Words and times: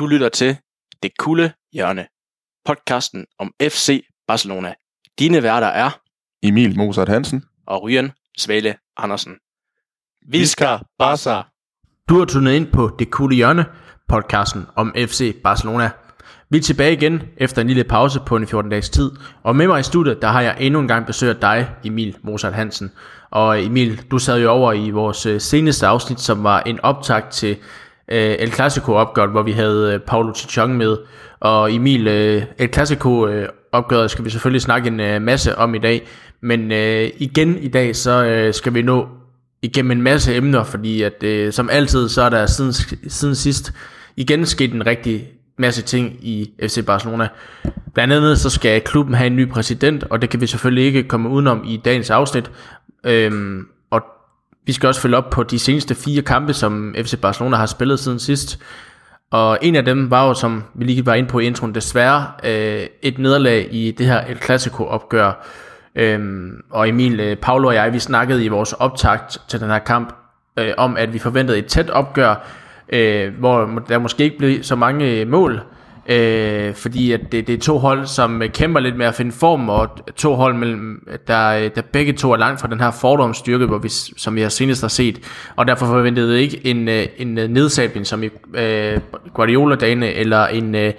Du 0.00 0.06
lytter 0.06 0.28
til 0.28 0.56
Det 1.02 1.10
Kulde 1.18 1.52
Hjørne, 1.72 2.06
podcasten 2.64 3.26
om 3.38 3.52
FC 3.62 4.04
Barcelona. 4.26 4.74
Dine 5.18 5.42
værter 5.42 5.66
er 5.66 5.90
Emil 6.42 6.76
Mozart 6.76 7.08
Hansen. 7.08 7.44
og 7.66 7.82
Ryan 7.82 8.12
Svale 8.38 8.74
Andersen. 8.96 9.32
Viska 10.28 10.78
Barca. 10.98 11.42
Du 12.08 12.18
har 12.18 12.24
tunet 12.24 12.52
ind 12.52 12.72
på 12.72 12.96
Det 12.98 13.10
Kulde 13.10 13.36
Hjørne, 13.36 13.64
podcasten 14.08 14.66
om 14.76 14.94
FC 14.96 15.42
Barcelona. 15.42 15.90
Vi 16.50 16.58
er 16.58 16.62
tilbage 16.62 16.92
igen 16.92 17.22
efter 17.36 17.62
en 17.62 17.68
lille 17.68 17.84
pause 17.84 18.20
på 18.26 18.36
en 18.36 18.46
14 18.46 18.70
dages 18.70 18.90
tid, 18.90 19.10
og 19.42 19.56
med 19.56 19.66
mig 19.66 19.80
i 19.80 19.82
studiet, 19.82 20.22
der 20.22 20.28
har 20.28 20.40
jeg 20.40 20.56
endnu 20.60 20.80
en 20.80 20.88
gang 20.88 21.06
besøgt 21.06 21.42
dig, 21.42 21.70
Emil 21.84 22.16
Mozart 22.22 22.54
Hansen. 22.54 22.92
Og 23.30 23.64
Emil, 23.64 24.02
du 24.10 24.18
sad 24.18 24.40
jo 24.40 24.50
over 24.50 24.72
i 24.72 24.90
vores 24.90 25.26
øh, 25.26 25.40
seneste 25.40 25.86
afsnit, 25.86 26.20
som 26.20 26.44
var 26.44 26.60
en 26.60 26.80
optakt 26.80 27.30
til 27.30 27.56
øh, 28.10 28.36
El 28.38 28.52
Clasico 28.52 28.92
opgøret, 28.92 29.30
hvor 29.30 29.42
vi 29.42 29.52
havde 29.52 29.94
øh, 29.94 30.00
Paulo 30.00 30.34
Chichong 30.34 30.76
med. 30.76 30.96
Og 31.40 31.74
Emil, 31.74 32.08
øh, 32.08 32.42
El 32.58 32.72
Clasico 32.72 33.26
øh, 33.26 33.48
opgøret 33.72 34.10
skal 34.10 34.24
vi 34.24 34.30
selvfølgelig 34.30 34.62
snakke 34.62 34.88
en 34.88 35.00
øh, 35.00 35.22
masse 35.22 35.58
om 35.58 35.74
i 35.74 35.78
dag, 35.78 36.08
men 36.40 36.72
øh, 36.72 37.10
igen 37.18 37.58
i 37.58 37.68
dag, 37.68 37.96
så 37.96 38.24
øh, 38.24 38.54
skal 38.54 38.74
vi 38.74 38.82
nå 38.82 39.08
igennem 39.62 39.90
en 39.90 40.02
masse 40.02 40.36
emner, 40.36 40.64
fordi 40.64 41.02
at 41.02 41.22
øh, 41.22 41.52
som 41.52 41.70
altid, 41.70 42.08
så 42.08 42.22
er 42.22 42.28
der 42.28 42.46
siden, 42.46 42.72
siden 43.08 43.34
sidst 43.34 43.72
igen 44.16 44.46
sket 44.46 44.74
en 44.74 44.86
rigtig 44.86 45.28
masse 45.58 45.82
ting 45.82 46.16
i 46.22 46.50
FC 46.62 46.86
Barcelona. 46.86 47.28
Blandt 47.94 48.14
andet 48.14 48.38
så 48.38 48.50
skal 48.50 48.80
klubben 48.80 49.14
have 49.14 49.26
en 49.26 49.36
ny 49.36 49.48
præsident, 49.48 50.04
og 50.04 50.22
det 50.22 50.30
kan 50.30 50.40
vi 50.40 50.46
selvfølgelig 50.46 50.84
ikke 50.84 51.02
komme 51.02 51.28
udenom 51.28 51.64
i 51.66 51.80
dagens 51.84 52.10
afsnit. 52.10 52.50
Øhm, 53.04 53.66
vi 54.66 54.72
skal 54.72 54.86
også 54.86 55.00
følge 55.00 55.16
op 55.16 55.30
på 55.30 55.42
de 55.42 55.58
seneste 55.58 55.94
fire 55.94 56.22
kampe, 56.22 56.52
som 56.52 56.94
FC 56.98 57.14
Barcelona 57.20 57.56
har 57.56 57.66
spillet 57.66 57.98
siden 57.98 58.18
sidst. 58.18 58.58
Og 59.30 59.58
en 59.62 59.76
af 59.76 59.84
dem 59.84 60.10
var 60.10 60.28
jo, 60.28 60.34
som 60.34 60.64
vi 60.74 60.84
lige 60.84 61.06
var 61.06 61.14
inde 61.14 61.28
på 61.28 61.38
i 61.38 61.46
introen, 61.46 61.74
desværre 61.74 62.26
øh, 62.44 62.86
et 63.02 63.18
nederlag 63.18 63.68
i 63.70 63.90
det 63.90 64.06
her 64.06 64.20
El 64.20 64.38
Clasico 64.42 64.84
opgør. 64.84 65.46
Øhm, 65.94 66.62
og 66.70 66.88
Emil, 66.88 67.20
øh, 67.20 67.36
Paolo 67.36 67.68
og 67.68 67.74
jeg, 67.74 67.92
vi 67.92 67.98
snakkede 67.98 68.44
i 68.44 68.48
vores 68.48 68.72
optakt 68.72 69.38
til 69.48 69.60
den 69.60 69.70
her 69.70 69.78
kamp 69.78 70.14
øh, 70.56 70.72
om, 70.76 70.96
at 70.96 71.12
vi 71.12 71.18
forventede 71.18 71.58
et 71.58 71.66
tæt 71.66 71.90
opgør, 71.90 72.46
øh, 72.88 73.34
hvor 73.38 73.82
der 73.88 73.98
måske 73.98 74.24
ikke 74.24 74.38
blev 74.38 74.62
så 74.62 74.76
mange 74.76 75.20
øh, 75.20 75.28
mål, 75.28 75.62
øh, 76.06 76.74
fordi 76.74 77.12
at 77.12 77.20
det, 77.32 77.46
det 77.46 77.54
er 77.54 77.58
to 77.58 77.78
hold, 77.78 78.06
som 78.06 78.42
øh, 78.42 78.48
kæmper 78.48 78.80
lidt 78.80 78.96
med 78.96 79.06
at 79.06 79.14
finde 79.14 79.32
form, 79.32 79.68
og 79.68 79.88
to 80.16 80.34
hold, 80.34 80.54
mellem, 80.54 81.08
der, 81.26 81.48
øh, 81.48 81.70
der 81.74 81.82
begge 81.92 82.12
to 82.12 82.32
er 82.32 82.36
langt 82.36 82.60
fra 82.60 82.68
den 82.68 82.80
her 82.80 82.90
fordomsstyrke, 82.90 83.66
hvor 83.66 83.78
vi, 83.78 83.88
som 84.16 84.36
vi 84.36 84.40
har 84.40 84.48
senest 84.48 84.80
har 84.80 84.88
set, 84.88 85.20
og 85.56 85.66
derfor 85.66 85.86
forventede 85.86 86.34
vi 86.34 86.40
ikke 86.40 86.66
en, 86.66 86.88
øh, 86.88 87.06
en 87.16 87.28
nedsabling 87.34 88.06
som 88.06 88.22
i 88.22 88.28
øh, 88.54 89.00
Guardiola-dagene, 89.34 90.12
eller 90.12 90.46
en, 90.46 90.74
øh, 90.74 90.92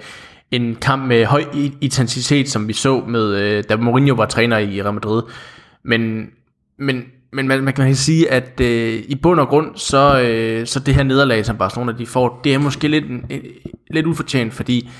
en 0.50 0.74
kamp 0.74 1.06
med 1.06 1.24
høj 1.24 1.44
intensitet, 1.80 2.48
som 2.48 2.68
vi 2.68 2.72
så 2.72 3.00
med, 3.08 3.36
øh, 3.40 3.64
da 3.68 3.76
Mourinho 3.76 4.14
var 4.14 4.26
træner 4.26 4.58
i 4.58 4.82
Real 4.82 4.94
Madrid. 4.94 5.22
Men, 5.84 6.30
men, 6.78 7.04
men 7.32 7.48
man, 7.48 7.64
man 7.64 7.74
kan 7.74 7.94
sige, 7.96 8.30
at 8.30 8.60
øh, 8.60 9.02
i 9.08 9.14
bund 9.14 9.40
og 9.40 9.48
grund, 9.48 9.66
så, 9.76 10.20
øh, 10.20 10.66
så 10.66 10.80
det 10.80 10.94
her 10.94 11.02
nederlag, 11.02 11.46
som 11.46 11.56
Barcelona 11.56 11.92
de 11.98 12.06
får, 12.06 12.40
det 12.44 12.54
er 12.54 12.58
måske 12.58 12.88
lidt, 12.88 13.04
en- 13.04 13.24
en- 13.30 13.42
lidt 13.90 14.06
ufortjent, 14.06 14.54
fordi 14.54 14.90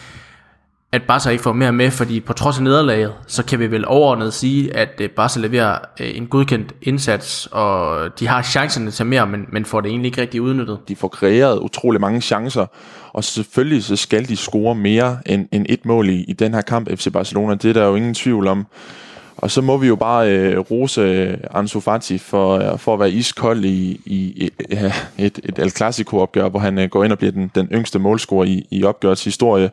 at 0.92 1.02
Barca 1.02 1.30
ikke 1.30 1.42
får 1.42 1.52
mere 1.52 1.72
med, 1.72 1.90
fordi 1.90 2.20
på 2.20 2.32
trods 2.32 2.56
af 2.58 2.62
nederlaget, 2.64 3.12
så 3.26 3.44
kan 3.44 3.58
vi 3.58 3.70
vel 3.70 3.84
overordnet 3.88 4.34
sige, 4.34 4.76
at 4.76 4.88
øh, 5.00 5.10
Barca 5.10 5.40
leverer 5.40 5.78
øh, 6.00 6.10
en 6.16 6.26
godkendt 6.26 6.74
indsats, 6.82 7.48
og 7.52 7.98
de 8.20 8.26
har 8.28 8.42
chancerne 8.42 8.90
til 8.90 9.06
mere, 9.06 9.26
men, 9.26 9.44
men 9.52 9.64
får 9.64 9.80
det 9.80 9.88
egentlig 9.88 10.06
ikke 10.08 10.20
rigtig 10.20 10.42
udnyttet. 10.42 10.78
De 10.88 10.96
får 10.96 11.08
kreeret 11.08 11.58
utrolig 11.58 12.00
mange 12.00 12.20
chancer, 12.20 12.66
og 13.12 13.24
selvfølgelig 13.24 13.84
så 13.84 13.96
skal 13.96 14.28
de 14.28 14.36
score 14.36 14.74
mere 14.74 15.18
end, 15.26 15.48
end 15.52 15.66
et 15.68 15.86
mål 15.86 16.08
i, 16.08 16.24
i 16.28 16.32
den 16.32 16.54
her 16.54 16.60
kamp 16.60 16.88
FC 16.98 17.12
Barcelona. 17.12 17.54
Det 17.54 17.68
er 17.68 17.72
der 17.72 17.86
jo 17.86 17.94
ingen 17.94 18.14
tvivl 18.14 18.46
om. 18.46 18.66
Og 19.36 19.50
så 19.50 19.60
må 19.60 19.76
vi 19.76 19.86
jo 19.86 19.96
bare 19.96 20.30
øh, 20.30 20.58
rose 20.58 21.00
øh, 21.00 21.36
Ansu 21.50 21.80
Fati 21.80 22.18
for, 22.18 22.72
øh, 22.72 22.78
for 22.78 22.94
at 22.94 23.00
være 23.00 23.10
iskold 23.10 23.64
i, 23.64 24.00
i, 24.04 24.50
i 24.68 24.74
et, 25.18 25.40
et 25.44 25.58
El 25.58 25.70
Clasico-opgør, 25.70 26.48
hvor 26.48 26.60
han 26.60 26.78
øh, 26.78 26.88
går 26.88 27.04
ind 27.04 27.12
og 27.12 27.18
bliver 27.18 27.32
den, 27.32 27.50
den 27.54 27.68
yngste 27.72 27.98
målscorer 27.98 28.44
i, 28.44 28.66
i 28.70 28.84
opgørets 28.84 29.24
historie. 29.24 29.70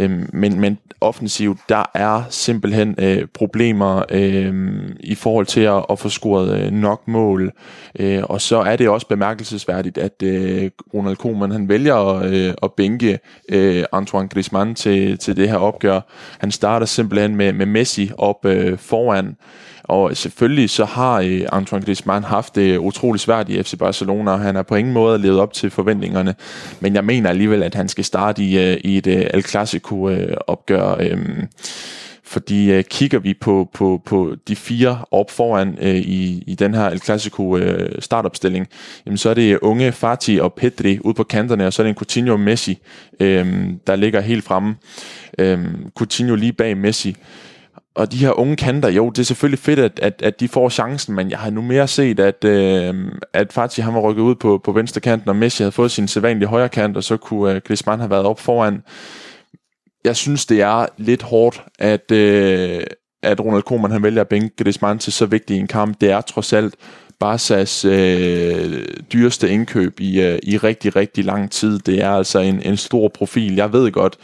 Øhm, 0.00 0.30
men, 0.32 0.60
men 0.60 0.78
offensivt, 1.00 1.58
der 1.68 1.90
er 1.94 2.22
simpelthen 2.30 2.94
øh, 2.98 3.26
problemer 3.34 4.02
øh, 4.10 4.80
i 5.00 5.14
forhold 5.14 5.46
til 5.46 5.60
at, 5.60 5.84
at 5.90 5.98
få 5.98 6.08
scoret 6.08 6.60
øh, 6.60 6.70
nok 6.70 7.08
mål. 7.08 7.52
Øh, 7.98 8.22
og 8.22 8.40
så 8.40 8.56
er 8.56 8.76
det 8.76 8.88
også 8.88 9.06
bemærkelsesværdigt, 9.06 9.98
at 9.98 10.22
øh, 10.22 10.70
Ronald 10.94 11.16
Koeman 11.16 11.50
han 11.50 11.68
vælger 11.68 11.94
at, 11.94 12.32
øh, 12.32 12.54
at 12.62 12.72
bænke 12.72 13.18
øh, 13.48 13.84
Antoine 13.92 14.28
Griezmann 14.28 14.74
til, 14.74 15.18
til 15.18 15.36
det 15.36 15.48
her 15.48 15.56
opgør. 15.56 16.00
Han 16.38 16.50
starter 16.50 16.86
simpelthen 16.86 17.36
med, 17.36 17.52
med 17.52 17.66
Messi 17.66 18.10
op 18.18 18.46
øh, 18.46 18.78
foran. 18.78 19.36
Og 19.84 20.16
selvfølgelig 20.16 20.70
så 20.70 20.84
har 20.84 21.20
øh, 21.20 21.40
Antoine 21.52 21.84
Griezmann 21.84 22.24
haft 22.24 22.54
det 22.54 22.78
utrolig 22.78 23.20
svært 23.20 23.48
i 23.48 23.62
FC 23.62 23.78
Barcelona, 23.78 24.30
og 24.30 24.40
han 24.40 24.54
har 24.54 24.62
på 24.62 24.74
ingen 24.74 24.94
måde 24.94 25.18
levet 25.18 25.40
op 25.40 25.52
til 25.52 25.70
forventningerne. 25.70 26.34
Men 26.80 26.94
jeg 26.94 27.04
mener 27.04 27.30
alligevel, 27.30 27.62
at 27.62 27.74
han 27.74 27.88
skal 27.88 28.04
starte 28.04 28.42
i, 28.42 28.58
øh, 28.58 28.76
i 28.84 28.96
et 28.96 29.06
øh, 29.06 29.26
El 29.34 29.42
Clasico-opgør. 29.42 30.96
Øh, 31.00 31.10
øh, 31.10 31.46
fordi 32.30 32.72
øh, 32.72 32.84
kigger 32.84 33.18
vi 33.18 33.34
på, 33.34 33.68
på, 33.74 34.02
på 34.04 34.36
de 34.48 34.56
fire 34.56 35.04
op 35.10 35.30
foran 35.30 35.78
øh, 35.80 35.96
i, 35.96 36.44
i 36.46 36.54
den 36.54 36.74
her 36.74 36.88
El 36.88 37.00
Clasico 37.00 37.56
øh, 37.56 38.02
startopstilling, 38.02 38.66
jamen 39.06 39.18
så 39.18 39.30
er 39.30 39.34
det 39.34 39.58
unge 39.58 39.92
Fati 39.92 40.38
og 40.38 40.52
Pedri 40.52 40.98
ude 41.00 41.14
på 41.14 41.24
kanterne, 41.24 41.66
og 41.66 41.72
så 41.72 41.82
er 41.82 41.84
det 41.84 41.88
en 41.88 41.96
Coutinho 41.96 42.32
og 42.32 42.40
Messi, 42.40 42.78
øh, 43.20 43.64
der 43.86 43.96
ligger 43.96 44.20
helt 44.20 44.44
fremme. 44.44 44.74
Øh, 45.38 45.58
Coutinho 45.94 46.34
lige 46.34 46.52
bag 46.52 46.76
Messi. 46.76 47.16
Og 47.94 48.12
de 48.12 48.16
her 48.16 48.38
unge 48.38 48.56
kanter, 48.56 48.88
jo, 48.88 49.10
det 49.10 49.18
er 49.18 49.22
selvfølgelig 49.22 49.58
fedt, 49.58 49.78
at, 49.78 50.00
at, 50.02 50.22
at 50.22 50.40
de 50.40 50.48
får 50.48 50.68
chancen, 50.68 51.14
men 51.14 51.30
jeg 51.30 51.38
har 51.38 51.50
nu 51.50 51.62
mere 51.62 51.88
set, 51.88 52.20
at, 52.20 52.44
øh, 52.44 52.94
at 53.32 53.52
Fati 53.52 53.80
han 53.80 53.94
var 53.94 54.00
rykket 54.00 54.22
ud 54.22 54.34
på, 54.34 54.60
på 54.64 54.72
venstre 54.72 55.00
kanten, 55.00 55.28
og 55.28 55.36
Messi 55.36 55.62
havde 55.62 55.72
fået 55.72 55.90
sin 55.90 56.08
sædvanlige 56.08 56.48
højre 56.48 56.68
kant, 56.68 56.96
og 56.96 57.04
så 57.04 57.16
kunne 57.16 57.54
øh, 57.54 57.60
Griezmann 57.60 58.00
have 58.00 58.10
været 58.10 58.24
op 58.24 58.40
foran. 58.40 58.82
Jeg 60.04 60.16
synes, 60.16 60.46
det 60.46 60.60
er 60.60 60.86
lidt 60.98 61.22
hårdt, 61.22 61.62
at, 61.78 62.10
øh, 62.10 62.80
at 63.22 63.40
Ronald 63.40 63.62
Koeman 63.62 63.90
han 63.90 64.02
vælger 64.02 64.20
at 64.20 64.28
bænke 64.28 64.64
Griezmann 64.64 64.98
til 64.98 65.12
så 65.12 65.26
vigtig 65.26 65.56
en 65.56 65.66
kamp. 65.66 66.00
Det 66.00 66.10
er 66.10 66.20
trods 66.20 66.52
alt 66.52 66.74
Barca's 67.24 67.88
øh, 67.88 68.84
dyreste 69.12 69.50
indkøb 69.50 70.00
i, 70.00 70.20
øh, 70.20 70.38
i 70.42 70.56
rigtig, 70.56 70.96
rigtig 70.96 71.24
lang 71.24 71.50
tid. 71.50 71.78
Det 71.78 72.02
er 72.02 72.10
altså 72.10 72.38
en, 72.38 72.62
en 72.62 72.76
stor 72.76 73.08
profil. 73.08 73.54
Jeg 73.54 73.72
ved 73.72 73.92
godt, 73.92 74.16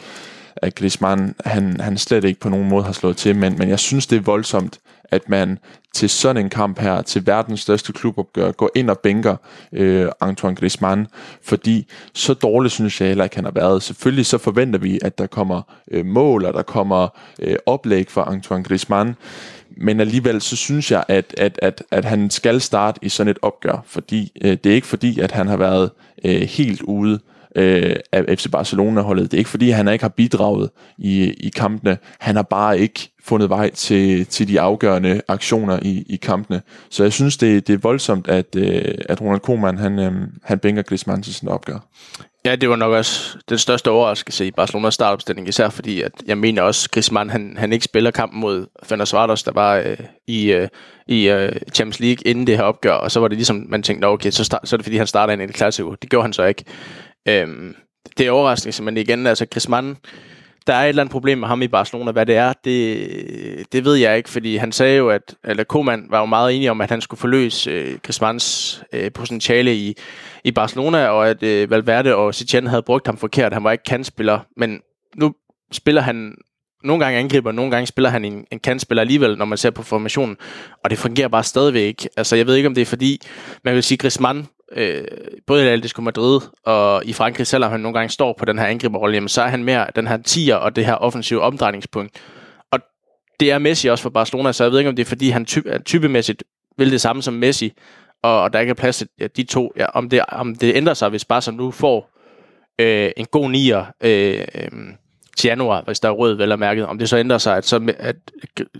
at 0.61 0.75
Griezmann, 0.75 1.35
han, 1.45 1.79
han 1.79 1.97
slet 1.97 2.23
ikke 2.23 2.39
på 2.39 2.49
nogen 2.49 2.69
måde 2.69 2.83
har 2.83 2.91
slået 2.91 3.17
til, 3.17 3.35
men, 3.35 3.57
men 3.57 3.69
jeg 3.69 3.79
synes, 3.79 4.07
det 4.07 4.15
er 4.15 4.21
voldsomt, 4.21 4.79
at 5.11 5.29
man 5.29 5.59
til 5.93 6.09
sådan 6.09 6.45
en 6.45 6.49
kamp 6.49 6.79
her, 6.79 7.01
til 7.01 7.27
verdens 7.27 7.59
største 7.59 7.93
klubopgør, 7.93 8.51
går 8.51 8.69
ind 8.75 8.89
og 8.89 8.99
bænker 8.99 9.35
øh, 9.71 10.07
Antoine 10.21 10.55
Griezmann, 10.55 11.07
fordi 11.43 11.87
så 12.13 12.33
dårligt 12.33 12.73
synes 12.73 13.01
jeg 13.01 13.07
heller 13.07 13.23
ikke, 13.23 13.35
han 13.35 13.45
har 13.45 13.51
været. 13.51 13.83
Selvfølgelig 13.83 14.25
så 14.25 14.37
forventer 14.37 14.79
vi, 14.79 14.99
at 15.01 15.17
der 15.17 15.27
kommer 15.27 15.61
øh, 15.91 16.05
mål, 16.05 16.45
og 16.45 16.53
der 16.53 16.61
kommer 16.61 17.07
øh, 17.39 17.55
oplæg 17.65 18.11
for 18.11 18.21
Antoine 18.21 18.63
Griezmann, 18.63 19.15
men 19.69 19.99
alligevel 19.99 20.41
så 20.41 20.55
synes 20.55 20.91
jeg, 20.91 21.03
at, 21.07 21.33
at, 21.37 21.59
at, 21.61 21.83
at 21.91 22.05
han 22.05 22.29
skal 22.29 22.61
starte 22.61 22.99
i 23.01 23.09
sådan 23.09 23.31
et 23.31 23.39
opgør, 23.41 23.83
fordi 23.85 24.31
øh, 24.41 24.57
det 24.63 24.65
er 24.65 24.75
ikke 24.75 24.87
fordi, 24.87 25.19
at 25.19 25.31
han 25.31 25.47
har 25.47 25.57
været 25.57 25.91
øh, 26.25 26.41
helt 26.41 26.81
ude 26.81 27.13
øh, 27.13 27.19
af 27.57 28.25
FC 28.37 28.51
Barcelona-holdet. 28.51 29.31
Det 29.31 29.37
er 29.37 29.39
ikke 29.39 29.49
fordi, 29.49 29.69
han 29.69 29.87
ikke 29.87 30.03
har 30.03 30.09
bidraget 30.09 30.69
i, 30.97 31.23
i 31.23 31.49
kampene. 31.49 31.97
Han 32.19 32.35
har 32.35 32.43
bare 32.43 32.79
ikke 32.79 33.09
fundet 33.23 33.49
vej 33.49 33.69
til, 33.69 34.25
til 34.25 34.47
de 34.47 34.59
afgørende 34.59 35.21
aktioner 35.27 35.79
i, 35.81 36.03
i 36.09 36.15
kampene. 36.15 36.61
Så 36.89 37.03
jeg 37.03 37.13
synes, 37.13 37.37
det, 37.37 37.67
det 37.67 37.73
er 37.73 37.77
voldsomt, 37.77 38.27
at, 38.27 38.55
øh, 38.55 38.95
at 39.09 39.21
Ronald 39.21 39.41
Koeman, 39.41 39.77
han, 39.77 39.99
øh, 39.99 40.13
han 40.43 40.59
bænker 40.59 40.81
Griezmann 40.81 41.23
til 41.23 41.33
sådan 41.33 41.49
opgør. 41.49 41.79
Ja, 42.45 42.55
det 42.55 42.69
var 42.69 42.75
nok 42.75 42.93
også 42.93 43.37
den 43.49 43.57
største 43.57 43.91
overraskelse 43.91 44.47
i 44.47 44.51
Barcelonas 44.51 44.93
startopstilling, 44.93 45.47
især 45.47 45.69
fordi, 45.69 46.01
at 46.01 46.11
jeg 46.27 46.37
mener 46.37 46.61
også, 46.61 46.89
Griezmann, 46.89 47.29
han, 47.29 47.55
han 47.57 47.73
ikke 47.73 47.85
spiller 47.85 48.11
kampen 48.11 48.39
mod 48.39 48.65
Fender 48.83 49.09
Vardos, 49.13 49.43
der 49.43 49.51
var 49.51 49.75
øh, 49.75 49.97
i, 50.27 50.51
øh, 50.51 50.67
i 51.07 51.29
øh, 51.29 51.51
Champions 51.73 51.99
League 51.99 52.27
inden 52.27 52.47
det 52.47 52.57
her 52.57 52.63
opgør, 52.63 52.93
og 52.93 53.11
så 53.11 53.19
var 53.19 53.27
det 53.27 53.37
ligesom, 53.37 53.65
man 53.69 53.83
tænkte, 53.83 54.05
okay, 54.05 54.31
så, 54.31 54.43
start, 54.43 54.61
så 54.63 54.75
er 54.75 54.77
det 54.77 54.85
fordi, 54.85 54.97
han 54.97 55.07
starter 55.07 55.33
ind 55.33 55.41
i 55.41 55.45
det 55.45 55.55
klassiker. 55.55 55.95
Det 56.01 56.09
gjorde 56.09 56.23
han 56.23 56.33
så 56.33 56.43
ikke. 56.43 56.63
Øhm, 57.29 57.75
det 58.17 58.27
er 58.27 58.31
overraskende, 58.31 58.83
men 58.83 58.97
igen, 58.97 59.27
altså 59.27 59.45
Griezmann, 59.45 59.97
der 60.67 60.73
er 60.73 60.83
et 60.83 60.89
eller 60.89 61.01
andet 61.01 61.11
problem 61.11 61.37
med 61.37 61.47
ham 61.47 61.61
i 61.61 61.67
Barcelona. 61.67 62.11
Hvad 62.11 62.25
det 62.25 62.35
er, 62.35 62.53
det, 62.65 63.71
det 63.71 63.85
ved 63.85 63.95
jeg 63.95 64.17
ikke, 64.17 64.29
fordi 64.29 64.55
han 64.55 64.71
sagde 64.71 64.97
jo, 64.97 65.09
at 65.09 65.35
eller 65.43 65.63
Koeman 65.63 66.05
var 66.09 66.19
jo 66.19 66.25
meget 66.25 66.55
enig 66.55 66.71
om, 66.71 66.81
at 66.81 66.89
han 66.89 67.01
skulle 67.01 67.19
forløse 67.19 67.71
øh, 67.71 67.99
Griezmanns 68.03 68.83
øh, 68.93 69.11
potentiale 69.11 69.75
i, 69.75 69.93
i 70.43 70.51
Barcelona, 70.51 71.07
og 71.07 71.29
at 71.29 71.43
øh, 71.43 71.69
Valverde 71.69 72.15
og 72.15 72.35
Setien 72.35 72.67
havde 72.67 72.81
brugt 72.81 73.07
ham 73.07 73.17
forkert. 73.17 73.53
Han 73.53 73.63
var 73.63 73.71
ikke 73.71 73.83
kantspiller, 73.83 74.39
men 74.57 74.81
nu 75.15 75.33
spiller 75.71 76.01
han 76.01 76.35
nogle 76.83 77.03
gange 77.03 77.19
angriber, 77.19 77.51
nogle 77.51 77.71
gange 77.71 77.87
spiller 77.87 78.09
han 78.09 78.25
en, 78.25 78.45
en 78.51 78.59
kantspiller 78.59 79.01
alligevel, 79.01 79.37
når 79.37 79.45
man 79.45 79.57
ser 79.57 79.69
på 79.69 79.83
formationen, 79.83 80.37
og 80.83 80.89
det 80.89 80.97
fungerer 80.97 81.27
bare 81.27 81.43
stadigvæk 81.43 81.83
ikke. 81.83 82.09
Altså, 82.17 82.35
jeg 82.35 82.47
ved 82.47 82.55
ikke, 82.55 82.67
om 82.67 82.75
det 82.75 82.81
er 82.81 82.85
fordi, 82.85 83.21
man 83.63 83.75
vil 83.75 83.83
sige, 83.83 83.97
Griezmann 83.97 84.47
øh, 84.71 85.03
både 85.47 85.65
i 85.65 85.67
Atletico 85.67 86.01
Madrid 86.01 86.39
og 86.65 87.05
i 87.05 87.13
Frankrig, 87.13 87.47
selvom 87.47 87.71
han 87.71 87.79
nogle 87.79 87.97
gange 87.97 88.09
står 88.09 88.35
på 88.39 88.45
den 88.45 88.59
her 88.59 88.65
angriberrolle, 88.65 89.15
jamen 89.15 89.29
så 89.29 89.41
er 89.41 89.47
han 89.47 89.63
mere 89.63 89.87
den 89.95 90.07
her 90.07 90.17
tier 90.17 90.55
og 90.55 90.75
det 90.75 90.85
her 90.85 90.93
offensive 90.93 91.41
omdrejningspunkt. 91.41 92.21
Og 92.71 92.79
det 93.39 93.51
er 93.51 93.59
Messi 93.59 93.87
også 93.87 94.01
for 94.01 94.09
Barcelona, 94.09 94.51
så 94.51 94.63
jeg 94.63 94.71
ved 94.71 94.79
ikke, 94.79 94.89
om 94.89 94.95
det 94.95 95.03
er 95.03 95.09
fordi, 95.09 95.29
han 95.29 95.45
type, 95.45 95.79
typemæssigt 95.85 96.43
vil 96.77 96.91
det 96.91 97.01
samme 97.01 97.23
som 97.23 97.33
Messi, 97.33 97.73
og, 98.23 98.41
og 98.41 98.53
der 98.53 98.59
ikke 98.59 98.71
er 98.71 98.75
plads 98.75 98.97
til 98.97 99.07
ja, 99.19 99.27
de 99.27 99.43
to. 99.43 99.73
Ja, 99.77 99.85
om, 99.85 100.09
det, 100.09 100.21
om 100.27 100.55
det 100.55 100.75
ændrer 100.75 100.93
sig, 100.93 101.09
hvis 101.09 101.25
Barca 101.25 101.51
nu 101.51 101.71
får 101.71 102.09
øh, 102.81 103.11
en 103.17 103.25
god 103.25 103.49
nier, 103.49 103.85
øh, 104.03 104.45
øh, 104.55 104.71
til 105.37 105.47
januar, 105.47 105.83
hvis 105.85 105.99
der 105.99 106.09
er 106.09 106.13
rød 106.13 106.33
vel 106.33 106.51
og 106.51 106.59
mærket. 106.59 106.85
Om 106.85 106.97
det 106.97 107.09
så 107.09 107.17
ændrer 107.17 107.37
sig, 107.37 107.57
at, 107.57 107.65
så, 107.65 107.93
at 107.99 108.15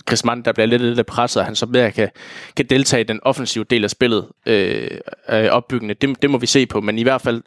Griezmann, 0.05 0.41
der 0.41 0.51
bliver 0.51 0.67
lidt, 0.67 0.81
lidt 0.81 1.07
presset, 1.07 1.43
han 1.43 1.55
så 1.55 1.65
mere 1.65 1.91
kan, 1.91 2.09
kan 2.55 2.65
deltage 2.69 3.01
i 3.01 3.03
den 3.03 3.19
offensive 3.23 3.63
del 3.63 3.83
af 3.83 3.89
spillet 3.89 4.25
øh, 4.45 4.87
øh, 5.29 5.49
opbyggende. 5.49 5.93
Det, 5.93 6.21
det 6.21 6.29
må 6.29 6.37
vi 6.37 6.45
se 6.45 6.65
på, 6.65 6.81
men 6.81 6.99
i 6.99 7.03
hvert 7.03 7.21
fald 7.21 7.41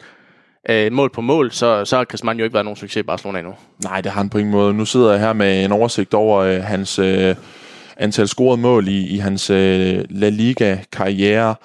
øh, 0.69 0.91
mål 0.91 1.09
på 1.09 1.21
mål, 1.21 1.51
så, 1.51 1.85
så 1.85 1.97
har 1.97 2.03
Griezmann 2.03 2.39
jo 2.39 2.43
ikke 2.43 2.53
været 2.53 2.65
nogen 2.65 2.77
succes 2.77 2.99
i 2.99 3.03
Barcelona 3.03 3.39
endnu. 3.39 3.53
Nej, 3.83 4.01
det 4.01 4.11
har 4.11 4.21
han 4.21 4.29
på 4.29 4.37
ingen 4.37 4.51
måde. 4.51 4.73
Nu 4.73 4.85
sidder 4.85 5.11
jeg 5.11 5.19
her 5.19 5.33
med 5.33 5.65
en 5.65 5.71
oversigt 5.71 6.13
over 6.13 6.39
øh, 6.39 6.63
hans 6.63 6.99
øh, 6.99 7.35
antal 7.97 8.27
scorede 8.27 8.61
mål 8.61 8.87
i, 8.87 9.07
i 9.07 9.17
hans 9.17 9.49
øh, 9.49 10.05
La 10.09 10.29
Liga-karriere. 10.29 11.55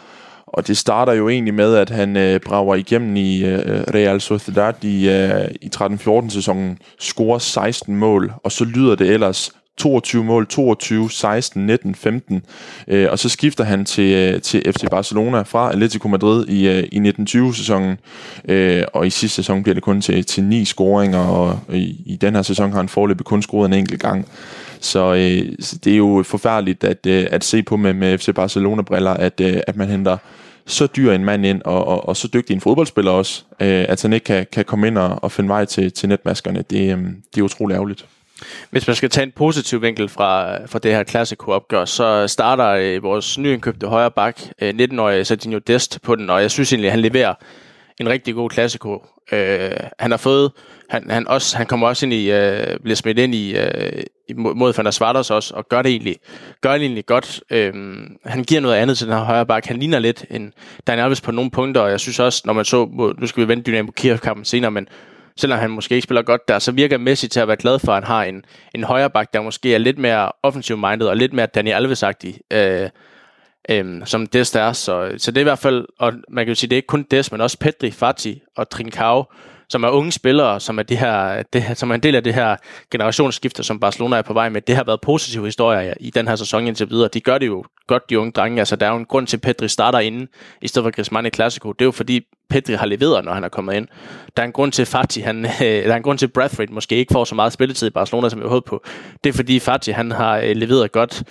Og 0.56 0.66
det 0.66 0.76
starter 0.76 1.12
jo 1.12 1.28
egentlig 1.28 1.54
med, 1.54 1.74
at 1.74 1.90
han 1.90 2.16
øh, 2.16 2.40
brager 2.40 2.74
igennem 2.74 3.16
i 3.16 3.44
øh, 3.44 3.84
Real 3.94 4.20
Sociedad 4.20 4.84
i, 4.84 5.08
øh, 5.08 5.48
i 5.60 5.70
13-14 5.76 6.30
sæsonen, 6.30 6.78
scorer 7.00 7.38
16 7.38 7.96
mål, 7.96 8.32
og 8.42 8.52
så 8.52 8.64
lyder 8.64 8.94
det 8.94 9.10
ellers 9.10 9.52
22 9.76 10.24
mål, 10.24 10.46
22, 10.46 11.10
16, 11.10 11.66
19, 11.66 11.94
15. 11.94 12.42
Øh, 12.88 13.08
og 13.10 13.18
så 13.18 13.28
skifter 13.28 13.64
han 13.64 13.84
til, 13.84 14.14
øh, 14.14 14.42
til 14.42 14.72
FC 14.72 14.84
Barcelona 14.90 15.42
fra 15.42 15.70
Atletico 15.72 16.08
Madrid 16.08 16.46
i, 16.48 16.68
øh, 16.68 16.84
i 16.92 16.98
1920-sæsonen. 16.98 17.96
Øh, 18.48 18.84
og 18.92 19.06
i 19.06 19.10
sidste 19.10 19.36
sæson 19.36 19.62
bliver 19.62 19.74
det 19.74 19.82
kun 19.82 20.00
til, 20.00 20.24
til 20.24 20.44
9 20.44 20.64
scoringer, 20.64 21.18
og 21.18 21.58
i, 21.72 22.02
i 22.06 22.16
den 22.20 22.34
her 22.34 22.42
sæson 22.42 22.70
har 22.70 22.76
han 22.76 22.88
forløbet 22.88 23.26
kun 23.26 23.42
scoret 23.42 23.68
en 23.68 23.74
enkelt 23.74 24.00
gang. 24.00 24.28
Så 24.80 25.14
øh, 25.14 25.52
det 25.84 25.92
er 25.92 25.96
jo 25.96 26.22
forfærdeligt 26.26 26.84
at, 26.84 27.06
øh, 27.06 27.26
at 27.30 27.44
se 27.44 27.62
på 27.62 27.76
med, 27.76 27.92
med 27.92 28.18
FC 28.18 28.34
Barcelona-briller, 28.34 29.10
at, 29.10 29.40
øh, 29.40 29.60
at 29.66 29.76
man 29.76 29.88
henter 29.88 30.16
så 30.66 30.86
dyr 30.86 31.12
en 31.12 31.24
mand 31.24 31.46
ind, 31.46 31.62
og, 31.64 31.86
og, 31.88 32.08
og 32.08 32.16
så 32.16 32.28
dygtig 32.28 32.54
en 32.54 32.60
fodboldspiller 32.60 33.10
også, 33.12 33.44
øh, 33.60 33.84
at 33.88 34.02
han 34.02 34.12
ikke 34.12 34.24
kan, 34.24 34.46
kan 34.52 34.64
komme 34.64 34.86
ind 34.86 34.98
og, 34.98 35.18
og 35.22 35.32
finde 35.32 35.48
vej 35.48 35.64
til, 35.64 35.92
til 35.92 36.08
netmaskerne. 36.08 36.64
Det, 36.70 36.92
øh, 36.92 37.04
det 37.34 37.40
er 37.40 37.42
utrolig 37.42 37.74
ærgerligt. 37.74 38.06
Hvis 38.70 38.86
man 38.86 38.96
skal 38.96 39.10
tage 39.10 39.26
en 39.26 39.32
positiv 39.36 39.82
vinkel 39.82 40.08
fra, 40.08 40.58
fra 40.66 40.78
det 40.78 40.90
her 40.92 41.02
klassiko 41.02 41.50
opgør, 41.50 41.84
så 41.84 42.28
starter 42.28 42.68
øh, 42.68 43.02
vores 43.02 43.38
nyindkøbte 43.38 43.86
højre 43.86 44.10
bak, 44.10 44.40
øh, 44.62 44.74
19-årige 44.80 45.24
Serginho 45.24 45.58
Dest 45.58 45.98
på 46.02 46.14
den, 46.14 46.30
og 46.30 46.42
jeg 46.42 46.50
synes 46.50 46.72
egentlig, 46.72 46.88
at 46.88 46.92
han 46.92 47.00
leverer 47.00 47.34
en 48.00 48.08
rigtig 48.08 48.34
god 48.34 48.50
klassiko. 48.50 49.04
Øh, 49.32 49.70
han 49.98 50.10
har 50.10 50.18
fået, 50.18 50.52
han, 50.90 51.10
han, 51.10 51.28
også, 51.28 51.56
han 51.56 51.66
kommer 51.66 51.88
også 51.88 52.06
ind 52.06 52.12
i, 52.12 52.30
øh, 52.30 52.80
bliver 52.82 52.96
smidt 52.96 53.18
ind 53.18 53.34
i, 53.34 53.56
øh, 53.56 54.02
mod 54.34 54.74
Van 54.76 54.84
der 54.84 54.90
Svarters 54.90 55.30
også, 55.30 55.54
og 55.54 55.68
gør 55.68 55.82
det 55.82 55.90
egentlig, 55.90 56.16
gør 56.60 56.72
det 56.72 56.80
egentlig 56.80 57.06
godt. 57.06 57.40
Øhm, 57.50 58.16
han 58.24 58.44
giver 58.44 58.60
noget 58.60 58.74
andet 58.74 58.98
til 58.98 59.06
den 59.06 59.16
her 59.16 59.24
højre 59.24 59.46
bak. 59.46 59.66
Han 59.66 59.76
ligner 59.76 59.98
lidt 59.98 60.24
en 60.30 60.52
Dan 60.86 60.98
Alves 60.98 61.20
på 61.20 61.32
nogle 61.32 61.50
punkter, 61.50 61.80
og 61.80 61.90
jeg 61.90 62.00
synes 62.00 62.18
også, 62.18 62.42
når 62.44 62.52
man 62.52 62.64
så, 62.64 62.84
nu 63.18 63.26
skal 63.26 63.42
vi 63.42 63.48
vente 63.48 63.70
Dynamo 63.70 63.90
Kiev-kampen 63.90 64.44
senere, 64.44 64.70
men 64.70 64.88
selvom 65.36 65.58
han 65.58 65.70
måske 65.70 65.94
ikke 65.94 66.04
spiller 66.04 66.22
godt 66.22 66.48
der, 66.48 66.58
så 66.58 66.72
virker 66.72 66.98
Messi 66.98 67.28
til 67.28 67.40
at 67.40 67.48
være 67.48 67.56
glad 67.56 67.78
for, 67.78 67.92
at 67.92 67.94
han 67.94 68.04
har 68.04 68.24
en, 68.24 68.44
en 68.74 68.84
højre 68.84 69.10
bak, 69.10 69.34
der 69.34 69.40
måske 69.40 69.74
er 69.74 69.78
lidt 69.78 69.98
mere 69.98 70.32
offensiv-minded 70.42 71.06
og 71.06 71.16
lidt 71.16 71.32
mere 71.32 71.46
Dani 71.46 71.72
Alves-agtig. 71.72 72.38
Øh, 72.52 72.88
øh, 73.70 74.06
som 74.06 74.26
Dest 74.26 74.56
er. 74.56 74.72
Så, 74.72 75.14
så 75.18 75.30
det 75.30 75.36
er 75.36 75.42
i 75.42 75.44
hvert 75.44 75.58
fald, 75.58 75.86
og 75.98 76.12
man 76.28 76.44
kan 76.44 76.50
jo 76.50 76.54
sige, 76.54 76.70
det 76.70 76.76
er 76.76 76.78
ikke 76.78 76.86
kun 76.86 77.06
Dest, 77.10 77.32
men 77.32 77.40
også 77.40 77.58
Petri, 77.58 77.90
Fati 77.90 78.42
og 78.56 78.70
Trincao, 78.70 79.24
som 79.68 79.84
er 79.84 79.88
unge 79.88 80.12
spillere, 80.12 80.60
som 80.60 80.78
er, 80.78 80.82
det 80.82 80.98
her, 80.98 81.42
det 81.42 81.62
her, 81.62 81.74
som 81.74 81.90
er 81.90 81.94
en 81.94 82.02
del 82.02 82.14
af 82.14 82.24
det 82.24 82.34
her 82.34 82.56
generationsskifte, 82.90 83.62
som 83.62 83.80
Barcelona 83.80 84.16
er 84.16 84.22
på 84.22 84.32
vej 84.32 84.48
med. 84.48 84.60
Det 84.60 84.76
har 84.76 84.84
været 84.84 85.00
positive 85.00 85.44
historier 85.44 85.94
i 86.00 86.10
den 86.10 86.28
her 86.28 86.36
sæson 86.36 86.66
indtil 86.66 86.90
videre. 86.90 87.08
De 87.14 87.20
gør 87.20 87.38
det 87.38 87.46
jo 87.46 87.64
godt, 87.86 88.10
de 88.10 88.18
unge 88.18 88.32
drenge. 88.32 88.58
Altså, 88.58 88.76
der 88.76 88.86
er 88.86 88.90
jo 88.90 88.96
en 88.96 89.04
grund 89.04 89.26
til, 89.26 89.36
at 89.36 89.40
Pedri 89.40 89.68
starter 89.68 89.98
inden, 89.98 90.28
i 90.62 90.68
stedet 90.68 90.84
for 90.84 90.90
Griezmann 90.90 91.26
i 91.26 91.30
Clasico. 91.30 91.72
Det 91.72 91.80
er 91.80 91.84
jo 91.86 91.92
fordi, 91.92 92.20
Pedri 92.50 92.74
har 92.74 92.86
leveret, 92.86 93.24
når 93.24 93.32
han 93.32 93.44
er 93.44 93.48
kommet 93.48 93.74
ind. 93.74 93.88
Der 94.36 94.42
er 94.42 94.46
en 94.46 94.52
grund 94.52 94.72
til, 94.72 94.82
at 94.82 94.88
Fati, 94.88 95.20
han, 95.20 95.44
øh, 95.44 95.60
der 95.60 95.92
er 95.92 95.96
en 95.96 96.02
grund 96.02 96.18
til, 96.18 96.26
at 96.26 96.32
Bradford 96.32 96.68
måske 96.68 96.96
ikke 96.96 97.12
får 97.12 97.24
så 97.24 97.34
meget 97.34 97.52
spilletid 97.52 97.86
i 97.86 97.90
Barcelona, 97.90 98.28
som 98.28 98.40
jeg 98.40 98.48
håbede 98.48 98.68
på. 98.68 98.84
Det 99.24 99.30
er 99.30 99.34
fordi, 99.34 99.58
Fati, 99.58 99.90
han 99.90 100.10
har 100.10 100.38
øh, 100.38 100.56
leveret 100.56 100.92
godt 100.92 101.22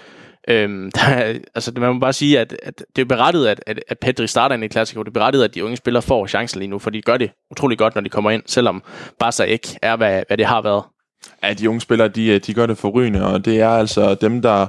Øhm, 0.48 0.92
der, 0.96 1.34
altså, 1.56 1.72
man 1.78 1.94
må 1.94 2.00
bare 2.00 2.14
sige, 2.14 2.40
at, 2.40 2.58
at 2.64 2.84
det 2.96 3.02
er 3.02 3.06
berettiget, 3.06 3.48
at, 3.48 3.64
at, 3.68 3.80
at 3.88 4.00
Pedri 4.00 4.28
starter 4.28 4.56
ind 4.56 4.64
i 4.64 4.68
Clasico. 4.68 5.04
Det 5.04 5.08
er 5.08 5.12
berettiget, 5.12 5.44
at 5.44 5.56
de 5.56 5.66
unge 5.66 5.78
spillere 5.78 6.02
får 6.02 6.28
chancen 6.28 6.60
lige 6.60 6.70
nu, 6.70 6.80
for 6.80 6.90
de 6.90 7.02
gør 7.02 7.18
det 7.18 7.32
utrolig 7.52 7.78
godt, 7.78 7.96
når 7.96 8.02
de 8.02 8.10
kommer 8.10 8.32
ind, 8.32 8.44
selvom 8.46 8.84
Barca 9.20 9.44
ikke 9.44 9.68
er, 9.82 9.96
hvad, 9.96 10.24
hvad 10.28 10.38
det 10.38 10.46
har 10.46 10.62
været. 10.62 10.84
Ja, 11.44 11.54
de 11.54 11.70
unge 11.70 11.82
spillere, 11.82 12.08
de, 12.08 12.28
øh, 12.28 12.40
de 12.48 12.54
gør 12.54 12.66
det 12.66 12.78
forrygende, 12.78 13.26
og 13.26 13.46
det 13.46 13.60
er 13.60 13.70
altså 13.70 14.16
dem, 14.16 14.42
der, 14.42 14.68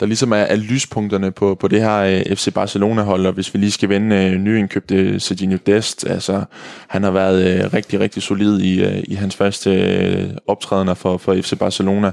der 0.00 0.06
ligesom 0.06 0.32
er, 0.32 0.36
er 0.36 0.56
lyspunkterne 0.56 1.30
på, 1.30 1.54
på 1.54 1.68
det 1.68 1.80
her 1.80 1.96
øh, 1.96 2.36
FC 2.36 2.54
Barcelona-hold, 2.54 3.26
og 3.26 3.32
hvis 3.32 3.54
vi 3.54 3.58
lige 3.58 3.70
skal 3.70 3.88
vende 3.88 4.16
øh, 4.16 4.32
nyindkøbte 4.32 5.20
Serginho 5.20 5.58
Dest, 5.66 6.06
altså 6.06 6.44
han 6.88 7.02
har 7.02 7.10
været 7.10 7.64
øh, 7.64 7.72
rigtig, 7.72 8.00
rigtig 8.00 8.22
solid 8.22 8.60
i, 8.60 8.84
øh, 8.84 9.02
i 9.08 9.14
hans 9.14 9.36
første 9.36 9.70
øh, 9.70 10.30
optrædener 10.46 10.94
for, 10.94 11.16
for 11.16 11.34
FC 11.34 11.58
Barcelona. 11.58 12.10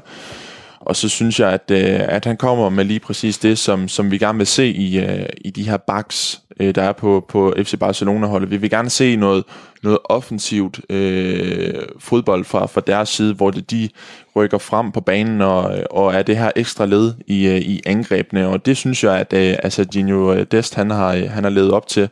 Og 0.87 0.95
så 0.95 1.09
synes 1.09 1.39
jeg, 1.39 1.49
at, 1.49 1.71
øh, 1.71 1.99
at 1.99 2.25
han 2.25 2.37
kommer 2.37 2.69
med 2.69 2.85
lige 2.85 2.99
præcis 2.99 3.37
det, 3.37 3.57
som, 3.57 3.87
som 3.87 4.11
vi 4.11 4.17
gerne 4.17 4.37
vil 4.37 4.47
se 4.47 4.67
i, 4.67 4.99
øh, 4.99 5.25
i 5.37 5.49
de 5.49 5.69
her 5.69 5.77
backs, 5.77 6.41
øh, 6.59 6.75
der 6.75 6.81
er 6.81 6.91
på, 6.91 7.25
på 7.29 7.53
FC 7.57 7.79
Barcelona-holdet. 7.79 8.51
Vi 8.51 8.57
vil 8.57 8.69
gerne 8.69 8.89
se 8.89 9.15
noget, 9.15 9.43
noget 9.83 9.99
offensivt 10.03 10.79
øh, 10.89 11.73
fodbold 11.99 12.45
fra, 12.45 12.65
fra 12.65 12.81
deres 12.87 13.09
side, 13.09 13.33
hvor 13.33 13.51
det, 13.51 13.71
de 13.71 13.89
rykker 14.35 14.57
frem 14.57 14.91
på 14.91 15.01
banen 15.01 15.41
og, 15.41 15.77
og 15.91 16.13
er 16.13 16.21
det 16.21 16.37
her 16.37 16.51
ekstra 16.55 16.85
led 16.85 17.13
i, 17.27 17.47
øh, 17.47 17.57
i 17.57 17.81
angrebene. 17.85 18.47
Og 18.47 18.65
det 18.65 18.77
synes 18.77 19.03
jeg, 19.03 19.17
at 19.17 19.33
øh, 19.33 19.55
altså 19.63 19.85
Gino 19.85 20.43
Dest 20.43 20.75
han 20.75 20.89
har, 20.89 21.13
øh, 21.13 21.29
han 21.29 21.43
har 21.43 21.51
levet 21.51 21.71
op 21.71 21.87
til. 21.87 22.09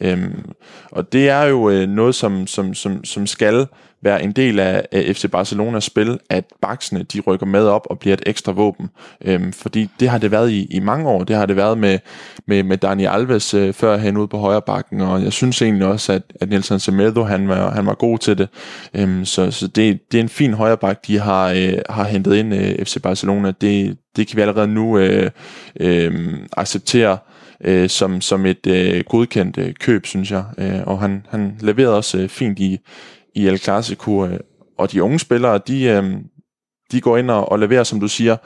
Øhm, 0.00 0.50
og 0.90 1.12
det 1.12 1.28
er 1.28 1.42
jo 1.42 1.70
øh, 1.70 1.88
noget, 1.88 2.14
som, 2.14 2.46
som, 2.46 2.74
som, 2.74 3.04
som 3.04 3.26
skal 3.26 3.66
være 4.02 4.22
en 4.22 4.32
del 4.32 4.58
af, 4.58 4.86
FC 4.92 5.30
Barcelonas 5.30 5.84
spil, 5.84 6.18
at 6.30 6.44
baksene 6.62 7.02
de 7.02 7.20
rykker 7.20 7.46
med 7.46 7.66
op 7.66 7.86
og 7.90 7.98
bliver 7.98 8.14
et 8.14 8.22
ekstra 8.26 8.52
våben. 8.52 8.88
Øhm, 9.24 9.52
fordi 9.52 9.90
det 10.00 10.08
har 10.08 10.18
det 10.18 10.30
været 10.30 10.50
i, 10.50 10.66
i 10.70 10.80
mange 10.80 11.08
år. 11.08 11.24
Det 11.24 11.36
har 11.36 11.46
det 11.46 11.56
været 11.56 11.78
med, 11.78 11.98
med, 12.46 12.62
med 12.62 12.76
Dani 12.76 13.04
Alves 13.04 13.54
øh, 13.54 13.72
før 13.74 13.96
hen 13.96 14.16
ud 14.16 14.26
på 14.26 14.38
højre 14.38 14.62
bakken, 14.62 15.00
og 15.00 15.22
jeg 15.22 15.32
synes 15.32 15.62
egentlig 15.62 15.86
også, 15.86 16.12
at, 16.12 16.22
at 16.40 16.48
Nelson 16.48 16.80
Semedo 16.80 17.22
han 17.22 17.48
var, 17.48 17.70
han 17.70 17.86
var 17.86 17.94
god 17.94 18.18
til 18.18 18.38
det. 18.38 18.48
Øhm, 18.94 19.24
så 19.24 19.50
så 19.50 19.66
det, 19.66 20.12
det 20.12 20.18
er 20.18 20.22
en 20.22 20.28
fin 20.28 20.54
højre 20.54 20.76
bak, 20.76 21.06
de 21.06 21.18
har, 21.18 21.48
øh, 21.50 21.78
har 21.90 22.04
hentet 22.04 22.34
ind 22.34 22.54
øh, 22.54 22.84
FC 22.84 23.02
Barcelona. 23.02 23.52
Det, 23.60 23.96
det 24.16 24.26
kan 24.26 24.36
vi 24.36 24.40
allerede 24.40 24.68
nu 24.68 24.98
øh, 24.98 25.30
øh, 25.80 26.34
acceptere 26.56 27.18
øh, 27.64 27.88
som, 27.88 28.20
som 28.20 28.46
et 28.46 28.66
øh, 28.66 29.04
godkendt 29.08 29.58
øh, 29.58 29.74
køb, 29.74 30.06
synes 30.06 30.30
jeg. 30.30 30.44
Øh, 30.58 30.80
og 30.86 31.00
han, 31.00 31.26
han 31.28 31.56
leverede 31.60 31.96
også 31.96 32.18
øh, 32.18 32.28
fint 32.28 32.58
i, 32.58 32.78
i 33.38 33.46
El 33.46 33.58
Clasico. 33.58 34.24
Øh, 34.24 34.40
og 34.78 34.92
de 34.92 35.02
unge 35.02 35.18
spillere, 35.18 35.60
de, 35.66 35.84
øh, 35.84 36.04
de 36.92 37.00
går 37.00 37.16
ind 37.16 37.30
og, 37.30 37.52
og 37.52 37.58
leverer, 37.58 37.84
som 37.84 38.00
du 38.00 38.08
siger, 38.08 38.36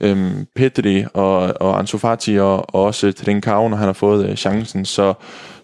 øh, 0.00 0.32
Pedri 0.54 1.04
og, 1.14 1.54
og 1.60 1.78
Ansu 1.78 1.98
Fati 1.98 2.38
og, 2.38 2.74
og 2.74 2.84
også 2.84 3.12
Trincao, 3.12 3.68
når 3.68 3.76
han 3.76 3.86
har 3.86 3.92
fået 3.92 4.28
øh, 4.28 4.36
chancen. 4.36 4.84
Så, 4.84 5.14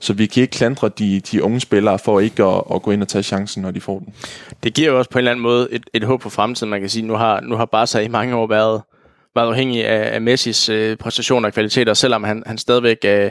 så 0.00 0.12
vi 0.12 0.26
kan 0.26 0.40
ikke 0.40 0.52
klandre 0.52 0.88
de, 0.88 1.20
de 1.20 1.42
unge 1.42 1.60
spillere 1.60 1.98
for 1.98 2.20
ikke 2.20 2.44
at, 2.44 2.62
at 2.74 2.82
gå 2.82 2.90
ind 2.90 3.02
og 3.02 3.08
tage 3.08 3.22
chancen, 3.22 3.62
når 3.62 3.70
de 3.70 3.80
får 3.80 3.98
den. 3.98 4.14
Det 4.62 4.74
giver 4.74 4.90
jo 4.90 4.98
også 4.98 5.10
på 5.10 5.18
en 5.18 5.20
eller 5.20 5.30
anden 5.30 5.42
måde 5.42 5.68
et, 5.70 5.82
et 5.94 6.04
håb 6.04 6.22
for 6.22 6.30
fremtiden. 6.30 6.70
Man 6.70 6.80
kan 6.80 6.88
sige, 6.88 7.06
nu 7.06 7.14
har, 7.14 7.40
nu 7.40 7.56
har 7.56 7.64
Barca 7.64 7.98
i 7.98 8.08
mange 8.08 8.36
år 8.36 8.46
været, 8.46 8.82
været 9.34 9.48
afhængig 9.48 9.86
af, 9.86 10.14
af 10.14 10.20
Messis 10.20 10.68
øh, 10.68 10.96
præstationer 10.96 11.48
og 11.48 11.52
kvaliteter, 11.52 11.94
selvom 11.94 12.24
han, 12.24 12.42
han 12.46 12.58
stadigvæk 12.58 12.98
øh, 13.04 13.30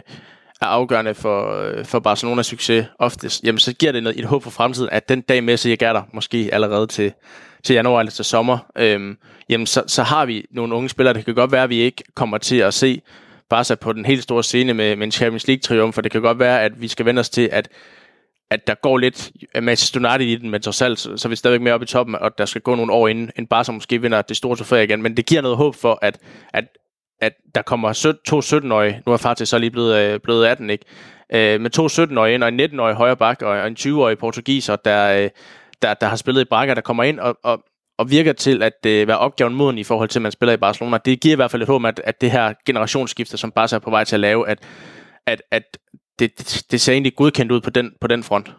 er 0.62 0.66
afgørende 0.66 1.16
for, 1.16 1.62
øh, 1.62 1.86
for 1.86 2.00
Barcelonas 2.00 2.46
succes 2.46 2.86
oftest, 3.00 3.44
jamen 3.44 3.60
så 3.60 3.74
giver 3.74 3.92
det 3.92 4.04
noget, 4.04 4.20
et 4.20 4.26
håb 4.26 4.44
for 4.44 4.50
fremtiden, 4.50 4.90
at 4.92 5.10
den 5.10 5.22
dag 5.22 5.44
Messi 5.44 5.72
ikke 5.72 5.86
er 5.86 5.94
der, 5.94 6.02
måske 6.14 6.50
allerede 6.54 6.88
til, 6.88 7.14
til 7.64 7.74
januar 7.74 8.00
eller 8.00 8.12
til 8.12 8.26
sommer, 8.26 8.58
øhm, 8.76 9.18
jamen 9.50 9.68
så, 9.68 9.84
så 9.88 10.04
har 10.04 10.26
vi 10.26 10.46
nogle 10.52 10.76
unge 10.76 10.90
spillere. 10.90 11.14
Det 11.14 11.26
kan 11.26 11.36
godt 11.36 11.52
være, 11.52 11.64
at 11.64 11.70
vi 11.70 11.78
ikke 11.82 12.04
kommer 12.16 12.38
til 12.38 12.56
at 12.56 12.74
se 12.74 13.02
Barca 13.50 13.76
på 13.76 13.94
den 13.94 14.06
helt 14.06 14.24
store 14.24 14.44
scene 14.44 14.74
med, 14.74 14.96
med 14.96 15.08
en 15.08 15.12
Champions 15.12 15.48
League-triumf, 15.48 15.92
for 15.92 16.02
det 16.02 16.12
kan 16.12 16.22
godt 16.22 16.40
være, 16.40 16.62
at 16.62 16.82
vi 16.82 16.88
skal 16.88 17.06
vende 17.06 17.20
os 17.20 17.30
til, 17.30 17.50
at 17.52 17.70
at 18.52 18.68
der 18.68 18.76
går 18.76 18.98
lidt 18.98 19.32
Manchester 19.62 20.00
United 20.00 20.28
i 20.28 20.36
den, 20.36 20.50
men 20.50 20.62
trods 20.62 20.82
alt, 20.82 21.00
så, 21.00 21.22
er 21.26 21.30
vi 21.30 21.36
stadigvæk 21.36 21.62
mere 21.62 21.74
op 21.74 21.84
i 21.84 21.86
toppen, 21.86 22.16
og 22.16 22.38
der 22.38 22.46
skal 22.46 22.62
gå 22.62 22.76
nogle 22.76 22.94
år 22.94 23.08
inden, 23.08 23.32
en 23.36 23.48
Barca 23.48 23.72
måske 23.72 24.02
vinder 24.02 24.22
det 24.22 24.38
store 24.38 24.56
trofæ 24.58 24.84
igen. 24.84 25.02
Men 25.02 25.18
det 25.18 25.26
giver 25.26 25.42
noget 25.42 25.58
håb 25.58 25.76
for, 25.76 26.00
at, 26.02 26.20
at, 26.54 26.66
at 27.22 27.34
der 27.56 27.62
kommer 27.62 28.14
to 28.26 28.40
17-årige, 28.40 29.02
nu 29.06 29.14
er 29.14 29.18
faktisk 29.18 29.50
så 29.50 29.58
lige 29.58 29.72
blevet, 29.72 29.96
øh, 29.96 30.20
blevet 30.20 30.46
18, 30.46 30.70
ikke? 30.70 30.86
Øh, 31.34 31.62
med 31.62 31.70
to 31.70 31.88
17-årige 31.88 32.34
ind, 32.34 32.44
og 32.44 32.50
en 32.50 32.60
19-årig 32.60 32.96
højre 32.96 33.18
bak, 33.18 33.42
og 33.42 33.68
en 33.68 33.78
20-årig 33.80 34.18
portugiser, 34.18 34.76
der, 34.76 35.24
øh, 35.24 35.30
der, 35.82 35.94
der 35.94 36.08
har 36.08 36.16
spillet 36.16 36.42
i 36.42 36.46
Braga, 36.46 36.74
der 36.74 36.82
kommer 36.82 37.04
ind 37.04 37.20
og, 37.20 37.38
og, 37.44 37.64
og 37.98 38.12
virker 38.12 38.34
til 38.34 38.64
at 38.64 38.86
øh, 38.86 39.08
være 39.08 39.18
opgaven 39.18 39.56
moden 39.56 39.78
i 39.78 39.84
forhold 39.84 40.10
til, 40.10 40.20
at 40.20 40.24
man 40.24 40.32
spiller 40.32 40.54
i 40.54 40.58
Barcelona. 40.58 40.98
Det 41.06 41.20
giver 41.20 41.34
i 41.34 41.36
hvert 41.36 41.52
fald 41.52 41.62
et 41.62 41.68
håb, 41.68 41.86
at, 41.86 42.02
at 42.04 42.22
det 42.22 42.32
her 42.32 42.54
generationsskifte, 42.66 43.38
som 43.38 43.52
Barca 43.52 43.76
er 43.76 43.80
på 43.80 43.90
vej 43.90 44.04
til 44.04 44.16
at 44.16 44.20
lave, 44.20 44.50
at, 44.50 44.60
at, 45.28 45.42
at 45.52 45.78
det, 46.20 46.40
det, 46.40 46.66
det 46.72 46.82
ser 46.82 46.94
egentlig 46.94 47.16
godkendt 47.16 47.52
ud 47.52 47.62
på 47.62 47.70
den, 47.70 47.92
på 48.02 48.08
den 48.08 48.24
front. 48.24 48.52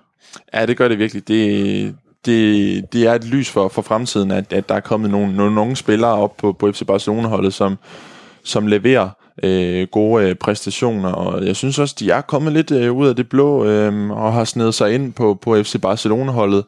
Ja, 0.54 0.66
det 0.66 0.76
gør 0.76 0.88
det 0.88 0.98
virkelig. 0.98 1.28
Det, 1.28 1.96
det, 2.26 2.92
det 2.92 3.06
er 3.06 3.14
et 3.14 3.24
lys 3.24 3.50
for, 3.50 3.68
for 3.68 3.82
fremtiden, 3.82 4.30
at, 4.30 4.52
at 4.52 4.68
der 4.68 4.74
er 4.74 4.80
kommet 4.80 5.10
nogle, 5.10 5.36
nogle 5.36 5.54
nogle 5.54 5.76
spillere 5.76 6.14
op 6.14 6.36
på, 6.36 6.52
på 6.52 6.72
FC 6.72 6.86
Barcelona-holdet, 6.86 7.54
som, 7.54 7.78
som 8.42 8.66
leverer 8.66 9.08
øh, 9.42 9.86
gode 9.90 10.28
øh, 10.28 10.34
præstationer, 10.34 11.12
og 11.12 11.46
jeg 11.46 11.56
synes 11.56 11.78
også, 11.78 11.96
de 11.98 12.10
er 12.10 12.20
kommet 12.20 12.52
lidt 12.52 12.70
øh, 12.70 12.92
ud 12.92 13.08
af 13.08 13.16
det 13.16 13.28
blå 13.28 13.64
øh, 13.64 14.10
og 14.10 14.32
har 14.32 14.44
snedet 14.44 14.74
sig 14.74 14.94
ind 14.94 15.12
på, 15.12 15.38
på 15.42 15.62
FC 15.62 15.80
Barcelona-holdet. 15.80 16.64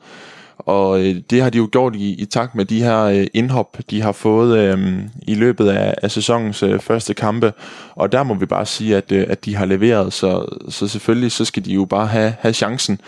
Og 0.59 1.01
øh, 1.01 1.17
det 1.31 1.43
har 1.43 1.51
de 1.51 1.59
jo 1.59 1.69
gjort 1.73 1.97
i, 1.97 2.15
i 2.23 2.25
takt 2.25 2.55
med 2.55 2.65
de 2.65 2.83
her 2.83 3.03
øh, 3.03 3.27
indhop, 3.35 3.79
de 3.91 4.03
har 4.03 4.13
fået 4.13 4.59
øh, 4.59 4.99
i 5.23 5.35
løbet 5.35 5.69
af, 5.69 5.95
af 6.03 6.11
sæsonens 6.11 6.63
øh, 6.63 6.81
første 6.81 7.15
kampe. 7.15 7.53
Og 7.95 8.13
der 8.13 8.23
må 8.23 8.35
vi 8.35 8.47
bare 8.47 8.67
sige, 8.67 8.97
at, 8.97 9.13
øh, 9.13 9.27
at 9.29 9.45
de 9.45 9.57
har 9.57 9.65
leveret, 9.65 10.13
så, 10.13 10.57
så 10.69 10.89
selvfølgelig 10.89 11.33
så 11.33 11.45
skal 11.45 11.65
de 11.65 11.73
jo 11.73 11.85
bare 11.85 12.07
have, 12.07 12.35
have 12.41 12.55
chancen, 12.55 13.01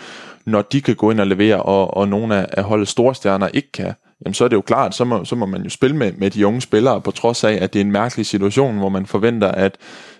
når 0.45 0.61
de 0.61 0.81
kan 0.81 0.95
gå 0.95 1.11
ind 1.11 1.19
og 1.19 1.27
levere, 1.27 1.61
og, 1.61 1.97
og 1.97 2.07
nogle 2.07 2.35
af, 2.35 2.47
af 2.51 2.63
holdets 2.63 2.91
store 2.91 3.15
stjerner 3.15 3.47
ikke 3.53 3.71
kan. 3.71 3.93
Jamen 4.25 4.33
så 4.33 4.43
er 4.43 4.47
det 4.47 4.55
jo 4.55 4.61
klart, 4.61 4.95
så 4.95 5.05
må, 5.05 5.25
så 5.25 5.35
må 5.35 5.45
man 5.45 5.63
jo 5.63 5.69
spille 5.69 5.97
med, 5.97 6.11
med 6.11 6.31
de 6.31 6.47
unge 6.47 6.61
spillere, 6.61 7.01
på 7.01 7.11
trods 7.11 7.43
af, 7.43 7.57
at 7.61 7.73
det 7.73 7.79
er 7.79 7.83
en 7.83 7.91
mærkelig 7.91 8.25
situation, 8.25 8.77
hvor 8.77 8.89
man 8.89 9.05
forventer, 9.05 9.47
at 9.47 9.77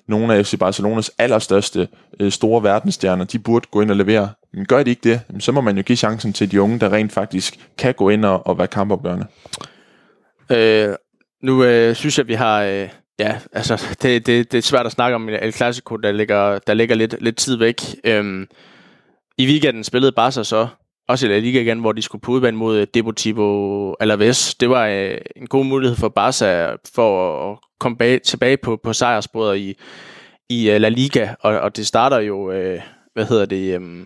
nogle 0.08 0.36
af 0.36 0.46
FC 0.46 0.60
Barcelonas 0.60 1.12
allerstørste 1.18 1.88
øh, 2.20 2.32
store 2.32 2.64
verdensstjerner, 2.64 3.26
de 3.26 3.40
burde 3.40 3.68
gå 3.72 3.82
ind 3.82 3.92
og 3.92 3.98
levere. 3.98 4.30
Men 4.54 4.66
gør 4.66 4.84
de 4.84 4.90
ikke 4.90 5.10
det, 5.10 5.22
så 5.40 5.52
må 5.52 5.62
man 5.62 5.78
jo 5.78 5.84
give 5.84 5.96
chancen 5.96 6.34
til 6.34 6.52
de 6.52 6.62
unge, 6.62 6.80
der 6.80 6.94
rent 6.94 7.12
faktisk 7.12 7.70
kan 7.78 7.94
gå 7.94 8.10
ind 8.10 8.26
og, 8.26 8.48
og 8.48 8.58
være 8.58 8.68
kampopgørende. 8.68 9.26
Øh, 10.52 10.96
nu 11.44 11.64
øh, 11.64 11.96
synes 11.96 12.18
jeg, 12.18 12.28
vi 12.28 12.34
har... 12.34 12.64
Øh, 12.64 12.90
ja, 13.20 13.38
altså, 13.54 13.96
det, 14.02 14.26
det, 14.26 14.52
det 14.52 14.58
er 14.58 14.62
svært 14.62 14.86
at 14.86 14.92
snakke 14.92 15.16
om 15.16 15.30
El 15.30 15.54
Clasico, 15.54 15.96
der 15.96 16.12
ligger, 16.12 16.60
der 16.60 16.74
ligger 16.74 16.96
lidt, 16.96 17.16
lidt 17.22 17.38
tid 17.38 17.58
væk. 17.58 17.82
Øhm, 18.04 18.48
I 19.38 19.48
weekenden 19.48 19.84
spillede 19.84 20.12
Barca 20.12 20.44
så 20.44 20.68
også 21.08 21.26
i 21.26 21.30
La 21.30 21.40
Liga 21.40 21.60
igen, 21.62 21.80
hvor 21.80 21.92
de 21.92 22.02
skulle 22.02 22.22
på 22.22 22.32
udbanen 22.32 22.58
mod 22.58 22.78
øh, 22.78 22.88
Deportivo 22.94 23.94
Alaves. 24.00 24.56
Det 24.56 24.70
var 24.70 24.88
øh, 24.88 25.18
en 25.36 25.48
god 25.48 25.66
mulighed 25.66 25.98
for 25.98 26.10
Barca 26.10 26.76
for 26.96 27.52
at 27.52 27.58
komme 27.80 27.98
bag, 27.98 28.22
tilbage 28.22 28.58
på, 28.58 28.80
på 28.84 28.94
sejrsbordet 28.94 29.58
i, 29.58 29.76
i 30.50 30.70
uh, 30.70 30.82
La 30.82 30.90
Liga, 30.90 31.30
og, 31.40 31.60
og 31.60 31.78
det 31.78 31.88
starter 31.88 32.20
jo, 32.20 32.52
øh, 32.52 32.82
hvad 33.14 33.26
hedder 33.26 33.46
det, 33.46 33.82
øh, 33.82 34.06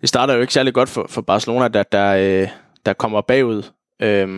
det 0.00 0.08
starter 0.08 0.34
jo 0.34 0.40
ikke 0.40 0.52
særlig 0.52 0.74
godt 0.74 0.88
for, 0.88 1.06
for 1.08 1.20
Barcelona, 1.20 1.68
der, 1.68 1.82
der, 1.82 2.42
øh, 2.42 2.48
der 2.86 2.92
kommer 2.92 3.20
bagud. 3.20 3.62
Øh, 4.02 4.28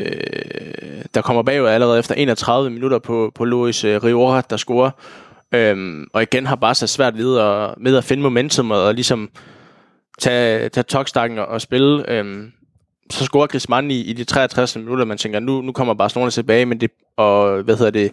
øh, 0.00 1.04
der 1.14 1.22
kommer 1.22 1.42
bagud 1.42 1.66
allerede 1.66 1.98
efter 1.98 2.14
31 2.14 2.70
minutter 2.70 2.98
på, 2.98 3.32
på 3.34 3.44
Luis 3.44 3.84
øh, 3.84 4.04
Riora, 4.04 4.40
der 4.40 4.56
scorer. 4.56 4.90
Øhm, 5.54 6.06
og 6.12 6.22
igen 6.22 6.46
har 6.46 6.56
Barca 6.56 6.86
svært 6.86 7.18
ved 7.18 7.38
at, 7.38 7.74
med 7.78 7.96
at 7.96 8.04
finde 8.04 8.22
momentum 8.22 8.70
og, 8.70 8.84
og 8.84 8.94
ligesom 8.94 9.30
tage, 10.22 10.68
tage 10.68 10.84
tokstakken 10.84 11.38
og, 11.38 11.46
og 11.46 11.60
spille. 11.60 12.10
Øhm, 12.10 12.52
så 13.10 13.24
scorer 13.24 13.46
Griezmann 13.46 13.90
i, 13.90 14.00
i 14.00 14.12
de 14.12 14.24
63 14.24 14.76
minutter, 14.76 15.04
man 15.04 15.18
tænker, 15.18 15.40
nu, 15.40 15.60
nu 15.60 15.72
kommer 15.72 15.94
Barcelona 15.94 16.30
tilbage, 16.30 16.66
men 16.66 16.80
det, 16.80 16.90
og 17.16 17.62
hvad 17.62 17.76
hedder 17.76 17.90
det, 17.90 18.12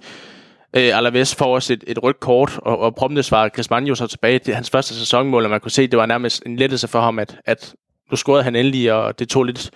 øh, 0.74 0.98
Alaves 0.98 1.36
får 1.36 1.56
også 1.56 1.74
et, 1.74 1.84
et 1.88 2.04
rødt 2.04 2.20
kort, 2.20 2.60
og, 2.62 2.80
og 2.80 2.96
prompte 2.96 3.24
svarer 3.24 3.50
Griezmann 3.50 3.88
jo 3.88 3.96
så 3.96 4.08
tilbage 4.08 4.40
til 4.40 4.56
hans 4.56 4.70
første 4.70 4.96
sæsonmål, 4.96 5.44
og 5.44 5.50
man 5.50 5.60
kunne 5.60 5.72
se, 5.72 5.88
det 5.88 6.00
var 6.00 6.06
nærmest 6.06 6.44
en 6.46 6.56
lettelse 6.56 6.88
for 6.88 7.02
ham, 7.02 7.20
at, 7.20 7.38
at 7.46 7.74
nu 8.12 8.18
scorede 8.18 8.44
han 8.44 8.56
endelig, 8.56 8.94
og 8.94 9.20
det 9.20 9.30
tog 9.30 9.44
lidt, 9.44 9.72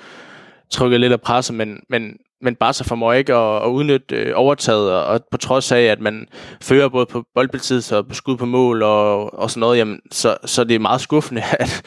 trykket 0.70 1.00
lidt 1.00 1.13
af 1.13 1.22
presset, 1.22 1.56
men, 1.56 1.80
men, 1.90 2.18
men 2.42 2.56
Barca 2.56 2.84
formår 2.84 3.13
ikke 3.13 3.34
at, 3.34 3.63
at 3.63 3.70
udnytte 3.70 4.16
øh, 4.16 4.34
overtaget, 4.36 4.92
og, 4.92 5.06
og 5.06 5.22
på 5.32 5.38
trods 5.38 5.72
af, 5.72 5.82
at 5.82 6.00
man 6.00 6.28
fører 6.62 6.90
både 6.90 7.06
på 7.06 7.24
boldbesiddelse 7.36 7.98
og 7.98 8.08
på 8.08 8.13
skud 8.13 8.38
på 8.38 8.46
mål 8.46 8.84
og, 8.84 9.34
og 9.40 9.52
sådan 9.52 9.60
noget, 9.60 9.78
jamen, 9.78 10.00
så, 10.12 10.38
så 10.46 10.63
det 10.63 10.75
er 10.75 10.80
meget 10.80 11.02
skuffende, 11.02 11.44
at, 11.60 11.82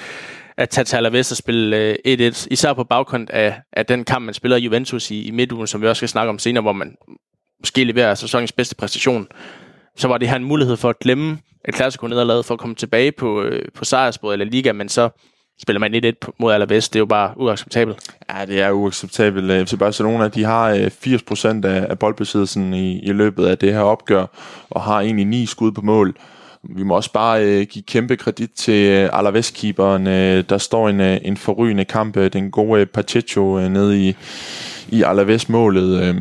at 0.59 0.69
tage 0.71 0.85
til 0.85 0.97
Alaves 0.97 1.31
og 1.31 1.37
spille 1.37 1.77
øh, 1.77 1.95
1-1, 2.07 2.47
især 2.51 2.73
på 2.73 2.85
bagkant 2.85 3.31
af, 3.31 3.61
af 3.73 3.87
den 3.87 4.05
kamp, 4.05 4.25
man 4.25 4.35
spiller 4.35 4.57
Juventus 4.57 5.11
i, 5.11 5.23
i 5.27 5.31
midtugen, 5.31 5.67
som 5.67 5.83
vi 5.83 5.87
også 5.87 6.01
skal 6.01 6.09
snakke 6.09 6.31
om 6.31 6.39
senere, 6.39 6.63
hvor 6.63 6.73
man 6.73 6.95
måske 7.61 7.85
leverer 7.85 8.15
sæsonens 8.15 8.53
bedste 8.53 8.75
præstation. 8.75 9.27
Så 9.97 10.09
var 10.09 10.19
det 10.19 10.29
her 10.29 10.37
en 10.37 10.45
mulighed 10.45 10.77
for 10.77 10.91
at 10.91 10.99
glemme 10.99 11.39
et 11.69 11.75
klassisk 11.75 12.03
nederlag 12.03 12.45
for 12.45 12.55
at 12.55 12.61
komme 12.61 12.75
tilbage 12.75 13.13
på, 13.13 13.43
øh, 13.43 13.69
på 13.75 13.85
sejrsbordet 13.85 14.41
eller 14.41 14.53
liga, 14.53 14.73
men 14.73 14.89
så 14.89 15.09
spiller 15.63 15.81
man 15.81 15.95
1-1 15.95 16.31
mod 16.39 16.53
Alaves. 16.53 16.89
Det 16.89 16.97
er 16.97 17.01
jo 17.01 17.07
bare 17.07 17.33
uacceptabelt. 17.37 17.99
Ja, 18.31 18.45
det 18.45 18.61
er 18.61 18.71
uacceptabelt. 18.71 19.51
Øh, 19.51 19.67
FC 19.67 19.79
Barcelona, 19.79 20.29
de 20.29 20.45
har 20.45 20.71
øh, 20.71 20.87
80% 20.87 21.67
af, 21.67 21.87
af 21.91 21.99
boldbesiddelsen 21.99 22.75
i, 22.75 23.01
i 23.03 23.13
løbet 23.13 23.47
af 23.47 23.59
det 23.59 23.73
her 23.73 23.81
opgør, 23.81 24.27
og 24.71 24.83
har 24.83 25.01
egentlig 25.01 25.27
ni 25.27 25.47
skud 25.47 25.73
på 25.73 25.81
mål. 25.81 26.17
Vi 26.63 26.83
må 26.83 26.97
også 26.97 27.13
bare 27.13 27.45
øh, 27.45 27.67
give 27.67 27.83
kæmpe 27.83 28.17
kredit 28.17 28.51
til 28.51 28.91
øh, 28.91 29.11
Alaves-keeperen. 29.13 30.07
Øh, 30.07 30.45
der 30.49 30.59
står 30.59 30.89
en, 30.89 31.01
øh, 31.01 31.19
en 31.23 31.37
forrygende 31.37 31.85
kamp. 31.85 32.17
Øh, 32.17 32.33
den 32.33 32.51
gode 32.51 32.81
øh, 32.81 32.87
Pacheco 32.87 33.59
øh, 33.59 33.69
nede 33.69 34.09
i, 34.09 34.17
i 34.89 35.03
Alaves-målet. 35.03 36.03
Øh, 36.03 36.15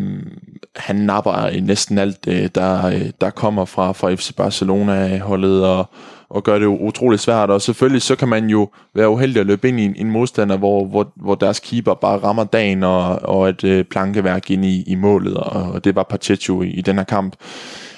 han 0.76 0.96
napper 0.96 1.46
øh, 1.46 1.62
næsten 1.62 1.98
alt, 1.98 2.28
øh, 2.28 2.50
der, 2.56 2.86
øh, 2.86 3.10
der 3.22 3.30
kommer 3.30 3.66
fra, 3.66 3.92
fra 3.92 4.14
FC 4.14 4.34
Barcelona-holdet, 4.36 5.66
og 5.66 5.90
og 6.30 6.44
gør 6.44 6.60
det 6.60 6.66
utroligt 6.66 7.22
svært. 7.22 7.50
Og 7.50 7.62
selvfølgelig 7.62 8.02
så 8.02 8.16
kan 8.16 8.28
man 8.28 8.50
jo 8.50 8.70
være 8.94 9.10
uheldig 9.10 9.40
at 9.40 9.46
løbe 9.46 9.68
ind 9.70 9.80
i 9.80 9.86
en, 9.86 9.96
en 9.98 10.12
modstander, 10.12 10.58
hvor, 10.58 10.86
hvor, 10.86 11.12
hvor 11.16 11.36
deres 11.36 11.60
keeper 11.60 11.94
bare 11.94 12.18
rammer 12.18 12.44
dagen 12.44 12.84
og, 12.84 13.20
og 13.22 13.50
et 13.50 13.64
øh, 13.64 13.84
plankeværk 13.84 14.52
ind 14.52 14.66
i, 14.66 14.84
i 14.88 14.96
målet, 14.96 15.38
og, 15.38 15.72
og 15.72 15.84
det 15.84 15.96
var 15.96 16.04
Pacheco 16.04 16.62
i, 16.62 16.68
i 16.68 16.82
den 16.82 16.98
her 16.98 17.04
kamp. 17.04 17.36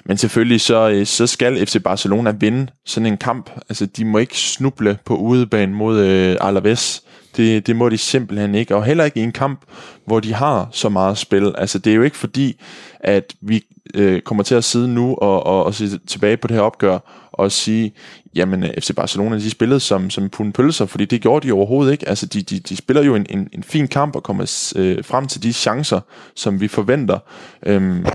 Men 0.07 0.17
selvfølgelig 0.17 0.61
så, 0.61 0.89
øh, 0.89 1.05
så 1.05 1.27
skal 1.27 1.65
FC 1.65 1.83
Barcelona 1.83 2.31
vinde 2.31 2.67
sådan 2.85 3.05
en 3.05 3.17
kamp. 3.17 3.49
Altså 3.69 3.85
de 3.85 4.05
må 4.05 4.17
ikke 4.17 4.37
snuble 4.37 4.97
på 5.05 5.15
udebane 5.15 5.73
mod 5.73 5.99
øh, 5.99 6.37
Alaves. 6.41 7.03
Det, 7.37 7.67
det 7.67 7.75
må 7.75 7.89
de 7.89 7.97
simpelthen 7.97 8.55
ikke. 8.55 8.75
Og 8.75 8.83
heller 8.83 9.03
ikke 9.03 9.19
i 9.19 9.23
en 9.23 9.31
kamp, 9.31 9.61
hvor 10.05 10.19
de 10.19 10.33
har 10.33 10.69
så 10.71 10.89
meget 10.89 11.17
spil. 11.17 11.55
Altså 11.57 11.79
det 11.79 11.91
er 11.91 11.95
jo 11.95 12.01
ikke 12.01 12.17
fordi, 12.17 12.61
at 12.99 13.33
vi 13.41 13.63
øh, 13.93 14.21
kommer 14.21 14.43
til 14.43 14.55
at 14.55 14.63
sidde 14.63 14.87
nu 14.87 15.15
og, 15.15 15.45
og, 15.45 15.63
og 15.63 15.73
se 15.73 15.97
tilbage 15.97 16.37
på 16.37 16.47
det 16.47 16.55
her 16.55 16.63
opgør 16.63 16.99
og 17.31 17.51
sige, 17.51 17.93
jamen 18.35 18.63
øh, 18.63 18.69
FC 18.79 18.95
Barcelona, 18.95 19.35
de 19.35 19.49
spillede 19.49 19.79
som, 19.79 20.09
som 20.09 20.29
pund 20.29 20.53
pølser, 20.53 20.85
fordi 20.85 21.05
det 21.05 21.21
gjorde 21.21 21.47
de 21.47 21.53
overhovedet 21.53 21.91
ikke. 21.91 22.09
Altså 22.09 22.25
de, 22.25 22.41
de, 22.41 22.59
de 22.59 22.75
spiller 22.75 23.03
jo 23.03 23.15
en, 23.15 23.25
en, 23.29 23.49
en 23.51 23.63
fin 23.63 23.87
kamp 23.87 24.15
og 24.15 24.23
kommer 24.23 24.71
øh, 24.75 25.03
frem 25.03 25.27
til 25.27 25.43
de 25.43 25.53
chancer, 25.53 25.99
som 26.35 26.61
vi 26.61 26.67
forventer. 26.67 27.19
Øhm, 27.65 28.05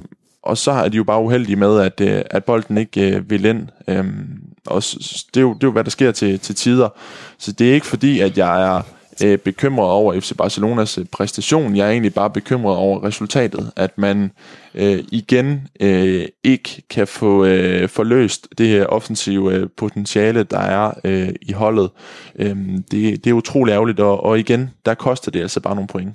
og 0.43 0.59
så 0.59 0.71
er 0.71 0.89
de 0.89 0.97
jo 0.97 1.05
bare 1.05 1.23
uheldige 1.23 1.57
med, 1.57 1.81
at, 1.81 2.01
øh, 2.01 2.23
at 2.31 2.45
bolden 2.45 2.79
ikke 2.79 3.17
øh, 3.17 3.31
vil 3.31 3.45
ind. 3.45 3.69
Øhm, 3.89 4.43
og 4.67 4.83
det 4.83 5.37
er, 5.37 5.41
jo, 5.41 5.55
det 5.55 5.63
er 5.63 5.67
jo, 5.67 5.73
hvad 5.73 5.85
der 5.85 5.91
sker 5.91 6.13
til, 6.13 6.41
til 6.41 6.55
tider. 6.55 6.89
Så 7.39 7.53
det 7.53 7.71
er 7.71 7.75
ikke 7.75 7.87
fordi, 7.87 8.21
at 8.21 8.39
jeg 8.39 8.77
er 8.77 8.83
øh, 9.25 9.39
bekymret 9.39 9.91
over 9.91 10.21
FC 10.21 10.33
Barcelonas 10.37 10.99
øh, 10.99 11.05
præstation. 11.13 11.77
Jeg 11.77 11.87
er 11.87 11.91
egentlig 11.91 12.15
bare 12.15 12.31
bekymret 12.31 12.77
over 12.77 13.05
resultatet. 13.05 13.73
At 13.77 13.99
man 13.99 14.31
øh, 14.75 15.05
igen 15.13 15.69
øh, 15.81 16.29
ikke 16.45 16.83
kan 16.91 17.07
få 17.07 17.45
øh, 17.45 17.89
forløst 17.89 18.49
det 18.59 18.69
her 18.69 18.87
offensive 18.87 19.55
øh, 19.55 19.69
potentiale, 19.77 20.43
der 20.43 20.59
er 20.61 20.93
øh, 21.05 21.29
i 21.43 21.53
holdet. 21.53 21.91
Øh, 22.37 22.57
det, 22.91 23.25
det 23.25 23.27
er 23.27 23.35
utrolig 23.35 23.73
ærgerligt, 23.73 24.01
og, 24.01 24.25
og 24.25 24.39
igen, 24.39 24.71
der 24.87 24.95
koster 24.95 25.31
det 25.31 25.41
altså 25.41 25.61
bare 25.61 25.75
nogle 25.75 25.89
point. 25.89 26.15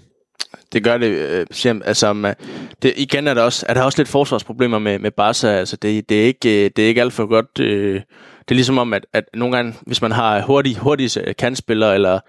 Det 0.74 0.84
gør 0.84 0.98
det. 0.98 1.08
Øh, 1.08 1.46
altså, 1.86 2.34
det, 2.82 2.94
igen 2.98 3.28
er 3.28 3.34
der 3.34 3.42
også, 3.42 3.66
er 3.70 3.74
der 3.74 3.82
også 3.82 4.00
lidt 4.00 4.10
forsvarsproblemer 4.10 4.80
med, 4.80 5.00
med 5.00 5.12
Barca. 5.12 5.48
Altså, 5.48 5.76
det, 5.76 6.10
det, 6.10 6.22
er 6.22 6.26
ikke, 6.26 6.66
øh, 6.66 6.72
det 6.76 6.84
er 6.84 6.88
ikke 6.88 7.02
alt 7.02 7.14
for 7.14 7.26
godt. 7.26 7.60
Øh, 7.60 7.96
det 8.40 8.52
er 8.52 8.56
ligesom 8.56 8.78
om, 8.78 8.94
at, 8.94 9.06
at 9.14 9.24
nogle 9.34 9.56
gange, 9.56 9.74
hvis 9.82 10.02
man 10.02 10.12
har 10.12 10.42
hurtige, 10.42 10.80
hurtige 10.80 11.22
øh, 11.22 11.36
kandspillere, 11.36 11.94
eller 11.94 12.20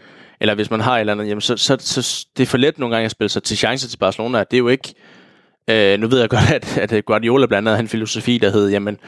eller 0.40 0.54
hvis 0.54 0.71
man 0.71 0.80
har 0.80 0.97
et 0.97 1.00
eller 1.00 1.12
andet, 1.12 1.28
jamen 1.28 1.40
så, 1.40 1.57
så, 1.57 1.76
så 1.80 2.26
det 2.37 2.42
er 2.42 2.47
for 2.47 2.59
let 2.59 2.78
nogle 2.78 2.95
gange 2.95 3.04
at 3.04 3.11
spille 3.11 3.28
sig 3.28 3.42
til 3.42 3.57
chancer 3.57 3.88
til 3.88 3.97
Barcelona. 3.99 4.38
Det 4.38 4.54
er 4.54 4.59
jo 4.59 4.68
ikke, 4.68 4.95
øh, 5.71 6.00
nu 6.00 6.07
ved 6.07 6.21
jeg 6.21 6.28
godt, 6.28 6.52
at, 6.78 6.92
at 6.92 7.04
Guardiola 7.04 7.47
blandt 7.47 7.68
andet 7.68 7.76
har 7.76 7.83
en 7.83 7.88
filosofi, 7.88 8.38
der 8.38 8.50
hedder, 8.50 8.71
jamen 8.71 8.99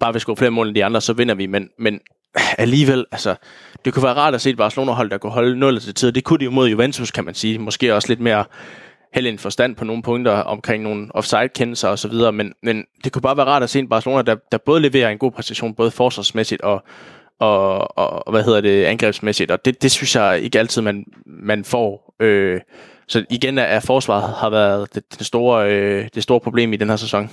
bare 0.00 0.12
vi 0.12 0.18
scorer 0.18 0.36
flere 0.36 0.50
mål 0.50 0.66
end 0.68 0.76
de 0.76 0.84
andre, 0.84 1.00
så 1.00 1.12
vinder 1.12 1.34
vi, 1.34 1.46
men, 1.46 1.68
men 1.78 2.00
alligevel, 2.58 3.06
altså, 3.12 3.34
det 3.84 3.94
kunne 3.94 4.02
være 4.02 4.14
rart 4.14 4.34
at 4.34 4.40
se 4.40 4.50
et 4.50 4.56
Barcelona-hold, 4.56 5.10
der 5.10 5.18
kunne 5.18 5.32
holde 5.32 5.58
0 5.58 5.80
til 5.80 5.94
tid. 5.94 6.12
Det 6.12 6.24
kunne 6.24 6.38
de 6.38 6.44
jo 6.44 6.50
mod 6.50 6.68
Juventus, 6.68 7.10
kan 7.10 7.24
man 7.24 7.34
sige. 7.34 7.58
Måske 7.58 7.94
også 7.94 8.08
lidt 8.08 8.20
mere 8.20 8.44
held 9.14 9.26
en 9.26 9.38
forstand 9.38 9.76
på 9.76 9.84
nogle 9.84 10.02
punkter 10.02 10.32
omkring 10.32 10.82
nogle 10.82 11.08
offside-kendelser 11.14 11.88
og 11.88 11.98
så 11.98 12.08
videre, 12.08 12.32
men, 12.32 12.52
men 12.62 12.84
det 13.04 13.12
kunne 13.12 13.22
bare 13.22 13.36
være 13.36 13.46
rart 13.46 13.62
at 13.62 13.70
se 13.70 13.78
en 13.78 13.88
Barcelona, 13.88 14.22
der, 14.22 14.36
der 14.52 14.58
både 14.58 14.80
leverer 14.80 15.10
en 15.10 15.18
god 15.18 15.30
præstation, 15.32 15.74
både 15.74 15.90
forsvarsmæssigt 15.90 16.60
og, 16.60 16.84
og, 17.38 17.98
og 17.98 18.30
hvad 18.30 18.44
hedder 18.44 18.60
det, 18.60 18.84
angrebsmæssigt, 18.84 19.50
og 19.50 19.64
det, 19.64 19.82
det 19.82 19.90
synes 19.90 20.16
jeg 20.16 20.40
ikke 20.42 20.58
altid, 20.58 20.82
man, 20.82 21.04
man 21.26 21.64
får. 21.64 22.14
Øh, 22.20 22.60
så 23.08 23.24
igen 23.30 23.58
at 23.58 23.82
forsvaret 23.82 24.34
har 24.34 24.50
været 24.50 24.94
det, 24.94 25.18
det, 25.18 25.26
store, 25.26 25.70
øh, 25.70 26.08
det 26.14 26.22
store 26.22 26.40
problem 26.40 26.72
i 26.72 26.76
den 26.76 26.88
her 26.88 26.96
sæson. 26.96 27.30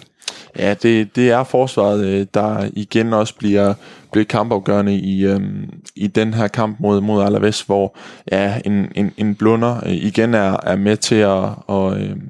Ja, 0.58 0.74
det, 0.74 1.16
det 1.16 1.30
er 1.32 1.44
forsvaret, 1.44 2.06
øh, 2.06 2.26
der 2.34 2.70
igen 2.74 3.14
også 3.14 3.36
bliver, 3.36 3.74
bliver 4.12 4.26
kampafgørende 4.26 4.96
i, 4.96 5.26
øhm, 5.26 5.70
i 5.96 6.08
den 6.08 6.34
her 6.34 6.48
kamp 6.48 6.80
mod, 6.80 7.02
mod 7.02 7.24
Alaves, 7.24 7.62
hvor 7.62 7.98
ja, 8.32 8.62
en, 8.66 8.92
en, 8.96 9.12
en 9.18 9.36
blunder 9.36 9.78
øh, 9.86 9.94
igen 9.94 10.34
er, 10.34 10.58
er 10.64 10.76
med 10.76 10.98
til 10.98 11.16
at, 11.16 11.50
og, 11.68 12.02
øhm, 12.02 12.30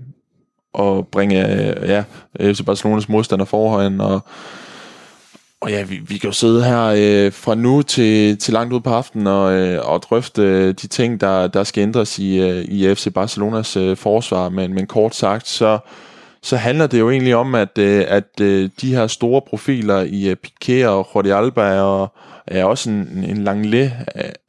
at 0.79 1.07
bringe 1.07 1.53
øh, 1.53 1.89
ja, 1.89 2.03
FC 2.39 2.65
Barcelonas 2.65 3.09
modstander 3.09 3.45
forhånd, 3.45 4.01
og 4.01 4.21
og 5.61 5.71
ja, 5.71 5.83
vi, 5.83 5.97
vi 6.07 6.17
kan 6.17 6.27
jo 6.27 6.33
sidde 6.33 6.63
her 6.63 6.83
øh, 6.97 7.31
fra 7.31 7.55
nu 7.55 7.81
til, 7.81 8.37
til 8.37 8.53
langt 8.53 8.73
ud 8.73 8.79
på 8.79 8.89
aftenen 8.89 9.27
og, 9.27 9.53
øh, 9.53 9.89
og 9.89 10.01
drøfte 10.01 10.41
øh, 10.41 10.73
de 10.81 10.87
ting, 10.87 11.21
der, 11.21 11.47
der 11.47 11.63
skal 11.63 11.81
ændres 11.81 12.19
i, 12.19 12.39
øh, 12.39 12.63
i 12.63 12.95
FC 12.95 13.13
Barcelonas 13.13 13.77
øh, 13.77 13.97
forsvar. 13.97 14.49
Men, 14.49 14.73
men 14.73 14.87
kort 14.87 15.15
sagt, 15.15 15.47
så, 15.47 15.79
så 16.47 16.57
handler 16.57 16.87
det 16.87 16.99
jo 16.99 17.09
egentlig 17.09 17.35
om, 17.35 17.55
at, 17.55 17.77
øh, 17.77 18.05
at 18.07 18.41
øh, 18.41 18.69
de 18.81 18.95
her 18.95 19.07
store 19.07 19.41
profiler 19.41 20.01
i 20.01 20.29
øh, 20.29 20.35
Piqué 20.47 20.85
og 20.85 21.09
Jordi 21.15 21.29
Alba 21.29 21.81
og 21.81 22.13
er 22.47 22.65
også 22.65 22.89
en, 22.89 23.25
en 23.29 23.43
lang 23.43 23.65
læ, 23.65 23.89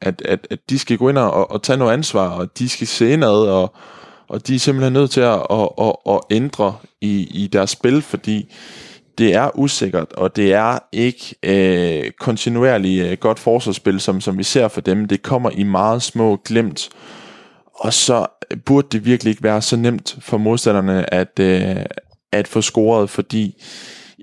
at, 0.01 0.21
at, 0.25 0.47
at 0.49 0.59
de 0.69 0.79
skal 0.79 0.97
gå 0.97 1.09
ind 1.09 1.17
og, 1.17 1.51
og 1.51 1.63
tage 1.63 1.77
noget 1.77 1.93
ansvar, 1.93 2.29
og 2.29 2.57
de 2.59 2.69
skal 2.69 2.87
se 2.87 3.11
indad, 3.11 3.47
og, 3.47 3.73
og 4.27 4.47
de 4.47 4.55
er 4.55 4.59
simpelthen 4.59 4.93
nødt 4.93 5.11
til 5.11 5.21
at, 5.21 5.45
at, 5.51 5.69
at, 5.81 5.93
at 6.09 6.19
ændre 6.31 6.75
i, 7.01 7.43
i 7.43 7.47
deres 7.47 7.69
spil, 7.69 8.01
fordi 8.01 8.53
det 9.17 9.35
er 9.35 9.59
usikkert, 9.59 10.13
og 10.13 10.35
det 10.35 10.53
er 10.53 10.79
ikke 10.91 11.35
øh, 11.43 12.11
kontinuerligt 12.19 13.05
øh, 13.05 13.17
godt 13.17 13.39
forsvarsspil, 13.39 13.99
som, 13.99 14.21
som 14.21 14.37
vi 14.37 14.43
ser 14.43 14.67
for 14.67 14.81
dem. 14.81 15.07
Det 15.07 15.21
kommer 15.21 15.49
i 15.49 15.63
meget 15.63 16.01
små 16.01 16.41
glemt, 16.45 16.89
og 17.79 17.93
så 17.93 18.25
øh, 18.51 18.57
burde 18.65 18.87
det 18.91 19.05
virkelig 19.05 19.31
ikke 19.31 19.43
være 19.43 19.61
så 19.61 19.77
nemt 19.77 20.17
for 20.21 20.37
modstanderne 20.37 21.13
at, 21.13 21.39
øh, 21.39 21.85
at 22.31 22.47
få 22.47 22.61
scoret, 22.61 23.09
fordi 23.09 23.63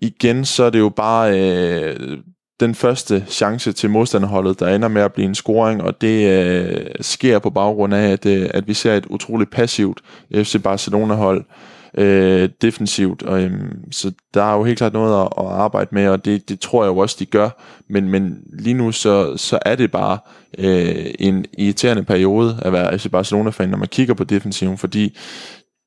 igen, 0.03 0.45
så 0.45 0.65
er 0.65 0.71
det 0.71 0.79
jo 0.79 0.89
bare 0.89 1.41
øh, 1.41 2.19
den 2.61 2.75
første 2.75 3.25
chance 3.29 3.73
til 3.73 3.91
modstanderholdet, 3.91 4.61
der 4.61 4.75
ender 4.75 4.89
med 4.89 5.03
at 5.03 5.13
blive 5.13 5.29
en 5.29 5.35
scoring, 5.35 5.83
og 5.83 6.01
det 6.01 6.29
øh, 6.29 6.87
sker 7.01 7.39
på 7.39 7.51
baggrund 7.51 7.95
af, 7.95 8.09
at, 8.13 8.27
øh, 8.27 8.51
at 8.55 8.69
vi 8.69 8.75
ser 8.75 8.95
et 8.95 9.07
utroligt 9.07 9.51
passivt 9.51 10.01
FC 10.35 10.63
Barcelona-hold, 10.63 11.39
øh, 11.39 11.76
øh, 11.97 12.49
defensivt. 12.63 13.23
Og, 13.23 13.43
øhm, 13.43 13.93
så 13.93 14.13
der 14.35 14.43
er 14.43 14.57
jo 14.57 14.65
helt 14.65 14.79
klart 14.79 14.93
noget 14.93 15.23
at, 15.23 15.29
at 15.39 15.47
arbejde 15.47 15.89
med, 15.93 16.09
og 16.09 16.25
det, 16.25 16.49
det 16.49 16.61
tror 16.61 16.85
jeg 16.85 16.91
jo 16.91 16.99
også, 16.99 17.17
de 17.19 17.27
gør. 17.27 17.51
Men, 17.89 18.09
men 18.09 18.43
lige 18.59 18.75
nu, 18.75 18.93
så, 18.93 19.37
så 19.37 19.59
er 19.67 19.75
det 19.75 19.91
bare 19.91 20.19
øh, 20.59 21.07
en 21.19 21.47
irriterende 21.59 22.03
periode 22.03 22.59
at 22.63 22.73
være 22.73 22.99
FC 22.99 23.11
Barcelona-fan, 23.11 23.69
når 23.69 23.79
man 23.79 23.89
kigger 23.89 24.15
på 24.15 24.25
defensiven, 24.25 24.79
fordi 24.79 25.17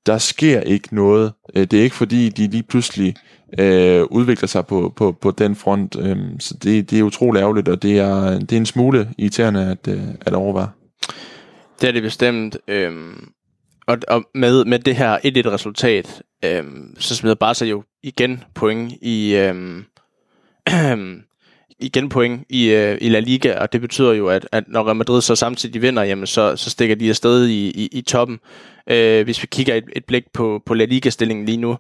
der 0.05 0.17
sker 0.17 0.61
ikke 0.61 0.95
noget. 0.95 1.33
Øh, 1.55 1.67
det 1.67 1.79
er 1.79 1.83
ikke 1.83 1.95
fordi, 1.95 2.29
de 2.29 2.47
lige 2.47 2.63
pludselig 2.63 3.15
øh, 3.59 4.03
udvikler 4.03 4.47
sig 4.47 4.65
på, 4.65 4.93
på, 4.95 5.11
på 5.21 5.31
den 5.31 5.55
front. 5.55 5.95
Øh, 5.99 6.17
så 6.39 6.53
det, 6.63 6.91
det 6.91 6.99
er 6.99 7.03
utroligt 7.03 7.41
ærgerligt, 7.41 7.67
og 7.67 7.81
det 7.81 7.99
er, 7.99 8.39
det 8.39 8.51
er 8.51 8.57
en 8.57 8.65
smule 8.65 9.09
irriterende 9.17 9.65
at, 9.71 9.93
øh, 9.93 10.03
at 10.21 10.33
overveje. 10.33 10.67
Det 11.81 11.87
er 11.87 11.91
det 11.91 12.03
bestemt. 12.03 12.57
Øhm, 12.67 13.31
og, 13.89 13.98
og 14.08 14.24
med, 14.36 14.65
med 14.65 14.79
det 14.79 14.96
her 14.96 15.17
1-1 15.17 15.22
resultat, 15.25 16.22
øhm, 16.46 16.96
så 17.00 17.15
smider 17.15 17.36
Barca 17.36 17.65
jo 17.65 17.84
igen 18.03 18.43
point 18.55 18.93
i, 19.01 19.36
øhm, 19.36 19.86
igen 21.79 22.10
point 22.10 22.46
i, 22.50 22.69
øh, 22.69 22.98
i 23.01 23.10
La 23.10 23.19
Liga, 23.19 23.60
og 23.60 23.74
det 23.74 23.81
betyder 23.81 24.13
jo, 24.13 24.27
at, 24.27 24.48
at 24.51 24.63
når 24.67 24.84
Real 24.84 24.96
Madrid 24.96 25.22
så 25.22 25.36
samtidig 25.36 25.81
vinder, 25.81 26.03
jamen 26.03 26.27
så, 26.27 26.55
så 26.55 26.69
stikker 26.69 26.96
de 26.96 27.10
afsted 27.10 27.48
i, 27.48 27.69
i, 27.69 27.89
i 27.91 28.01
toppen. 28.01 28.39
Øh, 28.89 29.24
hvis 29.24 29.41
vi 29.41 29.48
kigger 29.51 29.75
et, 29.75 29.84
et 29.96 30.05
blik 30.05 30.24
på, 30.34 30.62
på 30.65 30.74
La 30.74 30.86
Liga-stillingen 30.86 31.46
lige 31.46 31.58
nu, 31.58 31.77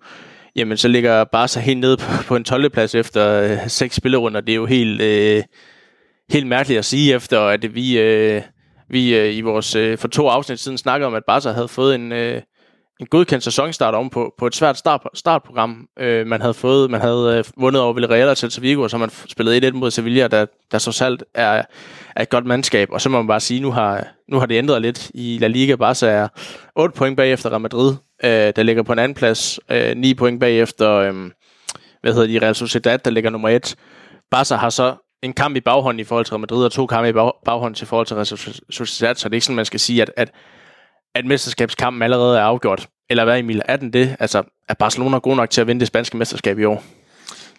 jamen 0.55 0.77
så 0.77 0.87
ligger 0.87 1.23
Barca 1.23 1.59
helt 1.59 1.79
nede 1.79 1.97
på, 1.97 2.23
på 2.27 2.35
en 2.35 2.43
12. 2.43 2.69
plads 2.69 2.95
efter 2.95 3.41
øh, 3.41 3.57
seks 3.67 3.95
spillerunder. 3.95 4.41
Det 4.41 4.51
er 4.51 4.55
jo 4.55 4.65
helt, 4.65 5.01
øh, 5.01 5.43
helt 6.31 6.47
mærkeligt 6.47 6.77
at 6.79 6.85
sige 6.85 7.15
efter, 7.15 7.41
at 7.41 7.75
vi... 7.75 7.99
Øh, 7.99 8.41
vi 8.89 9.15
øh, 9.15 9.35
i 9.35 9.41
vores 9.41 9.75
øh, 9.75 9.97
for 9.97 10.07
to 10.07 10.27
afsnit 10.27 10.59
siden 10.59 10.77
snakkede 10.77 11.07
om, 11.07 11.13
at 11.13 11.23
Barca 11.27 11.51
havde 11.51 11.67
fået 11.67 11.95
en, 11.95 12.11
øh, 12.11 12.41
en 12.99 13.07
godkendt 13.07 13.43
sæsonstart 13.43 13.95
om 13.95 14.09
på, 14.09 14.33
på 14.37 14.47
et 14.47 14.55
svært 14.55 14.77
start, 14.77 15.01
startprogram. 15.13 15.87
Øh, 15.99 16.27
man 16.27 16.41
havde 16.41 16.53
fået, 16.53 16.91
man 16.91 17.01
havde 17.01 17.37
øh, 17.37 17.43
vundet 17.57 17.81
over 17.81 17.93
Villarreal 17.93 18.29
og 18.29 18.37
Celta 18.37 18.61
Vigo, 18.61 18.81
og 18.81 18.89
så 18.89 18.97
man 18.97 19.09
spillet 19.09 19.65
1-1 19.65 19.71
mod 19.71 19.91
Sevilla, 19.91 20.27
der, 20.27 20.45
der 20.71 20.77
så 20.77 20.91
salt 20.91 21.23
er, 21.33 21.63
er 22.15 22.21
et 22.21 22.29
godt 22.29 22.45
mandskab. 22.45 22.89
Og 22.91 23.01
så 23.01 23.09
må 23.09 23.17
man 23.17 23.27
bare 23.27 23.39
sige, 23.39 23.59
nu 23.59 23.71
har, 23.71 24.07
nu 24.31 24.39
har 24.39 24.45
det 24.45 24.55
ændret 24.55 24.81
lidt 24.81 25.11
i 25.13 25.37
La 25.41 25.47
Liga. 25.47 25.75
Barca 25.75 26.07
er 26.07 26.27
8 26.75 26.97
point 26.97 27.17
bagefter 27.17 27.49
Real 27.49 27.61
Madrid, 27.61 27.95
øh, 28.23 28.53
der 28.55 28.63
ligger 28.63 28.83
på 28.83 28.93
en 28.93 28.99
anden 28.99 29.15
plads. 29.15 29.59
Øh, 29.71 29.97
9 29.97 30.13
point 30.13 30.39
bagefter, 30.39 30.91
øh, 30.91 31.13
hvad 32.01 32.13
hedder 32.13 32.27
de, 32.27 32.45
Real 32.45 32.55
Sociedad, 32.55 32.97
der 32.97 33.11
ligger 33.11 33.29
nummer 33.29 33.49
1. 33.49 33.75
Barca 34.31 34.55
har 34.55 34.69
så 34.69 35.08
en 35.23 35.33
kamp 35.33 35.55
i 35.55 35.59
baghånden 35.59 35.99
i 35.99 36.03
forhold 36.03 36.25
til 36.25 36.31
Real 36.31 36.39
Madrid, 36.39 36.65
og 36.65 36.71
to 36.71 36.85
kampe 36.85 37.09
i 37.09 37.13
bag, 37.13 37.31
baghånden 37.45 37.75
til 37.75 37.87
forhold 37.87 38.07
til 38.07 38.15
Real 38.15 38.55
Sociedad, 38.69 39.15
så 39.15 39.29
det 39.29 39.33
er 39.33 39.35
ikke 39.35 39.45
sådan, 39.45 39.55
man 39.55 39.65
skal 39.65 39.79
sige, 39.79 40.01
at, 40.01 40.11
at, 40.17 40.31
at 41.15 41.25
mesterskabskampen 41.25 42.01
allerede 42.01 42.37
er 42.37 42.43
afgjort. 42.43 42.87
Eller 43.09 43.23
hvad, 43.23 43.39
Emil? 43.39 43.61
Er 43.65 43.77
den 43.77 43.93
det? 43.93 44.15
Altså, 44.19 44.43
er 44.69 44.73
Barcelona 44.73 45.17
god 45.17 45.35
nok 45.35 45.49
til 45.49 45.61
at 45.61 45.67
vinde 45.67 45.79
det 45.79 45.87
spanske 45.87 46.17
mesterskab 46.17 46.59
i 46.59 46.63
år? 46.63 46.83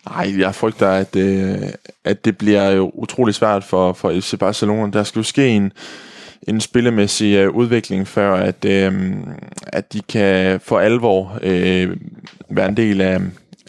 Nej, 0.08 0.40
jeg 0.40 0.54
frygter, 0.54 0.88
at, 0.88 1.16
øh, 1.16 1.58
at 2.04 2.24
det 2.24 2.38
bliver 2.38 2.70
jo 2.70 2.90
utrolig 2.94 3.34
svært 3.34 3.64
for, 3.64 3.92
for 3.92 4.20
FC 4.20 4.38
Barcelona. 4.38 4.90
Der 4.92 5.02
skal 5.02 5.20
jo 5.20 5.22
ske 5.22 5.48
en, 5.48 5.72
en 6.48 6.60
spillemæssig 6.60 7.34
øh, 7.34 7.50
udvikling, 7.50 8.08
før 8.08 8.34
at, 8.34 8.64
øh, 8.64 9.12
at 9.62 9.92
de 9.92 10.00
kan 10.00 10.60
for 10.60 10.78
alvor 10.78 11.38
øh, 11.42 11.96
være 12.50 12.68
en 12.68 12.76
del 12.76 13.00
af, 13.00 13.20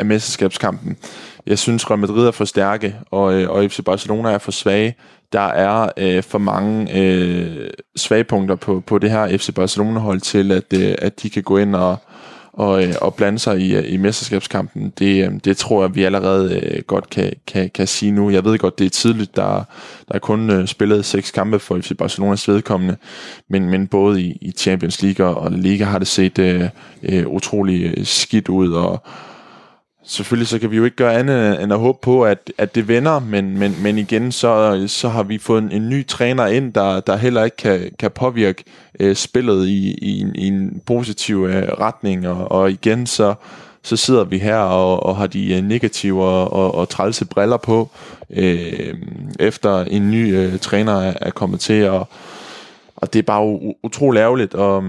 af 0.02 0.06
mesterskabskampen. 0.06 0.98
Jeg 1.46 1.60
synes, 1.60 1.90
Real 1.90 2.00
Madrid 2.00 2.28
er 2.28 2.32
for 2.32 2.46
stærke, 2.46 2.96
og, 3.12 3.34
øh, 3.34 3.50
og 3.50 3.72
FC 3.72 3.80
Barcelona 3.86 4.30
er 4.30 4.38
for 4.38 4.52
svage. 4.52 4.96
Der 5.34 5.48
er 5.48 5.90
øh, 5.98 6.24
for 6.24 6.38
mange 6.38 6.98
øh, 7.00 7.70
svagpunkter 7.96 8.56
på, 8.56 8.84
på 8.86 8.98
det 8.98 9.12
her 9.12 9.38
FC 9.38 9.54
Barcelona-hold 9.56 10.20
til, 10.20 10.52
at, 10.52 10.74
øh, 10.74 10.96
at 10.98 11.22
de 11.22 11.30
kan 11.30 11.44
gå 11.44 11.58
ind 11.58 11.76
og, 11.76 11.98
og, 12.54 12.84
øh, 12.84 12.94
og 13.02 13.16
blande 13.16 13.40
sig 13.40 13.60
i, 13.60 13.76
øh, 13.76 13.94
i 13.94 13.98
mesterskabskampen. 13.98 14.94
Det, 15.00 15.28
øh, 15.28 15.34
det 15.44 15.58
tror 15.58 15.84
jeg, 15.84 15.96
vi 15.96 16.04
allerede 16.04 16.60
øh, 16.60 16.82
godt 16.88 17.10
kan, 17.10 17.34
kan, 17.48 17.70
kan 17.74 17.88
sige 17.88 18.12
nu. 18.12 18.30
Jeg 18.30 18.46
ved 18.46 18.58
godt, 18.58 18.80
det 18.80 18.86
er 18.86 18.90
tidligt. 18.90 19.36
Der, 19.36 19.64
der 20.08 20.16
er 20.16 20.20
kun 20.20 20.50
øh, 20.50 20.68
spillet 20.68 21.06
seks 21.06 21.32
kampe 21.32 21.60
for 21.60 21.78
FC 21.78 21.98
Barcelonas 21.98 22.48
vedkommende, 22.48 22.98
men, 23.50 23.70
men 23.70 23.88
både 23.88 24.22
i, 24.22 24.38
i 24.42 24.52
Champions 24.52 25.02
League 25.02 25.26
og 25.26 25.52
Liga 25.52 25.84
har 25.84 26.00
det 26.00 26.08
set 26.08 26.40
øh, 26.40 26.70
øh, 27.04 27.28
utrolig 27.28 27.94
øh, 27.98 28.06
skidt 28.06 28.50
ud, 28.50 28.72
og, 28.74 29.04
selvfølgelig 30.12 30.48
så 30.48 30.60
kan 30.60 30.72
vi 30.72 30.78
jo 30.78 30.86
ikke 30.86 30.98
gøre 30.98 31.16
andet 31.16 31.64
end 31.64 31.74
at 31.74 31.80
håbe 31.80 31.98
på, 32.02 32.24
at, 32.24 32.52
at 32.58 32.76
det 32.76 32.88
vender, 32.88 33.20
men, 33.20 33.60
men, 33.60 33.76
men 33.84 33.98
igen, 33.98 34.32
så, 34.32 34.84
så 34.88 35.10
har 35.10 35.24
vi 35.24 35.38
fået 35.38 35.64
en, 35.64 35.72
en 35.72 35.90
ny 35.90 36.08
træner 36.08 36.48
ind, 36.48 36.74
der, 36.74 37.00
der 37.00 37.16
heller 37.16 37.44
ikke 37.44 37.58
kan, 37.58 37.92
kan 38.00 38.12
påvirke 38.12 38.64
øh, 39.00 39.16
spillet 39.16 39.68
i, 39.68 39.92
i, 39.92 40.26
i 40.36 40.48
en 40.48 40.82
positiv 40.86 41.46
øh, 41.46 41.64
retning, 41.64 42.28
og, 42.28 42.52
og 42.52 42.72
igen, 42.72 43.08
så, 43.08 43.34
så 43.84 43.98
sidder 43.98 44.24
vi 44.24 44.38
her 44.38 44.58
og, 44.58 45.04
og 45.04 45.18
har 45.18 45.28
de 45.28 45.54
øh, 45.54 45.64
negative 45.64 46.24
og, 46.24 46.54
og, 46.54 46.76
og 46.76 46.90
trælse 46.90 47.26
briller 47.26 47.58
på, 47.58 47.90
øh, 48.30 48.96
efter 49.40 49.80
en 49.80 50.12
ny 50.12 50.36
øh, 50.36 50.60
træner 50.60 51.02
er, 51.02 51.14
er 51.22 51.32
kommet 51.32 51.60
til, 51.60 51.90
og, 51.90 52.08
og 52.96 53.14
det 53.14 53.20
er 53.20 53.24
bare 53.24 53.60
utrolig 53.84 54.20
ærgerligt, 54.20 54.54
og 54.54 54.84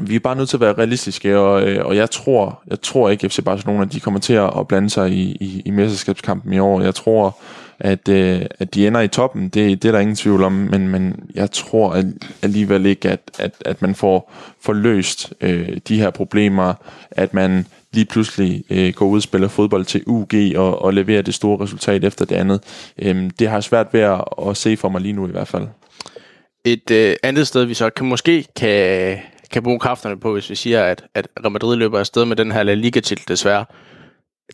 vi 0.00 0.14
er 0.14 0.20
bare 0.20 0.36
nødt 0.36 0.48
til 0.48 0.56
at 0.56 0.60
være 0.60 0.72
realistiske, 0.72 1.38
og, 1.38 1.62
øh, 1.62 1.86
og 1.86 1.96
jeg 1.96 2.10
tror, 2.10 2.62
jeg 2.66 2.80
tror 2.82 3.10
ikke, 3.10 3.24
at 3.24 3.32
FC 3.32 3.44
Barcelona 3.44 3.84
de 3.84 4.00
kommer 4.00 4.20
til 4.20 4.32
at 4.32 4.68
blande 4.68 4.90
sig 4.90 5.10
i, 5.10 5.36
i, 5.40 5.62
i 5.64 5.70
mesterskabskampen 5.70 6.52
i 6.52 6.58
år. 6.58 6.80
Jeg 6.80 6.94
tror, 6.94 7.36
at, 7.80 8.08
øh, 8.08 8.42
at 8.58 8.74
de 8.74 8.86
ender 8.86 9.00
i 9.00 9.08
toppen, 9.08 9.48
det, 9.48 9.82
det 9.82 9.88
er 9.88 9.92
der 9.92 9.98
ingen 9.98 10.16
tvivl 10.16 10.42
om, 10.42 10.52
men, 10.52 10.88
men 10.88 11.30
jeg 11.34 11.50
tror 11.50 11.92
at, 11.92 12.04
alligevel 12.42 12.86
ikke, 12.86 13.10
at, 13.10 13.20
at, 13.38 13.54
at 13.64 13.82
man 13.82 13.94
får, 13.94 14.32
får 14.60 14.72
løst 14.72 15.32
øh, 15.40 15.76
de 15.88 15.98
her 15.98 16.10
problemer, 16.10 16.74
at 17.10 17.34
man 17.34 17.66
lige 17.92 18.04
pludselig 18.04 18.64
øh, 18.70 18.92
går 18.92 19.06
ud 19.06 19.16
og 19.16 19.22
spiller 19.22 19.48
fodbold 19.48 19.84
til 19.84 20.02
UG 20.06 20.34
og, 20.56 20.82
og 20.82 20.94
leverer 20.94 21.22
det 21.22 21.34
store 21.34 21.62
resultat 21.62 22.04
efter 22.04 22.24
det 22.24 22.34
andet. 22.34 22.60
Øhm, 22.98 23.30
det 23.30 23.48
har 23.48 23.56
jeg 23.56 23.64
svært 23.64 23.86
ved 23.92 24.00
at, 24.00 24.24
at 24.48 24.56
se 24.56 24.76
for 24.76 24.88
mig 24.88 25.00
lige 25.00 25.12
nu 25.12 25.28
i 25.28 25.30
hvert 25.30 25.48
fald. 25.48 25.66
Et 26.64 26.90
øh, 26.90 27.16
andet 27.22 27.46
sted, 27.46 27.64
vi 27.64 27.74
så 27.74 27.90
kan 27.90 28.06
måske 28.06 28.44
kan 28.56 29.18
kan 29.50 29.62
bruge 29.62 29.80
kræfterne 29.80 30.20
på, 30.20 30.32
hvis 30.32 30.50
vi 30.50 30.54
siger, 30.54 30.84
at, 30.84 31.04
at 31.14 31.28
Real 31.40 31.52
Madrid 31.52 31.76
løber 31.76 31.98
afsted 31.98 32.24
med 32.24 32.36
den 32.36 32.52
her 32.52 32.62
La 32.62 32.74
Liga-titel 32.74 33.28
desværre. 33.28 33.64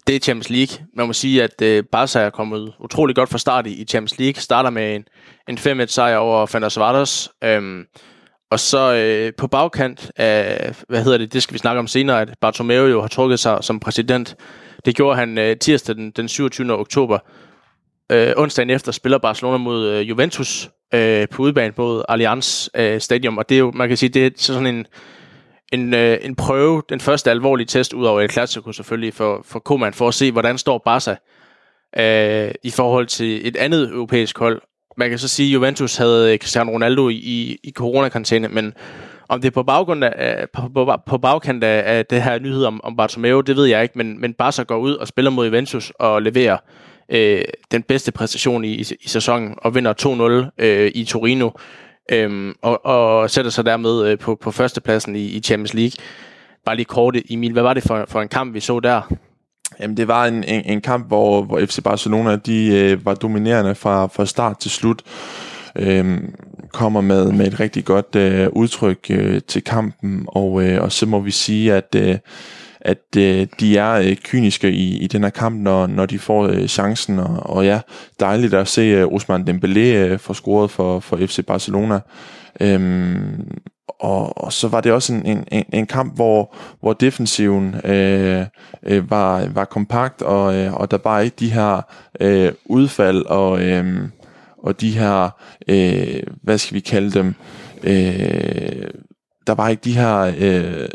Det 0.06 0.16
er 0.16 0.20
Champions 0.20 0.50
League. 0.50 0.86
Man 0.96 1.06
må 1.06 1.12
sige, 1.12 1.42
at 1.42 1.62
øh, 1.62 1.84
Barca 1.92 2.18
er 2.18 2.30
kommet 2.30 2.72
utrolig 2.80 3.16
godt 3.16 3.28
fra 3.28 3.38
start 3.38 3.66
i, 3.66 3.82
i 3.82 3.84
Champions 3.84 4.18
League. 4.18 4.40
Starter 4.40 4.70
med 4.70 4.94
en, 4.94 5.04
en 5.48 5.80
5-1 5.80 5.86
sejr 5.86 6.16
over 6.16 6.46
Fanders 6.46 6.78
Vardas. 6.78 7.30
Øhm, 7.44 7.84
og 8.50 8.60
så 8.60 8.94
øh, 8.94 9.32
på 9.38 9.46
bagkant 9.46 10.10
af, 10.16 10.74
hvad 10.88 11.04
hedder 11.04 11.18
det, 11.18 11.32
det 11.32 11.42
skal 11.42 11.54
vi 11.54 11.58
snakke 11.58 11.78
om 11.78 11.86
senere, 11.86 12.20
at 12.20 12.34
Bartomeu 12.40 12.86
jo 12.86 13.00
har 13.00 13.08
trukket 13.08 13.40
sig 13.40 13.58
som 13.60 13.80
præsident. 13.80 14.36
Det 14.84 14.96
gjorde 14.96 15.16
han 15.16 15.38
øh, 15.38 15.56
tirsdag 15.56 15.94
den, 15.94 16.10
den 16.10 16.28
27. 16.28 16.72
oktober. 16.72 17.18
Øh, 18.12 18.32
onsdagen 18.36 18.70
efter 18.70 18.92
spiller 18.92 19.18
Barcelona 19.18 19.56
mod 19.56 19.88
øh, 19.88 20.08
Juventus 20.08 20.70
øh, 20.94 21.28
på 21.28 21.42
udebane 21.42 21.72
på 21.72 22.04
Allianz 22.08 22.68
øh, 22.76 23.00
Stadium, 23.00 23.38
og 23.38 23.48
det 23.48 23.54
er 23.54 23.58
jo, 23.58 23.70
man 23.74 23.88
kan 23.88 23.96
sige, 23.96 24.08
det 24.08 24.26
er 24.26 24.30
sådan 24.36 24.66
en, 24.66 24.86
en, 25.72 25.94
øh, 25.94 26.18
en 26.22 26.34
prøve, 26.34 26.82
den 26.88 27.00
første 27.00 27.30
alvorlige 27.30 27.66
test, 27.66 27.92
ud 27.92 28.04
over 28.04 28.20
El 28.20 28.30
Clasico 28.30 28.72
selvfølgelig, 28.72 29.14
for, 29.14 29.40
for 29.44 29.58
Koeman, 29.58 29.94
for 29.94 30.08
at 30.08 30.14
se, 30.14 30.32
hvordan 30.32 30.58
står 30.58 30.82
Barca 30.84 31.16
øh, 31.98 32.50
i 32.62 32.70
forhold 32.70 33.06
til 33.06 33.48
et 33.48 33.56
andet 33.56 33.88
europæisk 33.88 34.38
hold. 34.38 34.62
Man 34.96 35.08
kan 35.08 35.18
så 35.18 35.28
sige, 35.28 35.48
at 35.48 35.54
Juventus 35.54 35.96
havde 35.96 36.32
øh, 36.32 36.38
Cristiano 36.38 36.72
Ronaldo 36.72 37.08
i, 37.08 37.14
i, 37.14 37.58
i 37.64 37.72
coronakarantæne, 37.72 38.48
men 38.48 38.74
om 39.28 39.40
det 39.40 39.48
er 39.48 39.52
på, 39.52 39.62
baggrund 39.62 40.04
af, 40.04 40.46
på, 40.52 40.62
på, 40.74 40.96
på 41.06 41.18
bagkant 41.18 41.64
af, 41.64 41.96
af 41.96 42.06
det 42.06 42.22
her 42.22 42.38
nyhed 42.38 42.64
om, 42.64 42.80
om 42.84 42.96
Bartomeu, 42.96 43.40
det 43.40 43.56
ved 43.56 43.64
jeg 43.64 43.82
ikke, 43.82 43.98
men, 43.98 44.20
men 44.20 44.34
Barca 44.34 44.62
går 44.62 44.76
ud 44.76 44.94
og 44.94 45.08
spiller 45.08 45.30
mod 45.30 45.46
Juventus 45.46 45.92
og 45.98 46.22
leverer 46.22 46.58
øh, 47.08 47.42
den 47.70 47.82
bedste 47.82 48.12
præstation 48.12 48.64
i, 48.64 48.68
i, 48.68 48.84
i 49.00 49.08
sæsonen, 49.08 49.54
og 49.56 49.74
vinder 49.74 50.46
2-0 50.56 50.64
øh, 50.64 50.92
i 50.94 51.04
Torino, 51.04 51.50
øh, 52.12 52.54
og, 52.62 52.86
og 52.86 53.30
sætter 53.30 53.50
sig 53.50 53.64
dermed 53.64 54.06
øh, 54.06 54.18
på, 54.18 54.34
på 54.34 54.50
førstepladsen 54.50 55.16
i, 55.16 55.24
i 55.24 55.40
Champions 55.40 55.74
League. 55.74 56.04
Bare 56.64 56.76
lige 56.76 56.84
kort, 56.84 57.16
Emil, 57.30 57.52
hvad 57.52 57.62
var 57.62 57.74
det 57.74 57.82
for, 57.82 58.04
for 58.08 58.22
en 58.22 58.28
kamp, 58.28 58.54
vi 58.54 58.60
så 58.60 58.80
der? 58.80 59.14
Jamen, 59.80 59.96
det 59.96 60.08
var 60.08 60.26
en, 60.26 60.44
en, 60.44 60.62
en 60.64 60.80
kamp, 60.80 61.06
hvor, 61.06 61.42
hvor 61.42 61.60
FC 61.60 61.82
Barcelona 61.82 62.36
de, 62.36 62.66
øh, 62.66 63.06
var 63.06 63.14
dominerende 63.14 63.74
fra, 63.74 64.06
fra 64.06 64.26
start 64.26 64.58
til 64.58 64.70
slut. 64.70 65.02
Øhm, 65.76 66.34
kommer 66.72 67.00
med, 67.00 67.32
med 67.32 67.46
et 67.46 67.60
rigtig 67.60 67.84
godt 67.84 68.16
øh, 68.16 68.48
udtryk 68.52 69.06
øh, 69.10 69.40
til 69.48 69.64
kampen, 69.64 70.24
og, 70.28 70.64
øh, 70.64 70.82
og 70.82 70.92
så 70.92 71.06
må 71.06 71.20
vi 71.20 71.30
sige, 71.30 71.74
at, 71.74 71.94
øh, 71.96 72.18
at 72.84 73.16
øh, 73.16 73.46
de 73.60 73.78
er 73.78 73.92
øh, 73.92 74.16
kyniske 74.16 74.70
i, 74.70 74.96
i 74.96 75.06
den 75.06 75.22
her 75.22 75.30
kamp, 75.30 75.60
når, 75.60 75.86
når 75.86 76.06
de 76.06 76.18
får 76.18 76.46
øh, 76.48 76.66
chancen, 76.66 77.18
og, 77.18 77.40
og 77.42 77.64
ja, 77.64 77.80
dejligt 78.20 78.54
at 78.54 78.68
se 78.68 78.80
øh, 78.80 79.06
Osman 79.06 79.48
Dembélé 79.48 79.78
øh, 79.78 80.18
få 80.18 80.34
scoret 80.34 80.70
for, 80.70 81.00
for 81.00 81.16
FC 81.16 81.44
Barcelona. 81.46 82.00
Øhm, 82.60 83.58
og, 84.00 84.44
og 84.44 84.52
så 84.52 84.68
var 84.68 84.80
det 84.80 84.92
også 84.92 85.12
en, 85.14 85.44
en, 85.52 85.64
en 85.72 85.86
kamp, 85.86 86.14
hvor, 86.14 86.54
hvor 86.80 86.92
defensiven 86.92 87.74
øh, 87.84 88.46
øh, 88.82 89.10
var, 89.10 89.46
var 89.46 89.64
kompakt, 89.64 90.22
og, 90.22 90.56
øh, 90.56 90.74
og 90.74 90.90
der 90.90 90.96
bare 90.96 91.24
ikke 91.24 91.36
de 91.40 91.52
her 91.52 91.82
øh, 92.20 92.52
udfald 92.64 93.26
og, 93.26 93.62
øh, 93.62 94.08
og 94.62 94.80
de 94.80 94.90
her, 94.90 95.30
øh, 95.68 96.22
hvad 96.42 96.58
skal 96.58 96.74
vi 96.74 96.80
kalde 96.80 97.10
dem, 97.10 97.34
øh, 97.82 98.90
der 99.46 99.54
var 99.54 99.68
ikke 99.68 99.84
de 99.84 99.94
her 99.94 100.32
øh, 100.38 100.88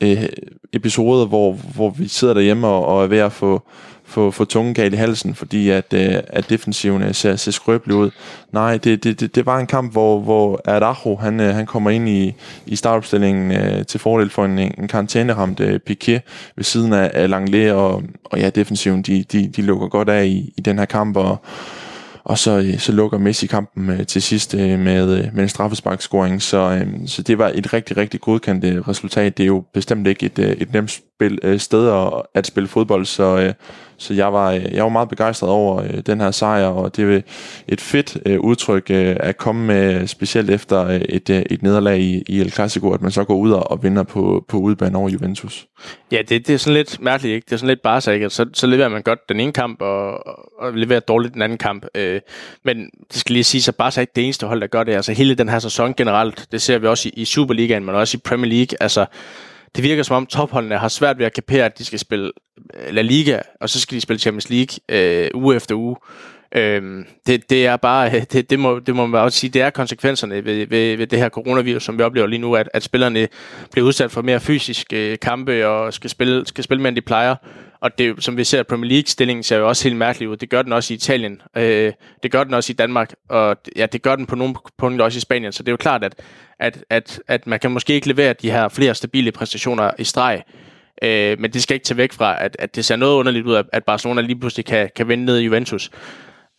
øh, 0.00 0.28
episoder, 0.72 1.26
hvor, 1.26 1.52
hvor 1.52 1.90
vi 1.90 2.08
sidder 2.08 2.34
derhjemme 2.34 2.66
og, 2.66 2.86
og 2.86 3.04
er 3.04 3.06
ved 3.06 3.18
at 3.18 3.32
få, 3.32 3.62
få, 4.04 4.30
få 4.30 4.44
tungen 4.44 4.74
galt 4.74 4.94
i 4.94 4.96
halsen, 4.96 5.34
fordi 5.34 5.70
at, 5.70 5.92
øh, 5.94 6.14
at 6.26 6.50
defensiven 6.50 7.02
øh, 7.02 7.14
ser, 7.14 7.36
ser 7.36 7.50
skrøbelig 7.50 7.96
ud. 7.96 8.10
Nej, 8.52 8.76
det, 8.76 9.04
det, 9.04 9.20
det, 9.20 9.34
det 9.34 9.46
var 9.46 9.58
en 9.58 9.66
kamp, 9.66 9.92
hvor, 9.92 10.20
hvor 10.20 10.60
Araujo, 10.64 11.16
han, 11.16 11.40
øh, 11.40 11.54
han 11.54 11.66
kommer 11.66 11.90
ind 11.90 12.08
i, 12.08 12.34
i 12.66 12.76
startopstillingen 12.76 13.52
øh, 13.52 13.86
til 13.86 14.00
fordel 14.00 14.30
for 14.30 14.44
en, 14.44 14.58
en 14.58 14.88
karantæneramt 14.88 15.60
øh, 15.60 15.80
Piquet 15.80 16.22
ved 16.56 16.64
siden 16.64 16.92
af, 16.92 17.10
af 17.14 17.30
Langley, 17.30 17.70
og, 17.70 18.02
og 18.24 18.38
ja, 18.38 18.50
defensiven, 18.50 19.02
de, 19.02 19.24
de, 19.32 19.48
de 19.56 19.62
lukker 19.62 19.88
godt 19.88 20.08
af 20.08 20.24
i, 20.24 20.52
i 20.56 20.60
den 20.60 20.78
her 20.78 20.86
kamp, 20.86 21.16
og, 21.16 21.40
og 22.26 22.38
så, 22.38 22.58
øh, 22.58 22.78
så 22.78 22.92
lukker 22.92 23.18
Messi 23.18 23.46
kampen 23.46 23.90
øh, 23.90 24.06
til 24.06 24.22
sidst 24.22 24.54
øh, 24.54 24.78
med, 24.78 25.18
øh, 25.18 25.34
med 25.34 25.42
en 25.42 25.48
straffesparkscoring. 25.48 26.42
Så, 26.42 26.70
øh, 26.70 26.86
så 27.06 27.22
det 27.22 27.38
var 27.38 27.52
et 27.54 27.72
rigtig, 27.72 27.96
rigtig 27.96 28.20
godkendt 28.20 28.88
resultat. 28.88 29.36
Det 29.36 29.42
er 29.42 29.46
jo 29.46 29.64
bestemt 29.74 30.06
ikke 30.06 30.26
et, 30.26 30.38
et 30.38 30.72
nemt 30.72 31.00
spil, 31.16 31.38
øh, 31.42 31.58
sted 31.58 31.88
at, 31.88 32.22
at 32.34 32.46
spille 32.46 32.68
fodbold, 32.68 33.04
så, 33.04 33.38
øh, 33.38 33.52
så 33.96 34.14
jeg 34.14 34.32
var, 34.32 34.52
øh, 34.52 34.64
jeg 34.72 34.82
var 34.82 34.88
meget 34.88 35.08
begejstret 35.08 35.50
over 35.50 35.82
øh, 35.82 35.98
den 36.06 36.20
her 36.20 36.30
sejr, 36.30 36.66
og 36.66 36.96
det 36.96 37.14
er 37.14 37.20
et 37.68 37.80
fedt 37.80 38.18
øh, 38.26 38.40
udtryk 38.40 38.90
øh, 38.90 39.16
at 39.20 39.36
komme 39.36 39.66
med, 39.66 40.06
specielt 40.06 40.50
efter 40.50 40.86
øh, 40.86 41.00
et, 41.00 41.30
øh, 41.30 41.42
et 41.50 41.62
nederlag 41.62 41.98
i, 41.98 42.22
i 42.28 42.40
El 42.40 42.52
Clasico, 42.52 42.92
at 42.92 43.02
man 43.02 43.10
så 43.10 43.24
går 43.24 43.34
ud 43.34 43.50
og, 43.50 43.70
og 43.70 43.82
vinder 43.82 44.02
på, 44.02 44.44
på 44.48 44.58
udbanen 44.58 44.96
over 44.96 45.08
Juventus. 45.08 45.66
Ja, 46.12 46.18
det, 46.28 46.46
det 46.46 46.54
er 46.54 46.58
sådan 46.58 46.74
lidt 46.74 47.00
mærkeligt, 47.00 47.34
ikke? 47.34 47.44
Det 47.44 47.52
er 47.52 47.56
sådan 47.56 47.68
lidt 47.68 47.82
bare 47.82 48.14
ikke? 48.14 48.30
Så, 48.30 48.46
så 48.54 48.66
leverer 48.66 48.88
man 48.88 49.02
godt 49.02 49.28
den 49.28 49.40
ene 49.40 49.52
kamp, 49.52 49.82
og, 49.82 50.26
og 50.58 50.72
leverer 50.72 51.00
dårligt 51.00 51.34
den 51.34 51.42
anden 51.42 51.58
kamp. 51.58 51.86
Øh, 51.94 52.20
men 52.64 52.90
det 53.12 53.20
skal 53.20 53.32
lige 53.32 53.44
sige, 53.44 53.62
så 53.62 53.72
bare 53.72 54.02
ikke 54.02 54.12
det 54.16 54.24
eneste 54.24 54.46
hold, 54.46 54.60
der 54.60 54.66
gør 54.66 54.84
det. 54.84 54.92
Altså 54.92 55.12
hele 55.12 55.34
den 55.34 55.48
her 55.48 55.58
sæson 55.58 55.94
generelt, 55.94 56.46
det 56.52 56.62
ser 56.62 56.78
vi 56.78 56.86
også 56.86 57.08
i, 57.08 57.12
i 57.20 57.24
Superligaen, 57.24 57.84
men 57.84 57.94
også 57.94 58.16
i 58.16 58.20
Premier 58.24 58.50
League. 58.50 58.76
Altså, 58.80 59.06
det 59.76 59.84
virker 59.84 60.02
som 60.02 60.16
om 60.16 60.26
topholdene 60.26 60.78
har 60.78 60.88
svært 60.88 61.18
ved 61.18 61.26
at 61.26 61.32
kapere, 61.32 61.64
at 61.64 61.78
de 61.78 61.84
skal 61.84 61.98
spille 61.98 62.32
øh, 62.74 62.94
La 62.94 63.02
Liga, 63.02 63.40
og 63.60 63.68
så 63.68 63.80
skal 63.80 63.96
de 63.96 64.00
spille 64.00 64.20
Champions 64.20 64.50
League 64.50 64.78
øh, 64.88 65.30
uge 65.34 65.56
efter 65.56 65.74
uge. 65.74 65.96
Øhm, 66.52 67.06
det, 67.26 67.50
det 67.50 67.66
er 67.66 67.76
bare, 67.76 68.20
det, 68.32 68.50
det, 68.50 68.58
må, 68.58 68.78
det 68.78 68.96
må 68.96 69.06
man 69.06 69.20
også 69.20 69.38
sige, 69.38 69.50
det 69.50 69.62
er 69.62 69.70
konsekvenserne 69.70 70.44
ved, 70.44 70.66
ved, 70.66 70.96
ved 70.96 71.06
det 71.06 71.18
her 71.18 71.28
coronavirus, 71.28 71.84
som 71.84 71.98
vi 71.98 72.02
oplever 72.02 72.26
lige 72.26 72.38
nu, 72.38 72.54
at, 72.54 72.68
at 72.74 72.82
spillerne 72.82 73.28
bliver 73.72 73.86
udsat 73.86 74.10
for 74.10 74.22
mere 74.22 74.40
fysiske 74.40 75.12
øh, 75.12 75.18
kampe 75.18 75.66
og 75.68 75.94
skal 75.94 76.10
spille, 76.10 76.46
skal 76.46 76.64
spille 76.64 76.82
mere, 76.82 76.88
end 76.88 76.96
de 76.96 77.00
plejer. 77.00 77.34
Og 77.80 77.98
det, 77.98 78.24
som 78.24 78.36
vi 78.36 78.44
ser, 78.44 78.62
Premier 78.62 78.90
League-stillingen 78.90 79.42
ser 79.42 79.56
jo 79.56 79.68
også 79.68 79.84
helt 79.84 79.96
mærkelig 79.96 80.28
ud. 80.28 80.36
Det 80.36 80.50
gør 80.50 80.62
den 80.62 80.72
også 80.72 80.94
i 80.94 80.96
Italien. 80.96 81.42
Øh, 81.56 81.92
det 82.22 82.32
gør 82.32 82.44
den 82.44 82.54
også 82.54 82.72
i 82.72 82.74
Danmark. 82.74 83.14
Og 83.28 83.56
ja, 83.76 83.86
det 83.86 84.02
gør 84.02 84.16
den 84.16 84.26
på 84.26 84.36
nogle 84.36 84.54
punkter 84.78 85.04
også 85.04 85.16
i 85.16 85.20
Spanien. 85.20 85.52
Så 85.52 85.62
det 85.62 85.68
er 85.68 85.72
jo 85.72 85.76
klart, 85.76 86.04
at, 86.04 86.14
at, 86.58 86.84
at, 86.90 87.20
at 87.28 87.46
man 87.46 87.60
kan 87.60 87.70
måske 87.70 87.94
ikke 87.94 88.08
levere 88.08 88.32
de 88.32 88.50
her 88.50 88.68
flere 88.68 88.94
stabile 88.94 89.32
præstationer 89.32 89.90
i 89.98 90.04
streg. 90.04 90.42
Øh, 91.02 91.40
men 91.40 91.52
det 91.52 91.62
skal 91.62 91.74
ikke 91.74 91.84
tage 91.84 91.98
væk 91.98 92.12
fra, 92.12 92.44
at, 92.44 92.56
at 92.58 92.76
det 92.76 92.84
ser 92.84 92.96
noget 92.96 93.14
underligt 93.14 93.46
ud, 93.46 93.62
at 93.72 93.84
Barcelona 93.84 94.20
lige 94.20 94.40
pludselig 94.40 94.64
kan, 94.64 94.90
kan 94.96 95.08
vinde 95.08 95.24
ned 95.24 95.38
i 95.38 95.44
Juventus. 95.44 95.90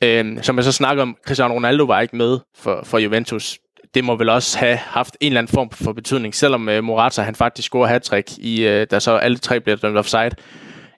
Øh, 0.04 0.44
som 0.44 0.56
jeg 0.56 0.64
så 0.64 0.72
snakker 0.72 1.04
om, 1.04 1.18
Cristiano 1.26 1.54
Ronaldo 1.54 1.84
var 1.84 2.02
ikke 2.02 2.16
med 2.16 2.40
for, 2.56 2.82
for 2.84 2.98
Juventus. 2.98 3.60
Det 3.94 4.04
må 4.04 4.16
vel 4.16 4.30
også 4.30 4.60
have 4.60 4.78
haft 4.78 5.18
en 5.20 5.28
eller 5.28 5.42
anden 5.42 5.54
form 5.54 5.70
for 5.70 5.94
betydning, 5.94 6.36
selvom 6.36 6.70
øh, 6.70 6.84
Morata 6.84 7.22
han 7.22 7.36
faktisk 7.36 7.66
scorer 7.66 7.88
hat 7.88 8.38
i, 8.38 8.66
øh, 8.66 8.88
da 8.92 9.00
så 9.00 9.12
alle 9.12 9.38
tre 9.38 9.60
bliver 9.60 9.76
dømt 9.76 9.98
offside 9.98 10.32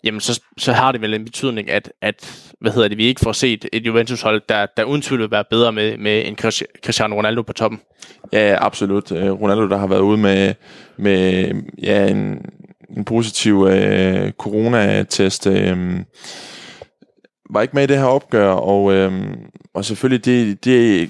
jamen 0.03 0.21
så, 0.21 0.41
så 0.57 0.73
har 0.73 0.91
det 0.91 1.01
vel 1.01 1.13
en 1.13 1.25
betydning, 1.25 1.69
at, 1.69 1.91
at 2.01 2.51
hvad 2.61 2.71
hedder 2.71 2.87
det, 2.87 2.97
vi 2.97 3.05
ikke 3.05 3.21
får 3.23 3.31
set 3.31 3.65
et 3.73 3.85
Juventus-hold, 3.85 4.41
der, 4.49 4.65
der 4.77 4.83
uden 4.83 5.01
tvivl 5.01 5.21
vil 5.21 5.31
være 5.31 5.43
bedre 5.49 5.71
med, 5.71 5.97
med 5.97 6.27
en 6.27 6.37
Cristiano 6.83 7.15
Ronaldo 7.15 7.41
på 7.41 7.53
toppen. 7.53 7.81
Ja, 8.33 8.57
absolut. 8.59 9.11
Øh, 9.11 9.31
Ronaldo, 9.31 9.67
der 9.67 9.77
har 9.77 9.87
været 9.87 9.99
ude 9.99 10.17
med, 10.17 10.53
med 10.97 11.51
ja, 11.83 12.07
en, 12.07 12.45
en 12.97 13.05
positiv 13.05 13.67
øh, 13.71 14.31
corona-test, 14.31 15.47
øh, 15.47 15.99
var 17.49 17.61
ikke 17.61 17.73
med 17.75 17.83
i 17.83 17.87
det 17.87 17.97
her 17.97 18.05
opgør, 18.05 18.49
og, 18.49 18.93
øh, 18.93 19.33
og 19.73 19.85
selvfølgelig 19.85 20.25
det, 20.25 20.65
det 20.65 21.09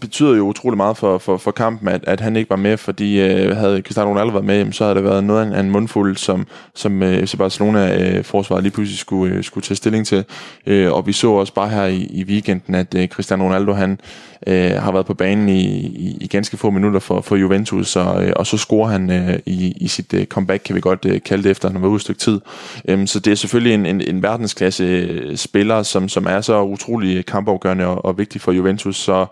betyder 0.00 0.36
jo 0.36 0.42
utrolig 0.42 0.76
meget 0.76 0.96
for, 0.96 1.18
for, 1.18 1.36
for 1.36 1.50
kampen, 1.50 1.88
at, 1.88 2.04
at 2.06 2.20
han 2.20 2.36
ikke 2.36 2.50
var 2.50 2.56
med, 2.56 2.76
fordi 2.76 3.20
øh, 3.20 3.56
havde 3.56 3.82
Cristiano 3.82 4.10
Ronaldo 4.10 4.32
været 4.32 4.44
med, 4.44 4.72
så 4.72 4.84
havde 4.84 4.94
det 4.94 5.04
været 5.04 5.24
noget 5.24 5.52
af 5.52 5.60
en 5.60 5.70
mundfuld, 5.70 6.16
som, 6.16 6.46
som 6.74 7.02
øh, 7.02 7.26
FC 7.26 7.36
Barcelona-forsvaret 7.36 8.60
øh, 8.60 8.62
lige 8.62 8.72
pludselig 8.72 8.98
skulle, 8.98 9.34
øh, 9.34 9.44
skulle 9.44 9.64
tage 9.64 9.76
stilling 9.76 10.06
til. 10.06 10.24
Øh, 10.66 10.92
og 10.92 11.06
vi 11.06 11.12
så 11.12 11.30
også 11.30 11.54
bare 11.54 11.68
her 11.68 11.84
i, 11.84 12.10
i 12.10 12.24
weekenden, 12.24 12.74
at 12.74 12.94
øh, 12.94 13.08
Cristiano 13.08 13.44
Ronaldo 13.44 13.72
han 13.72 14.00
øh, 14.46 14.70
har 14.70 14.92
været 14.92 15.06
på 15.06 15.14
banen 15.14 15.48
i, 15.48 15.62
i, 15.86 16.18
i 16.20 16.26
ganske 16.26 16.56
få 16.56 16.70
minutter 16.70 17.00
for, 17.00 17.20
for 17.20 17.36
Juventus, 17.36 17.96
og, 17.96 18.24
øh, 18.24 18.32
og 18.36 18.46
så 18.46 18.56
scorer 18.56 18.88
han 18.88 19.10
øh, 19.10 19.38
i, 19.46 19.72
i 19.76 19.88
sit 19.88 20.14
øh, 20.14 20.26
comeback, 20.26 20.62
kan 20.64 20.76
vi 20.76 20.80
godt 20.80 21.04
øh, 21.04 21.20
kalde 21.22 21.42
det, 21.42 21.50
efter 21.50 21.68
han 21.68 21.76
har 21.76 21.80
været 21.80 21.90
ude 21.90 21.96
et 21.96 22.02
stykke 22.02 22.20
tid. 22.20 22.40
Øh, 22.88 23.06
så 23.06 23.20
det 23.20 23.30
er 23.30 23.34
selvfølgelig 23.34 23.74
en, 23.74 23.86
en, 23.86 24.00
en 24.00 24.22
verdensklasse 24.22 24.84
øh, 24.84 25.36
spiller, 25.36 25.82
som, 25.82 26.08
som 26.08 26.26
er 26.26 26.40
så 26.40 26.62
utrolig 26.62 27.16
øh, 27.16 27.24
kampafgørende 27.24 27.86
og, 27.86 28.04
og 28.04 28.18
vigtig 28.18 28.40
for 28.40 28.52
Juventus, 28.52 28.96
så 28.96 29.26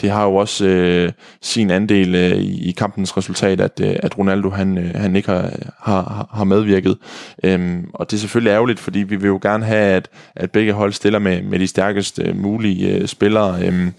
det 0.00 0.10
har 0.10 0.24
jo 0.24 0.36
også 0.36 0.64
øh, 0.64 1.12
sin 1.42 1.70
andel 1.70 2.14
øh, 2.14 2.36
i, 2.38 2.70
kampens 2.70 3.16
resultat, 3.16 3.60
at, 3.60 3.80
øh, 3.82 3.96
at 4.02 4.18
Ronaldo 4.18 4.50
han, 4.50 4.78
øh, 4.78 4.94
han 4.94 5.16
ikke 5.16 5.28
har, 5.30 5.50
har, 5.78 6.28
har 6.32 6.44
medvirket. 6.44 6.98
Øhm, 7.44 7.90
og 7.94 8.10
det 8.10 8.16
er 8.16 8.20
selvfølgelig 8.20 8.50
ærgerligt, 8.50 8.80
fordi 8.80 8.98
vi 8.98 9.16
vil 9.16 9.28
jo 9.28 9.38
gerne 9.42 9.64
have, 9.64 9.94
at, 9.94 10.08
at 10.36 10.50
begge 10.50 10.72
hold 10.72 10.92
stiller 10.92 11.18
med, 11.18 11.42
med 11.42 11.58
de 11.58 11.66
stærkeste 11.66 12.22
øh, 12.22 12.36
mulige 12.36 12.94
øh, 12.94 13.06
spillere. 13.06 13.66
Øhm, 13.66 13.92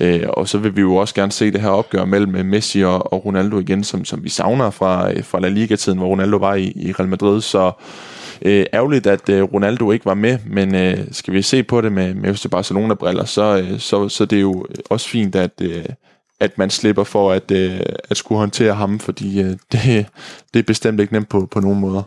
Øh, 0.00 0.26
og 0.28 0.48
så 0.48 0.58
vil 0.58 0.76
vi 0.76 0.80
jo 0.80 0.96
også 0.96 1.14
gerne 1.14 1.32
se 1.32 1.50
det 1.50 1.60
her 1.60 1.68
opgør 1.68 2.04
mellem 2.04 2.36
øh, 2.36 2.44
Messi 2.44 2.84
og, 2.84 3.12
og 3.12 3.24
Ronaldo 3.26 3.58
igen, 3.58 3.84
som, 3.84 4.04
som 4.04 4.24
vi 4.24 4.28
savner 4.28 4.70
fra, 4.70 5.12
øh, 5.12 5.24
fra 5.24 5.40
La 5.40 5.48
Liga-tiden, 5.48 5.98
hvor 5.98 6.08
Ronaldo 6.08 6.36
var 6.36 6.54
i, 6.54 6.72
i 6.76 6.92
Real 6.92 7.08
Madrid. 7.08 7.40
Så 7.40 7.66
øh, 7.66 7.72
Øh, 8.42 8.66
ærgerligt, 8.72 9.06
at 9.06 9.28
øh, 9.28 9.42
Ronaldo 9.42 9.90
ikke 9.90 10.06
var 10.06 10.14
med, 10.14 10.38
men 10.46 10.74
øh, 10.74 10.98
skal 11.12 11.34
vi 11.34 11.42
se 11.42 11.62
på 11.62 11.80
det 11.80 11.92
med, 11.92 12.14
med 12.14 12.34
FC 12.34 12.46
Barcelona-briller, 12.50 13.24
så, 13.24 13.58
øh, 13.58 13.78
så, 13.78 14.08
så 14.08 14.24
det 14.24 14.36
er 14.36 14.40
jo 14.40 14.66
også 14.90 15.08
fint, 15.08 15.36
at, 15.36 15.52
øh, 15.62 15.84
at 16.40 16.58
man 16.58 16.70
slipper 16.70 17.04
for 17.04 17.32
at, 17.32 17.50
øh, 17.50 17.80
at 18.10 18.16
skulle 18.16 18.38
håndtere 18.38 18.74
ham, 18.74 18.98
fordi 18.98 19.40
øh, 19.40 19.50
det, 19.72 20.06
det 20.54 20.58
er 20.58 20.62
bestemt 20.66 21.00
ikke 21.00 21.12
nemt 21.12 21.28
på, 21.28 21.48
på 21.50 21.60
nogen 21.60 21.80
måder. 21.80 22.02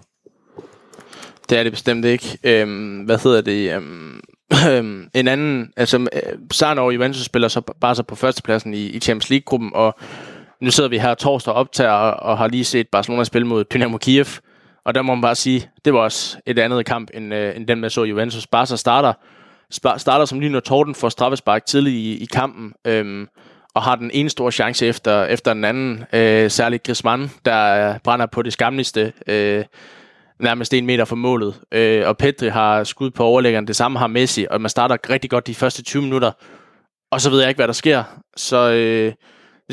Det 1.49 1.59
er 1.59 1.63
det 1.63 1.71
bestemt 1.71 2.05
ikke. 2.05 2.37
Øhm, 2.43 2.97
hvad 2.97 3.17
hedder 3.23 3.41
det? 3.41 3.75
Øhm, 3.75 4.21
Øhm, 4.69 5.09
en 5.13 5.27
anden, 5.27 5.69
altså 5.77 5.97
øh, 5.97 6.33
sejren 6.51 6.93
Juventus 6.93 7.25
spiller 7.25 7.47
så 7.47 7.61
bare 7.81 7.95
så 7.95 8.03
på 8.03 8.15
førstepladsen 8.15 8.73
i, 8.73 8.85
i 8.85 8.99
Champions 8.99 9.29
League-gruppen, 9.29 9.71
og 9.73 9.95
nu 10.61 10.71
sidder 10.71 10.89
vi 10.89 10.97
her 10.97 11.13
torsdag 11.13 11.53
optager 11.53 11.91
og, 11.91 12.29
og 12.29 12.37
har 12.37 12.47
lige 12.47 12.65
set 12.65 12.87
Barcelona 12.91 13.23
spille 13.23 13.47
mod 13.47 13.63
Dynamo 13.63 13.97
Kiev, 13.97 14.25
og 14.85 14.95
der 14.95 15.01
må 15.01 15.15
man 15.15 15.21
bare 15.21 15.35
sige, 15.35 15.69
det 15.85 15.93
var 15.93 15.99
også 15.99 16.37
et 16.45 16.59
andet 16.59 16.85
kamp, 16.85 17.09
end, 17.13 17.33
øh, 17.33 17.55
end 17.55 17.67
den 17.67 17.79
med 17.79 17.89
så 17.89 18.03
Juventus. 18.03 18.47
Barca 18.47 18.75
starter, 18.75 19.13
starter 19.97 20.25
som 20.25 20.39
lyn 20.39 20.55
og 20.55 20.63
torden 20.63 20.95
for 20.95 21.09
straffespark 21.09 21.65
tidligt 21.65 21.95
i, 21.95 22.23
i 22.23 22.25
kampen, 22.25 22.73
øhm, 22.87 23.27
og 23.75 23.81
har 23.81 23.95
den 23.95 24.11
ene 24.13 24.29
store 24.29 24.51
chance 24.51 24.85
efter, 24.85 25.25
efter 25.25 25.53
den 25.53 25.65
anden, 25.65 26.05
øh, 26.13 26.51
særligt 26.51 26.83
Griezmann, 26.83 27.31
der 27.45 27.97
brænder 28.03 28.25
på 28.25 28.41
det 28.41 28.53
skamligste, 28.53 29.13
øh, 29.27 29.65
nærmest 30.39 30.73
en 30.73 30.85
meter 30.85 31.05
fra 31.05 31.15
målet. 31.15 31.55
Øh, 31.71 32.07
og 32.07 32.17
Petri 32.17 32.47
har 32.47 32.83
skud 32.83 33.11
på 33.11 33.23
overlæggeren. 33.23 33.67
Det 33.67 33.75
samme 33.75 33.99
har 33.99 34.07
Messi, 34.07 34.45
og 34.51 34.61
man 34.61 34.69
starter 34.69 34.97
rigtig 35.09 35.29
godt 35.29 35.47
de 35.47 35.55
første 35.55 35.83
20 35.83 36.03
minutter. 36.03 36.31
Og 37.11 37.21
så 37.21 37.29
ved 37.29 37.39
jeg 37.39 37.49
ikke, 37.49 37.57
hvad 37.57 37.67
der 37.67 37.73
sker. 37.73 38.03
Så 38.37 38.71
øh, 38.71 39.13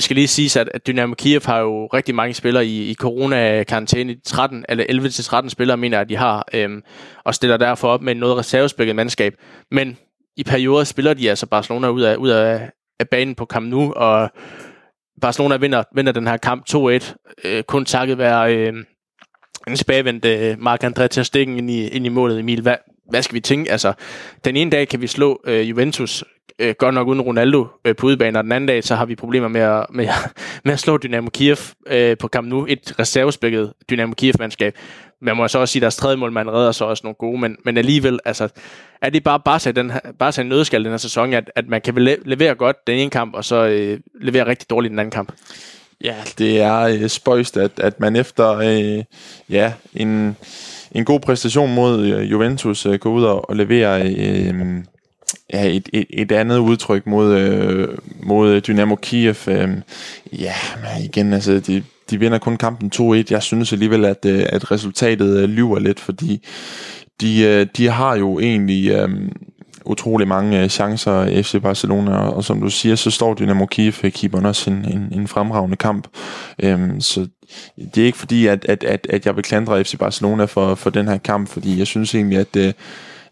det 0.01 0.05
skal 0.05 0.15
lige 0.15 0.29
siges, 0.29 0.57
at, 0.57 0.71
at 0.75 0.87
Dynamo 0.87 1.15
Kiev 1.15 1.41
har 1.45 1.59
jo 1.59 1.87
rigtig 1.87 2.15
mange 2.15 2.35
spillere 2.35 2.67
i, 2.67 2.91
i 2.91 2.95
corona-karantæne. 2.95 4.17
13 4.25 4.65
eller 4.69 4.85
11-13 5.45 5.49
spillere 5.49 5.77
mener 5.77 5.97
jeg, 5.97 6.03
at 6.03 6.09
de 6.09 6.17
har, 6.17 6.49
øhm, 6.55 6.83
og 7.25 7.35
stiller 7.35 7.57
derfor 7.57 7.89
op 7.89 8.03
med 8.03 8.15
noget 8.15 8.37
reservespækket 8.37 8.97
mandskab. 8.97 9.35
Men 9.71 9.99
i 10.37 10.45
perioder 10.45 10.85
spiller 10.85 11.15
de 11.15 11.31
altså 11.31 11.47
Barcelona 11.47 11.89
ud 11.89 12.03
af, 12.03 12.17
ud 12.17 12.29
af, 12.29 12.71
af 13.01 13.09
banen 13.09 13.35
på 13.35 13.45
Camp 13.45 13.67
Nou, 13.67 13.93
og 13.93 14.31
Barcelona 15.21 15.57
vinder, 15.57 15.83
vinder 15.95 16.13
den 16.13 16.27
her 16.27 16.37
kamp 16.37 16.65
2-1, 16.71 17.15
øh, 17.45 17.63
kun 17.63 17.85
takket 17.85 18.19
være 18.19 18.57
øh, 18.57 18.73
en 19.67 19.77
tilbagevendt 19.77 20.25
øh, 20.25 20.57
Marc-André 20.59 21.07
Ter 21.07 21.23
Stegen 21.23 21.59
ind 21.59 21.71
i, 21.71 21.89
ind 21.89 22.07
i 22.07 22.09
målet, 22.09 22.39
Emil. 22.39 22.63
Hvad, 22.63 22.77
hvad 23.11 23.23
skal 23.23 23.35
vi 23.35 23.41
tænke? 23.41 23.73
Altså, 23.73 23.93
den 24.45 24.57
ene 24.57 24.71
dag 24.71 24.89
kan 24.89 25.01
vi 25.01 25.07
slå 25.07 25.41
øh, 25.47 25.71
Juventus, 25.71 26.25
øh, 26.61 26.75
godt 26.79 26.95
nok 26.95 27.09
uden 27.09 27.21
Ronaldo 27.21 27.67
øh, 27.85 27.97
på 27.97 28.07
udebane, 28.07 28.39
og 28.39 28.45
den 28.45 28.53
anden 28.53 28.69
dag, 28.69 28.85
så 28.85 28.95
har 28.95 29.05
vi 29.05 29.15
problemer 29.15 29.49
med 29.49 29.61
at, 29.61 29.87
med, 29.91 30.09
med 30.65 30.73
at 30.73 30.81
slå 30.81 30.97
Dynamo 30.97 31.31
Kiev 31.31 31.57
øh, 31.87 32.17
på 32.19 32.29
Camp 32.29 32.49
Nou, 32.49 32.67
et 32.69 32.95
reservespækket 32.99 33.73
Dynamo 33.91 34.15
Kiev-mandskab. 34.15 34.75
Man 35.23 35.37
må 35.37 35.49
så 35.49 35.59
også 35.59 35.73
sige, 35.73 35.81
at 35.81 35.83
deres 35.83 35.97
tredje 35.97 36.17
målmand 36.17 36.51
redder 36.51 36.73
så 36.73 36.85
også 36.85 37.01
nogle 37.05 37.15
gode, 37.15 37.41
men, 37.41 37.57
men 37.65 37.77
alligevel, 37.77 38.19
altså, 38.25 38.49
er 39.03 39.11
det 39.11 39.25
bare 39.25 39.41
Barca, 39.41 39.71
den, 39.71 39.93
Barca 40.19 40.41
en 40.41 40.49
nødskal 40.49 40.85
den 40.85 40.91
her 40.91 40.99
sæson, 40.99 41.35
at, 41.35 41.51
at 41.57 41.69
man 41.69 41.81
kan 41.81 41.95
levere 42.25 42.55
godt 42.55 42.87
den 42.87 42.99
ene 42.99 43.11
kamp, 43.11 43.35
og 43.35 43.45
så 43.45 43.65
øh, 43.65 44.01
levere 44.21 44.47
rigtig 44.47 44.71
dårligt 44.71 44.91
den 44.91 44.99
anden 44.99 45.11
kamp? 45.11 45.33
Ja, 46.05 46.15
det 46.39 46.61
er 46.61 46.81
øh, 46.81 47.09
spøjst, 47.09 47.57
at, 47.57 47.71
at 47.77 48.01
man 48.01 48.17
efter 48.17 48.57
øh, 48.57 49.05
ja, 49.51 49.73
en, 49.95 50.37
en 50.93 51.05
god 51.05 51.21
præstation 51.21 51.75
mod 51.75 52.07
øh, 52.07 52.31
Juventus 52.31 52.87
øh, 52.87 52.99
går 52.99 53.11
ud 53.11 53.25
og, 53.25 53.51
og 53.51 53.57
leverer 53.57 54.05
øh, 54.05 54.55
ja, 55.53 55.67
et, 55.77 55.89
et, 55.93 56.07
et 56.11 56.33
andet 56.33 56.59
udtryk 56.59 57.07
mod, 57.07 57.39
øh, 57.39 57.89
mod 58.23 58.61
Dynamo 58.61 58.95
Kiev. 58.95 59.37
Øh, 59.49 59.69
ja, 60.33 60.55
men 60.77 61.05
igen, 61.05 61.33
altså, 61.33 61.61
de, 61.61 61.83
de 62.11 62.21
vinder 62.21 62.39
kun 62.39 62.57
kampen 62.57 62.91
2-1. 62.95 63.25
Jeg 63.31 63.43
synes 63.43 63.73
alligevel, 63.73 64.05
at, 64.05 64.25
øh, 64.27 64.47
at 64.49 64.71
resultatet 64.71 65.39
øh, 65.39 65.49
lyver 65.49 65.79
lidt, 65.79 66.01
fordi 66.01 66.47
de, 67.21 67.43
øh, 67.43 67.67
de 67.77 67.89
har 67.89 68.17
jo 68.17 68.39
egentlig 68.39 68.91
øh, 68.91 69.09
utrolig 69.85 70.29
mange 70.29 70.69
chancer 70.69 71.43
FC 71.43 71.63
Barcelona, 71.63 72.13
og 72.13 72.45
som 72.45 72.61
du 72.61 72.71
siger, 72.71 72.97
så 72.97 73.11
står 73.11 73.35
Dynamo 73.35 73.67
Kiev-keeperen 73.67 74.47
også 74.47 74.71
en, 74.71 74.85
en, 74.85 75.21
en 75.21 75.29
fremragende 75.29 75.77
kamp. 75.77 76.07
Øhm, 76.59 77.01
så 77.01 77.27
det 77.95 78.03
er 78.03 78.07
ikke 78.07 78.19
fordi, 78.19 78.47
at, 78.47 78.65
at, 78.65 78.85
at, 78.85 79.07
at 79.11 79.27
jeg 79.27 79.37
vil 79.37 79.45
klandre 79.45 79.85
FC 79.85 79.99
Barcelona 79.99 80.45
for, 80.45 80.75
for 80.75 80.91
den 80.91 81.09
her 81.09 81.19
kamp, 81.19 81.49
fordi 81.49 81.79
jeg 81.79 81.87
synes 81.87 82.15
egentlig, 82.15 82.39
at, 82.39 82.75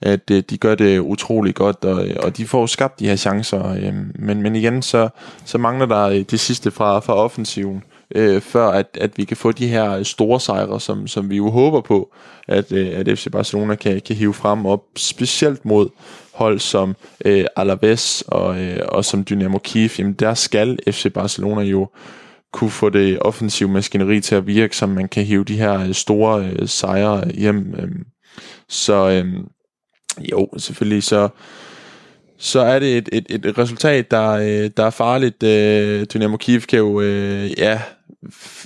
at 0.00 0.30
øh, 0.30 0.42
de 0.50 0.58
gør 0.58 0.74
det 0.74 0.98
utrolig 0.98 1.54
godt, 1.54 1.84
og, 1.84 2.08
øh, 2.08 2.16
og 2.22 2.36
de 2.36 2.46
får 2.46 2.66
skabt 2.66 3.00
de 3.00 3.08
her 3.08 3.16
chancer. 3.16 3.68
Øh, 3.68 3.94
men, 4.14 4.42
men 4.42 4.56
igen, 4.56 4.82
så, 4.82 5.08
så 5.44 5.58
mangler 5.58 5.86
der 5.86 6.24
det 6.30 6.40
sidste 6.40 6.70
fra, 6.70 6.98
fra 6.98 7.14
offensiven 7.14 7.82
øh, 8.14 8.40
før 8.40 8.68
at, 8.68 8.86
at 9.00 9.18
vi 9.18 9.24
kan 9.24 9.36
få 9.36 9.52
de 9.52 9.68
her 9.68 10.02
store 10.02 10.40
sejre, 10.40 10.80
som, 10.80 11.06
som 11.06 11.30
vi 11.30 11.36
jo 11.36 11.50
håber 11.50 11.80
på, 11.80 12.14
at, 12.48 12.72
øh, 12.72 12.88
at 12.92 13.18
FC 13.18 13.30
Barcelona 13.32 13.74
kan, 13.74 14.00
kan 14.06 14.16
hive 14.16 14.34
frem 14.34 14.66
op, 14.66 14.82
specielt 14.96 15.64
mod 15.64 15.88
hold 16.34 16.58
som 16.58 16.96
øh, 17.24 17.44
Alaves 17.56 18.24
og, 18.26 18.60
øh, 18.60 18.80
og 18.88 19.04
som 19.04 19.24
Dynamo 19.24 19.58
Kiev, 19.58 19.90
jamen 19.98 20.12
der 20.12 20.34
skal 20.34 20.78
FC 20.90 21.12
Barcelona 21.12 21.62
jo 21.62 21.88
kunne 22.52 22.70
få 22.70 22.88
det 22.88 23.18
offensive 23.20 23.68
maskineri 23.68 24.20
til 24.20 24.34
at 24.34 24.46
virke, 24.46 24.76
så 24.76 24.86
man 24.86 25.08
kan 25.08 25.24
hive 25.24 25.44
de 25.44 25.56
her 25.56 25.92
store 25.92 26.44
øh, 26.46 26.68
sejre 26.68 27.30
hjem. 27.34 27.74
Øh. 27.78 27.88
Så 28.68 29.08
øh, 29.08 29.34
jo, 30.32 30.48
selvfølgelig 30.58 31.02
så 31.02 31.28
så 32.38 32.60
er 32.60 32.78
det 32.78 32.96
et, 32.96 33.08
et, 33.12 33.46
et 33.46 33.58
resultat, 33.58 34.10
der, 34.10 34.30
øh, 34.30 34.70
der 34.76 34.84
er 34.84 34.90
farligt. 34.90 35.42
Øh, 35.42 36.06
Dynamo 36.14 36.36
Kiev 36.36 36.60
kan 36.60 36.78
jo 36.78 37.00
øh, 37.00 37.58
ja, 37.58 37.80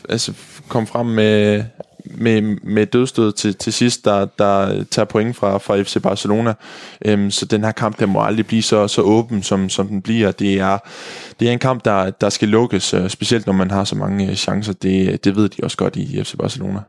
altså 0.09 0.33
komme 0.69 0.87
frem 0.87 1.07
med, 1.07 1.65
med, 2.05 2.43
med 2.63 2.87
dødstød 2.87 3.33
til, 3.33 3.55
til 3.55 3.73
sidst, 3.73 4.05
der, 4.05 4.25
der 4.25 4.85
tager 4.91 5.07
point 5.07 5.37
fra, 5.37 5.59
fra 5.59 5.83
FC 5.83 6.03
Barcelona. 6.03 6.55
Øhm, 7.05 7.31
så 7.31 7.47
den 7.47 7.65
her 7.65 7.73
kamp, 7.73 7.99
der 7.99 8.07
må 8.07 8.25
aldrig 8.25 8.47
blive 8.47 8.63
så, 8.63 8.89
så 8.89 9.03
åben, 9.03 9.43
som, 9.43 9.69
som 9.69 9.89
den 9.89 10.03
bliver. 10.03 10.31
Det 10.31 10.61
er, 10.61 10.79
det 11.41 11.49
er 11.49 11.53
en 11.53 11.59
kamp, 11.59 11.85
der, 11.85 12.11
der 12.11 12.29
skal 12.29 12.49
lukkes, 12.49 12.95
øh, 12.95 13.09
specielt 13.09 13.47
når 13.47 13.53
man 13.53 13.71
har 13.71 13.85
så 13.85 13.97
mange 13.97 14.31
øh, 14.31 14.35
chancer. 14.35 14.73
Det, 14.73 15.25
det 15.25 15.37
ved 15.37 15.49
de 15.49 15.65
også 15.65 15.77
godt 15.77 15.97
i 15.97 16.25
FC 16.25 16.37
Barcelona. 16.39 16.81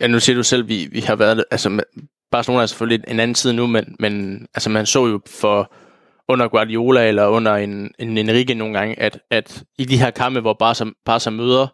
Ja, 0.00 0.06
nu 0.06 0.20
siger 0.20 0.36
du 0.36 0.42
selv, 0.42 0.68
vi, 0.68 0.88
vi 0.92 1.00
har 1.00 1.16
været... 1.16 1.44
Altså, 1.50 1.80
Barcelona 2.30 2.62
er 2.62 2.66
selvfølgelig 2.66 3.04
en 3.08 3.20
anden 3.20 3.34
tid 3.34 3.52
nu, 3.52 3.66
men, 3.66 3.96
men 3.98 4.46
altså, 4.54 4.70
man 4.70 4.86
så 4.86 5.06
jo 5.06 5.20
for 5.26 5.72
under 6.28 6.48
Guardiola 6.48 7.08
eller 7.08 7.26
under 7.26 7.54
en, 7.54 7.90
en 7.98 8.18
Enrique 8.18 8.54
nogle 8.54 8.78
gange, 8.78 9.00
at, 9.00 9.18
at 9.30 9.62
i 9.78 9.84
de 9.84 9.96
her 9.96 10.10
kampe, 10.10 10.40
hvor 10.40 10.52
Barca, 10.52 10.84
Barca 11.04 11.30
møder 11.30 11.66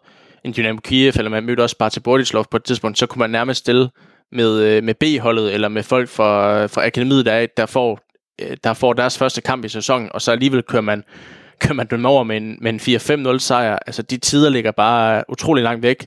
en 0.45 0.53
Dynamo 0.57 0.79
Kiev, 0.83 1.13
eller 1.15 1.29
man 1.29 1.43
mødte 1.43 1.61
også 1.61 1.73
Sparta 1.73 1.99
Bordislov 1.99 2.45
på 2.51 2.57
et 2.57 2.63
tidspunkt, 2.63 2.99
så 2.99 3.05
kunne 3.05 3.19
man 3.19 3.29
nærmest 3.29 3.59
stille 3.59 3.89
med, 4.31 4.59
øh, 4.61 4.83
med 4.83 4.93
B-holdet, 4.93 5.53
eller 5.53 5.67
med 5.67 5.83
folk 5.83 6.09
fra, 6.09 6.65
fra 6.65 6.85
akademiet, 6.85 7.25
der, 7.25 7.47
der, 7.57 7.65
får, 7.65 7.99
øh, 8.41 8.57
der 8.63 8.73
får 8.73 8.93
deres 8.93 9.17
første 9.17 9.41
kamp 9.41 9.65
i 9.65 9.69
sæsonen, 9.69 10.09
og 10.13 10.21
så 10.21 10.31
alligevel 10.31 10.63
kører 10.63 10.81
man, 10.81 11.03
kører 11.59 11.73
man 11.73 11.87
dem 11.87 12.05
over 12.05 12.23
med 12.23 12.37
en, 12.37 12.57
med 12.61 12.73
en 12.73 13.33
4-5-0 13.35 13.37
sejr. 13.37 13.79
Altså, 13.87 14.01
de 14.01 14.17
tider 14.17 14.49
ligger 14.49 14.71
bare 14.71 15.23
utrolig 15.29 15.63
langt 15.63 15.83
væk. 15.83 16.05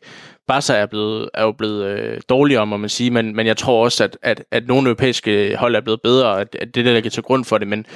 Barca 0.50 0.72
er, 0.72 0.86
blevet, 0.86 1.30
er 1.34 1.42
jo 1.42 1.52
blevet 1.52 1.84
øh, 1.84 2.20
dårligere, 2.28 2.66
må 2.66 2.76
man 2.76 2.88
sige, 2.88 3.10
men, 3.10 3.36
men 3.36 3.46
jeg 3.46 3.56
tror 3.56 3.84
også, 3.84 4.04
at, 4.04 4.18
at, 4.22 4.44
at 4.50 4.66
nogle 4.66 4.88
europæiske 4.88 5.56
hold 5.56 5.76
er 5.76 5.80
blevet 5.80 6.00
bedre, 6.02 6.40
at, 6.40 6.56
at 6.60 6.74
det 6.74 6.84
der 6.84 6.92
ligger 6.92 7.10
til 7.10 7.22
grund 7.22 7.44
for 7.44 7.58
det, 7.58 7.68
men 7.68 7.86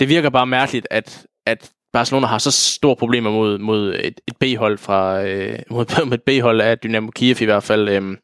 det 0.00 0.08
virker 0.08 0.30
bare 0.30 0.46
mærkeligt, 0.46 0.86
at, 0.90 1.26
at 1.46 1.70
Barcelona 1.92 2.26
har 2.26 2.38
så 2.38 2.50
store 2.50 2.96
problemer 2.96 3.30
mod, 3.30 3.58
mod 3.58 3.94
et, 3.94 4.20
et 4.28 4.36
B-hold 4.40 4.78
fra 4.78 5.22
øh, 5.22 5.58
mod, 5.70 6.12
et 6.12 6.22
B-hold 6.22 6.60
af 6.60 6.78
Dynamo 6.78 7.10
Kiev 7.10 7.36
i 7.40 7.44
hvert 7.44 7.62
fald. 7.62 7.88
Øh, 7.88 8.16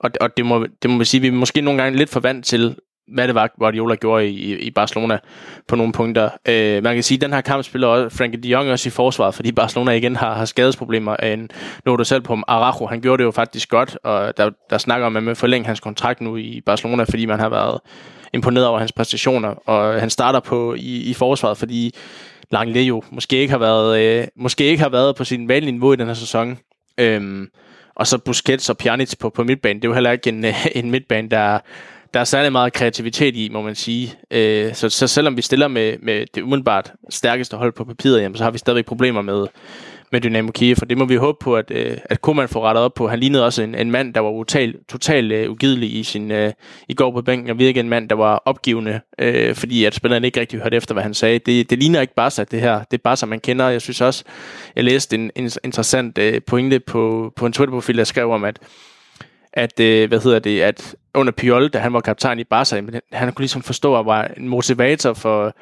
og 0.00 0.10
og 0.20 0.36
det, 0.36 0.46
må, 0.46 0.66
det 0.82 0.90
må 0.90 0.96
man 0.96 1.06
sige, 1.06 1.20
vi 1.20 1.26
er 1.26 1.32
måske 1.32 1.60
nogle 1.60 1.82
gange 1.82 1.98
lidt 1.98 2.10
for 2.10 2.20
vant 2.20 2.46
til, 2.46 2.76
hvad 3.08 3.26
det 3.26 3.34
var, 3.34 3.50
Guardiola 3.58 3.94
gjorde 3.94 4.28
i, 4.28 4.54
i 4.54 4.70
Barcelona 4.70 5.18
på 5.68 5.76
nogle 5.76 5.92
punkter. 5.92 6.30
Øh, 6.48 6.82
man 6.82 6.94
kan 6.94 7.02
sige, 7.02 7.16
at 7.16 7.20
den 7.20 7.32
her 7.32 7.40
kamp 7.40 7.64
spiller 7.64 7.88
også 7.88 8.16
Frankie 8.16 8.40
de 8.40 8.48
Jong 8.48 8.70
også 8.70 8.88
i 8.88 8.90
forsvaret, 8.90 9.34
fordi 9.34 9.52
Barcelona 9.52 9.92
igen 9.92 10.16
har, 10.16 10.34
har 10.34 10.44
skadesproblemer. 10.44 11.16
En, 11.16 11.50
nu 11.86 11.92
er 11.92 11.96
du 11.96 12.04
selv 12.04 12.22
på 12.22 12.38
Araujo, 12.48 12.86
han 12.86 13.00
gjorde 13.00 13.20
det 13.20 13.24
jo 13.24 13.30
faktisk 13.30 13.68
godt, 13.68 13.98
og 14.04 14.36
der, 14.36 14.50
der 14.70 14.78
snakker 14.78 15.06
om, 15.06 15.28
at 15.28 15.36
forlænge 15.36 15.66
hans 15.66 15.80
kontrakt 15.80 16.20
nu 16.20 16.36
i 16.36 16.60
Barcelona, 16.66 17.04
fordi 17.04 17.26
man 17.26 17.40
har 17.40 17.48
været 17.48 17.80
imponeret 18.32 18.66
over 18.66 18.78
hans 18.78 18.92
præstationer, 18.92 19.48
og 19.48 20.00
han 20.00 20.10
starter 20.10 20.40
på 20.40 20.74
i, 20.74 21.02
i 21.02 21.14
forsvaret, 21.14 21.58
fordi 21.58 21.94
Langley 22.50 22.80
jo 22.80 23.02
måske 23.10 23.36
ikke 23.36 23.50
har 23.50 23.58
været, 23.58 24.00
øh, 24.00 24.26
måske 24.36 24.64
ikke 24.64 24.82
har 24.82 24.88
været 24.88 25.16
på 25.16 25.24
sin 25.24 25.48
vanlige 25.48 25.72
niveau 25.72 25.92
i 25.92 25.96
den 25.96 26.06
her 26.06 26.14
sæson. 26.14 26.58
Øh, 26.98 27.46
og 27.96 28.06
så 28.06 28.18
Busquets 28.18 28.70
og 28.70 28.76
Pjanic 28.76 29.18
på, 29.20 29.30
på 29.30 29.44
midtbanen. 29.44 29.82
Det 29.82 29.84
er 29.84 29.88
jo 29.88 29.94
heller 29.94 30.10
ikke 30.10 30.28
en, 30.28 30.44
en 30.84 30.90
midtbane, 30.90 31.28
der, 31.28 31.58
der 32.14 32.20
er 32.20 32.24
særlig 32.24 32.52
meget 32.52 32.72
kreativitet 32.72 33.36
i, 33.36 33.48
må 33.52 33.62
man 33.62 33.74
sige. 33.74 34.14
Øh, 34.30 34.74
så, 34.74 34.88
så 34.88 35.06
selvom 35.06 35.36
vi 35.36 35.42
stiller 35.42 35.68
med, 35.68 35.96
med 36.02 36.26
det 36.34 36.42
umiddelbart 36.42 36.92
stærkeste 37.10 37.56
hold 37.56 37.72
på 37.72 37.84
papiret, 37.84 38.22
jamen, 38.22 38.36
så 38.36 38.44
har 38.44 38.50
vi 38.50 38.58
stadig 38.58 38.84
problemer 38.84 39.22
med, 39.22 39.46
med 40.12 40.20
Dynamo 40.20 40.50
Kiev, 40.50 40.76
for 40.76 40.84
det 40.84 40.98
må 40.98 41.04
vi 41.04 41.16
håbe 41.16 41.38
på, 41.40 41.56
at, 41.56 41.70
øh, 41.70 41.98
at 42.04 42.20
Koeman 42.20 42.48
får 42.48 42.60
rettet 42.60 42.84
op 42.84 42.94
på. 42.94 43.08
Han 43.08 43.18
lignede 43.18 43.44
også 43.44 43.62
en, 43.62 43.74
en 43.74 43.90
mand, 43.90 44.14
der 44.14 44.20
var 44.20 44.30
total, 44.30 44.74
totalt 44.88 45.32
øh, 45.32 45.50
ugidelig 45.50 45.96
i, 45.96 46.02
sin, 46.02 46.30
øh, 46.30 46.52
i 46.88 46.94
går 46.94 47.10
på 47.10 47.22
bænken, 47.22 47.50
og 47.50 47.58
virkelig 47.58 47.80
en 47.80 47.88
mand, 47.88 48.08
der 48.08 48.16
var 48.16 48.42
opgivende, 48.44 49.00
øh, 49.18 49.54
fordi 49.54 49.84
at 49.84 49.94
spillerne 49.94 50.26
ikke 50.26 50.40
rigtig 50.40 50.60
hørte 50.60 50.76
efter, 50.76 50.94
hvad 50.94 51.02
han 51.02 51.14
sagde. 51.14 51.38
Det, 51.38 51.70
det 51.70 51.78
ligner 51.78 52.00
ikke 52.00 52.14
bare 52.14 52.30
sig 52.30 52.50
det 52.50 52.60
her. 52.60 52.78
Det 52.78 52.98
er 52.98 53.02
bare 53.04 53.16
som 53.16 53.28
man 53.28 53.40
kender. 53.40 53.68
Jeg 53.68 53.80
synes 53.80 54.00
også, 54.00 54.24
jeg 54.76 54.84
læste 54.84 55.14
en, 55.16 55.30
en 55.36 55.50
interessant 55.64 56.18
øh, 56.18 56.40
pointe 56.46 56.80
på, 56.80 57.32
på 57.36 57.46
en 57.46 57.52
Twitter-profil, 57.52 57.98
der 57.98 58.04
skrev 58.04 58.30
om, 58.30 58.44
at 58.44 58.58
at, 59.52 59.80
øh, 59.80 60.08
hvad 60.08 60.20
hedder 60.20 60.38
det, 60.38 60.60
at 60.60 60.96
under 61.14 61.32
Piol, 61.32 61.68
da 61.68 61.78
han 61.78 61.92
var 61.92 62.00
kaptajn 62.00 62.38
i 62.38 62.44
Barca, 62.44 62.82
han 63.12 63.32
kunne 63.32 63.42
ligesom 63.42 63.62
forstå, 63.62 63.98
at 63.98 64.06
var 64.06 64.30
en 64.36 64.48
motivator 64.48 65.12
for, 65.12 65.54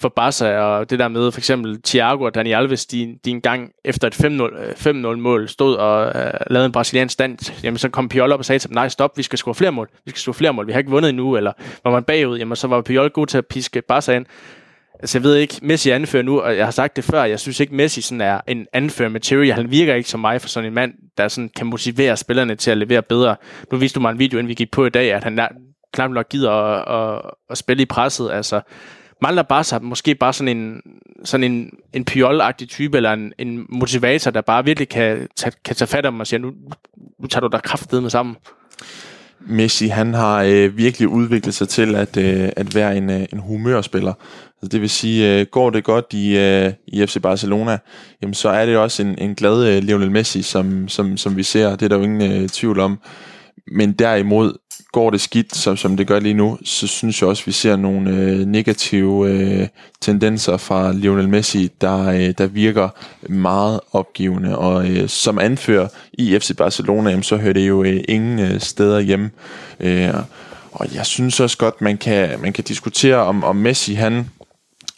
for 0.00 0.08
Barca, 0.08 0.58
og 0.58 0.90
det 0.90 0.98
der 0.98 1.08
med 1.08 1.32
for 1.32 1.40
eksempel 1.40 1.82
Thiago 1.82 2.24
og 2.24 2.34
Dani 2.34 2.52
Alves, 2.52 2.86
de, 2.86 3.18
de 3.24 3.30
engang 3.30 3.70
efter 3.84 4.06
et 4.06 4.94
5-0 4.94 5.06
øh, 5.06 5.18
mål 5.18 5.48
stod 5.48 5.76
og 5.76 6.06
øh, 6.06 6.32
lavede 6.50 6.66
en 6.66 6.72
brasiliansk 6.72 7.12
stand, 7.12 7.62
jamen 7.62 7.78
så 7.78 7.88
kom 7.88 8.08
Piol 8.08 8.32
op 8.32 8.38
og 8.38 8.44
sagde 8.44 8.58
til 8.58 8.70
dem, 8.70 8.74
nej 8.74 8.88
stop, 8.88 9.18
vi 9.18 9.22
skal 9.22 9.38
score 9.38 9.54
flere 9.54 9.72
mål, 9.72 9.88
vi 10.04 10.10
skal 10.10 10.20
score 10.20 10.34
flere 10.34 10.52
mål, 10.52 10.66
vi 10.66 10.72
har 10.72 10.78
ikke 10.78 10.90
vundet 10.90 11.08
endnu, 11.08 11.36
eller 11.36 11.52
var 11.84 11.90
man 11.90 12.04
bagud, 12.04 12.38
jamen 12.38 12.56
så 12.56 12.68
var 12.68 12.82
Piol 12.82 13.10
god 13.10 13.26
til 13.26 13.38
at 13.38 13.46
piske 13.46 13.82
Barca 13.82 14.12
ind. 14.12 14.26
Altså 15.02 15.18
jeg 15.18 15.22
ved 15.22 15.36
ikke, 15.36 15.54
Messi 15.62 15.90
anfører 15.90 16.22
nu, 16.22 16.40
og 16.40 16.56
jeg 16.56 16.66
har 16.66 16.70
sagt 16.70 16.96
det 16.96 17.04
før, 17.04 17.24
jeg 17.24 17.40
synes 17.40 17.60
ikke 17.60 17.74
Messi 17.74 18.00
sådan 18.00 18.20
er 18.20 18.40
en 18.46 18.66
anfører 18.72 19.08
material, 19.08 19.54
han 19.54 19.70
virker 19.70 19.94
ikke 19.94 20.08
som 20.08 20.20
mig 20.20 20.40
for 20.40 20.48
sådan 20.48 20.66
en 20.66 20.74
mand, 20.74 20.94
der 21.18 21.28
sådan 21.28 21.50
kan 21.56 21.66
motivere 21.66 22.16
spillerne 22.16 22.54
til 22.54 22.70
at 22.70 22.78
levere 22.78 23.02
bedre. 23.02 23.36
Nu 23.72 23.78
viste 23.78 23.94
du 23.94 24.00
mig 24.00 24.10
en 24.10 24.18
video, 24.18 24.38
inden 24.38 24.48
vi 24.48 24.54
gik 24.54 24.70
på 24.70 24.86
i 24.86 24.90
dag, 24.90 25.12
at 25.12 25.24
han 25.24 25.40
knap 25.92 26.10
nok 26.10 26.28
gider 26.28 26.50
at, 26.50 27.14
at, 27.14 27.30
at 27.50 27.58
spille 27.58 27.82
i 27.82 27.86
presset, 27.86 28.30
altså 28.30 28.60
mangler 29.22 29.42
bare 29.42 29.80
måske 29.80 30.14
bare 30.14 30.32
sådan 30.32 30.56
en, 30.56 30.82
sådan 31.24 31.52
en, 31.52 31.70
en 31.92 32.04
pyol-agtig 32.10 32.66
type, 32.68 32.96
eller 32.96 33.12
en, 33.12 33.32
en 33.38 33.66
motivator, 33.68 34.30
der 34.30 34.40
bare 34.40 34.64
virkelig 34.64 34.88
kan, 34.88 35.28
tage, 35.36 35.52
kan 35.64 35.76
tage 35.76 35.88
fat 35.88 36.06
om 36.06 36.20
og 36.20 36.26
sige, 36.26 36.38
nu, 36.38 36.52
nu 37.18 37.26
tager 37.26 37.40
du 37.40 37.48
dig 37.52 37.62
kraftedet 37.62 38.02
med 38.02 38.10
sammen. 38.10 38.36
Messi, 39.40 39.86
han 39.86 40.14
har 40.14 40.42
øh, 40.42 40.76
virkelig 40.76 41.08
udviklet 41.08 41.54
sig 41.54 41.68
til 41.68 41.94
at, 41.94 42.16
øh, 42.16 42.48
at 42.56 42.74
være 42.74 42.96
en, 42.96 43.10
øh, 43.10 43.26
en 43.32 43.38
humørspiller. 43.38 44.14
Altså, 44.62 44.72
det 44.72 44.80
vil 44.80 44.90
sige, 44.90 45.40
øh, 45.40 45.46
går 45.46 45.70
det 45.70 45.84
godt 45.84 46.06
i, 46.12 46.36
øh, 46.36 46.72
i 46.86 47.06
FC 47.06 47.16
Barcelona, 47.22 47.78
jamen, 48.22 48.34
så 48.34 48.48
er 48.48 48.66
det 48.66 48.76
også 48.76 49.02
en, 49.02 49.18
en 49.18 49.34
glad 49.34 49.66
øh, 49.66 49.82
Lionel 49.82 50.10
Messi, 50.10 50.42
som, 50.42 50.88
som, 50.88 51.16
som 51.16 51.36
vi 51.36 51.42
ser. 51.42 51.70
Det 51.70 51.82
er 51.82 51.88
der 51.88 51.96
jo 51.96 52.02
ingen 52.02 52.32
øh, 52.32 52.48
tvivl 52.48 52.80
om. 52.80 52.98
men 53.72 53.92
derimod 53.92 54.52
går 54.92 55.10
det 55.10 55.20
skidt, 55.20 55.56
som, 55.56 55.76
som 55.76 55.96
det 55.96 56.06
gør 56.06 56.20
lige 56.20 56.34
nu, 56.34 56.58
så 56.64 56.86
synes 56.86 57.20
jeg 57.20 57.28
også, 57.28 57.42
at 57.42 57.46
vi 57.46 57.52
ser 57.52 57.76
nogle 57.76 58.10
øh, 58.10 58.46
negative 58.46 59.30
øh, 59.30 59.68
tendenser 60.00 60.56
fra 60.56 60.92
Lionel 60.92 61.28
Messi, 61.28 61.70
der, 61.80 62.06
øh, 62.06 62.34
der 62.38 62.46
virker 62.46 62.88
meget 63.28 63.80
opgivende. 63.92 64.58
Og 64.58 64.88
øh, 64.88 65.08
som 65.08 65.38
anfører 65.38 65.88
i 66.12 66.38
FC 66.38 66.56
Barcelona, 66.56 67.10
jamen, 67.10 67.22
så 67.22 67.36
hører 67.36 67.52
det 67.52 67.68
jo 67.68 67.84
øh, 67.84 68.04
ingen 68.08 68.38
øh, 68.38 68.60
steder 68.60 69.00
hjemme. 69.00 69.30
Øh, 69.80 70.14
og 70.72 70.94
jeg 70.94 71.06
synes 71.06 71.40
også 71.40 71.58
godt, 71.58 71.80
man 71.80 71.98
kan, 71.98 72.40
man 72.40 72.52
kan 72.52 72.64
diskutere, 72.64 73.16
om, 73.16 73.44
om 73.44 73.56
Messi 73.56 73.94
han 73.94 74.26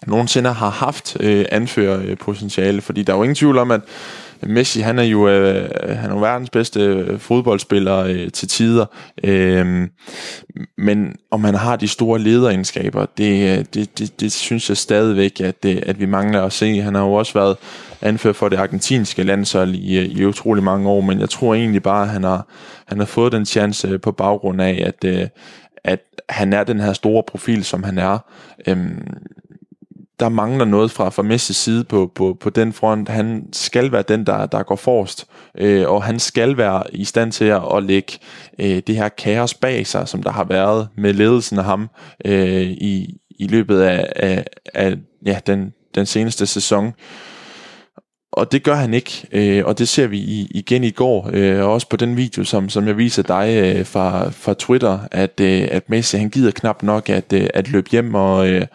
nogensinde 0.06 0.52
har 0.52 0.70
haft 0.70 1.16
øh, 1.20 1.44
anførerpotentiale, 1.52 2.80
fordi 2.80 3.02
der 3.02 3.12
er 3.12 3.16
jo 3.16 3.22
ingen 3.22 3.34
tvivl 3.34 3.58
om, 3.58 3.70
at 3.70 3.80
Messi, 4.46 4.80
han 4.80 4.98
er 4.98 5.02
jo, 5.02 5.28
øh, 5.28 5.70
han 5.98 6.10
er 6.10 6.14
jo 6.14 6.20
verdens 6.20 6.50
bedste 6.50 6.80
øh, 6.80 7.18
fodboldspiller 7.18 7.96
øh, 7.98 8.30
til 8.30 8.48
tider. 8.48 8.86
Øh, 9.24 9.88
men 10.78 11.16
om 11.30 11.44
han 11.44 11.54
har 11.54 11.76
de 11.76 11.88
store 11.88 12.18
lederegenskaber, 12.18 13.06
det, 13.18 13.58
øh, 13.58 13.64
det, 13.74 13.98
det, 13.98 14.20
det 14.20 14.32
synes 14.32 14.68
jeg 14.68 14.76
stadigvæk, 14.76 15.40
at, 15.40 15.62
det, 15.62 15.84
at 15.86 16.00
vi 16.00 16.06
mangler 16.06 16.42
at 16.42 16.52
se. 16.52 16.80
Han 16.80 16.94
har 16.94 17.02
jo 17.02 17.12
også 17.12 17.34
været 17.34 17.56
anført 18.02 18.36
for 18.36 18.48
det 18.48 18.56
argentinske 18.56 19.22
landshold 19.22 19.74
i, 19.74 20.06
i 20.06 20.24
utrolig 20.24 20.64
mange 20.64 20.88
år, 20.88 21.00
men 21.00 21.20
jeg 21.20 21.30
tror 21.30 21.54
egentlig 21.54 21.82
bare, 21.82 22.02
at 22.02 22.08
han 22.08 22.24
har, 22.24 22.46
han 22.86 22.98
har 22.98 23.06
fået 23.06 23.32
den 23.32 23.46
chance 23.46 23.98
på 23.98 24.12
baggrund 24.12 24.62
af, 24.62 24.82
at, 24.86 25.04
øh, 25.04 25.28
at 25.84 26.00
han 26.28 26.52
er 26.52 26.64
den 26.64 26.80
her 26.80 26.92
store 26.92 27.22
profil, 27.26 27.64
som 27.64 27.82
han 27.82 27.98
er. 27.98 28.18
Øh, 28.66 28.76
der 30.20 30.28
mangler 30.28 30.64
noget 30.64 30.90
fra, 30.90 31.08
fra 31.08 31.22
Messi's 31.22 31.52
side 31.52 31.84
på, 31.84 32.12
på, 32.14 32.36
på 32.40 32.50
den 32.50 32.72
front. 32.72 33.08
Han 33.08 33.48
skal 33.52 33.92
være 33.92 34.04
den, 34.08 34.26
der, 34.26 34.46
der 34.46 34.62
går 34.62 34.76
forrest, 34.76 35.26
øh, 35.58 35.88
og 35.88 36.02
han 36.02 36.18
skal 36.18 36.56
være 36.56 36.82
i 36.92 37.04
stand 37.04 37.32
til 37.32 37.44
at, 37.44 37.62
at 37.76 37.82
lægge 37.82 38.12
øh, 38.58 38.82
det 38.86 38.96
her 38.96 39.08
kaos 39.08 39.54
bag 39.54 39.86
sig, 39.86 40.08
som 40.08 40.22
der 40.22 40.30
har 40.30 40.44
været 40.44 40.88
med 40.96 41.12
ledelsen 41.12 41.58
af 41.58 41.64
ham 41.64 41.90
øh, 42.24 42.62
i, 42.62 43.16
i 43.38 43.46
løbet 43.46 43.80
af, 43.80 44.12
af, 44.16 44.44
af 44.74 44.96
ja, 45.26 45.38
den, 45.46 45.72
den 45.94 46.06
seneste 46.06 46.46
sæson 46.46 46.94
og 48.36 48.52
det 48.52 48.62
gør 48.62 48.74
han 48.74 48.94
ikke, 48.94 49.26
øh, 49.32 49.64
og 49.64 49.78
det 49.78 49.88
ser 49.88 50.06
vi 50.06 50.18
i, 50.18 50.48
igen 50.50 50.84
i 50.84 50.90
går, 50.90 51.30
øh, 51.32 51.64
også 51.64 51.88
på 51.88 51.96
den 51.96 52.16
video, 52.16 52.44
som, 52.44 52.68
som 52.68 52.86
jeg 52.86 52.98
viser 52.98 53.22
dig 53.22 53.74
øh, 53.76 53.86
fra, 53.86 54.30
fra 54.30 54.54
Twitter, 54.54 54.98
at, 55.10 55.40
øh, 55.40 55.68
at 55.70 55.90
Messi 55.90 56.16
han 56.16 56.30
gider 56.30 56.50
knap 56.50 56.82
nok 56.82 57.10
at, 57.10 57.32
øh, 57.32 57.46
at 57.54 57.68
løbe 57.68 57.90
hjem 57.90 58.14
og, 58.14 58.48
øh, 58.48 58.66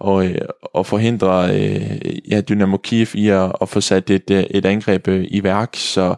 og, 0.00 0.26
øh, 0.26 0.38
og 0.62 0.86
forhindre 0.86 1.54
øh, 1.54 2.00
ja, 2.30 2.40
Dynamo 2.40 2.76
Kiev 2.76 3.06
i 3.14 3.28
at, 3.28 3.52
at 3.60 3.68
få 3.68 3.80
sat 3.80 4.10
et, 4.10 4.30
øh, 4.30 4.44
et 4.50 4.66
angreb 4.66 5.08
øh, 5.08 5.24
i 5.30 5.42
værk, 5.42 5.76
så 5.76 6.14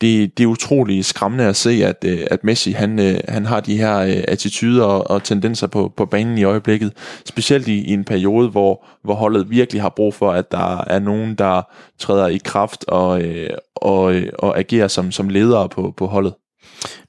det, 0.00 0.38
det 0.38 0.44
er 0.44 0.48
utroligt 0.48 1.06
skræmmende 1.06 1.44
at 1.44 1.56
se, 1.56 1.70
at, 1.70 2.04
øh, 2.06 2.26
at 2.30 2.44
Messi 2.44 2.70
han, 2.70 2.98
øh, 2.98 3.20
han 3.28 3.46
har 3.46 3.60
de 3.60 3.76
her 3.76 3.98
øh, 3.98 4.24
attityder 4.28 4.84
og, 4.84 5.10
og 5.10 5.24
tendenser 5.24 5.66
på, 5.66 5.92
på 5.96 6.06
banen 6.06 6.38
i 6.38 6.44
øjeblikket, 6.44 6.92
specielt 7.24 7.68
i, 7.68 7.84
i 7.84 7.92
en 7.92 8.04
periode, 8.04 8.48
hvor, 8.48 8.86
hvor 9.04 9.14
holdet 9.14 9.50
virkelig 9.50 9.82
har 9.82 9.92
brug 9.96 10.14
for, 10.14 10.32
at 10.32 10.52
der 10.52 10.84
er 10.84 10.98
nogen, 10.98 11.34
der 11.34 11.62
træder 11.98 12.26
i 12.26 12.40
kraft 12.44 12.84
og, 12.88 13.22
øh, 13.22 13.50
og, 13.76 14.14
øh, 14.14 14.28
og 14.38 14.58
agerer 14.58 14.88
som, 14.88 15.12
som 15.12 15.28
ledere 15.28 15.68
på, 15.68 15.94
på 15.96 16.06
holdet. 16.06 16.34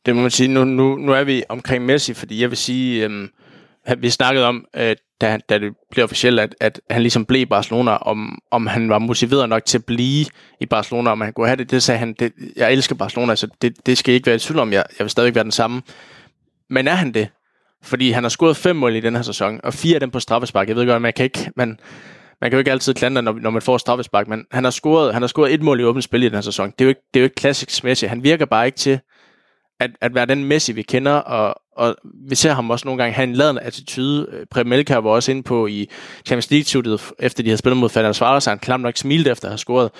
Det 0.05 0.15
må 0.15 0.21
man 0.21 0.31
sige. 0.31 0.47
Nu, 0.47 0.63
nu, 0.63 0.95
nu 0.95 1.11
er 1.11 1.23
vi 1.23 1.43
omkring 1.49 1.85
Messi, 1.85 2.13
fordi 2.13 2.41
jeg 2.41 2.49
vil 2.49 2.57
sige, 2.57 3.05
øhm, 3.05 3.29
vi 3.97 4.09
snakkede 4.09 4.45
om, 4.45 4.65
at 4.73 4.97
da, 5.23 5.37
da 5.49 5.59
det 5.59 5.73
blev 5.91 6.03
officielt, 6.03 6.39
at, 6.39 6.55
at 6.59 6.81
han 6.89 7.01
ligesom 7.01 7.25
blev 7.25 7.41
i 7.41 7.45
Barcelona, 7.45 7.91
om, 7.91 8.39
om 8.51 8.67
han 8.67 8.89
var 8.89 8.99
motiveret 8.99 9.49
nok 9.49 9.65
til 9.65 9.77
at 9.77 9.85
blive 9.85 10.25
i 10.59 10.65
Barcelona, 10.65 11.11
om 11.11 11.21
han 11.21 11.33
kunne 11.33 11.47
have 11.47 11.57
det. 11.57 11.71
Det 11.71 11.83
sagde 11.83 11.99
han, 11.99 12.13
det, 12.19 12.31
jeg 12.55 12.71
elsker 12.71 12.95
Barcelona, 12.95 13.35
så 13.35 13.47
det, 13.61 13.85
det 13.85 13.97
skal 13.97 14.13
ikke 14.13 14.25
være 14.25 14.35
i 14.35 14.39
tvivl 14.39 14.59
om. 14.59 14.73
Jeg, 14.73 14.83
jeg 14.99 15.03
vil 15.03 15.09
stadig 15.09 15.35
være 15.35 15.43
den 15.43 15.51
samme. 15.51 15.81
Men 16.69 16.87
er 16.87 16.95
han 16.95 17.13
det? 17.13 17.27
Fordi 17.83 18.11
han 18.11 18.23
har 18.23 18.29
scoret 18.29 18.57
fem 18.57 18.75
mål 18.75 18.95
i 18.95 18.99
den 18.99 19.15
her 19.15 19.21
sæson, 19.21 19.59
og 19.63 19.73
fire 19.73 19.93
af 19.93 19.99
dem 19.99 20.11
på 20.11 20.19
straffespark. 20.19 20.67
Jeg 20.67 20.75
ved 20.75 20.87
godt, 20.87 21.01
man 21.01 21.13
kan 21.13 21.23
ikke, 21.23 21.51
man, 21.55 21.79
man 22.41 22.51
kan 22.51 22.51
jo 22.51 22.59
ikke 22.59 22.71
altid 22.71 22.93
klandre, 22.93 23.21
når, 23.21 23.33
når 23.33 23.49
man 23.49 23.61
får 23.61 23.77
straffespark, 23.77 24.27
men 24.27 24.45
han 24.51 24.63
har 24.63 24.71
scoret, 24.71 25.13
han 25.13 25.21
har 25.21 25.27
scoret 25.27 25.53
et 25.53 25.61
mål 25.61 25.79
i 25.79 25.83
åbent 25.83 26.03
spil 26.03 26.23
i 26.23 26.25
den 26.25 26.33
her 26.33 26.41
sæson. 26.41 26.71
Det 26.71 26.81
er 26.81 26.85
jo 26.85 26.89
ikke, 26.89 27.01
det 27.13 27.19
er 27.19 27.21
jo 27.21 27.25
ikke 27.25 27.35
klassisk 27.35 27.83
Messi. 27.83 28.05
Han 28.05 28.23
virker 28.23 28.45
bare 28.45 28.65
ikke 28.65 28.77
til 28.77 28.99
at, 29.83 29.91
at 30.01 30.15
være 30.15 30.25
den 30.25 30.43
Messi, 30.43 30.71
vi 30.71 30.81
kender, 30.81 31.13
og, 31.13 31.61
og 31.77 31.95
vi 32.29 32.35
ser 32.35 32.53
ham 32.53 32.69
også 32.69 32.87
nogle 32.87 33.03
gange 33.03 33.13
have 33.13 33.23
en 33.23 33.33
ladende 33.33 33.61
attitude. 33.61 34.27
Øh, 34.31 34.45
Prem 34.51 34.67
Melka 34.67 34.95
var 34.95 35.09
også 35.09 35.31
inde 35.31 35.43
på 35.43 35.67
i 35.67 35.89
Champions 36.25 36.51
league 36.51 36.99
efter 37.19 37.43
de 37.43 37.49
havde 37.49 37.57
spillet 37.57 37.77
mod 37.77 37.89
Ferdinand 37.89 38.13
Suarez, 38.13 38.45
han 38.45 38.59
klam 38.59 38.79
nok 38.79 38.97
smilte 38.97 39.31
efter 39.31 39.47
at 39.47 39.51
have 39.51 39.57
scoret. 39.57 39.91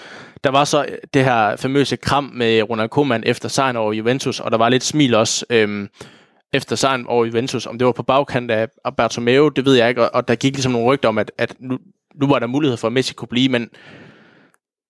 Der 0.44 0.50
var 0.50 0.64
så 0.64 0.84
øh, 0.84 0.98
det 1.14 1.26
her 1.26 1.56
famøse 1.56 1.96
kram 1.96 2.32
med 2.34 2.70
Ronald 2.70 2.90
Koeman 2.90 3.24
efter 3.26 3.50
sejren 3.50 3.76
over 3.76 3.94
Juventus, 3.94 4.40
og 4.40 4.52
der 4.52 4.58
var 4.58 4.70
lidt 4.70 4.84
smil 4.84 5.16
også 5.16 5.46
øhm, 5.50 5.88
efter 6.54 6.76
sejren 6.76 7.08
over 7.08 7.26
Juventus. 7.26 7.66
Om 7.66 7.78
det 7.78 7.86
var 7.86 7.92
på 7.92 8.04
bagkant 8.04 8.52
af 8.52 8.68
Bartomeu, 8.98 9.50
det 9.50 9.66
ved 9.66 9.74
jeg 9.74 9.90
ikke, 9.90 10.02
og, 10.04 10.10
og 10.14 10.28
der 10.28 10.36
gik 10.36 10.54
ligesom 10.54 10.72
nogle 10.72 10.88
rygter 10.88 11.10
om, 11.10 11.18
at, 11.18 11.32
at 11.38 11.56
nu, 11.60 11.78
nu 12.22 12.28
var 12.28 12.40
der 12.40 12.48
mulighed 12.48 12.78
for, 12.78 12.88
at 12.88 12.94
Messi 12.94 13.14
kunne 13.14 13.28
blive, 13.28 13.50
men 13.50 13.70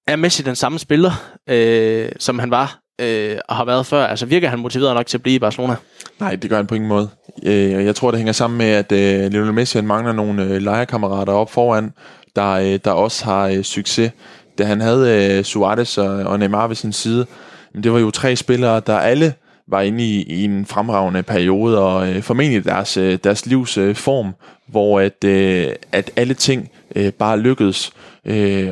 er 0.07 0.15
Messi 0.15 0.43
den 0.43 0.55
samme 0.55 0.79
spiller, 0.79 1.11
øh, 1.49 2.09
som 2.19 2.39
han 2.39 2.51
var 2.51 2.82
øh, 3.01 3.37
og 3.49 3.55
har 3.55 3.65
været 3.65 3.85
før? 3.85 4.05
Altså 4.05 4.25
virker 4.25 4.49
han 4.49 4.59
motiveret 4.59 4.95
nok 4.95 5.05
til 5.05 5.17
at 5.17 5.21
blive 5.21 5.35
i 5.35 5.39
Barcelona? 5.39 5.75
Nej, 6.19 6.35
det 6.35 6.49
gør 6.49 6.57
han 6.57 6.67
på 6.67 6.75
ingen 6.75 6.87
måde. 6.87 7.09
Øh, 7.43 7.85
jeg 7.85 7.95
tror, 7.95 8.11
det 8.11 8.17
hænger 8.17 8.33
sammen 8.33 8.57
med, 8.57 8.65
at 8.65 8.91
øh, 8.91 9.31
Lionel 9.31 9.53
Messi 9.53 9.77
han 9.77 9.87
mangler 9.87 10.13
nogle 10.13 10.43
øh, 10.43 10.61
lejerkammerater 10.61 11.33
op 11.33 11.51
foran, 11.51 11.93
der, 12.35 12.51
øh, 12.51 12.79
der 12.85 12.91
også 12.91 13.25
har 13.25 13.47
øh, 13.47 13.63
succes. 13.63 14.11
Da 14.57 14.63
han 14.63 14.81
havde 14.81 15.37
øh, 15.37 15.43
Suarez 15.43 15.97
og, 15.97 16.07
og 16.07 16.39
Neymar 16.39 16.67
ved 16.67 16.75
sin 16.75 16.93
side, 16.93 17.25
men 17.73 17.83
det 17.83 17.93
var 17.93 17.99
jo 17.99 18.11
tre 18.11 18.35
spillere, 18.35 18.79
der 18.87 18.97
alle 18.97 19.33
var 19.67 19.81
inde 19.81 20.03
i, 20.03 20.23
i 20.23 20.43
en 20.43 20.65
fremragende 20.65 21.23
periode, 21.23 21.79
og 21.79 22.09
øh, 22.09 22.21
formentlig 22.21 22.65
deres, 22.65 22.97
øh, 22.97 23.19
deres 23.23 23.45
livs 23.45 23.77
øh, 23.77 23.95
form, 23.95 24.33
hvor 24.67 24.99
at, 24.99 25.23
øh, 25.23 25.67
at 25.91 26.11
alle 26.15 26.33
ting 26.33 26.69
øh, 26.95 27.11
bare 27.11 27.39
lykkedes. 27.39 27.91
Øh, 28.25 28.69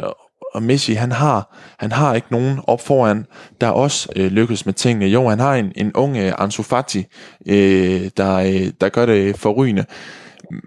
og 0.54 0.64
Messi, 0.64 0.94
han 0.94 1.12
har, 1.12 1.56
han 1.80 1.92
har 1.92 2.16
ikke 2.16 2.28
nogen 2.32 2.60
op 2.68 2.82
foran, 2.82 3.26
der 3.62 3.68
også 3.68 4.10
øh, 4.16 4.32
lykkes 4.32 4.66
med 4.66 4.74
tingene. 4.74 5.06
Jo, 5.06 5.30
han 5.30 5.40
har 5.40 5.56
en, 5.56 5.72
en 5.76 5.94
ung 5.94 6.18
øh, 6.18 6.34
Ansu 6.38 6.64
Fati, 6.64 7.06
øh, 7.48 8.10
der, 8.18 8.36
øh, 8.36 8.72
der 8.82 8.90
gør 8.90 9.06
det 9.06 9.38
forrygende. 9.38 9.86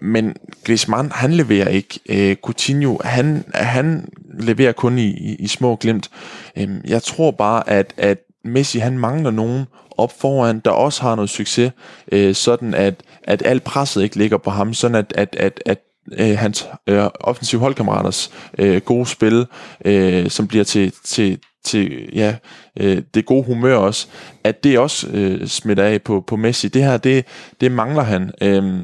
Men 0.02 0.36
Griezmann, 0.64 1.12
han 1.12 1.32
leverer 1.32 1.68
ikke. 1.68 2.00
Øh, 2.08 2.36
Coutinho, 2.36 2.98
han, 3.04 3.44
han 3.54 4.08
leverer 4.40 4.72
kun 4.72 4.98
i, 4.98 5.06
i, 5.06 5.36
i 5.38 5.46
små 5.46 5.76
glimt. 5.76 6.10
Øh, 6.56 6.68
jeg 6.84 7.02
tror 7.02 7.30
bare, 7.30 7.68
at, 7.68 7.94
at 7.96 8.18
Messi, 8.44 8.78
han 8.78 8.98
mangler 8.98 9.30
nogen 9.30 9.64
op 9.98 10.20
foran, 10.20 10.60
der 10.64 10.70
også 10.70 11.02
har 11.02 11.14
noget 11.14 11.30
succes, 11.30 11.72
øh, 12.12 12.34
sådan 12.34 12.74
at, 12.74 12.94
at 13.22 13.42
alt 13.44 13.64
presset 13.64 14.02
ikke 14.02 14.16
ligger 14.16 14.38
på 14.38 14.50
ham, 14.50 14.74
sådan 14.74 14.94
at, 14.94 15.12
at, 15.16 15.36
at, 15.38 15.62
at 15.66 15.78
øh, 16.12 16.38
hans 16.38 16.68
øh, 16.86 17.04
offensive 17.20 17.60
holdkammeraters 17.60 18.30
øh, 18.58 18.80
gode 18.80 19.06
spil, 19.06 19.46
øh, 19.84 20.30
som 20.30 20.46
bliver 20.48 20.64
til, 20.64 20.92
til, 21.04 21.38
til 21.64 22.08
ja, 22.12 22.36
øh, 22.80 23.02
det 23.14 23.26
gode 23.26 23.44
humør 23.44 23.76
også, 23.76 24.06
at 24.44 24.64
det 24.64 24.78
også 24.78 25.08
øh, 25.12 25.46
smitter 25.46 25.84
af 25.84 26.02
på, 26.02 26.24
på 26.26 26.36
Messi. 26.36 26.68
Det 26.68 26.82
her, 26.82 26.96
det, 26.96 27.26
det 27.60 27.72
mangler 27.72 28.02
han. 28.02 28.30
Øh, 28.42 28.80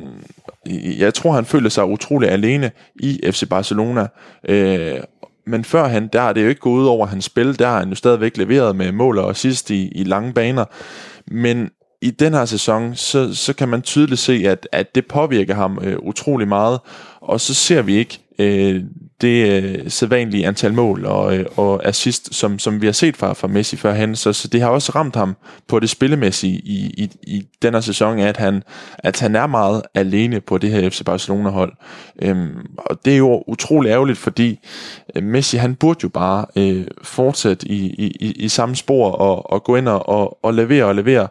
jeg 0.98 1.14
tror, 1.14 1.32
han 1.32 1.44
føler 1.44 1.68
sig 1.68 1.84
utrolig 1.84 2.30
alene 2.30 2.70
i 3.00 3.20
FC 3.24 3.48
Barcelona. 3.48 4.06
Øh, 4.48 5.00
men 5.46 5.64
førhen, 5.64 6.08
der 6.12 6.20
er 6.20 6.32
det 6.32 6.42
jo 6.42 6.48
ikke 6.48 6.60
gået 6.60 6.80
ud 6.80 6.86
over 6.86 7.06
hans 7.06 7.24
spil. 7.24 7.58
Der 7.58 7.68
har 7.68 7.78
han 7.78 7.88
jo 7.88 7.94
stadigvæk 7.94 8.36
leveret 8.36 8.76
med 8.76 8.92
mål 8.92 9.18
og 9.18 9.30
assist 9.30 9.70
i, 9.70 9.88
i 9.88 10.04
lange 10.04 10.32
baner. 10.32 10.64
Men 11.26 11.70
i 12.02 12.10
den 12.10 12.34
her 12.34 12.44
sæson, 12.44 12.96
så, 12.96 13.34
så 13.34 13.52
kan 13.52 13.68
man 13.68 13.82
tydeligt 13.82 14.20
se, 14.20 14.42
at, 14.46 14.68
at 14.72 14.94
det 14.94 15.06
påvirker 15.06 15.54
ham 15.54 15.78
øh, 15.82 15.98
utrolig 15.98 16.48
meget, 16.48 16.80
og 17.20 17.40
så 17.40 17.54
ser 17.54 17.82
vi 17.82 17.96
ikke 17.96 18.18
øh, 18.38 18.84
det 19.20 19.62
øh, 19.62 19.90
sædvanlige 19.90 20.46
antal 20.46 20.74
mål 20.74 21.06
og, 21.06 21.36
øh, 21.36 21.46
og 21.56 21.86
assist, 21.86 22.34
som, 22.34 22.58
som 22.58 22.80
vi 22.80 22.86
har 22.86 22.92
set 22.92 23.16
fra, 23.16 23.32
fra 23.32 23.48
Messi 23.48 23.76
førhen, 23.76 24.16
så, 24.16 24.32
så 24.32 24.48
det 24.48 24.60
har 24.60 24.68
også 24.68 24.92
ramt 24.94 25.16
ham 25.16 25.36
på 25.68 25.80
det 25.80 25.90
spillemæssige 25.90 26.54
i, 26.54 26.94
i, 26.96 27.10
i 27.22 27.46
den 27.62 27.74
her 27.74 27.80
sæson, 27.80 28.18
at 28.18 28.36
han, 28.36 28.62
at 28.98 29.20
han 29.20 29.36
er 29.36 29.46
meget 29.46 29.82
alene 29.94 30.40
på 30.40 30.58
det 30.58 30.70
her 30.70 30.90
FC 30.90 31.04
Barcelona-hold. 31.04 31.72
Øhm, 32.22 32.66
og 32.76 33.04
det 33.04 33.12
er 33.12 33.18
jo 33.18 33.44
utrolig 33.46 33.90
ærgerligt, 33.90 34.18
fordi 34.18 34.58
øh, 35.16 35.22
Messi, 35.22 35.56
han 35.56 35.74
burde 35.74 36.00
jo 36.02 36.08
bare 36.08 36.46
øh, 36.56 36.86
fortsætte 37.02 37.68
i, 37.68 37.86
i, 37.86 38.32
i 38.32 38.48
samme 38.48 38.76
spor 38.76 39.10
og, 39.12 39.50
og 39.50 39.64
gå 39.64 39.76
ind 39.76 39.88
og, 39.88 40.08
og, 40.08 40.44
og 40.44 40.54
levere 40.54 40.84
og 40.84 40.94
levere. 40.94 41.28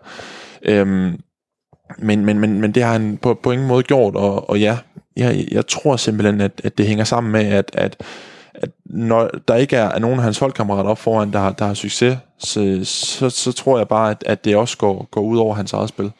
Øhm, 0.61 1.19
men, 1.97 2.25
men, 2.25 2.39
men, 2.39 2.61
men 2.61 2.71
det 2.71 2.83
har 2.83 2.91
han 2.91 3.17
på, 3.17 3.33
på 3.43 3.51
ingen 3.51 3.67
måde 3.67 3.83
gjort, 3.83 4.15
og, 4.15 4.49
og 4.49 4.59
ja, 4.59 4.77
jeg, 5.17 5.45
jeg 5.51 5.67
tror 5.67 5.95
simpelthen, 5.95 6.41
at, 6.41 6.61
at 6.63 6.77
det 6.77 6.87
hænger 6.87 7.03
sammen 7.03 7.31
med, 7.31 7.45
at, 7.45 7.71
at, 7.73 8.03
at 8.53 8.69
når 8.85 9.29
der 9.47 9.55
ikke 9.55 9.75
er, 9.75 9.89
er 9.89 9.99
nogen 9.99 10.19
af 10.19 10.23
hans 10.23 10.39
holdkammerater 10.39 10.89
op 10.89 10.97
foran, 10.97 11.33
der, 11.33 11.51
der 11.51 11.65
har 11.65 11.73
succes, 11.73 12.17
så, 12.37 12.79
så, 12.83 13.29
så 13.29 13.51
tror 13.51 13.77
jeg 13.77 13.87
bare, 13.87 14.11
at, 14.11 14.23
at 14.25 14.45
det 14.45 14.55
også 14.55 14.77
går, 14.77 15.07
går 15.11 15.21
ud 15.21 15.37
over 15.37 15.55
hans 15.55 15.73
eget 15.73 15.89
spil 15.89 16.11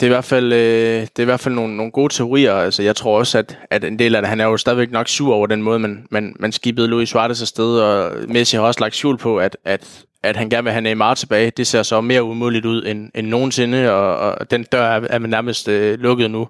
det 0.00 0.06
er 0.06 0.10
i 0.10 0.14
hvert 0.14 0.24
fald, 0.24 0.52
øh, 0.52 1.00
det 1.00 1.18
er 1.18 1.22
i 1.22 1.24
hvert 1.24 1.40
fald 1.40 1.54
nogle, 1.54 1.76
nogle 1.76 1.92
gode 1.92 2.14
teorier. 2.14 2.54
Altså, 2.54 2.82
jeg 2.82 2.96
tror 2.96 3.18
også, 3.18 3.38
at, 3.38 3.58
at 3.70 3.84
en 3.84 3.98
del 3.98 4.14
af 4.14 4.22
det, 4.22 4.28
han 4.28 4.40
er 4.40 4.44
jo 4.44 4.56
stadigvæk 4.56 4.90
nok 4.90 5.08
sur 5.08 5.34
over 5.34 5.46
den 5.46 5.62
måde, 5.62 5.78
man, 5.78 6.06
man, 6.10 6.36
man 6.40 6.52
skibede 6.52 6.88
Luis 6.88 7.08
Suarez 7.08 7.40
afsted, 7.42 7.78
og 7.78 8.12
Messi 8.28 8.56
har 8.56 8.62
også 8.62 8.80
lagt 8.80 8.96
skjul 8.96 9.18
på, 9.18 9.38
at, 9.38 9.56
at, 9.64 10.04
at 10.22 10.36
han 10.36 10.50
gerne 10.50 10.64
vil 10.64 10.72
have 10.72 10.80
Neymar 10.80 11.14
tilbage. 11.14 11.50
Det 11.50 11.66
ser 11.66 11.82
så 11.82 12.00
mere 12.00 12.22
umuligt 12.22 12.66
ud 12.66 12.86
end, 12.86 13.10
end 13.14 13.26
nogensinde, 13.26 13.92
og, 13.92 14.16
og 14.16 14.50
den 14.50 14.64
dør 14.64 14.82
er, 14.82 15.00
er 15.10 15.18
man 15.18 15.30
nærmest 15.30 15.68
øh, 15.68 15.98
lukket 15.98 16.30
nu. 16.30 16.48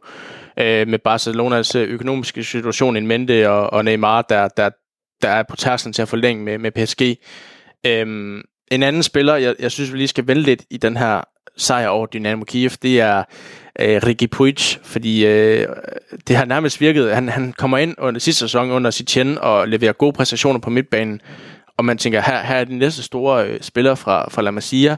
Øh, 0.59 0.89
med 0.89 0.99
Barcelonas 0.99 1.75
øh, 1.75 1.89
økonomiske 1.89 2.45
situation 2.45 2.97
i 2.97 3.01
mente, 3.01 3.51
og, 3.51 3.73
og 3.73 3.85
Neymar, 3.85 4.23
der, 4.23 4.49
der, 4.49 4.71
der 5.23 5.29
er 5.29 5.43
på 5.43 5.57
tærsklen 5.57 5.93
til 5.93 6.03
at 6.03 6.09
forlænge 6.09 6.45
med, 6.45 6.59
med 6.59 6.71
PSG. 6.71 7.03
Øh, 7.87 8.43
en 8.73 8.83
anden 8.83 9.03
spiller, 9.03 9.37
jeg, 9.37 9.55
jeg 9.59 9.71
synes, 9.71 9.93
vi 9.93 9.99
lige 9.99 10.09
skal 10.09 10.27
vende 10.27 10.43
lidt 10.43 10.63
i 10.71 10.77
den 10.77 10.97
her 10.97 11.21
sejr 11.57 11.89
over 11.89 12.07
Dynamo 12.07 12.45
Kiev, 12.45 12.71
det 12.83 13.01
er 13.01 13.25
øh, 13.81 14.01
Ricky 14.07 14.29
Puig, 14.31 14.59
fordi 14.83 15.27
øh, 15.27 15.69
det 16.29 16.37
har 16.37 16.45
nærmest 16.45 16.81
virket. 16.81 17.15
Han, 17.15 17.29
han 17.29 17.53
kommer 17.59 17.79
ind 17.79 17.95
under 17.99 18.21
sidste 18.21 18.41
sæson 18.41 18.71
under 18.71 18.91
sit 18.91 19.07
tjen 19.07 19.39
og 19.39 19.69
leverer 19.69 19.93
gode 19.93 20.13
præstationer 20.13 20.61
på 20.61 20.71
midtbanen, 20.71 21.21
og 21.79 21.85
man 21.85 21.99
tænker, 21.99 22.21
her, 22.21 22.43
her 22.43 22.57
er 22.57 22.65
den 22.65 22.79
næste 22.79 23.03
store 23.03 23.47
øh, 23.47 23.61
spiller 23.61 23.95
fra, 23.95 24.31
fra 24.31 24.43
La 24.43 24.51
Masia. 24.51 24.97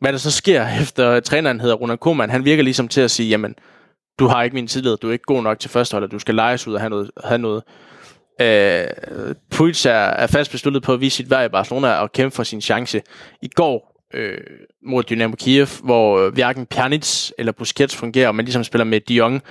Hvad 0.00 0.12
der 0.12 0.18
så 0.18 0.30
sker 0.30 0.68
efter 0.82 1.20
træneren 1.20 1.60
hedder 1.60 1.74
Ronald 1.74 1.98
Koeman, 1.98 2.30
han 2.30 2.44
virker 2.44 2.62
ligesom 2.62 2.88
til 2.88 3.00
at 3.00 3.10
sige, 3.10 3.28
jamen, 3.28 3.54
du 4.18 4.26
har 4.26 4.42
ikke 4.42 4.54
min 4.54 4.66
tillid, 4.66 4.96
du 4.96 5.08
er 5.08 5.12
ikke 5.12 5.24
god 5.26 5.42
nok 5.42 5.58
til 5.58 5.70
førsteholdet, 5.70 6.12
du 6.12 6.18
skal 6.18 6.34
lejes 6.34 6.66
ud 6.66 6.74
og 6.74 6.80
have 6.80 6.90
noget, 6.90 7.10
have 7.24 7.38
noget 7.38 7.62
Øh, 8.40 8.86
Puig 9.50 9.86
er, 9.86 9.90
er 9.90 10.26
fast 10.26 10.50
besluttet 10.50 10.82
på 10.82 10.92
at 10.92 11.00
vise 11.00 11.16
sit 11.16 11.30
værd 11.30 11.44
i 11.44 11.48
Barcelona 11.48 11.92
og 11.92 12.12
kæmpe 12.12 12.36
for 12.36 12.42
sin 12.42 12.60
chance. 12.60 13.02
I 13.42 13.48
går 13.48 13.89
øh, 14.14 14.38
mod 14.86 15.02
Dynamo 15.02 15.34
Kiev, 15.36 15.66
hvor 15.82 16.18
øh, 16.18 16.32
hverken 16.32 16.66
Pjanic 16.66 17.30
eller 17.38 17.52
Busquets 17.52 17.96
fungerer, 17.96 18.32
men 18.32 18.44
ligesom 18.44 18.64
spiller 18.64 18.84
med 18.84 19.00
De 19.00 19.14
Jong 19.14 19.42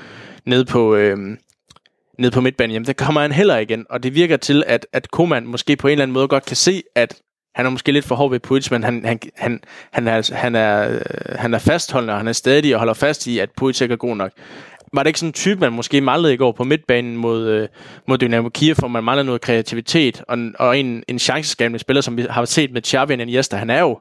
nede 0.46 0.66
på, 0.66 0.96
øh, 0.96 1.18
ned 2.20 2.32
på 2.32 2.42
midtbanen, 2.42 2.74
jamen 2.74 2.88
der 2.88 2.94
kommer 2.94 3.22
han 3.22 3.32
heller 3.32 3.58
igen, 3.58 3.86
og 3.90 4.04
det 4.04 4.16
virker 4.16 4.38
til, 4.38 4.64
at, 4.68 4.88
at 4.94 5.12
Koeman 5.12 5.48
måske 5.48 5.76
på 5.76 5.88
en 5.88 5.92
eller 5.92 6.04
anden 6.04 6.14
måde 6.14 6.28
godt 6.28 6.46
kan 6.46 6.56
se, 6.56 6.84
at 6.96 7.22
han 7.56 7.66
er 7.66 7.70
måske 7.70 7.92
lidt 7.92 8.06
for 8.06 8.16
hård 8.16 8.32
ved 8.32 8.40
Puig, 8.40 8.64
men 8.72 8.84
han, 8.84 9.06
han, 9.06 9.20
han, 9.36 9.62
han, 9.92 10.08
er, 10.08 10.16
altså, 10.16 10.36
han, 10.36 10.56
er, 10.56 10.94
øh, 10.94 11.02
han 11.36 11.54
er 11.54 11.60
fastholdende, 11.60 12.14
og 12.14 12.20
han 12.20 12.28
er 12.28 12.34
stadig 12.34 12.74
og 12.76 12.80
holder 12.80 12.94
fast 12.94 13.28
i, 13.28 13.40
at 13.40 13.50
Puig 13.58 13.82
ikke 13.82 13.94
er 13.94 13.98
god 13.98 14.16
nok. 14.16 14.32
Var 14.94 15.04
det 15.04 15.08
ikke 15.08 15.20
sådan 15.20 15.30
en 15.30 15.34
type, 15.34 15.60
man 15.60 15.74
måske 15.74 16.02
manglede 16.02 16.34
i 16.34 16.38
går 16.38 16.52
på 16.52 16.64
midtbanen 16.64 17.18
mod, 17.18 17.48
øh, 17.48 17.68
mod 18.08 18.18
Dynamo 18.18 18.50
Kiev, 18.50 18.76
hvor 18.76 18.88
man 18.88 19.04
manglede 19.04 19.26
noget 19.26 19.42
kreativitet, 19.42 20.24
og, 20.28 20.38
og 20.60 20.80
en, 20.80 21.04
en 21.08 21.20
chanceskabende 21.20 21.80
spiller, 21.80 22.02
som 22.02 22.18
vi 22.18 22.26
har 22.30 22.46
set 22.46 22.72
med 22.72 22.82
Xavi 22.82 23.14
og 23.14 23.22
Iniesta, 23.22 23.56
han 23.56 23.70
er 23.70 23.80
jo 23.80 24.00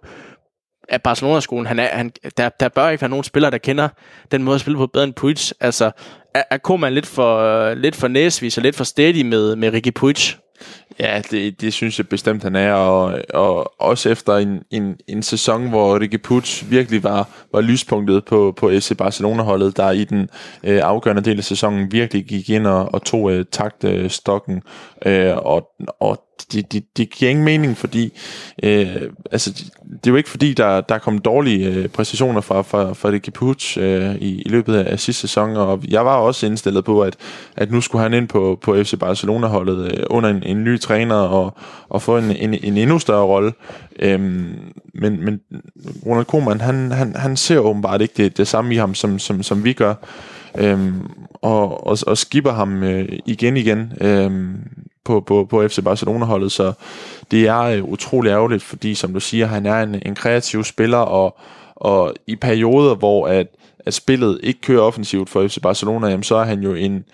af 0.89 1.03
Barcelona-skolen, 1.03 1.67
han 1.67 1.79
er, 1.79 1.89
han, 1.97 2.13
der, 2.37 2.49
der 2.49 2.69
bør 2.69 2.89
ikke 2.89 3.03
være 3.03 3.11
nogen 3.11 3.25
spillere, 3.25 3.51
der 3.51 3.59
kender 3.59 3.89
den 4.33 4.43
måde 4.43 4.55
at 4.55 4.61
spille 4.61 4.77
på 4.77 4.87
bedre 4.87 5.05
end 5.05 5.15
Puig. 5.15 5.37
Altså, 5.61 5.91
er, 6.35 6.43
er 6.51 6.59
Koeman 6.59 6.95
lidt 6.95 7.07
for, 7.07 7.75
lidt 7.75 7.97
for 7.97 8.09
næsvis 8.09 8.57
og 8.57 8.63
lidt 8.63 8.77
for 8.77 8.85
stædig 8.85 9.27
med, 9.27 9.57
med 9.57 9.73
Ricky 9.73 9.93
Puig? 9.95 10.17
Ja, 11.01 11.23
det, 11.31 11.61
det 11.61 11.73
synes 11.73 11.99
jeg 11.99 12.09
bestemt, 12.09 12.43
han 12.43 12.57
er, 12.57 12.73
og, 12.73 13.21
og 13.35 13.81
også 13.81 14.09
efter 14.09 14.37
en, 14.37 14.63
en, 14.71 14.97
en 15.09 15.23
sæson, 15.23 15.69
hvor 15.69 16.01
Ricky 16.01 16.23
Puig 16.23 16.71
virkelig 16.71 17.05
var, 17.05 17.29
var 17.53 17.61
lyspunktet 17.61 18.25
på, 18.25 18.55
på 18.57 18.71
FC 18.71 18.97
Barcelona-holdet, 18.97 19.77
der 19.77 19.91
i 19.91 20.05
den 20.05 20.29
øh, 20.65 20.81
afgørende 20.85 21.23
del 21.23 21.39
af 21.39 21.45
sæsonen 21.45 21.93
virkelig 21.93 22.25
gik 22.25 22.51
ind 22.51 22.67
og, 22.67 22.95
og 22.95 23.03
tog 23.05 23.33
øh, 23.33 23.45
takt 23.53 23.85
øh, 23.85 24.11
stokken, 24.11 24.63
øh, 25.07 25.37
og, 25.37 25.69
og 26.01 26.28
det, 26.53 26.73
det, 26.73 26.85
det 26.97 27.11
giver 27.11 27.31
ingen 27.31 27.45
mening, 27.45 27.77
fordi 27.77 28.13
øh, 28.63 28.97
altså, 29.33 29.53
det 29.83 30.07
er 30.07 30.11
jo 30.11 30.17
ikke 30.17 30.29
fordi, 30.29 30.53
der, 30.53 30.81
der 30.81 30.99
kom 30.99 31.19
dårlige 31.19 31.69
øh, 31.69 31.89
præstationer 31.89 32.41
fra, 32.41 32.63
fra, 32.63 32.93
fra 32.93 33.11
det 33.11 33.33
Puig 33.33 33.79
øh, 33.79 34.15
i, 34.15 34.43
i 34.43 34.49
løbet 34.49 34.77
af 34.77 35.01
sidste 35.01 35.21
sæson, 35.21 35.57
og 35.57 35.83
jeg 35.89 36.05
var 36.05 36.17
også 36.17 36.47
indstillet 36.47 36.85
på, 36.85 37.03
at, 37.03 37.17
at 37.57 37.71
nu 37.71 37.81
skulle 37.81 38.03
han 38.03 38.15
ind 38.15 38.29
på, 38.29 38.59
på 38.63 38.77
FC 38.83 38.99
Barcelona-holdet 38.99 39.93
øh, 39.93 40.05
under 40.11 40.31
en, 40.31 40.43
en 40.43 40.65
ny 40.65 40.81
træner 40.81 41.15
og, 41.15 41.57
og 41.89 42.03
få 42.03 42.19
en, 42.19 42.31
en, 42.31 42.55
en 42.55 42.77
endnu 42.77 42.99
større 42.99 43.25
rolle. 43.25 43.53
Øhm, 43.99 44.55
men, 44.95 45.25
men 45.25 45.41
Ronald 46.07 46.27
Koeman, 46.27 46.61
han, 46.61 46.93
han, 46.93 47.17
han 47.17 47.37
ser 47.37 47.59
åbenbart 47.59 48.01
ikke 48.01 48.15
det, 48.17 48.37
det 48.37 48.49
samme 48.49 48.75
i 48.75 48.77
ham, 48.77 48.95
som, 48.95 49.19
som, 49.19 49.43
som 49.43 49.65
vi 49.65 49.73
gør. 49.73 49.95
Øhm, 50.59 51.11
og, 51.43 51.87
og, 51.87 51.99
og 52.07 52.19
skipper 52.19 52.53
ham 52.53 52.83
øh, 52.83 53.09
igen 53.27 53.57
igen 53.57 53.93
øhm, 54.01 54.57
på, 55.09 55.21
på, 55.21 55.45
på 55.51 55.69
FC 55.69 55.79
Barcelona-holdet, 55.85 56.53
så 56.53 56.73
det 57.31 57.47
er 57.47 57.61
øh, 57.61 57.85
utrolig 57.85 58.31
ærgerligt, 58.31 58.63
fordi 58.63 58.95
som 58.95 59.13
du 59.13 59.21
siger, 59.21 59.47
han 59.47 59.67
er 59.67 59.83
en, 59.83 60.03
en 60.07 60.15
kreativ 60.15 60.65
spiller, 60.65 60.99
og, 60.99 61.39
og 61.77 62.15
i 62.27 62.37
perioder, 62.37 62.95
hvor 62.95 63.29
at, 63.29 63.47
at 63.87 63.95
spillet 63.95 64.41
ikke 64.43 64.61
kører 64.61 64.83
offensivt 64.83 65.31
for 65.31 65.49
FC 65.49 65.59
Barcelona, 65.63 66.09
jamen, 66.09 66.23
så 66.23 66.37
er 66.37 66.45
han 66.45 66.61
jo 66.61 66.75
en, 66.75 67.05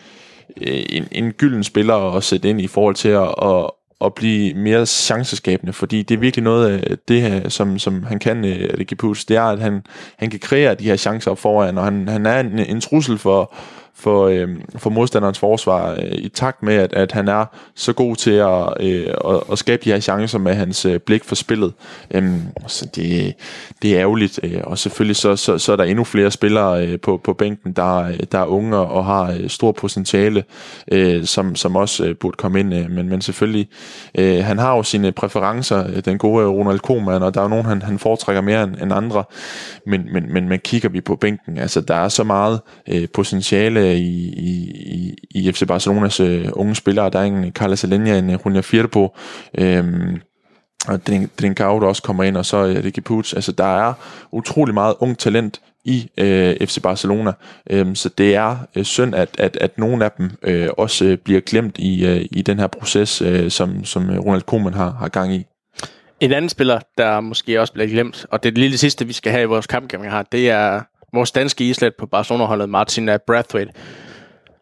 øh, 0.56 0.82
en, 0.88 1.08
en 1.12 1.32
gylden 1.32 1.64
spiller 1.64 2.16
at 2.16 2.24
sætte 2.24 2.48
ind 2.48 2.60
i 2.60 2.66
forhold 2.66 2.94
til 2.94 3.08
at, 3.08 3.34
at, 3.42 3.70
at 4.04 4.14
blive 4.14 4.54
mere 4.54 4.86
chanceskabende, 4.86 5.72
fordi 5.72 6.02
det 6.02 6.14
er 6.14 6.18
virkelig 6.18 6.44
noget 6.44 6.68
af 6.68 6.96
det 7.08 7.22
her, 7.22 7.48
som, 7.48 7.78
som 7.78 8.02
han 8.02 8.18
kan, 8.18 8.42
det, 8.42 8.74
Ricky 8.78 8.94
Puig, 8.94 9.16
det 9.28 9.36
er, 9.36 9.42
at 9.42 9.60
han, 9.60 9.82
han 10.16 10.30
kan 10.30 10.40
kreere 10.40 10.74
de 10.74 10.84
her 10.84 10.96
chancer 10.96 11.30
op 11.30 11.38
foran, 11.38 11.78
og 11.78 11.84
han, 11.84 12.08
han 12.08 12.26
er 12.26 12.40
en, 12.40 12.58
en 12.58 12.80
trussel 12.80 13.18
for, 13.18 13.54
for, 13.96 14.26
øh, 14.26 14.48
for 14.76 14.90
modstanderens 14.90 15.38
forsvar, 15.38 15.92
øh, 15.92 16.12
i 16.12 16.28
takt 16.28 16.62
med, 16.62 16.74
at, 16.74 16.92
at 16.92 17.12
han 17.12 17.28
er 17.28 17.44
så 17.74 17.92
god 17.92 18.16
til 18.16 18.30
at, 18.30 18.74
øh, 18.80 19.14
at, 19.24 19.40
at 19.52 19.58
skabe 19.58 19.82
de 19.84 19.92
her 19.92 20.00
chancer 20.00 20.38
med 20.38 20.54
hans 20.54 20.86
øh, 20.86 21.00
blik 21.00 21.24
for 21.24 21.34
spillet. 21.34 21.72
Øh, 22.10 22.32
så 22.66 22.88
det, 22.94 23.34
det 23.82 23.94
er 23.94 24.00
ærgerligt, 24.00 24.40
øh, 24.42 24.60
og 24.64 24.78
selvfølgelig 24.78 25.16
så, 25.16 25.36
så, 25.36 25.58
så 25.58 25.72
er 25.72 25.76
der 25.76 25.84
endnu 25.84 26.04
flere 26.04 26.30
spillere 26.30 26.86
øh, 26.86 27.00
på, 27.00 27.20
på 27.24 27.32
bænken, 27.32 27.72
der, 27.72 27.96
øh, 27.96 28.18
der 28.32 28.38
er 28.38 28.46
unge 28.46 28.76
og 28.76 29.04
har 29.04 29.32
øh, 29.40 29.48
stor 29.48 29.72
potentiale, 29.72 30.44
øh, 30.92 31.24
som, 31.24 31.56
som 31.56 31.76
også 31.76 32.04
øh, 32.04 32.16
burde 32.16 32.36
komme 32.36 32.60
ind, 32.60 32.74
øh, 32.74 32.90
men, 32.90 33.08
men 33.08 33.20
selvfølgelig, 33.20 33.68
øh, 34.14 34.44
han 34.44 34.58
har 34.58 34.76
jo 34.76 34.82
sine 34.82 35.12
præferencer, 35.12 35.86
øh, 35.86 36.04
den 36.04 36.18
gode 36.18 36.46
Ronald 36.46 36.78
Koeman, 36.78 37.22
og 37.22 37.34
der 37.34 37.40
er 37.40 37.44
jo 37.44 37.48
nogen, 37.48 37.66
han, 37.66 37.82
han 37.82 37.98
foretrækker 37.98 38.42
mere 38.42 38.62
end, 38.62 38.76
end 38.82 38.92
andre, 38.92 39.24
men, 39.86 40.08
men, 40.12 40.32
men, 40.32 40.48
man 40.48 40.58
kigger 40.58 40.88
vi 40.88 41.00
på 41.00 41.16
bænken, 41.16 41.58
altså 41.58 41.80
der 41.80 41.94
er 41.94 42.08
så 42.08 42.24
meget 42.24 42.60
øh, 42.88 43.08
potentiale 43.14 43.83
Øh, 43.84 43.94
i, 43.94 44.30
i, 44.36 45.14
i 45.30 45.52
FC 45.52 45.66
Barcelonas 45.66 46.20
øh, 46.20 46.48
unge 46.52 46.74
spillere. 46.74 47.10
Der 47.10 47.18
er 47.18 47.24
en 47.24 47.52
Carlos 47.52 47.84
Alenia, 47.84 48.18
en 48.18 48.30
Junia 48.30 48.60
Firpo, 48.60 49.16
øh, 49.58 49.84
og 50.88 51.06
Drinkau, 51.40 51.80
der 51.80 51.86
også 51.86 52.02
kommer 52.02 52.24
ind, 52.24 52.36
og 52.36 52.46
så 52.46 52.66
øh, 52.66 52.84
Ricky 52.84 53.00
Puig. 53.00 53.34
Altså, 53.34 53.52
der 53.52 53.88
er 53.88 53.92
utrolig 54.32 54.74
meget 54.74 54.94
ung 55.00 55.18
talent 55.18 55.60
i 55.84 56.10
øh, 56.18 56.66
FC 56.66 56.82
Barcelona. 56.82 57.32
Øhm, 57.70 57.94
så 57.94 58.08
det 58.08 58.34
er 58.34 58.56
øh, 58.76 58.84
synd, 58.84 59.14
at, 59.14 59.28
at, 59.38 59.56
at 59.60 59.78
nogle 59.78 60.04
af 60.04 60.10
dem 60.18 60.30
øh, 60.42 60.68
også 60.78 61.04
øh, 61.04 61.18
bliver 61.18 61.40
glemt 61.40 61.78
i, 61.78 62.06
øh, 62.06 62.26
i 62.30 62.42
den 62.42 62.58
her 62.58 62.66
proces, 62.66 63.22
øh, 63.22 63.50
som, 63.50 63.84
som 63.84 64.18
Ronald 64.18 64.42
Koeman 64.42 64.74
har, 64.74 64.90
har 64.90 65.08
gang 65.08 65.34
i. 65.34 65.46
En 66.20 66.32
anden 66.32 66.48
spiller, 66.48 66.80
der 66.98 67.20
måske 67.20 67.60
også 67.60 67.72
bliver 67.72 67.88
glemt, 67.88 68.26
og 68.30 68.42
det 68.42 68.48
er 68.48 68.52
det 68.52 68.58
lille 68.58 68.78
sidste, 68.78 69.06
vi 69.06 69.12
skal 69.12 69.32
have 69.32 69.42
i 69.42 69.46
vores 69.46 69.66
kampgaming 69.66 70.12
her, 70.12 70.22
det 70.22 70.50
er 70.50 70.80
vores 71.14 71.32
danske 71.32 71.64
islet 71.64 71.94
på 71.98 72.06
Barcelona-holdet, 72.06 72.68
Martin 72.68 73.10
Brathwaite. 73.26 73.72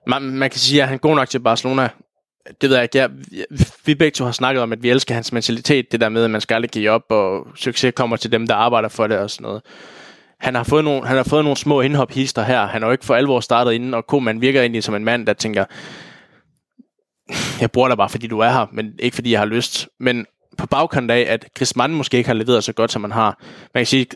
Man, 0.07 0.23
man 0.23 0.51
kan 0.51 0.61
sige, 0.61 0.83
at 0.83 0.89
han 0.89 0.95
er 0.95 0.99
god 0.99 1.17
nok 1.17 1.29
til 1.29 1.39
Barcelona. 1.39 1.89
Det 2.61 2.71
ved 2.71 2.77
jeg 2.77 2.83
ikke. 2.83 2.99
Jeg, 2.99 3.11
vi 3.87 3.95
begge 3.95 4.15
to 4.15 4.25
har 4.25 4.33
snakket 4.33 4.63
om, 4.63 4.73
at 4.73 4.83
vi 4.83 4.91
elsker 4.91 5.15
hans 5.15 5.33
mentalitet. 5.33 5.93
Det 5.93 6.01
der 6.01 6.09
med, 6.09 6.25
at 6.25 6.31
man 6.31 6.41
skal 6.41 6.55
aldrig 6.55 6.71
give 6.71 6.91
op, 6.91 7.03
og 7.11 7.47
succes 7.55 7.93
kommer 7.97 8.17
til 8.17 8.33
dem, 8.33 8.47
der 8.47 8.55
arbejder 8.55 8.89
for 8.89 9.07
det 9.07 9.19
og 9.19 9.31
sådan 9.31 9.43
noget. 9.43 9.63
Han 10.41 10.55
har 10.55 10.65
fået 10.65 10.85
nogle, 10.85 11.07
han 11.07 11.17
har 11.17 11.25
fået 11.25 11.45
nogle 11.45 11.57
små 11.57 11.81
indhop-hister 11.81 12.43
her. 12.43 12.67
Han 12.67 12.83
har 12.83 12.89
jo 12.89 12.93
ikke 12.93 13.05
for 13.05 13.15
alvor 13.15 13.41
startet 13.41 13.73
inden, 13.73 13.95
og 13.95 14.07
Koeman 14.07 14.41
virker 14.41 14.61
egentlig 14.61 14.85
som 14.85 14.95
en 14.95 15.05
mand, 15.05 15.27
der 15.27 15.33
tænker, 15.33 15.65
jeg 17.61 17.71
bruger 17.71 17.89
dig 17.89 17.97
bare, 17.97 18.09
fordi 18.09 18.27
du 18.27 18.39
er 18.39 18.51
her, 18.51 18.67
men 18.73 18.93
ikke 18.99 19.15
fordi 19.15 19.33
jeg 19.33 19.41
har 19.41 19.47
lyst. 19.47 19.89
Men 20.01 20.27
på 20.59 20.67
bagkant 20.67 21.11
af, 21.11 21.27
at 21.29 21.49
Griezmann 21.55 21.95
måske 21.95 22.17
ikke 22.17 22.29
har 22.29 22.35
leveret 22.35 22.65
så 22.65 22.73
godt, 22.73 22.93
som 22.93 23.03
man 23.03 23.13
har. 23.13 23.39
Man 23.75 23.81
kan 23.81 23.87
sige, 23.87 24.07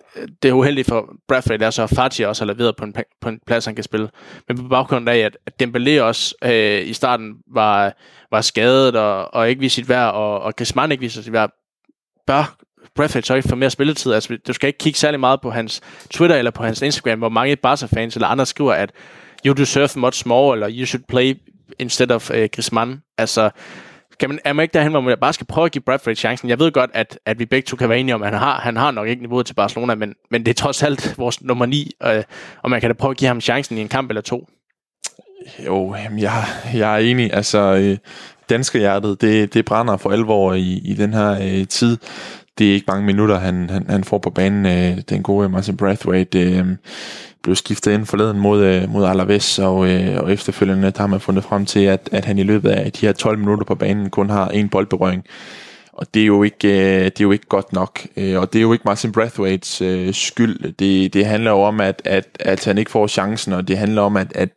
det 0.43 0.49
er 0.49 0.53
uheldigt 0.53 0.89
for 0.89 1.09
Bradford, 1.28 1.62
er 1.62 1.70
så 1.70 1.87
Fati 1.87 2.22
også 2.22 2.45
har 2.45 2.53
leveret 2.53 2.76
på 2.76 2.84
en, 2.84 2.95
på 3.20 3.28
en 3.28 3.41
plads, 3.47 3.64
han 3.64 3.74
kan 3.74 3.84
spille. 3.84 4.09
Men 4.49 4.57
på 4.57 4.68
bagkant 4.68 5.09
af, 5.09 5.18
at, 5.18 5.39
at 5.47 5.62
Dembélé 5.62 6.01
også 6.01 6.34
øh, 6.45 6.89
i 6.89 6.93
starten 6.93 7.34
var, 7.53 7.93
var 8.30 8.41
skadet 8.41 8.97
og, 8.97 9.34
og 9.34 9.49
ikke 9.49 9.61
viste 9.61 9.74
sit 9.74 9.89
værd, 9.89 10.14
og, 10.14 10.41
og 10.41 10.57
Griezmann 10.57 10.93
ikke 10.93 11.01
viste 11.03 11.22
sit 11.22 11.32
værd, 11.32 11.51
bør 12.26 12.57
Bradford 12.95 13.22
så 13.22 13.34
ikke 13.34 13.49
få 13.49 13.57
mere 13.57 13.70
spilletid. 13.70 14.12
Altså, 14.12 14.39
du 14.47 14.53
skal 14.53 14.66
ikke 14.66 14.78
kigge 14.78 14.99
særlig 14.99 15.20
meget 15.20 15.41
på 15.41 15.51
hans 15.51 15.80
Twitter 16.11 16.37
eller 16.37 16.51
på 16.51 16.62
hans 16.62 16.82
Instagram, 16.82 17.18
hvor 17.18 17.28
mange 17.28 17.57
Barca-fans 17.57 18.14
eller 18.14 18.28
andre 18.28 18.47
skriver, 18.47 18.72
at 18.72 18.93
you 19.47 19.53
deserve 19.53 19.89
much 19.97 20.28
more, 20.28 20.57
eller 20.57 20.68
you 20.70 20.87
should 20.87 21.05
play 21.09 21.34
instead 21.78 22.11
of 22.11 22.30
øh, 22.30 22.49
Griezmann. 22.53 23.03
Altså, 23.18 23.51
kan 24.21 24.31
man, 24.31 24.39
er 24.45 24.53
man 24.53 24.62
ikke 24.62 24.73
derhen, 24.73 24.93
hvor 24.93 25.01
man 25.01 25.19
bare 25.21 25.33
skal 25.33 25.47
prøve 25.47 25.64
at 25.64 25.73
give 25.73 25.83
Bradford 25.83 26.14
chancen? 26.14 26.49
Jeg 26.49 26.59
ved 26.59 26.73
godt, 26.73 26.91
at, 26.95 27.19
at 27.27 27.39
vi 27.39 27.47
begge 27.47 27.67
to 27.67 27.77
kan 27.77 27.89
være 27.89 27.99
enige 27.99 28.14
om, 28.14 28.23
at 28.23 28.31
han 28.31 28.39
har, 28.39 28.61
han 28.61 28.77
har 28.77 28.91
nok 28.91 29.09
ikke 29.09 29.23
niveauet 29.23 29.47
til 29.47 29.55
Barcelona, 29.55 29.95
men, 29.95 30.14
men 30.31 30.47
det 30.47 30.51
er 30.51 30.55
trods 30.55 30.83
alt 30.83 31.19
vores 31.19 31.43
nummer 31.43 31.67
9, 31.67 31.93
øh, 32.03 32.23
og 32.62 32.71
man 32.71 32.81
kan 32.81 32.91
da 32.91 32.95
prøve 32.95 33.11
at 33.11 33.17
give 33.17 33.29
ham 33.29 33.41
chancen 33.41 33.79
i 33.79 33.81
en 33.81 33.89
kamp 33.89 34.11
eller 34.11 34.23
to. 34.23 34.49
Jo, 35.67 35.95
jeg, 36.19 36.45
jeg 36.75 36.95
er 36.95 36.99
enig. 36.99 37.35
Altså, 37.35 37.59
øh, 37.59 37.99
danske 38.51 38.79
hjertet, 38.79 39.21
det, 39.21 39.55
det 39.55 39.64
brænder 39.64 39.97
for 39.97 40.11
alvor 40.11 40.55
i, 40.55 40.81
i 40.85 40.95
den 40.95 41.14
her 41.14 41.31
øh, 41.31 41.67
tid. 41.67 41.99
Det 42.59 42.69
er 42.69 42.73
ikke 42.75 42.85
mange 42.89 43.07
minutter, 43.07 43.39
han, 43.39 43.71
han, 43.71 43.87
han 43.91 44.05
får 44.05 44.19
på 44.19 44.31
banen, 44.31 44.67
øh, 44.67 45.03
den 45.09 45.23
gode 45.23 45.49
Martin 45.49 45.77
Brathwaite. 45.77 46.41
Øh, 46.41 46.67
blev 47.47 47.57
skiftet 47.57 47.93
ind 47.93 48.07
forleden 48.07 48.39
mod, 48.39 48.65
øh, 48.65 48.91
mod 48.91 49.05
Alaves, 49.05 49.59
og, 49.59 49.89
øh, 49.89 50.23
og 50.23 50.33
efterfølgende 50.33 50.91
der 50.91 51.01
har 51.01 51.07
man 51.07 51.21
fundet 51.21 51.45
frem 51.45 51.67
til, 51.67 51.81
at, 51.81 52.09
at 52.13 52.25
han 52.25 52.39
i 52.39 52.43
løbet 52.43 52.71
af 52.71 52.93
de 52.93 53.07
her 53.07 53.13
12 53.13 53.39
minutter 53.39 53.65
på 53.65 53.75
banen 53.75 54.11
kun 54.11 54.31
har 54.31 54.49
en 54.49 54.69
boldberøring. 54.69 55.25
Og 55.93 56.07
det 56.15 56.23
er 56.23 56.27
jo 56.27 56.43
ikke, 56.43 56.69
øh, 56.69 57.05
det 57.05 57.21
er 57.21 57.25
jo 57.25 57.33
ikke 57.33 57.47
godt 57.47 57.73
nok. 57.73 58.07
Øh, 58.17 58.41
og 58.41 58.53
det 58.53 58.59
er 58.59 58.63
jo 58.63 58.73
ikke 58.73 58.83
Martin 58.85 59.13
Brathwaites 59.13 59.83
øh, 59.83 60.15
skyld. 60.15 60.73
Det, 60.73 61.15
det 61.15 61.27
handler 61.27 61.51
jo 61.51 61.61
om, 61.61 61.81
at, 61.81 62.03
at, 62.05 62.27
at 62.41 62.65
han 62.65 62.79
ikke 62.79 62.91
får 62.91 63.07
chancen, 63.07 63.53
og 63.53 63.69
det 63.69 63.79
handler 63.79 64.03
om, 64.03 64.17
at, 64.17 64.33
at, 64.35 64.51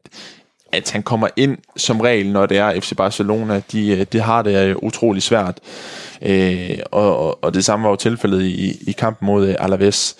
at 0.71 0.91
han 0.91 1.03
kommer 1.03 1.27
ind 1.35 1.57
som 1.77 2.01
regel, 2.01 2.31
når 2.31 2.45
det 2.45 2.57
er 2.57 2.79
FC 2.79 2.95
Barcelona. 2.95 3.61
De, 3.71 3.89
øh, 3.89 4.05
de 4.11 4.19
har 4.19 4.41
det 4.41 4.69
øh, 4.69 4.75
utrolig 4.81 5.23
svært. 5.23 5.59
Øh, 6.21 6.79
og, 6.91 7.17
og, 7.17 7.43
og 7.43 7.53
det 7.53 7.65
samme 7.65 7.83
var 7.83 7.89
jo 7.89 7.95
tilfældet 7.95 8.41
i, 8.41 8.77
i 8.87 8.91
kampen 8.91 9.25
mod 9.25 9.55
Alaves 9.59 10.15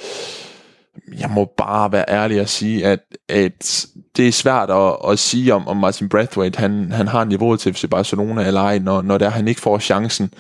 jeg 1.20 1.30
må 1.30 1.46
bare 1.58 1.92
være 1.92 2.06
ærlig 2.10 2.42
og 2.42 2.50
sige, 2.50 2.86
at, 2.86 3.00
at 3.30 3.86
det 4.18 4.28
er 4.28 4.32
svært 4.32 4.70
at, 4.70 5.12
at 5.12 5.20
sige 5.20 5.54
om, 5.54 5.68
om 5.68 5.78
Martin 5.78 6.10
Brathwaite, 6.10 6.60
han, 6.60 6.92
han 6.92 7.08
har 7.08 7.24
niveauet 7.24 7.60
til 7.60 7.74
FC 7.74 7.90
Barcelona 7.90 8.48
eller 8.48 8.62
ej, 8.62 8.80
når, 8.80 9.02
når 9.02 9.18
der 9.18 9.30
han 9.30 9.48
ikke 9.48 9.62
får 9.62 9.80
chancen. 9.80 10.34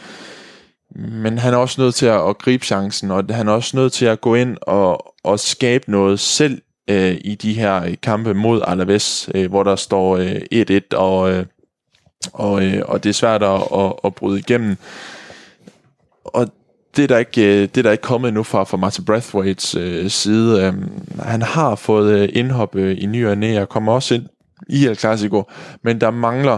Men 0.96 1.38
han 1.38 1.54
er 1.54 1.58
også 1.58 1.82
nødt 1.82 1.96
til 1.96 2.06
at, 2.06 2.30
at 2.30 2.38
gribe 2.38 2.66
chancen, 2.66 3.12
og 3.12 3.24
han 3.30 3.48
er 3.48 3.52
også 3.52 3.78
nødt 3.78 3.94
til 3.94 4.06
at 4.06 4.22
gå 4.22 4.36
ind 4.36 4.58
og, 4.62 5.16
og 5.24 5.40
skabe 5.40 5.92
noget 5.92 6.20
selv 6.20 6.62
øh, 6.90 7.18
i 7.22 7.36
de 7.36 7.54
her 7.54 7.96
kampe 8.04 8.34
mod 8.34 8.62
Alaves, 8.68 9.30
øh, 9.36 9.50
hvor 9.50 9.64
der 9.64 9.76
står 9.76 10.18
øh, 10.18 10.82
1-1, 10.92 10.98
og, 10.98 11.32
øh, 11.32 11.46
og, 12.34 12.66
øh, 12.66 12.82
og 12.86 13.04
det 13.04 13.10
er 13.10 13.14
svært 13.14 13.44
at, 13.44 13.62
at, 13.74 13.94
at 14.04 14.16
bryde 14.16 14.40
igennem. 14.40 14.78
Og 16.24 16.48
det 16.96 17.04
er 17.04 17.08
der 17.08 17.18
ikke, 17.18 17.42
øh, 17.46 17.62
det 17.62 17.78
er 17.78 17.82
der 17.82 17.92
ikke 17.92 18.02
kommet 18.02 18.28
endnu 18.28 18.44
fra, 18.44 18.64
fra 18.64 18.78
Martin 18.78 19.06
Brathwaites 19.06 19.76
øh, 19.76 20.10
side. 20.10 20.66
Øhm, 20.66 20.92
han 21.20 21.42
har 21.42 21.76
fået 21.76 22.14
øh, 22.14 22.30
indhop 22.34 22.76
øh, 22.76 22.98
i 23.00 23.06
ny 23.06 23.28
og 23.28 23.38
næ, 23.38 23.62
og 23.62 23.70
kommer 23.70 23.94
også 23.94 24.16
ind 24.16 24.24
i 24.70 24.86
El 24.86 24.96
Clasico, 24.96 25.44
men 25.84 26.02
der 26.02 26.12
mangler 26.12 26.58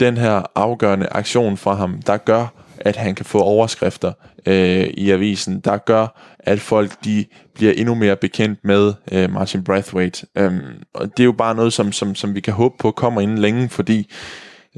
den 0.00 0.16
her 0.16 0.42
afgørende 0.54 1.08
aktion 1.10 1.56
fra 1.56 1.74
ham, 1.74 2.02
der 2.02 2.16
gør, 2.16 2.46
at 2.78 2.96
han 2.96 3.14
kan 3.14 3.24
få 3.24 3.38
overskrifter 3.38 4.12
øh, 4.46 4.86
i 4.86 5.10
avisen, 5.10 5.60
der 5.60 5.76
gør, 5.76 6.20
at 6.38 6.60
folk 6.60 7.04
de 7.04 7.24
bliver 7.54 7.72
endnu 7.72 7.94
mere 7.94 8.16
bekendt 8.16 8.58
med 8.64 8.92
øh, 9.12 9.32
Martin 9.32 9.64
Brathwaite. 9.64 10.26
Øhm, 10.38 10.82
og 10.94 11.16
det 11.16 11.20
er 11.20 11.24
jo 11.24 11.32
bare 11.32 11.54
noget, 11.54 11.72
som, 11.72 11.92
som, 11.92 12.14
som 12.14 12.34
vi 12.34 12.40
kan 12.40 12.54
håbe 12.54 12.74
på 12.78 12.90
kommer 12.90 13.20
inden 13.20 13.38
længe, 13.38 13.68
fordi 13.68 14.10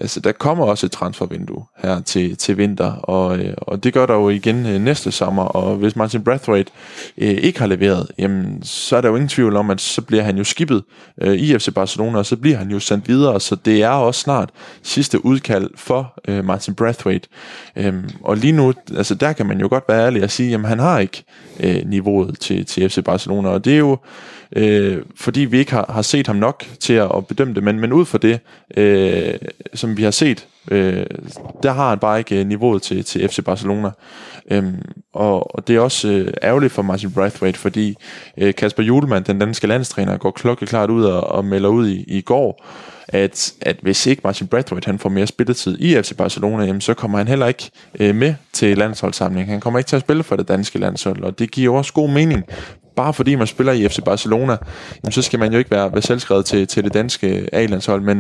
altså, 0.01 0.20
der 0.20 0.32
kommer 0.32 0.64
også 0.64 0.86
et 0.86 0.92
transfervindue 0.92 1.64
her 1.78 2.01
til, 2.01 2.36
til 2.36 2.59
vinter, 2.59 2.92
og, 2.92 3.38
øh, 3.38 3.55
og 3.57 3.84
det 3.84 3.92
gør 3.92 4.07
der 4.07 4.14
jo 4.14 4.28
igen 4.28 4.66
øh, 4.66 4.80
næste 4.80 5.12
sommer, 5.12 5.42
og 5.42 5.76
hvis 5.76 5.96
Martin 5.96 6.24
Brathwaite 6.24 6.70
øh, 7.18 7.28
ikke 7.28 7.59
har 7.59 7.66
leveret, 7.66 8.07
jamen, 8.18 8.62
så 8.62 8.96
er 8.96 9.01
der 9.01 9.09
jo 9.09 9.14
ingen 9.14 9.28
tvivl 9.28 9.57
om, 9.57 9.70
at 9.70 9.80
så 9.80 10.03
bliver 10.03 10.22
han 10.22 10.38
jo 10.38 10.44
skibet 10.44 10.82
øh, 11.20 11.34
i 11.34 11.59
FC 11.59 11.74
Barcelona, 11.74 12.18
og 12.18 12.26
så 12.26 12.36
bliver 12.36 12.57
han 12.57 12.70
jo 12.70 12.80
sendt 12.80 13.09
videre, 13.09 13.40
så 13.40 13.55
det 13.64 13.82
er 13.82 13.88
også 13.88 14.20
snart 14.20 14.51
sidste 14.82 15.24
udkald 15.24 15.70
for 15.76 16.14
øh, 16.28 16.44
Martin 16.44 16.74
Brathwaite. 16.74 17.28
Øhm, 17.76 18.11
og 18.22 18.36
lige 18.36 18.53
nu, 18.53 18.72
altså 18.96 19.14
der 19.14 19.32
kan 19.32 19.46
man 19.46 19.61
jo 19.61 19.68
godt 19.68 19.84
være 19.88 20.07
ærlig 20.07 20.22
og 20.22 20.30
sige, 20.30 20.51
jamen 20.51 20.68
han 20.68 20.78
har 20.78 20.99
ikke 20.99 21.24
øh, 21.61 21.82
niveauet 21.86 22.38
til, 22.40 22.66
til 22.66 22.90
FC 22.90 23.05
Barcelona, 23.05 23.49
og 23.49 23.64
det 23.64 23.72
er 23.72 23.78
jo 23.78 23.99
øh, 24.57 25.03
fordi 25.16 25.40
vi 25.40 25.59
ikke 25.59 25.72
har, 25.72 25.92
har 25.92 26.03
set 26.03 26.26
ham 26.26 26.36
nok 26.36 26.64
til 26.80 26.92
at, 26.92 27.11
at 27.16 27.26
bedømme 27.26 27.55
det, 27.55 27.62
men, 27.62 27.80
men 27.80 27.92
ud 27.92 28.05
fra 28.05 28.18
det, 28.18 28.40
øh, 28.76 29.34
som 29.74 29.96
vi 29.96 30.03
har 30.03 30.11
set, 30.11 30.46
øh, 30.70 31.07
der 31.62 31.72
har 31.72 31.88
han 31.88 31.99
bare 31.99 32.18
ikke 32.18 32.40
øh, 32.40 32.46
niveauet 32.46 32.82
til, 32.82 33.05
til 33.05 33.28
FC 33.28 33.44
Barcelona. 33.44 33.90
Øhm, 34.51 34.82
og, 35.12 35.55
og 35.55 35.68
det 35.68 35.76
er 35.76 35.80
også 35.80 36.09
øh, 36.09 36.32
ærgerligt 36.42 36.72
for 36.72 36.82
Martin 36.82 37.11
Braithwaite, 37.11 37.59
fordi 37.59 37.96
øh, 38.38 38.55
Kasper 38.55 38.82
Julemand, 38.82 39.24
den 39.24 39.38
danske 39.38 39.66
landstræner, 39.66 40.16
går 40.16 40.30
klokkeklart 40.30 40.90
ud 40.90 41.05
og, 41.05 41.20
og 41.20 41.44
melder 41.44 41.68
ud 41.68 41.88
i, 41.88 42.05
i 42.09 42.20
går, 42.20 42.66
at, 43.09 43.53
at 43.61 43.76
hvis 43.82 44.07
ikke 44.07 44.20
Martin 44.24 44.46
Braithwaite 44.46 44.86
han 44.86 44.99
får 44.99 45.09
mere 45.09 45.26
spilletid 45.26 45.78
i 45.80 46.03
FC 46.03 46.16
Barcelona, 46.16 46.64
jamen, 46.64 46.80
så 46.80 46.94
kommer 46.94 47.18
han 47.18 47.28
heller 47.28 47.46
ikke 47.46 47.70
øh, 48.01 48.14
med 48.14 48.34
til 48.53 48.78
landsholdssamlingen. 48.78 49.51
Han 49.51 49.61
kommer 49.61 49.78
ikke 49.78 49.88
til 49.88 49.96
at 49.96 50.03
spille 50.03 50.22
for 50.22 50.36
det 50.36 50.49
danske 50.49 50.78
landshold, 50.78 51.22
og 51.22 51.38
det 51.38 51.51
giver 51.51 51.76
også 51.76 51.92
god 51.92 52.11
mening, 52.11 52.44
bare 52.99 53.14
fordi 53.14 53.34
man 53.34 53.46
spiller 53.46 53.72
i 53.72 53.88
FC 53.88 53.99
Barcelona, 54.05 54.57
jamen, 55.05 55.12
så 55.12 55.22
skal 55.22 55.38
man 55.38 55.53
jo 55.53 55.59
ikke 55.59 55.70
være, 55.70 55.92
være 55.92 56.03
selvskrevet 56.03 56.44
til, 56.44 56.66
til 56.66 56.84
det 56.84 56.94
danske 56.94 57.49
A-landshold, 57.53 58.03
men 58.03 58.16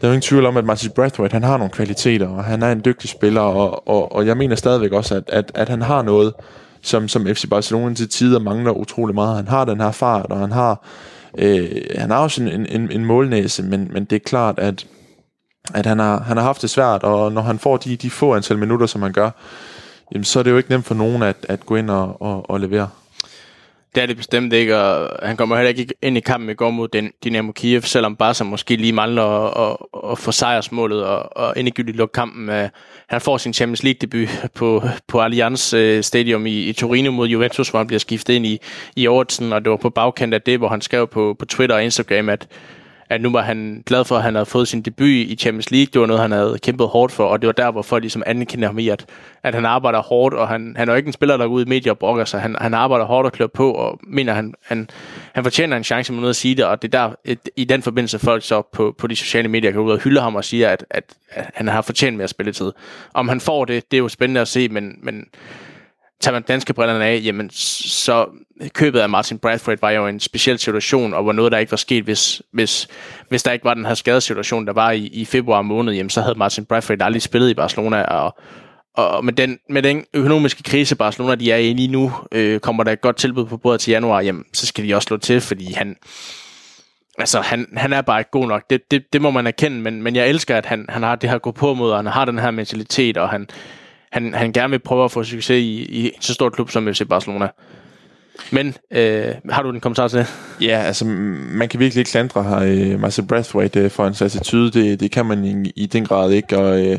der 0.00 0.02
er 0.02 0.08
jo 0.08 0.12
ingen 0.12 0.22
tvivl 0.22 0.46
om, 0.46 0.56
at 0.56 0.64
Martin 0.64 0.90
Brathwaite, 0.90 1.32
han 1.32 1.44
har 1.44 1.56
nogle 1.56 1.70
kvaliteter, 1.70 2.28
og 2.28 2.44
han 2.44 2.62
er 2.62 2.72
en 2.72 2.82
dygtig 2.84 3.10
spiller, 3.10 3.40
og, 3.40 3.88
og, 3.88 4.12
og 4.12 4.26
jeg 4.26 4.36
mener 4.36 4.56
stadigvæk 4.56 4.92
også, 4.92 5.14
at, 5.14 5.22
at, 5.28 5.52
at 5.54 5.68
han 5.68 5.82
har 5.82 6.02
noget, 6.02 6.34
som, 6.82 7.08
som 7.08 7.26
FC 7.26 7.48
Barcelona 7.50 7.94
til 7.94 8.08
tider 8.08 8.38
mangler 8.38 8.70
utrolig 8.70 9.14
meget. 9.14 9.36
Han 9.36 9.48
har 9.48 9.64
den 9.64 9.80
her 9.80 9.90
fart, 9.90 10.26
og 10.30 10.38
han 10.38 10.52
har, 10.52 10.84
øh, 11.38 11.68
han 11.98 12.10
har 12.10 12.18
også 12.18 12.42
en, 12.42 12.66
en, 12.66 12.90
en 12.90 13.04
målnæse, 13.04 13.62
men, 13.62 13.90
men 13.92 14.04
det 14.04 14.16
er 14.16 14.20
klart, 14.26 14.58
at, 14.58 14.86
at 15.74 15.86
han, 15.86 15.98
har, 15.98 16.20
han 16.20 16.36
har 16.36 16.44
haft 16.44 16.62
det 16.62 16.70
svært, 16.70 17.02
og 17.02 17.32
når 17.32 17.42
han 17.42 17.58
får 17.58 17.76
de, 17.76 17.96
de 17.96 18.10
få 18.10 18.34
antal 18.34 18.58
minutter, 18.58 18.86
som 18.86 19.02
han 19.02 19.12
gør, 19.12 19.30
jamen, 20.12 20.24
så 20.24 20.38
er 20.38 20.42
det 20.42 20.50
jo 20.50 20.56
ikke 20.56 20.70
nemt 20.70 20.86
for 20.86 20.94
nogen 20.94 21.22
at, 21.22 21.36
at 21.48 21.66
gå 21.66 21.76
ind 21.76 21.90
og, 21.90 22.22
og, 22.22 22.50
og 22.50 22.60
levere. 22.60 22.88
Det 23.96 24.02
er 24.02 24.06
det 24.06 24.16
bestemt 24.16 24.52
ikke, 24.52 24.76
og 24.76 25.18
han 25.26 25.36
kommer 25.36 25.56
heller 25.56 25.68
ikke 25.68 25.94
ind 26.02 26.16
i 26.16 26.20
kampen 26.20 26.50
i 26.50 26.54
går 26.54 26.70
mod 26.70 26.88
den 26.88 27.10
Dynamo 27.24 27.52
Kiev, 27.52 27.82
selvom 27.82 28.16
Barca 28.16 28.44
måske 28.44 28.76
lige 28.76 28.92
mangler 28.92 29.22
at, 29.22 29.76
at, 29.94 30.10
at 30.10 30.18
få 30.18 30.32
sejrsmålet 30.32 31.04
og, 31.04 31.36
og 31.36 31.54
endegyldigt 31.56 31.96
lukke 31.96 32.12
kampen. 32.12 32.48
Øh, 32.48 32.68
han 33.08 33.20
får 33.20 33.38
sin 33.38 33.52
Champions 33.52 33.82
League 33.82 33.98
debut 34.00 34.28
på, 34.54 34.82
på 35.08 35.20
Allianz 35.20 35.74
øh, 35.74 36.02
Stadium 36.02 36.46
i, 36.46 36.62
i 36.62 36.72
Torino 36.72 37.10
mod 37.10 37.28
Juventus, 37.28 37.68
hvor 37.68 37.78
han 37.78 37.86
bliver 37.86 37.98
skiftet 37.98 38.34
ind 38.34 38.46
i, 38.46 38.58
i 38.96 39.06
overtiden, 39.06 39.52
og 39.52 39.64
det 39.64 39.70
var 39.70 39.76
på 39.76 39.90
bagkant 39.90 40.34
af 40.34 40.42
det, 40.42 40.58
hvor 40.58 40.68
han 40.68 40.80
skrev 40.80 41.06
på, 41.06 41.36
på 41.38 41.44
Twitter 41.44 41.76
og 41.76 41.84
Instagram, 41.84 42.28
at 42.28 42.48
at 43.08 43.20
nu 43.20 43.32
var 43.32 43.42
han 43.42 43.82
glad 43.86 44.04
for, 44.04 44.16
at 44.16 44.22
han 44.22 44.34
havde 44.34 44.46
fået 44.46 44.68
sin 44.68 44.82
debut 44.82 45.08
i 45.08 45.36
Champions 45.36 45.70
League. 45.70 45.86
Det 45.92 46.00
var 46.00 46.06
noget, 46.06 46.22
han 46.22 46.32
havde 46.32 46.58
kæmpet 46.62 46.86
hårdt 46.88 47.12
for, 47.12 47.24
og 47.24 47.42
det 47.42 47.46
var 47.46 47.52
der, 47.52 47.70
hvor 47.70 47.82
folk 47.82 48.02
ligesom 48.02 48.22
anerkender 48.26 48.68
ham 48.68 48.78
i, 48.78 48.88
at, 48.88 49.06
at 49.42 49.54
han 49.54 49.64
arbejder 49.64 50.02
hårdt, 50.02 50.34
og 50.34 50.48
han, 50.48 50.74
han 50.76 50.88
er 50.88 50.92
jo 50.92 50.96
ikke 50.96 51.06
en 51.06 51.12
spiller, 51.12 51.36
der 51.36 51.46
går 51.46 51.54
ud 51.54 51.64
i 51.64 51.68
medier 51.68 51.92
og 51.92 51.98
brokker 51.98 52.24
sig. 52.24 52.40
Han, 52.40 52.56
han 52.60 52.74
arbejder 52.74 53.04
hårdt 53.04 53.26
og 53.26 53.32
klør 53.32 53.46
på, 53.46 53.72
og 53.72 54.00
mener, 54.02 54.32
han, 54.32 54.54
han, 54.64 54.88
han 55.32 55.44
fortjener 55.44 55.76
en 55.76 55.84
chance 55.84 56.12
med 56.12 56.20
noget 56.20 56.30
at 56.30 56.36
sige 56.36 56.54
det, 56.54 56.64
og 56.64 56.82
det 56.82 56.94
er 56.94 56.98
der, 57.06 57.14
et, 57.24 57.48
i 57.56 57.64
den 57.64 57.82
forbindelse, 57.82 58.18
folk 58.18 58.44
så 58.44 58.62
på, 58.72 58.94
på 58.98 59.06
de 59.06 59.16
sociale 59.16 59.48
medier 59.48 59.70
kan 59.70 59.80
ud 59.80 59.92
og 59.92 59.98
hylde 59.98 60.20
ham 60.20 60.34
og 60.34 60.44
sige, 60.44 60.68
at, 60.68 60.84
at, 60.90 61.04
at 61.30 61.50
han 61.54 61.68
har 61.68 61.82
fortjent 61.82 62.16
mere 62.16 62.28
spilletid. 62.28 62.72
Om 63.14 63.28
han 63.28 63.40
får 63.40 63.64
det, 63.64 63.90
det 63.90 63.96
er 63.96 63.98
jo 63.98 64.08
spændende 64.08 64.40
at 64.40 64.48
se, 64.48 64.68
men, 64.68 64.98
men 65.02 65.24
tager 66.20 66.32
man 66.32 66.42
danske 66.42 66.74
brillerne 66.74 67.04
af, 67.04 67.20
jamen 67.24 67.50
så 67.50 68.26
købet 68.74 69.00
af 69.00 69.08
Martin 69.08 69.38
Bradford 69.38 69.78
var 69.80 69.90
jo 69.90 70.06
en 70.06 70.20
speciel 70.20 70.58
situation, 70.58 71.14
og 71.14 71.26
var 71.26 71.32
noget, 71.32 71.52
der 71.52 71.58
ikke 71.58 71.72
var 71.72 71.76
sket, 71.76 72.04
hvis, 72.04 72.42
hvis, 72.52 72.88
hvis 73.28 73.42
der 73.42 73.52
ikke 73.52 73.64
var 73.64 73.74
den 73.74 73.86
her 73.86 73.94
skadesituation, 73.94 74.66
der 74.66 74.72
var 74.72 74.90
i, 74.90 75.06
i 75.06 75.24
februar 75.24 75.62
måned, 75.62 75.94
jamen 75.94 76.10
så 76.10 76.20
havde 76.20 76.38
Martin 76.38 76.64
Bradford 76.64 77.02
aldrig 77.02 77.22
spillet 77.22 77.50
i 77.50 77.54
Barcelona, 77.54 78.02
og, 78.02 78.38
og 78.94 79.24
med 79.24 79.32
den, 79.32 79.58
med 79.70 79.82
den 79.82 80.04
økonomiske 80.14 80.62
krise, 80.62 80.96
Barcelona 80.96 81.34
de 81.34 81.52
er 81.52 81.56
i 81.56 81.72
lige 81.72 81.88
nu, 81.88 82.12
øh, 82.32 82.60
kommer 82.60 82.84
der 82.84 82.92
et 82.92 83.00
godt 83.00 83.16
tilbud 83.16 83.46
på 83.46 83.56
bordet 83.56 83.80
til 83.80 83.90
januar, 83.90 84.20
jamen 84.20 84.44
så 84.52 84.66
skal 84.66 84.88
de 84.88 84.94
også 84.94 85.06
slå 85.06 85.16
til, 85.16 85.40
fordi 85.40 85.72
han, 85.72 85.96
altså, 87.18 87.40
han, 87.40 87.66
han 87.76 87.92
er 87.92 88.02
bare 88.02 88.20
ikke 88.20 88.30
god 88.30 88.46
nok. 88.46 88.70
Det, 88.70 88.90
det, 88.90 89.12
det 89.12 89.22
må 89.22 89.30
man 89.30 89.46
erkende, 89.46 89.80
men, 89.80 90.02
men 90.02 90.16
jeg 90.16 90.28
elsker, 90.28 90.56
at 90.56 90.66
han, 90.66 90.86
han 90.88 91.02
har 91.02 91.16
det 91.16 91.30
her 91.30 91.38
gå 91.38 91.50
på 91.50 91.74
mod, 91.74 91.90
og 91.90 91.98
han 91.98 92.06
har 92.06 92.24
den 92.24 92.38
her 92.38 92.50
mentalitet, 92.50 93.16
og 93.16 93.28
han, 93.28 93.48
han, 94.12 94.34
han 94.34 94.52
gerne 94.52 94.70
vil 94.70 94.78
prøve 94.78 95.04
at 95.04 95.12
få 95.12 95.24
succes 95.24 95.62
i, 95.62 95.82
i 95.82 96.06
en 96.06 96.22
så 96.22 96.34
stor 96.34 96.50
klub 96.50 96.70
som 96.70 96.94
FC 96.94 97.02
Barcelona. 97.08 97.48
Men 98.52 98.74
øh, 98.92 99.34
har 99.50 99.62
du 99.62 99.70
en 99.70 99.80
kommentar 99.80 100.08
til 100.08 100.18
det? 100.18 100.26
Ja, 100.60 100.78
altså 100.78 101.04
man 101.04 101.68
kan 101.68 101.80
virkelig 101.80 102.00
ikke 102.00 102.10
klandre 102.10 102.42
her 102.44 102.58
øh, 102.58 103.00
Marcel 103.00 103.26
Brathwaite 103.26 103.80
øh, 103.80 103.90
for 103.90 104.04
hans 104.04 104.22
attitude. 104.22 104.70
Det, 104.70 105.00
det 105.00 105.10
kan 105.10 105.26
man 105.26 105.44
i, 105.44 105.70
i 105.76 105.86
den 105.86 106.04
grad 106.04 106.30
ikke. 106.30 106.58
Og, 106.58 106.86
øh, 106.86 106.98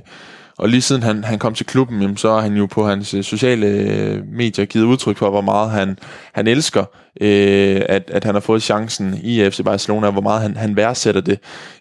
og 0.58 0.70
lige 0.70 0.82
siden 0.82 1.04
han, 1.04 1.24
han 1.24 1.40
kom 1.40 1.54
til 1.54 1.66
klubben, 1.66 2.02
jamen, 2.02 2.18
så 2.18 2.34
har 2.34 2.42
han 2.42 2.54
jo 2.54 2.66
på 2.66 2.88
hans 2.88 3.14
øh, 3.14 3.24
sociale 3.24 3.68
øh, 3.68 4.24
medier 4.32 4.66
givet 4.66 4.86
udtryk 4.86 5.18
for, 5.18 5.30
hvor 5.30 5.42
meget 5.42 5.72
han, 5.72 5.98
han 6.34 6.48
elsker, 6.48 6.86
øh, 7.22 7.82
at, 7.90 8.10
at 8.14 8.24
han 8.24 8.36
har 8.36 8.40
fået 8.40 8.64
chancen 8.64 9.20
i 9.24 9.50
FC 9.50 9.64
Barcelona, 9.64 10.08
og 10.08 10.14
hvor 10.14 10.22
meget 10.22 10.42
han, 10.42 10.58
han 10.58 10.76
værdsætter 10.76 11.22
det. 11.22 11.40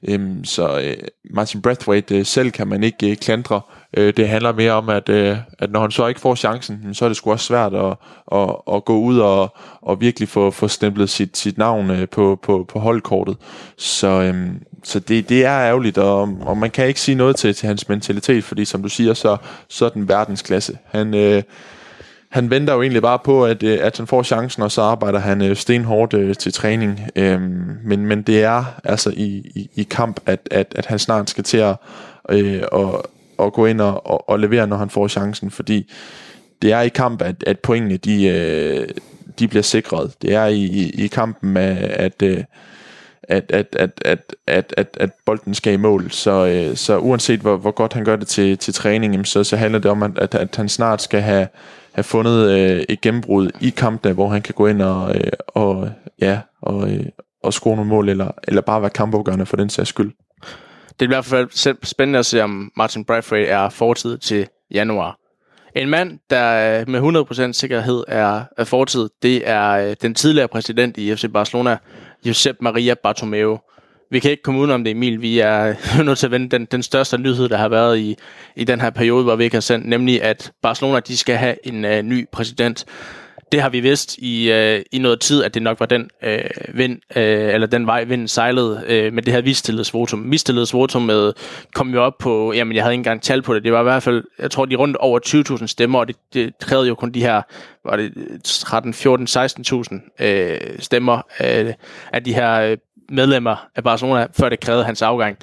Øh, 0.09 0.20
så 0.45 0.81
øh, 0.81 0.97
Martin 1.31 1.62
Brathwaite 1.62 2.18
øh, 2.18 2.27
selv 2.27 2.51
kan 2.51 2.68
man 2.68 2.83
ikke 2.83 3.11
øh, 3.11 3.16
klandre. 3.16 3.57
Øh, 3.57 3.76
Øh, 3.97 4.12
det 4.16 4.28
handler 4.28 4.53
mere 4.53 4.72
om, 4.72 4.88
at, 4.88 5.09
øh, 5.09 5.36
at 5.59 5.70
når 5.70 5.80
han 5.80 5.90
så 5.90 6.07
ikke 6.07 6.20
får 6.20 6.34
chancen, 6.34 6.94
så 6.94 7.05
er 7.05 7.09
det 7.09 7.16
sgu 7.16 7.30
også 7.30 7.47
svært 7.47 7.74
at, 7.74 7.97
at, 8.32 8.57
at 8.72 8.84
gå 8.84 8.99
ud 8.99 9.18
og, 9.18 9.57
og 9.82 10.01
virkelig 10.01 10.28
få, 10.28 10.51
få 10.51 10.68
stemplet 10.68 11.11
sit, 11.11 11.36
sit 11.36 11.59
navn 11.59 11.90
øh, 11.90 12.09
på, 12.09 12.38
på, 12.42 12.64
på 12.68 12.78
holdkortet. 12.78 13.36
Så, 13.76 14.09
øh, 14.09 14.47
så 14.84 14.99
det, 14.99 15.28
det 15.28 15.44
er 15.44 15.61
ærgerligt, 15.61 15.99
og, 15.99 16.20
og 16.40 16.59
man 16.59 16.70
kan 16.70 16.86
ikke 16.86 17.01
sige 17.01 17.14
noget 17.14 17.36
til, 17.36 17.55
til 17.55 17.66
hans 17.66 17.88
mentalitet, 17.88 18.44
fordi 18.44 18.64
som 18.64 18.82
du 18.82 18.88
siger, 18.88 19.14
så, 19.14 19.36
så 19.68 19.84
er 19.84 19.88
den 19.88 20.09
verdensklasse. 20.09 20.78
Han... 20.84 21.14
Øh, 21.14 21.42
han 22.28 22.51
venter 22.51 22.74
jo 22.74 22.82
egentlig 22.82 23.03
bare 23.03 23.18
på, 23.24 23.44
at, 23.44 23.62
øh, 23.62 23.78
at 23.82 23.97
han 23.97 24.07
får 24.07 24.22
chancen, 24.22 24.62
og 24.62 24.72
så 24.72 24.82
arbejder 24.82 25.18
han 25.18 25.42
øh, 25.42 25.57
stenhårdt 25.57 26.14
øh, 26.14 26.34
til 26.34 26.53
træning. 26.53 27.01
Øhm, 27.16 27.78
men, 27.84 28.07
men 28.07 28.22
det 28.22 28.42
er 28.42 28.64
altså 28.84 29.11
i, 29.11 29.53
i, 29.55 29.70
i 29.74 29.82
kamp, 29.82 30.20
at, 30.26 30.49
at, 30.51 30.72
at 30.76 30.86
han 30.86 30.99
snart 30.99 31.30
skal 31.30 31.44
til 31.44 31.59
at, 31.59 31.76
øh, 32.28 32.62
og, 32.72 33.11
at 33.39 33.53
gå 33.53 33.66
ind 33.66 33.80
og, 33.80 34.07
og, 34.07 34.28
og 34.28 34.39
levere, 34.39 34.66
når 34.66 34.76
han 34.76 34.91
får 34.91 35.09
chancen, 35.09 35.51
fordi 35.51 35.91
det 36.62 36.72
er 36.72 36.80
i 36.80 36.89
kamp, 36.89 37.22
at, 37.22 37.45
at 37.47 37.59
pointene 37.59 37.97
de, 37.97 38.26
øh, 38.26 38.89
de 39.39 39.49
bliver 39.49 39.62
sikret. 39.62 40.14
Det 40.22 40.34
er 40.34 40.47
i, 40.47 40.62
i, 40.64 41.05
i 41.05 41.07
kampen 41.07 41.51
med, 41.53 41.76
at, 41.78 42.22
øh, 42.22 42.45
at, 43.22 43.53
at, 43.53 43.76
at, 43.78 43.91
at, 44.05 44.34
at, 44.47 44.74
at, 44.76 44.97
at 45.01 45.11
bolden 45.26 45.55
skal 45.55 45.72
i 45.72 45.76
mål. 45.76 46.11
Så, 46.11 46.47
øh, 46.47 46.76
så 46.76 46.99
uanset 46.99 47.41
hvor, 47.41 47.57
hvor 47.57 47.70
godt 47.70 47.93
han 47.93 48.05
gør 48.05 48.16
det 48.16 48.28
til, 48.28 48.59
til 48.59 48.74
træning, 48.74 49.26
så, 49.26 49.45
så 49.45 49.57
handler 49.57 49.78
det 49.78 49.91
om, 49.91 50.03
at, 50.03 50.34
at 50.34 50.57
han 50.57 50.68
snart 50.68 51.03
skal 51.03 51.20
have, 51.20 51.49
have 51.93 52.05
fundet 52.05 52.51
øh, 52.51 52.84
et 52.89 53.01
gennembrud 53.01 53.51
i 53.61 53.70
kampene, 53.70 54.14
hvor 54.14 54.28
han 54.28 54.43
kan 54.43 54.55
gå 54.55 54.66
ind 54.66 54.82
og, 54.82 55.14
øh, 55.14 55.32
og, 55.49 55.91
ja, 56.20 56.41
og, 56.62 56.91
øh, 56.91 57.07
og 57.43 57.53
score 57.53 57.76
nogle 57.76 57.89
mål, 57.89 58.09
eller, 58.09 58.30
eller 58.49 58.62
bare 58.62 58.80
være 58.80 58.91
kampafgørende 58.91 59.47
for 59.47 59.57
den 59.57 59.70
sags 59.70 59.89
skyld. 59.89 60.12
Det 61.01 61.05
er 61.05 61.09
i 61.11 61.14
hvert 61.14 61.24
fald 61.24 61.76
spændende 61.84 62.18
at 62.18 62.26
se, 62.26 62.42
om 62.42 62.72
Martin 62.76 63.05
Bradford 63.05 63.38
er 63.38 63.68
fortid 63.68 64.18
til 64.18 64.49
januar. 64.70 65.18
En 65.76 65.88
mand, 65.88 66.18
der 66.30 66.84
med 66.86 67.49
100% 67.49 67.53
sikkerhed 67.53 68.05
er, 68.09 68.44
er 68.57 68.64
fortid, 68.64 69.09
det 69.22 69.49
er 69.49 69.70
øh, 69.70 69.97
den 70.03 70.14
tidligere 70.14 70.49
præsident 70.49 70.97
i 70.97 71.16
FC 71.16 71.24
Barcelona, 71.32 71.76
Josep 72.26 72.57
Maria 72.61 72.94
Bartomeu. 73.03 73.59
Vi 74.11 74.18
kan 74.18 74.30
ikke 74.30 74.42
komme 74.42 74.61
udenom 74.61 74.84
det, 74.84 74.90
Emil. 74.90 75.22
Vi 75.22 75.38
er 75.38 75.74
nødt 76.05 76.18
til 76.18 76.26
at 76.26 76.30
vende 76.30 76.49
den, 76.49 76.64
den 76.64 76.82
største 76.82 77.18
nyhed, 77.18 77.49
der 77.49 77.57
har 77.57 77.68
været 77.68 77.99
i, 77.99 78.16
i 78.57 78.64
den 78.64 78.80
her 78.80 78.90
periode, 78.90 79.24
hvor 79.24 79.36
vi 79.36 79.44
ikke 79.44 79.57
har 79.57 79.61
sendt, 79.61 79.86
nemlig 79.86 80.22
at 80.22 80.53
Barcelona 80.62 81.01
de 81.01 81.16
skal 81.16 81.36
have 81.36 81.57
en 81.66 81.84
uh, 81.84 81.90
ny 81.90 82.28
præsident 82.32 82.84
det 83.53 83.62
har 83.62 83.68
vi 83.68 83.80
vidst 83.80 84.18
i, 84.18 84.53
øh, 84.53 84.82
i 84.92 84.99
noget 84.99 85.20
tid, 85.20 85.44
at 85.44 85.55
det 85.55 85.62
nok 85.62 85.80
var 85.80 85.86
den 85.86 86.11
øh, 86.22 86.40
vind, 86.74 86.99
øh, 87.16 87.55
eller 87.55 87.66
den 87.66 87.86
vej, 87.86 88.05
vinden 88.05 88.28
sejlede 88.28 88.84
øh, 88.86 89.12
med 89.12 89.22
det 89.22 89.34
her 89.34 89.42
mistillidsvotum. 89.42 90.18
Mistillidsvotum 90.18 91.11
øh, 91.11 91.32
kom 91.74 91.88
jo 91.88 92.03
op 92.03 92.18
på, 92.18 92.53
jamen 92.53 92.76
jeg 92.76 92.84
havde 92.84 92.94
ikke 92.94 93.01
engang 93.01 93.22
tal 93.22 93.42
på 93.42 93.55
det, 93.55 93.64
det 93.64 93.72
var 93.72 93.80
i 93.80 93.82
hvert 93.82 94.03
fald, 94.03 94.24
jeg 94.38 94.51
tror, 94.51 94.64
de 94.64 94.76
rundt 94.76 94.97
over 94.97 95.20
20.000 95.61 95.66
stemmer, 95.66 95.99
og 95.99 96.09
det, 96.09 96.16
det 96.34 96.53
krævede 96.61 96.88
jo 96.88 96.94
kun 96.94 97.11
de 97.11 97.20
her, 97.20 97.42
var 97.84 97.97
det 97.97 98.12
13, 98.44 98.94
14, 98.94 99.26
16.000 99.26 100.24
øh, 100.24 100.59
stemmer 100.78 101.20
øh, 101.40 101.74
af 102.12 102.24
de 102.24 102.34
her 102.34 102.61
øh, 102.61 102.76
medlemmer 103.11 103.66
af 103.76 103.84
Barcelona, 103.84 104.26
før 104.38 104.49
det 104.49 104.61
krævede 104.61 104.84
hans 104.84 105.03
afgang. 105.03 105.38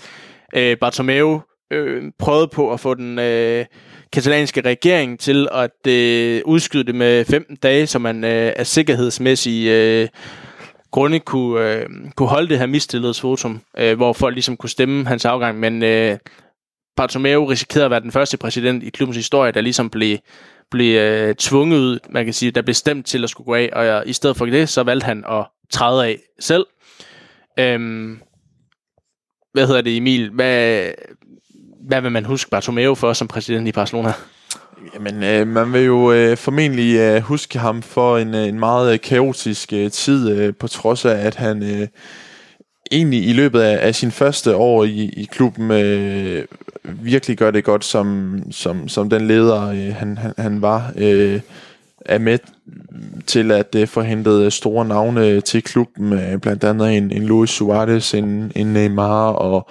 Øh, 0.55 0.77
Bartomeu 0.77 1.41
øh, 1.71 2.11
prøvede 2.19 2.47
på 2.47 2.73
at 2.73 2.79
få 2.79 2.93
den... 2.93 3.19
Øh, 3.19 3.65
katalanske 4.13 4.61
regering 4.61 5.19
til 5.19 5.47
at 5.51 5.87
øh, 5.87 6.41
udskyde 6.45 6.83
det 6.83 6.95
med 6.95 7.25
15 7.25 7.55
dage, 7.55 7.87
så 7.87 7.99
man 7.99 8.23
øh, 8.23 8.53
af 8.55 8.67
sikkerhedsmæssige 8.67 10.01
øh, 10.01 10.07
grunde 10.91 11.19
kunne, 11.19 11.73
øh, 11.73 11.85
kunne 12.15 12.29
holde 12.29 12.49
det 12.49 12.59
her 12.59 12.65
mistillidsvotum, 12.65 13.61
øh, 13.77 13.95
hvor 13.95 14.13
folk 14.13 14.35
ligesom 14.35 14.57
kunne 14.57 14.69
stemme 14.69 15.07
hans 15.07 15.25
afgang. 15.25 15.59
Men 15.59 15.83
øh, 15.83 16.17
Bartomeu 16.95 17.45
risikerede 17.45 17.85
at 17.85 17.91
være 17.91 17.99
den 17.99 18.11
første 18.11 18.37
præsident 18.37 18.83
i 18.83 18.89
klubbens 18.89 19.17
historie, 19.17 19.51
der 19.51 19.61
ligesom 19.61 19.89
blev, 19.89 20.17
blev 20.71 20.99
øh, 20.99 21.35
tvunget 21.35 21.77
ud, 21.77 21.99
man 22.09 22.25
kan 22.25 22.33
sige, 22.33 22.51
der 22.51 22.61
blev 22.61 22.73
stemt 22.73 23.05
til 23.05 23.23
at 23.23 23.29
skulle 23.29 23.45
gå 23.45 23.53
af, 23.53 23.69
og 23.73 23.85
jeg, 23.85 24.03
i 24.05 24.13
stedet 24.13 24.37
for 24.37 24.45
det, 24.45 24.69
så 24.69 24.83
valgte 24.83 25.05
han 25.05 25.23
at 25.29 25.45
træde 25.71 26.05
af 26.05 26.19
selv. 26.39 26.65
Øhm, 27.59 28.19
hvad 29.53 29.67
hedder 29.67 29.81
det, 29.81 29.97
Emil? 29.97 30.29
Hvad, 30.29 30.83
hvad 31.87 32.01
vil 32.01 32.11
man 32.11 32.25
huske 32.25 32.49
Bartomeu 32.49 32.95
for 32.95 33.13
som 33.13 33.27
præsident 33.27 33.67
i 33.67 33.71
Barcelona? 33.71 34.13
Jamen, 34.93 35.23
øh, 35.23 35.47
man 35.47 35.73
vil 35.73 35.83
jo 35.83 36.11
øh, 36.11 36.37
formentlig 36.37 36.95
øh, 36.97 37.21
huske 37.21 37.59
ham 37.59 37.81
for 37.81 38.17
en, 38.17 38.35
øh, 38.35 38.47
en 38.47 38.59
meget 38.59 38.93
øh, 38.93 38.99
kaotisk 38.99 39.73
øh, 39.73 39.91
tid, 39.91 40.29
øh, 40.31 40.53
på 40.59 40.67
trods 40.67 41.05
af, 41.05 41.25
at 41.25 41.35
han 41.35 41.63
øh, 41.63 41.87
egentlig 42.91 43.27
i 43.27 43.33
løbet 43.33 43.61
af, 43.61 43.87
af 43.87 43.95
sin 43.95 44.11
første 44.11 44.55
år 44.55 44.83
i, 44.83 45.09
i 45.17 45.27
klubben 45.31 45.71
øh, 45.71 46.45
virkelig 46.83 47.37
gør 47.37 47.51
det 47.51 47.63
godt 47.63 47.85
som, 47.85 48.37
som, 48.51 48.87
som 48.87 49.09
den 49.09 49.27
leder, 49.27 49.69
øh, 49.69 49.95
han, 49.95 50.17
han, 50.17 50.33
han 50.37 50.61
var. 50.61 50.91
Øh, 50.95 51.39
er 52.05 52.17
med 52.17 52.39
til 53.27 53.51
at 53.51 53.75
øh, 53.75 53.87
forhente 53.87 54.29
øh, 54.29 54.51
store 54.51 54.85
navne 54.85 55.27
øh, 55.27 55.43
til 55.43 55.63
klubben, 55.63 56.13
øh, 56.13 56.39
blandt 56.39 56.63
andet 56.63 56.97
en, 56.97 57.11
en 57.11 57.23
Luis 57.23 57.49
Suarez, 57.49 58.13
en, 58.13 58.51
en 58.55 58.67
Neymar 58.73 59.29
og 59.29 59.69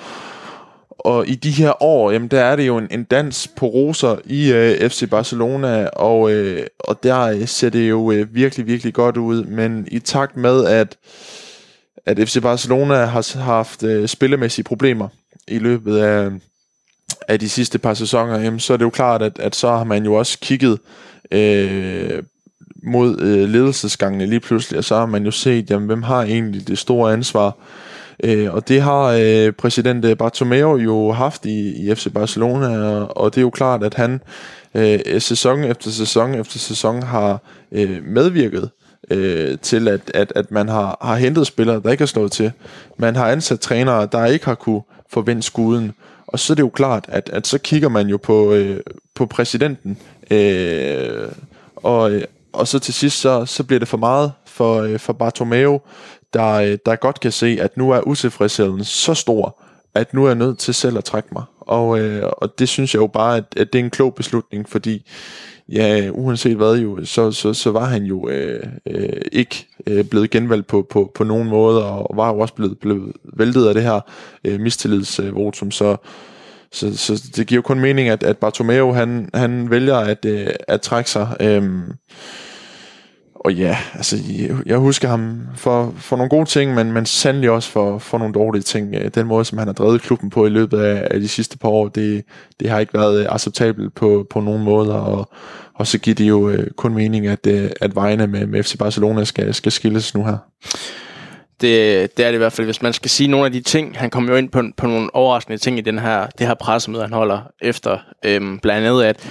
og 1.04 1.28
i 1.28 1.34
de 1.34 1.50
her 1.50 1.82
år, 1.82 2.10
jamen 2.10 2.28
der 2.28 2.40
er 2.40 2.56
det 2.56 2.66
jo 2.66 2.78
en, 2.78 2.88
en 2.90 3.04
dans 3.04 3.48
på 3.56 3.66
roser 3.66 4.16
i 4.24 4.52
øh, 4.52 4.90
FC 4.90 5.10
Barcelona, 5.10 5.86
og, 5.86 6.32
øh, 6.32 6.66
og 6.78 7.02
der 7.02 7.20
øh, 7.20 7.48
ser 7.48 7.68
det 7.70 7.90
jo 7.90 8.12
øh, 8.12 8.34
virkelig, 8.34 8.66
virkelig 8.66 8.94
godt 8.94 9.16
ud. 9.16 9.44
Men 9.44 9.88
i 9.90 9.98
takt 9.98 10.36
med, 10.36 10.66
at, 10.66 10.96
at 12.06 12.28
FC 12.28 12.42
Barcelona 12.42 12.94
har 12.94 13.38
haft 13.38 13.82
øh, 13.82 14.08
spillemæssige 14.08 14.64
problemer 14.64 15.08
i 15.48 15.58
løbet 15.58 15.98
af, 15.98 16.30
af 17.28 17.40
de 17.40 17.48
sidste 17.48 17.78
par 17.78 17.94
sæsoner, 17.94 18.40
jamen, 18.40 18.60
så 18.60 18.72
er 18.72 18.76
det 18.76 18.84
jo 18.84 18.90
klart, 18.90 19.22
at, 19.22 19.38
at 19.38 19.56
så 19.56 19.68
har 19.68 19.84
man 19.84 20.04
jo 20.04 20.14
også 20.14 20.38
kigget 20.40 20.78
øh, 21.30 22.22
mod 22.82 23.20
øh, 23.20 23.48
ledelsesgangene 23.48 24.26
lige 24.26 24.40
pludselig, 24.40 24.78
og 24.78 24.84
så 24.84 24.96
har 24.96 25.06
man 25.06 25.24
jo 25.24 25.30
set, 25.30 25.70
jamen, 25.70 25.86
hvem 25.86 26.02
har 26.02 26.22
egentlig 26.22 26.68
det 26.68 26.78
store 26.78 27.12
ansvar 27.12 27.56
Øh, 28.22 28.54
og 28.54 28.68
det 28.68 28.82
har 28.82 29.18
øh, 29.20 29.52
præsident 29.52 30.04
øh, 30.04 30.16
Bartomeu 30.16 30.76
jo 30.76 31.12
haft 31.12 31.46
i, 31.46 31.86
i 31.86 31.94
FC 31.94 32.12
Barcelona, 32.14 32.78
og, 32.78 33.16
og 33.16 33.34
det 33.34 33.40
er 33.40 33.42
jo 33.42 33.50
klart, 33.50 33.82
at 33.82 33.94
han 33.94 34.20
øh, 34.74 35.20
sæson 35.20 35.64
efter 35.64 35.90
sæson 35.90 36.34
efter 36.34 36.58
sæson 36.58 37.02
har 37.02 37.40
øh, 37.72 38.04
medvirket 38.04 38.70
øh, 39.10 39.58
til, 39.58 39.88
at, 39.88 40.00
at, 40.14 40.32
at 40.36 40.50
man 40.50 40.68
har, 40.68 40.98
har 41.02 41.16
hentet 41.16 41.46
spillere, 41.46 41.80
der 41.80 41.90
ikke 41.90 42.02
har 42.02 42.06
slået 42.06 42.32
til. 42.32 42.52
Man 42.96 43.16
har 43.16 43.28
ansat 43.28 43.60
trænere, 43.60 44.08
der 44.12 44.26
ikke 44.26 44.44
har 44.44 44.54
kunne 44.54 44.82
forvente 45.10 45.42
skuden. 45.42 45.92
Og 46.26 46.38
så 46.38 46.52
er 46.52 46.54
det 46.54 46.62
jo 46.62 46.68
klart, 46.68 47.04
at, 47.08 47.30
at 47.32 47.46
så 47.46 47.58
kigger 47.58 47.88
man 47.88 48.06
jo 48.06 48.16
på, 48.16 48.52
øh, 48.52 48.80
på 49.14 49.26
præsidenten, 49.26 49.98
øh, 50.30 51.28
og, 51.76 52.12
øh, 52.12 52.24
og 52.52 52.68
så 52.68 52.78
til 52.78 52.94
sidst, 52.94 53.20
så, 53.20 53.46
så 53.46 53.64
bliver 53.64 53.78
det 53.78 53.88
for 53.88 53.96
meget 53.96 54.32
for, 54.46 54.80
øh, 54.82 54.98
for 54.98 55.12
Bartomeu, 55.12 55.80
der, 56.34 56.52
øh, 56.52 56.78
der 56.86 56.96
godt 56.96 57.20
kan 57.20 57.32
se, 57.32 57.58
at 57.60 57.76
nu 57.76 57.90
er 57.90 58.00
utilfredsheden 58.00 58.84
så 58.84 59.14
stor, 59.14 59.62
at 59.94 60.14
nu 60.14 60.24
er 60.24 60.28
jeg 60.28 60.36
nødt 60.36 60.58
til 60.58 60.74
selv 60.74 60.98
at 60.98 61.04
trække 61.04 61.28
mig. 61.32 61.42
Og, 61.60 62.00
øh, 62.00 62.22
og 62.36 62.58
det 62.58 62.68
synes 62.68 62.94
jeg 62.94 63.00
jo 63.00 63.06
bare, 63.06 63.36
at, 63.36 63.44
at 63.56 63.72
det 63.72 63.78
er 63.78 63.84
en 63.84 63.90
klog 63.90 64.14
beslutning, 64.14 64.68
fordi 64.68 65.10
ja, 65.68 66.10
uanset 66.12 66.56
hvad 66.56 66.76
jo, 66.76 67.04
så, 67.04 67.32
så, 67.32 67.54
så 67.54 67.70
var 67.70 67.84
han 67.84 68.02
jo 68.02 68.28
øh, 68.28 68.66
øh, 68.86 69.20
ikke 69.32 69.66
øh, 69.86 70.04
blevet 70.04 70.30
genvalgt 70.30 70.66
på, 70.66 70.86
på, 70.90 71.12
på 71.14 71.24
nogen 71.24 71.48
måde, 71.48 71.84
og 71.86 72.16
var 72.16 72.32
jo 72.32 72.38
også 72.38 72.54
blevet, 72.54 72.78
blevet 72.78 73.12
væltet 73.36 73.68
af 73.68 73.74
det 73.74 73.82
her 73.82 74.00
øh, 74.44 74.60
mistillidsvotum, 74.60 75.70
så, 75.70 75.96
så, 76.72 76.96
så 76.96 77.30
det 77.36 77.46
giver 77.46 77.58
jo 77.58 77.62
kun 77.62 77.80
mening, 77.80 78.08
at, 78.08 78.22
at 78.22 78.38
Bartomeu, 78.38 78.92
han, 78.92 79.30
han 79.34 79.70
vælger 79.70 79.96
at, 79.96 80.24
øh, 80.24 80.46
at 80.68 80.80
trække 80.80 81.10
sig. 81.10 81.36
Øh, 81.40 81.62
og 83.44 83.54
ja, 83.54 83.78
altså, 83.94 84.16
jeg 84.66 84.78
husker 84.78 85.08
ham 85.08 85.40
for, 85.56 85.94
for 85.96 86.16
nogle 86.16 86.30
gode 86.30 86.44
ting, 86.44 86.74
men, 86.74 86.92
men 86.92 87.06
sandelig 87.06 87.50
også 87.50 87.70
for, 87.70 87.98
for 87.98 88.18
nogle 88.18 88.34
dårlige 88.34 88.62
ting. 88.62 88.94
Øh, 88.94 89.10
den 89.14 89.26
måde, 89.26 89.44
som 89.44 89.58
han 89.58 89.68
har 89.68 89.72
drevet 89.74 90.02
klubben 90.02 90.30
på 90.30 90.46
i 90.46 90.48
løbet 90.48 90.80
af, 90.80 91.08
af 91.10 91.20
de 91.20 91.28
sidste 91.28 91.58
par 91.58 91.68
år, 91.68 91.88
det, 91.88 92.24
det 92.60 92.70
har 92.70 92.78
ikke 92.78 92.94
været 92.94 93.20
øh, 93.20 93.26
acceptabelt 93.28 93.94
på, 93.94 94.26
på 94.30 94.40
nogen 94.40 94.62
måder, 94.62 94.94
og, 94.94 95.30
og 95.74 95.86
så 95.86 95.98
giver 95.98 96.14
det 96.14 96.28
jo 96.28 96.48
øh, 96.48 96.70
kun 96.70 96.94
mening, 96.94 97.26
at, 97.26 97.46
øh, 97.46 97.70
at 97.80 97.94
vejene 97.94 98.26
med, 98.26 98.46
med 98.46 98.62
FC 98.62 98.78
Barcelona 98.78 99.24
skal, 99.24 99.54
skal 99.54 99.72
skilles 99.72 100.14
nu 100.14 100.24
her. 100.24 100.36
Det, 101.60 102.16
det 102.16 102.24
er 102.24 102.28
det 102.28 102.34
i 102.34 102.38
hvert 102.38 102.52
fald, 102.52 102.66
hvis 102.66 102.82
man 102.82 102.92
skal 102.92 103.10
sige 103.10 103.28
nogle 103.28 103.46
af 103.46 103.52
de 103.52 103.60
ting, 103.60 103.98
han 103.98 104.10
kom 104.10 104.28
jo 104.28 104.34
ind 104.34 104.48
på, 104.48 104.62
på 104.76 104.86
nogle 104.86 105.14
overraskende 105.14 105.58
ting 105.58 105.78
i 105.78 105.80
den 105.80 105.98
her, 105.98 106.26
det 106.38 106.46
her 106.46 106.54
pressemøde, 106.54 107.02
han 107.02 107.12
holder 107.12 107.40
efter, 107.60 107.98
øhm, 108.24 108.58
blandt 108.58 108.86
andet 108.86 109.04
at 109.04 109.28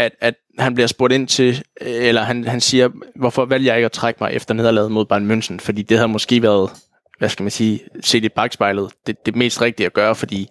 at, 0.00 0.12
at 0.20 0.34
han 0.58 0.74
bliver 0.74 0.86
spurgt 0.86 1.12
ind 1.12 1.28
til, 1.28 1.62
øh, 1.80 1.88
eller 1.88 2.22
han, 2.22 2.44
han 2.44 2.60
siger, 2.60 2.88
hvorfor 3.16 3.44
valgte 3.44 3.68
jeg 3.68 3.76
ikke 3.76 3.86
at 3.86 3.92
trække 3.92 4.18
mig 4.20 4.32
efter 4.32 4.54
nederlaget 4.54 4.92
mod 4.92 5.04
Bayern 5.04 5.30
München? 5.30 5.58
Fordi 5.58 5.82
det 5.82 5.96
havde 5.96 6.08
måske 6.08 6.42
været, 6.42 6.70
hvad 7.18 7.28
skal 7.28 7.42
man 7.42 7.50
sige, 7.50 7.80
set 8.00 8.24
i 8.24 8.28
bagspejlet, 8.28 8.90
det, 9.06 9.26
det 9.26 9.36
mest 9.36 9.62
rigtige 9.62 9.86
at 9.86 9.92
gøre, 9.92 10.14
fordi 10.14 10.48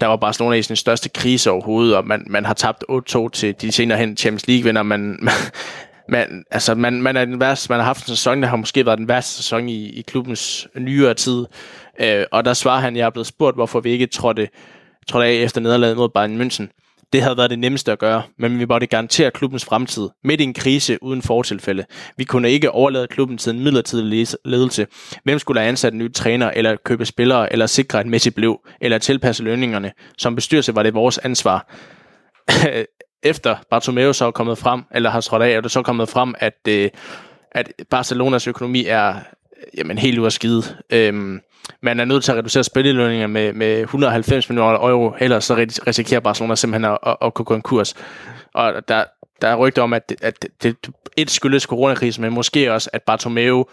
der 0.00 0.06
var 0.06 0.16
Barcelona 0.16 0.56
i 0.56 0.62
sin 0.62 0.76
største 0.76 1.08
krise 1.08 1.50
overhovedet, 1.50 1.96
og 1.96 2.06
man, 2.06 2.24
man 2.26 2.44
har 2.44 2.54
tabt 2.54 2.84
8-2 2.90 3.28
til 3.28 3.54
de 3.60 3.72
senere 3.72 3.98
hen 3.98 4.16
Champions 4.16 4.48
League-vinder. 4.48 4.82
Man, 4.82 5.00
man, 5.22 5.32
man, 6.08 6.44
altså 6.50 6.74
man, 6.74 7.02
man, 7.02 7.16
er 7.16 7.24
den 7.24 7.40
værste, 7.40 7.72
man 7.72 7.78
har 7.78 7.86
haft 7.86 8.08
en 8.08 8.16
sæson, 8.16 8.42
der 8.42 8.48
har 8.48 8.56
måske 8.56 8.86
været 8.86 8.98
den 8.98 9.08
værste 9.08 9.34
sæson 9.34 9.68
i, 9.68 9.88
i 9.88 10.02
klubbens 10.02 10.68
nyere 10.78 11.14
tid. 11.14 11.46
Øh, 12.00 12.24
og 12.32 12.44
der 12.44 12.54
svarer 12.54 12.80
han, 12.80 12.96
jeg 12.96 13.06
er 13.06 13.10
blevet 13.10 13.26
spurgt, 13.26 13.56
hvorfor 13.56 13.80
vi 13.80 13.90
ikke 13.90 14.06
trådte, 14.06 14.48
trådte 15.08 15.26
af 15.26 15.32
efter 15.32 15.60
nederlaget 15.60 15.96
mod 15.96 16.08
Bayern 16.08 16.40
München. 16.40 16.81
Det 17.12 17.22
havde 17.22 17.36
været 17.36 17.50
det 17.50 17.58
nemmeste 17.58 17.92
at 17.92 17.98
gøre, 17.98 18.22
men 18.38 18.58
vi 18.58 18.64
måtte 18.64 18.86
garantere 18.86 19.30
klubbens 19.30 19.64
fremtid 19.64 20.08
midt 20.24 20.40
i 20.40 20.44
en 20.44 20.54
krise 20.54 21.02
uden 21.02 21.22
fortilfælde. 21.22 21.84
Vi 22.16 22.24
kunne 22.24 22.50
ikke 22.50 22.70
overlade 22.70 23.06
klubben 23.06 23.38
til 23.38 23.50
en 23.50 23.60
midlertidig 23.64 24.26
ledelse. 24.44 24.86
Hvem 25.24 25.38
skulle 25.38 25.60
have 25.60 25.68
ansat 25.68 25.92
en 25.92 25.98
ny 25.98 26.12
træner, 26.12 26.50
eller 26.50 26.76
købe 26.84 27.06
spillere, 27.06 27.52
eller 27.52 27.66
sikre, 27.66 28.00
et 28.00 28.06
Messi 28.06 28.30
blev, 28.30 28.60
eller 28.80 28.98
tilpasse 28.98 29.42
lønningerne? 29.42 29.92
Som 30.18 30.34
bestyrelse 30.34 30.74
var 30.74 30.82
det 30.82 30.94
vores 30.94 31.18
ansvar. 31.18 31.74
Efter 33.22 33.56
Bartomeu 33.70 34.12
så 34.12 34.24
er 34.24 34.30
kommet 34.30 34.58
frem, 34.58 34.82
eller 34.94 35.10
har 35.10 35.20
trådt 35.20 35.42
af, 35.42 35.50
er 35.50 35.60
det 35.60 35.70
så 35.70 35.82
kommet 35.82 36.08
frem, 36.08 36.34
at, 36.38 36.58
øh, 36.68 36.90
at 37.52 37.72
Barcelonas 37.90 38.46
økonomi 38.46 38.86
er 38.86 39.14
jamen, 39.76 39.98
helt 39.98 40.18
ud 40.18 40.24
af 40.24 40.32
skide. 40.32 40.62
Øhm, 40.92 41.40
man 41.80 42.00
er 42.00 42.04
nødt 42.04 42.24
til 42.24 42.32
at 42.32 42.38
reducere 42.38 42.64
spillelønninger 42.64 43.26
med, 43.26 43.52
med 43.52 43.80
190 43.80 44.48
millioner 44.48 44.78
euro, 44.78 45.14
ellers 45.20 45.44
så 45.44 45.66
risikerer 45.86 46.20
Barcelona 46.20 46.54
simpelthen 46.54 46.92
at, 46.92 46.98
at, 47.06 47.16
at 47.22 47.34
gå 47.34 47.44
konkurs. 47.44 47.94
Og 48.54 48.88
der, 48.88 49.04
der 49.42 49.48
er 49.48 49.56
rygter 49.56 49.82
om, 49.82 49.92
at 49.92 50.08
det, 50.08 50.16
at 50.22 50.46
det, 50.62 50.76
et 51.16 51.30
skyldes 51.30 51.62
coronakrisen, 51.62 52.22
men 52.22 52.32
måske 52.32 52.72
også, 52.72 52.90
at 52.92 53.02
Bartomeu 53.02 53.64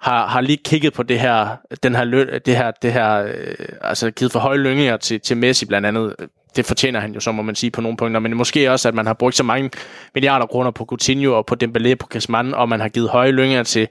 har, 0.00 0.26
har 0.26 0.40
lige 0.40 0.58
kigget 0.64 0.92
på 0.92 1.02
det 1.02 1.20
her, 1.20 1.56
den 1.82 1.94
her, 1.94 2.04
løn, 2.04 2.40
det 2.46 2.56
her, 2.56 2.70
det 2.70 2.92
her 2.92 3.24
øh, 3.24 3.54
altså 3.80 4.10
givet 4.10 4.32
for 4.32 4.40
høje 4.40 4.58
lønninger 4.58 4.96
til, 4.96 5.20
til 5.20 5.36
Messi 5.36 5.66
blandt 5.66 5.86
andet. 5.86 6.16
Det 6.56 6.66
fortjener 6.66 7.00
han 7.00 7.12
jo, 7.12 7.20
så 7.20 7.32
må 7.32 7.42
man 7.42 7.54
sige 7.54 7.70
på 7.70 7.80
nogle 7.80 7.96
punkter, 7.96 8.20
men 8.20 8.36
måske 8.36 8.70
også, 8.70 8.88
at 8.88 8.94
man 8.94 9.06
har 9.06 9.14
brugt 9.14 9.36
så 9.36 9.42
mange 9.42 9.70
milliarder 10.14 10.46
kroner 10.46 10.70
på 10.70 10.84
Coutinho 10.84 11.36
og 11.36 11.46
på 11.46 11.56
Dembélé 11.64 11.94
på 11.94 12.06
Griezmann, 12.06 12.54
og 12.54 12.68
man 12.68 12.80
har 12.80 12.88
givet 12.88 13.08
høje 13.08 13.30
lønninger 13.30 13.62
til, 13.62 13.88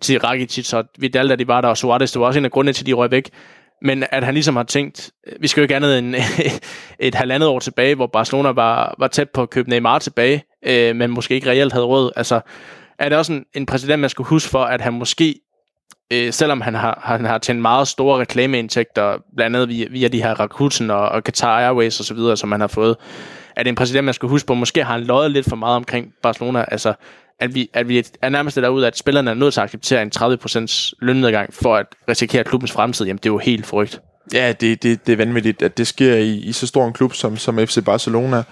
til 0.00 0.20
Rakitic 0.20 0.72
og 0.72 0.84
Vidal, 0.98 1.28
da 1.28 1.36
de 1.36 1.48
var 1.48 1.60
der, 1.60 1.68
og 1.68 1.76
Suarez, 1.76 2.12
det 2.12 2.20
var 2.20 2.26
også 2.26 2.38
en 2.38 2.44
af 2.44 2.50
grundene 2.50 2.72
til, 2.72 2.82
at 2.82 2.86
de 2.86 2.92
røg 2.92 3.10
væk. 3.10 3.30
Men 3.82 4.04
at 4.10 4.24
han 4.24 4.34
ligesom 4.34 4.56
har 4.56 4.62
tænkt, 4.62 5.10
vi 5.40 5.48
skal 5.48 5.60
jo 5.60 5.62
ikke 5.62 5.76
andet 5.76 5.98
end 5.98 6.14
et 6.98 7.14
halvandet 7.14 7.48
år 7.48 7.58
tilbage, 7.58 7.94
hvor 7.94 8.06
Barcelona 8.06 8.48
var, 8.48 8.94
var 8.98 9.08
tæt 9.08 9.30
på 9.30 9.42
at 9.42 9.50
købe 9.50 9.70
Neymar 9.70 9.98
tilbage, 9.98 10.42
øh, 10.66 10.96
men 10.96 11.10
måske 11.10 11.34
ikke 11.34 11.50
reelt 11.50 11.72
havde 11.72 11.84
råd. 11.84 12.10
Altså, 12.16 12.40
er 12.98 13.08
det 13.08 13.18
også 13.18 13.32
en, 13.32 13.44
en 13.54 13.66
præsident, 13.66 14.00
man 14.00 14.10
skal 14.10 14.24
huske 14.24 14.50
for, 14.50 14.64
at 14.64 14.80
han 14.80 14.92
måske 14.92 15.34
øh, 16.12 16.32
selvom 16.32 16.60
han 16.60 16.74
har, 16.74 17.00
han 17.04 17.24
har 17.24 17.38
tjent 17.38 17.60
meget 17.60 17.88
store 17.88 18.20
reklameindtægter, 18.20 19.18
blandt 19.36 19.56
andet 19.56 19.68
via, 19.68 19.86
via 19.90 20.08
de 20.08 20.22
her 20.22 20.40
Rakuten 20.40 20.90
og, 20.90 21.08
og 21.08 21.22
Qatar 21.22 21.58
Airways 21.58 22.00
osv., 22.00 22.36
som 22.36 22.52
han 22.52 22.60
har 22.60 22.68
fået, 22.68 22.96
er 23.56 23.62
det 23.62 23.68
en 23.68 23.74
præsident, 23.74 24.04
man 24.04 24.14
skal 24.14 24.28
huske 24.28 24.46
på, 24.46 24.54
måske 24.54 24.84
har 24.84 24.92
han 24.92 25.02
løjet 25.02 25.30
lidt 25.30 25.48
for 25.48 25.56
meget 25.56 25.76
omkring 25.76 26.12
Barcelona, 26.22 26.64
altså 26.68 26.94
at 27.40 27.54
vi, 27.54 27.70
at 27.74 27.88
vi 27.88 28.04
er 28.22 28.28
nærmest 28.28 28.56
derude, 28.56 28.86
at 28.86 28.98
spillerne 28.98 29.30
er 29.30 29.34
nødt 29.34 29.54
til 29.54 29.60
at 29.60 29.64
acceptere 29.64 30.02
en 30.02 30.12
30% 30.16 30.92
lønnedgang 31.00 31.54
for 31.54 31.76
at 31.76 31.86
risikere 32.08 32.44
klubbens 32.44 32.72
fremtid, 32.72 33.06
jamen 33.06 33.18
det 33.18 33.26
er 33.26 33.32
jo 33.32 33.38
helt 33.38 33.66
forrygt. 33.66 34.00
Ja, 34.32 34.52
det, 34.52 34.82
det, 34.82 35.06
det 35.06 35.12
er 35.12 35.16
vanvittigt, 35.16 35.62
at 35.62 35.78
det 35.78 35.86
sker 35.86 36.14
i, 36.14 36.34
i 36.34 36.52
så 36.52 36.66
stor 36.66 36.86
en 36.86 36.92
klub 36.92 37.14
som, 37.14 37.36
som 37.36 37.66
FC 37.66 37.84
Barcelona 37.84 38.42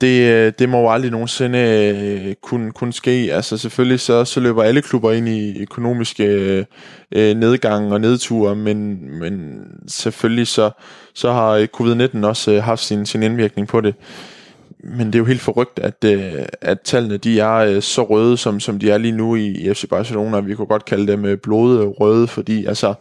det, 0.00 0.30
øh, 0.30 0.52
det 0.58 0.68
må 0.68 0.80
jo 0.80 0.90
aldrig 0.90 1.10
nogensinde 1.10 1.58
øh, 1.58 2.34
kunne, 2.42 2.72
kunne 2.72 2.92
ske. 2.92 3.10
Altså 3.32 3.58
selvfølgelig 3.58 4.00
så, 4.00 4.24
så 4.24 4.40
løber 4.40 4.62
alle 4.62 4.82
klubber 4.82 5.12
ind 5.12 5.28
i 5.28 5.62
økonomiske 5.62 6.24
øh, 6.24 6.64
øh 7.12 7.36
nedgange 7.36 7.92
og 7.92 8.00
nedture, 8.00 8.56
men, 8.56 9.10
men 9.18 9.62
selvfølgelig 9.88 10.46
så, 10.46 10.70
så 11.14 11.32
har 11.32 11.50
øh, 11.50 11.68
covid-19 11.76 12.26
også 12.26 12.52
øh, 12.52 12.62
haft 12.62 12.82
sin, 12.82 13.06
sin 13.06 13.22
indvirkning 13.22 13.68
på 13.68 13.80
det. 13.80 13.94
Men 14.84 15.06
det 15.06 15.14
er 15.14 15.18
jo 15.18 15.24
helt 15.24 15.40
forrygt, 15.40 15.78
at, 15.78 16.04
øh, 16.04 16.32
at 16.60 16.80
tallene 16.80 17.16
de 17.16 17.40
er 17.40 17.54
øh, 17.54 17.82
så 17.82 18.02
røde, 18.02 18.36
som, 18.36 18.60
som 18.60 18.78
de 18.78 18.90
er 18.90 18.98
lige 18.98 19.12
nu 19.12 19.34
i, 19.34 19.46
i 19.46 19.74
FC 19.74 19.88
Barcelona. 19.88 20.40
Vi 20.40 20.54
kunne 20.54 20.66
godt 20.66 20.84
kalde 20.84 21.12
dem 21.12 21.24
øh, 21.24 21.38
røde, 21.46 22.26
fordi 22.26 22.64
altså, 22.64 22.94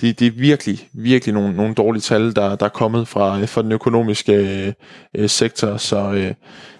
det, 0.00 0.20
det 0.20 0.26
er 0.26 0.30
virkelig, 0.30 0.88
virkelig 0.92 1.34
nogle, 1.34 1.56
nogle 1.56 1.74
dårlige 1.74 2.00
tal, 2.00 2.36
der, 2.36 2.56
der 2.56 2.66
er 2.66 2.70
kommet 2.70 3.08
fra, 3.08 3.40
øh, 3.40 3.48
fra 3.48 3.62
den 3.62 3.72
økonomiske 3.72 4.32
øh, 4.34 4.72
øh, 5.14 5.28
sektor, 5.28 5.76
så, 5.76 6.12
øh, 6.12 6.34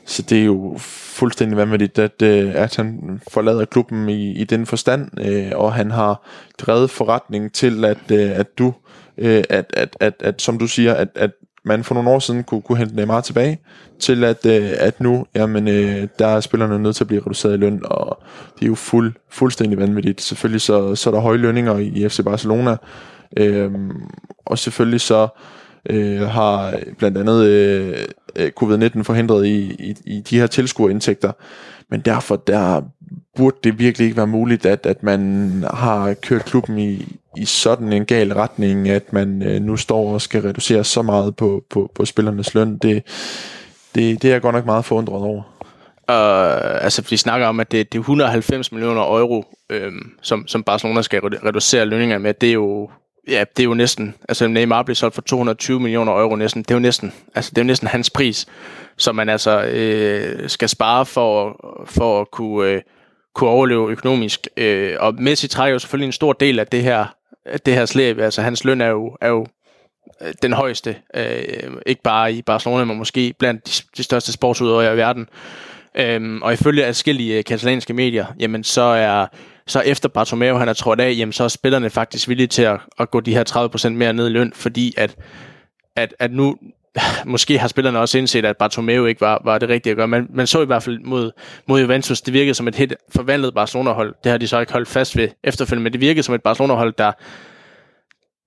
så 0.04 0.22
det 0.22 0.40
er 0.40 0.44
jo 0.44 0.74
fuldstændig 0.78 1.56
vanvittigt, 1.56 1.98
at, 1.98 2.22
øh, 2.22 2.52
at 2.54 2.76
han 2.76 3.20
forlader 3.30 3.64
klubben 3.64 4.08
i, 4.08 4.32
i 4.32 4.44
den 4.44 4.66
forstand, 4.66 5.20
øh, 5.20 5.52
og 5.54 5.72
han 5.72 5.90
har 5.90 6.28
drevet 6.58 6.90
forretningen 6.90 7.50
til, 7.50 7.84
at, 7.84 8.10
øh, 8.12 8.30
at 8.30 8.58
du, 8.58 8.74
øh, 9.18 9.44
at, 9.50 9.66
at, 9.74 9.96
at, 10.00 10.14
at, 10.20 10.42
som 10.42 10.58
du 10.58 10.66
siger, 10.66 10.94
at, 10.94 11.08
at 11.14 11.30
man 11.68 11.84
for 11.84 11.94
nogle 11.94 12.10
år 12.10 12.18
siden 12.18 12.44
kunne, 12.44 12.62
kunne 12.62 12.78
hente 12.78 12.96
Neymar 12.96 13.20
tilbage, 13.20 13.58
til 13.98 14.24
at, 14.24 14.46
øh, 14.46 14.70
at 14.78 15.00
nu, 15.00 15.26
jamen, 15.34 15.68
øh, 15.68 16.08
der 16.18 16.26
er 16.26 16.40
spillerne 16.40 16.78
nødt 16.78 16.96
til 16.96 17.04
at 17.04 17.08
blive 17.08 17.20
reduceret 17.20 17.54
i 17.54 17.56
løn, 17.56 17.80
og 17.84 18.22
det 18.54 18.62
er 18.62 18.66
jo 18.66 18.74
fuld, 18.74 19.14
fuldstændig 19.30 19.78
vanvittigt. 19.78 20.20
Selvfølgelig 20.20 20.60
så, 20.60 20.94
så 20.94 21.10
er 21.10 21.14
der 21.14 21.20
høje 21.20 21.38
lønninger 21.38 21.78
i 21.78 22.08
FC 22.08 22.24
Barcelona, 22.24 22.76
øh, 23.36 23.70
og 24.46 24.58
selvfølgelig 24.58 25.00
så 25.00 25.28
øh, 25.90 26.20
har 26.20 26.78
blandt 26.98 27.18
andet 27.18 27.44
øh, 27.44 27.96
øh 28.36 28.50
covid-19 28.62 29.02
forhindret 29.02 29.46
i, 29.46 29.58
i, 29.78 29.96
i 30.04 30.20
de 30.20 30.38
her 30.38 30.46
tilskuerindtægter, 30.46 31.32
men 31.90 32.00
derfor 32.00 32.36
der 32.36 32.82
burde 33.36 33.56
det 33.64 33.78
virkelig 33.78 34.04
ikke 34.04 34.16
være 34.16 34.26
muligt, 34.26 34.66
at, 34.66 34.86
at 34.86 35.02
man 35.02 35.52
har 35.74 36.14
kørt 36.14 36.44
klubben 36.44 36.78
i, 36.78 37.16
i 37.38 37.44
sådan 37.44 37.92
en 37.92 38.04
gal 38.04 38.32
retning, 38.32 38.88
at 38.88 39.12
man 39.12 39.42
øh, 39.42 39.62
nu 39.62 39.76
står 39.76 40.12
og 40.12 40.20
skal 40.20 40.42
reducere 40.42 40.84
så 40.84 41.02
meget 41.02 41.36
på, 41.36 41.64
på, 41.70 41.90
på 41.94 42.04
spillernes 42.04 42.54
løn. 42.54 42.78
Det, 42.78 43.02
det, 43.94 44.22
det 44.22 44.28
er 44.28 44.32
jeg 44.32 44.42
godt 44.42 44.54
nok 44.54 44.66
meget 44.66 44.84
forundret 44.84 45.22
over. 45.22 45.42
Uh, 46.10 46.84
altså, 46.84 47.02
vi 47.10 47.16
snakker 47.16 47.46
om, 47.46 47.60
at 47.60 47.72
det, 47.72 47.92
det 47.92 47.98
er 47.98 48.02
190 48.02 48.72
millioner 48.72 49.02
euro, 49.02 49.44
øhm, 49.70 50.10
som, 50.22 50.46
som 50.46 50.62
Barcelona 50.62 51.02
skal 51.02 51.20
reducere 51.20 51.84
lønningerne 51.84 52.22
med. 52.22 52.34
Det 52.34 52.48
er 52.48 52.52
jo 52.52 52.90
Ja, 53.28 53.44
det 53.56 53.62
er 53.62 53.64
jo 53.64 53.74
næsten, 53.74 54.14
altså 54.28 54.48
Neymar 54.48 54.82
blev 54.82 54.94
solgt 54.94 55.14
for 55.14 55.22
220 55.22 55.80
millioner 55.80 56.12
euro 56.12 56.36
næsten, 56.36 56.62
det 56.62 56.70
er 56.70 56.74
jo 56.74 56.80
næsten, 56.80 57.12
altså 57.34 57.50
det 57.50 57.58
er 57.58 57.62
jo 57.62 57.66
næsten 57.66 57.88
hans 57.88 58.10
pris, 58.10 58.46
som 58.96 59.16
man 59.16 59.28
altså 59.28 59.62
øh, 59.62 60.48
skal 60.48 60.68
spare 60.68 61.06
for, 61.06 61.56
for 61.86 62.20
at 62.20 62.30
kunne, 62.30 62.70
øh, 62.70 62.80
kunne 63.34 63.50
overleve 63.50 63.90
økonomisk. 63.90 64.48
Øh, 64.56 64.96
og 65.00 65.14
Messi 65.18 65.48
trækker 65.48 65.72
jo 65.72 65.78
selvfølgelig 65.78 66.06
en 66.06 66.12
stor 66.12 66.32
del 66.32 66.58
af 66.58 66.66
det 66.66 66.82
her, 66.82 67.06
det 67.66 67.74
her 67.74 67.86
slæb, 67.86 68.18
altså 68.18 68.42
hans 68.42 68.64
løn 68.64 68.80
er 68.80 68.88
jo, 68.88 69.16
er 69.20 69.28
jo 69.28 69.46
øh, 70.22 70.32
den 70.42 70.52
højeste, 70.52 70.96
øh, 71.14 71.72
ikke 71.86 72.02
bare 72.02 72.32
i 72.32 72.42
Barcelona, 72.42 72.84
men 72.84 72.98
måske 72.98 73.34
blandt 73.38 73.66
de, 73.66 73.72
de 73.96 74.02
største 74.02 74.32
sportsudøvere 74.32 74.94
i 74.94 74.96
verden. 74.96 75.28
Øhm, 75.94 76.42
og 76.42 76.52
ifølge 76.52 76.84
forskellige 76.84 77.38
øh, 77.38 77.44
katalanske 77.44 77.94
medier, 77.94 78.26
jamen 78.40 78.64
så 78.64 78.82
er 78.82 79.26
så 79.66 79.80
efter 79.80 80.08
Bartomeu 80.08 80.56
han 80.56 80.68
er 80.68 80.72
trådt 80.72 81.00
af, 81.00 81.14
jamen 81.18 81.32
så 81.32 81.44
er 81.44 81.48
spillerne 81.48 81.90
faktisk 81.90 82.28
villige 82.28 82.46
til 82.46 82.62
at, 82.62 82.80
at 82.98 83.10
gå 83.10 83.20
de 83.20 83.34
her 83.34 83.76
30% 83.86 83.88
mere 83.88 84.12
ned 84.12 84.26
i 84.26 84.32
løn, 84.32 84.52
fordi 84.54 84.94
at, 84.96 85.16
at, 85.96 86.14
at 86.18 86.32
nu, 86.32 86.56
måske 87.26 87.58
har 87.58 87.68
spillerne 87.68 87.98
også 87.98 88.18
indset, 88.18 88.44
at 88.44 88.56
Bartomeu 88.56 89.06
ikke 89.06 89.20
var, 89.20 89.42
var 89.44 89.58
det 89.58 89.68
rigtige 89.68 89.90
at 89.90 89.96
gøre. 89.96 90.08
Man, 90.08 90.26
man 90.30 90.46
så 90.46 90.62
i 90.62 90.66
hvert 90.66 90.82
fald 90.82 90.98
mod, 90.98 91.30
mod 91.66 91.80
Juventus, 91.80 92.20
det 92.20 92.34
virkede 92.34 92.54
som 92.54 92.68
et 92.68 92.74
helt 92.74 92.94
forvandlet 93.14 93.54
Barcelona-hold. 93.54 94.14
Det 94.24 94.30
har 94.30 94.38
de 94.38 94.48
så 94.48 94.60
ikke 94.60 94.72
holdt 94.72 94.88
fast 94.88 95.16
ved 95.16 95.28
efterfølgende, 95.44 95.84
men 95.84 95.92
det 95.92 96.00
virkede 96.00 96.22
som 96.22 96.34
et 96.34 96.42
Barcelona-hold, 96.42 96.94
der, 96.98 97.12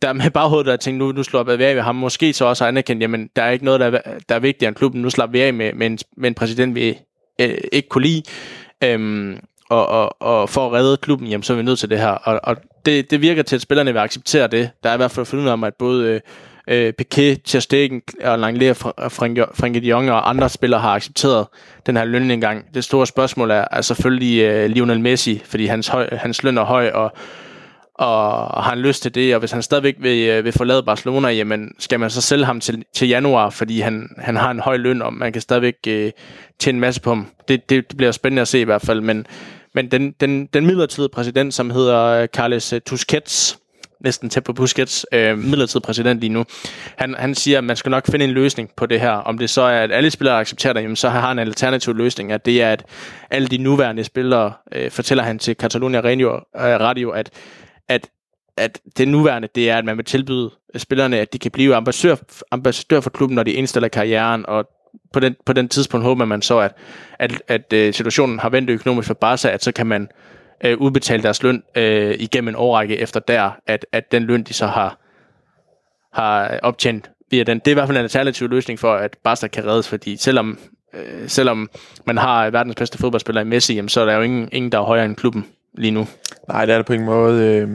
der 0.01 0.13
med 0.13 0.31
baghovedet 0.31 0.65
der 0.65 0.77
tænkte, 0.77 1.05
nu, 1.05 1.11
nu 1.11 1.23
slår 1.23 1.43
vi 1.43 1.63
af 1.63 1.75
ved 1.75 1.83
ham. 1.83 1.95
Måske 1.95 2.33
så 2.33 2.45
også 2.45 2.65
anerkendt, 2.65 3.01
jamen 3.01 3.29
der 3.35 3.43
er 3.43 3.49
ikke 3.49 3.65
noget, 3.65 3.79
der 3.79 3.85
er, 3.85 4.01
der 4.29 4.35
er 4.35 4.39
vigtigere 4.39 4.67
end 4.67 4.75
klubben. 4.75 5.01
Nu 5.01 5.09
slapper 5.09 5.31
vi 5.31 5.41
af 5.41 5.53
med, 5.53 5.73
med, 5.73 5.87
en, 5.87 5.99
med 6.17 6.29
en 6.29 6.33
præsident, 6.33 6.75
vi 6.75 6.97
øh, 7.41 7.57
ikke 7.71 7.89
kunne 7.89 8.03
lide. 8.03 8.23
Øhm, 8.83 9.39
og, 9.69 9.87
og, 9.87 10.21
og 10.21 10.49
for 10.49 10.67
at 10.67 10.73
redde 10.73 10.97
klubben, 10.97 11.27
jamen, 11.27 11.43
så 11.43 11.53
er 11.53 11.57
vi 11.57 11.63
nødt 11.63 11.79
til 11.79 11.89
det 11.89 11.99
her. 11.99 12.09
Og, 12.09 12.39
og 12.43 12.57
det, 12.85 13.11
det 13.11 13.21
virker 13.21 13.43
til, 13.43 13.55
at 13.55 13.61
spillerne 13.61 13.93
vil 13.93 13.99
acceptere 13.99 14.47
det. 14.47 14.69
Der 14.83 14.89
er 14.89 14.93
i 14.93 14.97
hvert 14.97 15.11
fald 15.11 15.25
fundet 15.25 15.49
om, 15.49 15.63
at 15.63 15.73
både 15.79 16.07
øh, 16.07 16.19
øh 16.71 16.93
Piquet, 16.93 17.41
Ter 17.43 17.59
Stegen 17.59 18.01
og 18.23 18.39
Langley, 18.39 18.75
Frenkie 18.75 19.81
de 19.81 19.87
Jong 19.87 20.11
og 20.11 20.29
andre 20.29 20.49
spillere 20.49 20.81
har 20.81 20.95
accepteret 20.95 21.47
den 21.85 21.97
her 21.97 22.05
lønindgang. 22.05 22.65
Det 22.73 22.83
store 22.83 23.07
spørgsmål 23.07 23.51
er, 23.51 23.65
er 23.71 23.81
selvfølgelig 23.81 24.41
øh, 24.41 24.69
Lionel 24.69 24.99
Messi, 24.99 25.41
fordi 25.45 25.65
hans, 25.65 25.87
høj, 25.87 26.09
hans 26.11 26.43
løn 26.43 26.57
er 26.57 26.63
høj, 26.63 26.89
og 26.89 27.11
og 27.93 28.63
har 28.63 28.69
han 28.69 28.79
lyst 28.79 29.01
til 29.01 29.15
det, 29.15 29.33
og 29.35 29.39
hvis 29.39 29.51
han 29.51 29.61
stadigvæk 29.61 29.95
vil, 29.99 30.29
øh, 30.29 30.45
vil 30.45 30.53
forlade 30.53 30.83
Barcelona, 30.83 31.29
jamen 31.29 31.71
skal 31.79 31.99
man 31.99 32.09
så 32.09 32.21
sælge 32.21 32.45
ham 32.45 32.59
til, 32.59 32.83
til 32.93 33.07
januar, 33.07 33.49
fordi 33.49 33.79
han, 33.79 34.09
han 34.17 34.35
har 34.35 34.51
en 34.51 34.59
høj 34.59 34.77
løn, 34.77 35.01
og 35.01 35.13
man 35.13 35.33
kan 35.33 35.41
stadigvæk 35.41 35.75
øh, 35.87 36.11
tjene 36.59 36.75
en 36.75 36.79
masse 36.79 37.01
på 37.01 37.09
ham. 37.09 37.27
Det, 37.47 37.69
det 37.69 37.85
bliver 37.97 38.11
spændende 38.11 38.41
at 38.41 38.47
se 38.47 38.61
i 38.61 38.63
hvert 38.63 38.81
fald, 38.81 39.01
men 39.01 39.25
men 39.73 39.91
den, 39.91 40.11
den, 40.11 40.45
den 40.45 40.65
midlertidige 40.65 41.09
præsident, 41.09 41.53
som 41.53 41.69
hedder 41.69 42.05
øh, 42.05 42.27
Carles 42.27 42.73
øh, 42.73 42.81
Tusquets, 42.81 43.59
næsten 44.03 44.29
tæt 44.29 44.43
på 44.43 44.53
Busquets, 44.53 45.05
øh, 45.13 45.37
midlertidig 45.37 45.83
præsident 45.83 46.19
lige 46.19 46.33
nu, 46.33 46.45
han, 46.97 47.15
han 47.19 47.35
siger, 47.35 47.57
at 47.57 47.63
man 47.63 47.75
skal 47.75 47.89
nok 47.89 48.07
finde 48.07 48.25
en 48.25 48.31
løsning 48.31 48.69
på 48.77 48.85
det 48.85 48.99
her. 48.99 49.11
Om 49.11 49.37
det 49.37 49.49
så 49.49 49.61
er, 49.61 49.83
at 49.83 49.91
alle 49.91 50.11
spillere 50.11 50.39
accepterer 50.39 50.73
det, 50.73 50.81
jamen, 50.81 50.95
så 50.95 51.09
har 51.09 51.27
han 51.27 51.39
en 51.39 51.47
alternativ 51.47 51.95
løsning, 51.95 52.31
at 52.31 52.45
det 52.45 52.61
er, 52.61 52.71
at 52.71 52.85
alle 53.29 53.47
de 53.47 53.57
nuværende 53.57 54.03
spillere, 54.03 54.53
øh, 54.71 54.91
fortæller 54.91 55.23
han 55.23 55.39
til 55.39 55.55
Catalonia 55.55 55.99
Radio, 55.99 56.35
øh, 56.35 56.41
Radio 56.55 57.09
at, 57.09 57.29
at 57.89 58.09
at 58.57 58.79
det 58.97 59.07
nuværende, 59.07 59.47
det 59.55 59.69
er, 59.69 59.77
at 59.77 59.85
man 59.85 59.97
vil 59.97 60.05
tilbyde 60.05 60.51
spillerne, 60.77 61.19
at 61.19 61.33
de 61.33 61.39
kan 61.39 61.51
blive 61.51 61.75
ambassadør, 61.75 62.15
ambassadør 62.51 62.99
for 62.99 63.09
klubben, 63.09 63.35
når 63.35 63.43
de 63.43 63.51
indstiller 63.51 63.87
karrieren, 63.87 64.45
og 64.45 64.69
på 65.13 65.19
den, 65.19 65.35
på 65.45 65.53
den 65.53 65.69
tidspunkt 65.69 66.05
håber 66.05 66.25
man 66.25 66.41
så, 66.41 66.59
at, 66.59 66.77
at, 67.19 67.41
at 67.47 67.73
at 67.73 67.95
situationen 67.95 68.39
har 68.39 68.49
vendt 68.49 68.69
økonomisk 68.69 69.07
for 69.07 69.13
Barca, 69.13 69.49
at 69.49 69.63
så 69.63 69.71
kan 69.71 69.87
man 69.87 70.07
øh, 70.63 70.77
udbetale 70.77 71.23
deres 71.23 71.43
løn 71.43 71.63
øh, 71.75 72.15
igennem 72.19 72.47
en 72.47 72.55
årrække 72.55 72.97
efter 72.97 73.19
der, 73.19 73.51
at, 73.67 73.85
at 73.91 74.11
den 74.11 74.23
løn, 74.23 74.43
de 74.43 74.53
så 74.53 74.67
har, 74.67 74.97
har 76.13 76.59
optjent 76.63 77.11
via 77.31 77.43
den. 77.43 77.59
Det 77.59 77.67
er 77.67 77.71
i 77.71 77.73
hvert 77.73 77.87
fald 77.87 77.97
en 77.97 78.03
alternativ 78.03 78.49
løsning 78.49 78.79
for, 78.79 78.93
at 78.93 79.17
Barca 79.23 79.47
kan 79.47 79.65
reddes, 79.65 79.87
fordi 79.87 80.17
selvom, 80.17 80.59
øh, 80.93 81.29
selvom 81.29 81.69
man 82.05 82.17
har 82.17 82.49
verdens 82.49 82.75
bedste 82.75 82.97
fodboldspiller 82.97 83.41
i 83.41 83.45
Messi, 83.45 83.75
jamen, 83.75 83.89
så 83.89 84.01
er 84.01 84.05
der 84.05 84.15
jo 84.15 84.21
ingen, 84.21 84.49
ingen, 84.51 84.71
der 84.71 84.77
er 84.77 84.83
højere 84.83 85.05
end 85.05 85.15
klubben 85.15 85.45
lige 85.77 85.91
nu. 85.91 86.07
Nej, 86.47 86.65
det 86.65 86.73
er 86.73 86.77
det 86.77 86.85
på 86.85 86.93
ingen 86.93 87.05
måde. 87.05 87.45
Øh, 87.45 87.69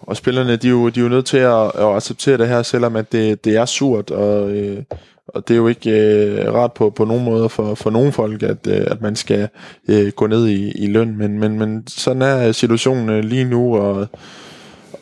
og 0.00 0.16
spillerne, 0.16 0.56
de 0.56 0.66
er, 0.66 0.70
jo, 0.70 0.88
de 0.88 1.00
er 1.00 1.04
jo 1.04 1.08
nødt 1.08 1.26
til 1.26 1.38
at, 1.38 1.64
at 1.74 1.96
acceptere 1.96 2.38
det 2.38 2.48
her, 2.48 2.62
selvom 2.62 2.96
at 2.96 3.12
det, 3.12 3.44
det 3.44 3.56
er 3.56 3.64
surt, 3.64 4.10
og, 4.10 4.50
øh, 4.50 4.82
og 5.28 5.48
det 5.48 5.54
er 5.54 5.58
jo 5.58 5.68
ikke 5.68 5.90
øh, 5.90 6.54
rart 6.54 6.72
på, 6.72 6.90
på 6.90 7.04
nogen 7.04 7.24
måde 7.24 7.48
for, 7.48 7.74
for 7.74 7.90
nogen 7.90 8.12
folk, 8.12 8.42
at, 8.42 8.66
øh, 8.66 8.86
at 8.86 9.00
man 9.00 9.16
skal 9.16 9.48
øh, 9.88 10.12
gå 10.12 10.26
ned 10.26 10.46
i, 10.46 10.70
i 10.70 10.86
løn, 10.86 11.16
men, 11.16 11.38
men, 11.38 11.58
men 11.58 11.84
sådan 11.88 12.22
er 12.22 12.52
situationen 12.52 13.08
øh, 13.08 13.24
lige 13.24 13.44
nu, 13.44 13.76
og, 13.76 14.06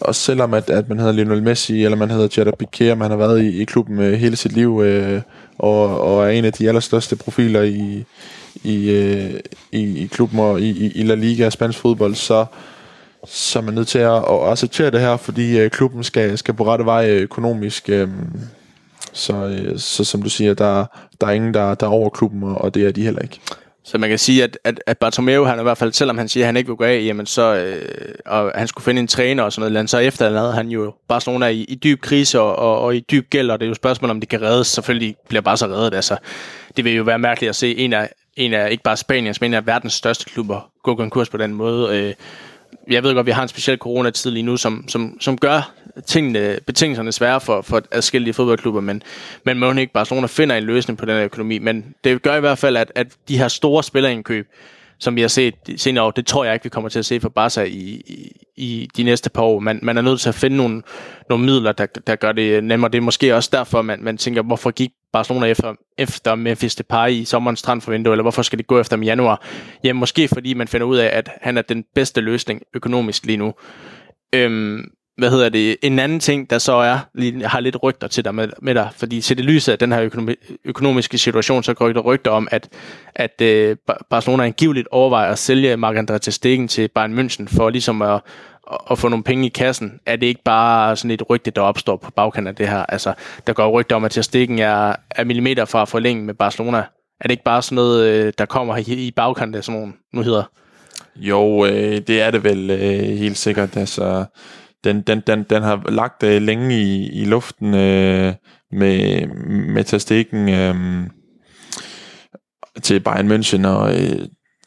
og 0.01 0.15
selvom 0.15 0.55
at, 0.55 0.71
at 0.71 0.89
man 0.89 0.99
hedder 0.99 1.13
Lionel 1.13 1.43
Messi, 1.43 1.85
eller 1.85 1.97
man 1.97 2.11
hedder 2.11 2.29
Jada 2.37 2.51
Piqué, 2.63 2.91
og 2.91 2.99
man 2.99 3.11
har 3.11 3.17
været 3.17 3.43
i, 3.43 3.61
i 3.61 3.65
klubben 3.65 3.99
øh, 3.99 4.13
hele 4.13 4.37
sit 4.37 4.53
liv, 4.53 4.81
øh, 4.85 5.23
og, 5.59 6.01
og 6.01 6.25
er 6.25 6.31
en 6.31 6.45
af 6.45 6.53
de 6.53 6.69
allerstørste 6.69 7.17
profiler 7.17 7.63
i, 7.63 8.05
i, 8.65 8.91
øh, 8.91 9.41
i, 9.73 10.03
i 10.03 10.07
klubben 10.07 10.39
og 10.39 10.61
i, 10.61 10.71
i, 10.71 10.93
i 10.95 11.03
La 11.03 11.15
Liga 11.15 11.47
og 11.47 11.53
spansk 11.53 11.79
fodbold, 11.79 12.15
så, 12.15 12.45
så 13.27 13.59
er 13.59 13.63
man 13.63 13.75
nødt 13.75 13.89
til 13.89 13.99
at, 13.99 14.17
at 14.17 14.51
acceptere 14.51 14.91
det 14.91 15.01
her, 15.01 15.17
fordi 15.17 15.59
øh, 15.59 15.71
klubben 15.71 16.05
skal, 16.05 16.39
skal 16.39 16.55
på 16.55 16.65
rette 16.65 16.85
vej 16.85 17.11
øh, 17.11 17.23
økonomisk. 17.23 17.89
Øh, 17.89 18.09
så, 19.17 19.35
øh, 19.35 19.79
så 19.79 20.05
som 20.05 20.23
du 20.23 20.29
siger, 20.29 20.55
der, 20.55 20.85
der 21.21 21.27
er 21.27 21.31
ingen, 21.31 21.55
der, 21.55 21.75
der 21.75 21.87
er 21.87 21.91
over 21.91 22.11
klubben, 22.11 22.43
og, 22.43 22.55
og 22.59 22.75
det 22.75 22.87
er 22.87 22.93
de 22.93 23.03
heller 23.03 23.23
ikke. 23.23 23.41
Så 23.85 23.99
man 23.99 24.09
kan 24.09 24.19
sige, 24.19 24.45
at, 24.45 24.59
at, 24.65 24.81
at 24.87 24.99
Bartomeu, 24.99 25.45
han 25.45 25.61
i 25.61 25.63
hvert 25.63 25.79
fald, 25.79 25.93
selvom 25.93 26.19
han 26.19 26.29
siger, 26.29 26.45
at 26.45 26.47
han 26.47 26.57
ikke 26.57 26.69
vil 26.69 26.77
gå 26.77 26.85
af, 26.85 27.03
jamen 27.05 27.27
så, 27.27 27.55
øh, 27.55 28.15
og 28.27 28.53
han 28.55 28.69
skulle 28.69 28.85
finde 28.85 29.01
en 29.01 29.07
træner 29.07 29.43
og 29.43 29.53
sådan 29.53 29.73
noget, 29.73 29.91
så 29.91 29.99
efterlader 29.99 30.53
han 30.53 30.69
jo 30.69 30.95
Barcelona 31.09 31.47
i, 31.47 31.65
i 31.65 31.75
dyb 31.75 32.01
krise 32.01 32.41
og, 32.41 32.57
og, 32.57 32.81
og, 32.81 32.97
i 32.97 33.01
dyb 33.01 33.31
gæld, 33.31 33.51
og 33.51 33.61
det 33.61 33.65
er 33.65 33.69
jo 33.69 33.73
et 33.73 33.77
spørgsmål, 33.77 34.11
om 34.11 34.21
de 34.21 34.27
kan 34.27 34.43
reddes. 34.43 34.67
Selvfølgelig 34.67 35.17
bliver 35.29 35.41
bare 35.41 35.57
så 35.57 35.67
reddet. 35.67 35.95
Altså, 35.95 36.17
det 36.77 36.85
vil 36.85 36.95
jo 36.95 37.03
være 37.03 37.19
mærkeligt 37.19 37.49
at 37.49 37.57
se 37.57 37.77
en 37.77 37.93
af, 37.93 38.11
en 38.37 38.53
af 38.53 38.71
ikke 38.71 38.83
bare 38.83 38.97
Spaniens, 38.97 39.41
men 39.41 39.51
en 39.51 39.55
af 39.55 39.67
verdens 39.67 39.93
største 39.93 40.25
klubber 40.25 40.71
gå 40.83 40.95
konkurs 40.95 41.29
på 41.29 41.37
den 41.37 41.55
måde. 41.55 41.99
Øh, 41.99 42.15
jeg 42.91 43.03
ved 43.03 43.15
godt, 43.15 43.23
at 43.23 43.27
vi 43.27 43.31
har 43.31 43.43
en 43.43 43.49
speciel 43.49 43.79
coronatid 43.79 44.31
lige 44.31 44.43
nu, 44.43 44.57
som, 44.57 44.85
som, 44.89 45.17
som 45.21 45.39
gør 45.39 45.73
tingene, 46.07 46.59
betingelserne 46.67 47.13
svære 47.13 47.41
for, 47.41 47.63
for 47.63 47.83
adskillige 47.93 48.35
fodboldklubber, 48.35 48.81
men, 48.81 49.03
men 49.45 49.59
må 49.59 49.73
ikke 49.73 49.93
Barcelona 49.93 50.27
finder 50.27 50.57
en 50.57 50.65
løsning 50.65 50.99
på 50.99 51.07
den 51.07 51.23
økonomi. 51.23 51.59
Men 51.59 51.95
det 52.05 52.23
gør 52.23 52.37
i 52.37 52.41
hvert 52.41 52.59
fald, 52.59 52.77
at, 52.77 52.93
at 52.95 53.07
de 53.29 53.39
her 53.39 53.49
store 53.49 53.83
spillerindkøb, 53.83 54.49
som 54.99 55.17
vi 55.17 55.21
har 55.21 55.29
set 55.29 55.55
senere 55.77 56.05
år, 56.05 56.11
det 56.11 56.27
tror 56.27 56.45
jeg 56.45 56.55
ikke, 56.55 56.65
vi 56.65 56.69
kommer 56.69 56.89
til 56.89 56.99
at 56.99 57.07
se 57.07 57.21
for 57.21 57.29
Barca 57.29 57.63
i, 57.63 58.03
i, 58.07 58.37
i 58.57 58.89
de 58.97 59.03
næste 59.03 59.31
par 59.31 59.43
år. 59.43 59.59
Man, 59.59 59.79
man 59.83 59.99
er 59.99 60.03
nødt 60.03 60.21
til 60.21 60.29
at 60.29 60.35
finde 60.35 60.57
nogle, 60.57 60.83
nogle 61.29 61.45
midler, 61.45 61.73
der, 61.73 61.87
der 61.87 62.17
gør 62.17 62.33
det 62.33 62.65
nemmere. 62.65 62.91
Det 62.91 62.99
er 62.99 63.03
måske 63.03 63.35
også 63.35 63.51
derfor, 63.53 63.83
man, 63.83 63.99
man 64.03 64.17
tænker, 64.17 64.43
hvorfor 64.43 64.71
gik 64.71 64.91
Barcelona 65.13 65.47
efter, 65.47 65.75
efter 65.99 66.35
Memphis 66.35 66.75
Depay 66.75 67.11
i 67.11 67.25
sommerens 67.25 67.63
transfervindue, 67.63 68.13
eller 68.13 68.23
hvorfor 68.23 68.43
skal 68.43 68.59
det 68.59 68.67
gå 68.67 68.81
efter 68.81 68.97
dem 68.97 69.03
i 69.03 69.07
januar? 69.07 69.47
Ja, 69.85 69.93
måske 69.93 70.29
fordi 70.29 70.55
man 70.55 70.69
finder 70.69 70.87
ud 70.87 70.97
af, 70.97 71.11
at 71.13 71.31
han 71.43 71.59
er 71.59 71.63
den 71.63 71.85
bedste 71.95 72.21
løsning 72.21 72.63
økonomisk 72.75 73.27
lige 73.27 73.37
nu. 73.37 73.55
Øhm, 74.33 74.91
hvad 75.17 75.31
hedder 75.31 75.49
det, 75.49 75.77
en 75.83 75.99
anden 75.99 76.21
ting, 76.21 76.51
der 76.51 76.59
så 76.59 76.73
er, 76.73 76.99
lige, 77.15 77.47
har 77.47 77.61
lidt 77.61 77.77
rygter 77.83 78.09
til 78.09 78.25
dig 78.25 78.35
med, 78.35 78.49
med 78.63 78.75
dig, 78.75 78.89
fordi 78.97 79.21
til 79.21 79.37
det 79.37 79.45
lyset 79.45 79.73
af 79.73 79.79
den 79.79 79.93
her 79.93 80.03
økonomi, 80.03 80.35
økonomiske 80.65 81.19
situation, 81.19 81.63
så 81.63 81.75
går 81.75 81.89
der 81.89 82.01
rygter 82.01 82.31
om, 82.31 82.49
at, 82.51 82.69
at 83.15 83.41
øh, 83.41 83.77
Barcelona 84.11 84.45
angiveligt 84.45 84.89
overvejer 84.91 85.33
at 85.33 85.39
sælge 85.39 85.75
Marc-André 85.75 86.19
til 86.19 86.33
Stegen 86.33 86.69
til 86.69 86.89
Bayern 86.89 87.19
München, 87.19 87.57
for 87.57 87.71
ligesom 87.71 88.03
at, 88.03 88.21
at 88.91 88.99
få 88.99 89.09
nogle 89.09 89.25
penge 89.25 89.47
i 89.47 89.49
kassen. 89.49 90.01
Er 90.07 90.17
det 90.17 90.27
ikke 90.27 90.43
bare 90.45 90.97
sådan 90.97 91.11
et 91.11 91.31
rygte, 91.31 91.51
der 91.51 91.61
opstår 91.61 91.97
på 91.97 92.11
bagkanten 92.11 92.49
af 92.49 92.55
det 92.55 92.69
her? 92.69 92.87
Altså, 92.89 93.13
der 93.47 93.53
går 93.53 93.71
rygter 93.71 93.97
om, 93.97 94.05
at 94.05 94.11
til 94.11 94.25
Stegen 94.25 94.59
er, 94.59 94.97
er 95.11 95.25
millimeter 95.25 95.65
fra 95.65 95.83
at 95.83 95.89
forlænge 95.89 96.25
med 96.25 96.35
Barcelona. 96.35 96.79
Er 97.21 97.23
det 97.23 97.31
ikke 97.31 97.45
bare 97.45 97.63
sådan 97.63 97.77
noget, 97.77 98.09
øh, 98.09 98.33
der 98.39 98.47
kommer 98.47 98.77
i, 98.77 99.07
i 99.07 99.11
bagkanten 99.11 99.55
af 99.55 99.65
sådan 99.65 99.81
nogle 99.81 99.95
nu 100.13 100.23
hedder? 100.23 100.43
Jo, 101.17 101.67
øh, 101.67 102.01
det 102.07 102.23
er 102.23 102.31
det 102.31 102.45
vel 102.45 102.71
øh, 102.71 103.19
helt 103.19 103.39
sikkert. 103.39 103.77
Altså, 103.77 104.25
den, 104.87 105.01
den, 105.01 105.23
den, 105.27 105.43
den 105.51 105.63
har 105.63 105.91
lagt 105.91 106.23
øh, 106.23 106.43
længe 106.43 106.81
i, 106.83 107.09
i 107.09 107.25
luften 107.25 107.75
øh, 107.75 108.35
med, 108.73 109.27
med 109.49 109.85
tastikken 109.85 110.49
øh, 110.49 110.75
til 112.83 113.01
Bayern 113.01 113.33
München, 113.33 113.67
og 113.67 114.03
øh, 114.03 114.19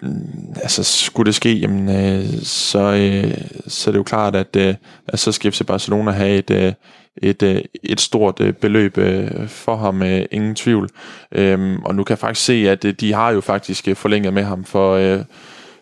mm, 0.01 0.53
altså 0.55 0.83
skulle 0.83 1.27
det 1.27 1.35
ske, 1.35 1.53
jamen, 1.53 1.89
øh, 1.89 2.25
så, 2.43 2.79
øh, 2.79 3.37
så 3.67 3.89
er 3.89 3.91
det 3.91 3.99
jo 3.99 4.03
klart, 4.03 4.35
at, 4.35 4.55
øh, 4.55 4.75
at 5.07 5.19
så 5.19 5.31
skal 5.31 5.51
FC 5.51 5.65
Barcelona 5.67 6.11
have 6.11 6.37
et, 6.37 6.51
øh, 6.51 6.73
et, 7.17 7.43
øh, 7.43 7.61
et 7.83 8.01
stort 8.01 8.41
øh, 8.41 8.53
beløb 8.53 8.97
øh, 8.97 9.47
for 9.47 9.75
ham, 9.75 10.03
øh, 10.03 10.25
ingen 10.31 10.55
tvivl. 10.55 10.89
Øh, 11.31 11.79
og 11.85 11.95
nu 11.95 12.03
kan 12.03 12.13
jeg 12.13 12.19
faktisk 12.19 12.45
se, 12.45 12.69
at 12.69 12.85
øh, 12.85 12.93
de 12.93 13.13
har 13.13 13.31
jo 13.31 13.41
faktisk 13.41 13.87
øh, 13.87 13.95
forlænget 13.95 14.33
med 14.33 14.43
ham 14.43 14.63
for, 14.63 14.93
øh, 14.93 15.23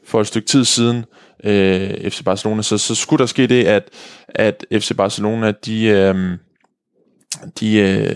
for 0.05 0.21
et 0.21 0.27
stykke 0.27 0.47
tid 0.47 0.65
siden, 0.65 0.97
øh, 0.97 1.03
Øh, 1.43 2.11
FC 2.11 2.23
Barcelona. 2.23 2.61
Så, 2.61 2.77
så 2.77 2.95
skulle 2.95 3.19
der 3.19 3.25
ske 3.25 3.47
det, 3.47 3.63
at, 3.63 3.89
at 4.29 4.65
FC 4.71 4.91
Barcelona, 4.97 5.51
de, 5.65 5.83
øh, 5.85 6.37
de, 7.59 7.77
øh, 7.77 8.15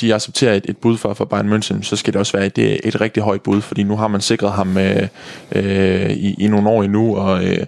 de 0.00 0.14
accepterer 0.14 0.54
et, 0.54 0.66
et 0.68 0.76
bud 0.76 0.96
fra, 0.96 1.12
fra 1.12 1.24
Bayern 1.24 1.52
München, 1.52 1.82
så 1.82 1.96
skal 1.96 2.12
det 2.12 2.18
også 2.20 2.36
være 2.36 2.46
et, 2.46 2.58
øh, 2.58 2.78
et 2.84 3.00
rigtig 3.00 3.22
højt 3.22 3.42
bud, 3.42 3.60
fordi 3.60 3.82
nu 3.82 3.96
har 3.96 4.08
man 4.08 4.20
sikret 4.20 4.52
ham 4.52 4.78
øh, 4.78 5.08
øh, 5.52 6.10
i, 6.10 6.34
i 6.38 6.48
nogle 6.48 6.68
år 6.68 6.82
endnu, 6.82 7.16
og, 7.16 7.44
øh, 7.44 7.66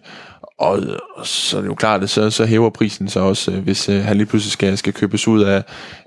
og, 0.59 0.80
og 1.16 1.26
så 1.26 1.57
er 1.57 1.61
det 1.61 1.68
jo 1.68 1.74
klart, 1.74 2.03
at 2.03 2.11
så, 2.11 2.30
så 2.30 2.46
hæver 2.46 2.70
prisen 2.70 3.09
sig 3.09 3.22
også, 3.22 3.51
øh, 3.51 3.59
hvis 3.59 3.88
øh, 3.88 4.05
han 4.05 4.16
lige 4.16 4.26
pludselig 4.26 4.53
skal, 4.53 4.78
skal 4.78 4.92
købes 4.92 5.28
ud 5.28 5.42
af, 5.42 5.62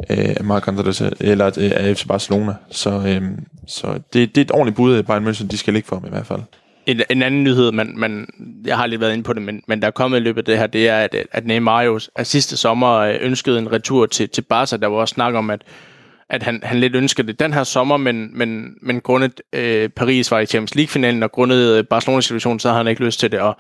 øh, 0.09 0.35
Marc 0.45 0.67
Andres, 0.67 1.01
eller 1.19 1.45
øh, 1.57 1.71
af 1.75 1.97
FC 1.97 2.07
Barcelona. 2.07 2.53
Så, 2.71 2.89
øh, 2.89 3.21
så 3.67 3.87
det, 4.13 4.35
det 4.35 4.37
er 4.37 4.45
et 4.45 4.51
ordentligt 4.51 4.75
bud, 4.75 5.03
Bayern 5.03 5.27
München 5.27 5.47
de 5.47 5.57
skal 5.57 5.73
ligge 5.73 5.87
for 5.87 5.95
ham 5.95 6.05
i 6.05 6.09
hvert 6.09 6.27
fald. 6.27 6.41
En, 6.85 7.01
en 7.09 7.21
anden 7.21 7.43
nyhed, 7.43 7.71
man, 7.71 7.93
man, 7.97 8.27
jeg 8.65 8.77
har 8.77 8.85
lidt 8.85 9.01
været 9.01 9.13
inde 9.13 9.23
på 9.23 9.33
det, 9.33 9.41
men, 9.41 9.61
men 9.67 9.81
der 9.81 9.87
er 9.87 9.91
kommet 9.91 10.17
i 10.17 10.21
løbet 10.21 10.41
af 10.41 10.45
det 10.45 10.57
her, 10.57 10.67
det 10.67 10.89
er, 10.89 10.97
at, 10.97 11.15
at 11.31 11.45
Neymar 11.45 11.81
jo 11.81 11.99
at 12.15 12.27
sidste 12.27 12.57
sommer 12.57 12.89
øh, 12.97 13.15
ønskede 13.21 13.59
en 13.59 13.71
retur 13.71 14.05
til, 14.05 14.29
til 14.29 14.41
Barca. 14.41 14.77
Der 14.77 14.87
var 14.87 14.97
også 14.97 15.13
snak 15.13 15.33
om, 15.33 15.49
at, 15.49 15.61
at 16.29 16.43
han, 16.43 16.59
han 16.63 16.79
lidt 16.79 16.95
ønskede 16.95 17.27
det 17.27 17.39
den 17.39 17.53
her 17.53 17.63
sommer, 17.63 17.97
men, 17.97 18.37
men, 18.37 18.73
men 18.81 19.01
grundet 19.01 19.41
øh, 19.53 19.89
Paris 19.89 20.31
var 20.31 20.39
i 20.39 20.45
Champions 20.45 20.75
League-finalen, 20.75 21.23
og 21.23 21.31
grundet 21.31 21.77
øh, 21.77 21.83
Barcelonas 21.83 22.25
situation, 22.25 22.59
så 22.59 22.67
havde 22.67 22.77
han 22.77 22.87
ikke 22.87 23.05
lyst 23.05 23.19
til 23.19 23.31
det. 23.31 23.39
Og 23.39 23.57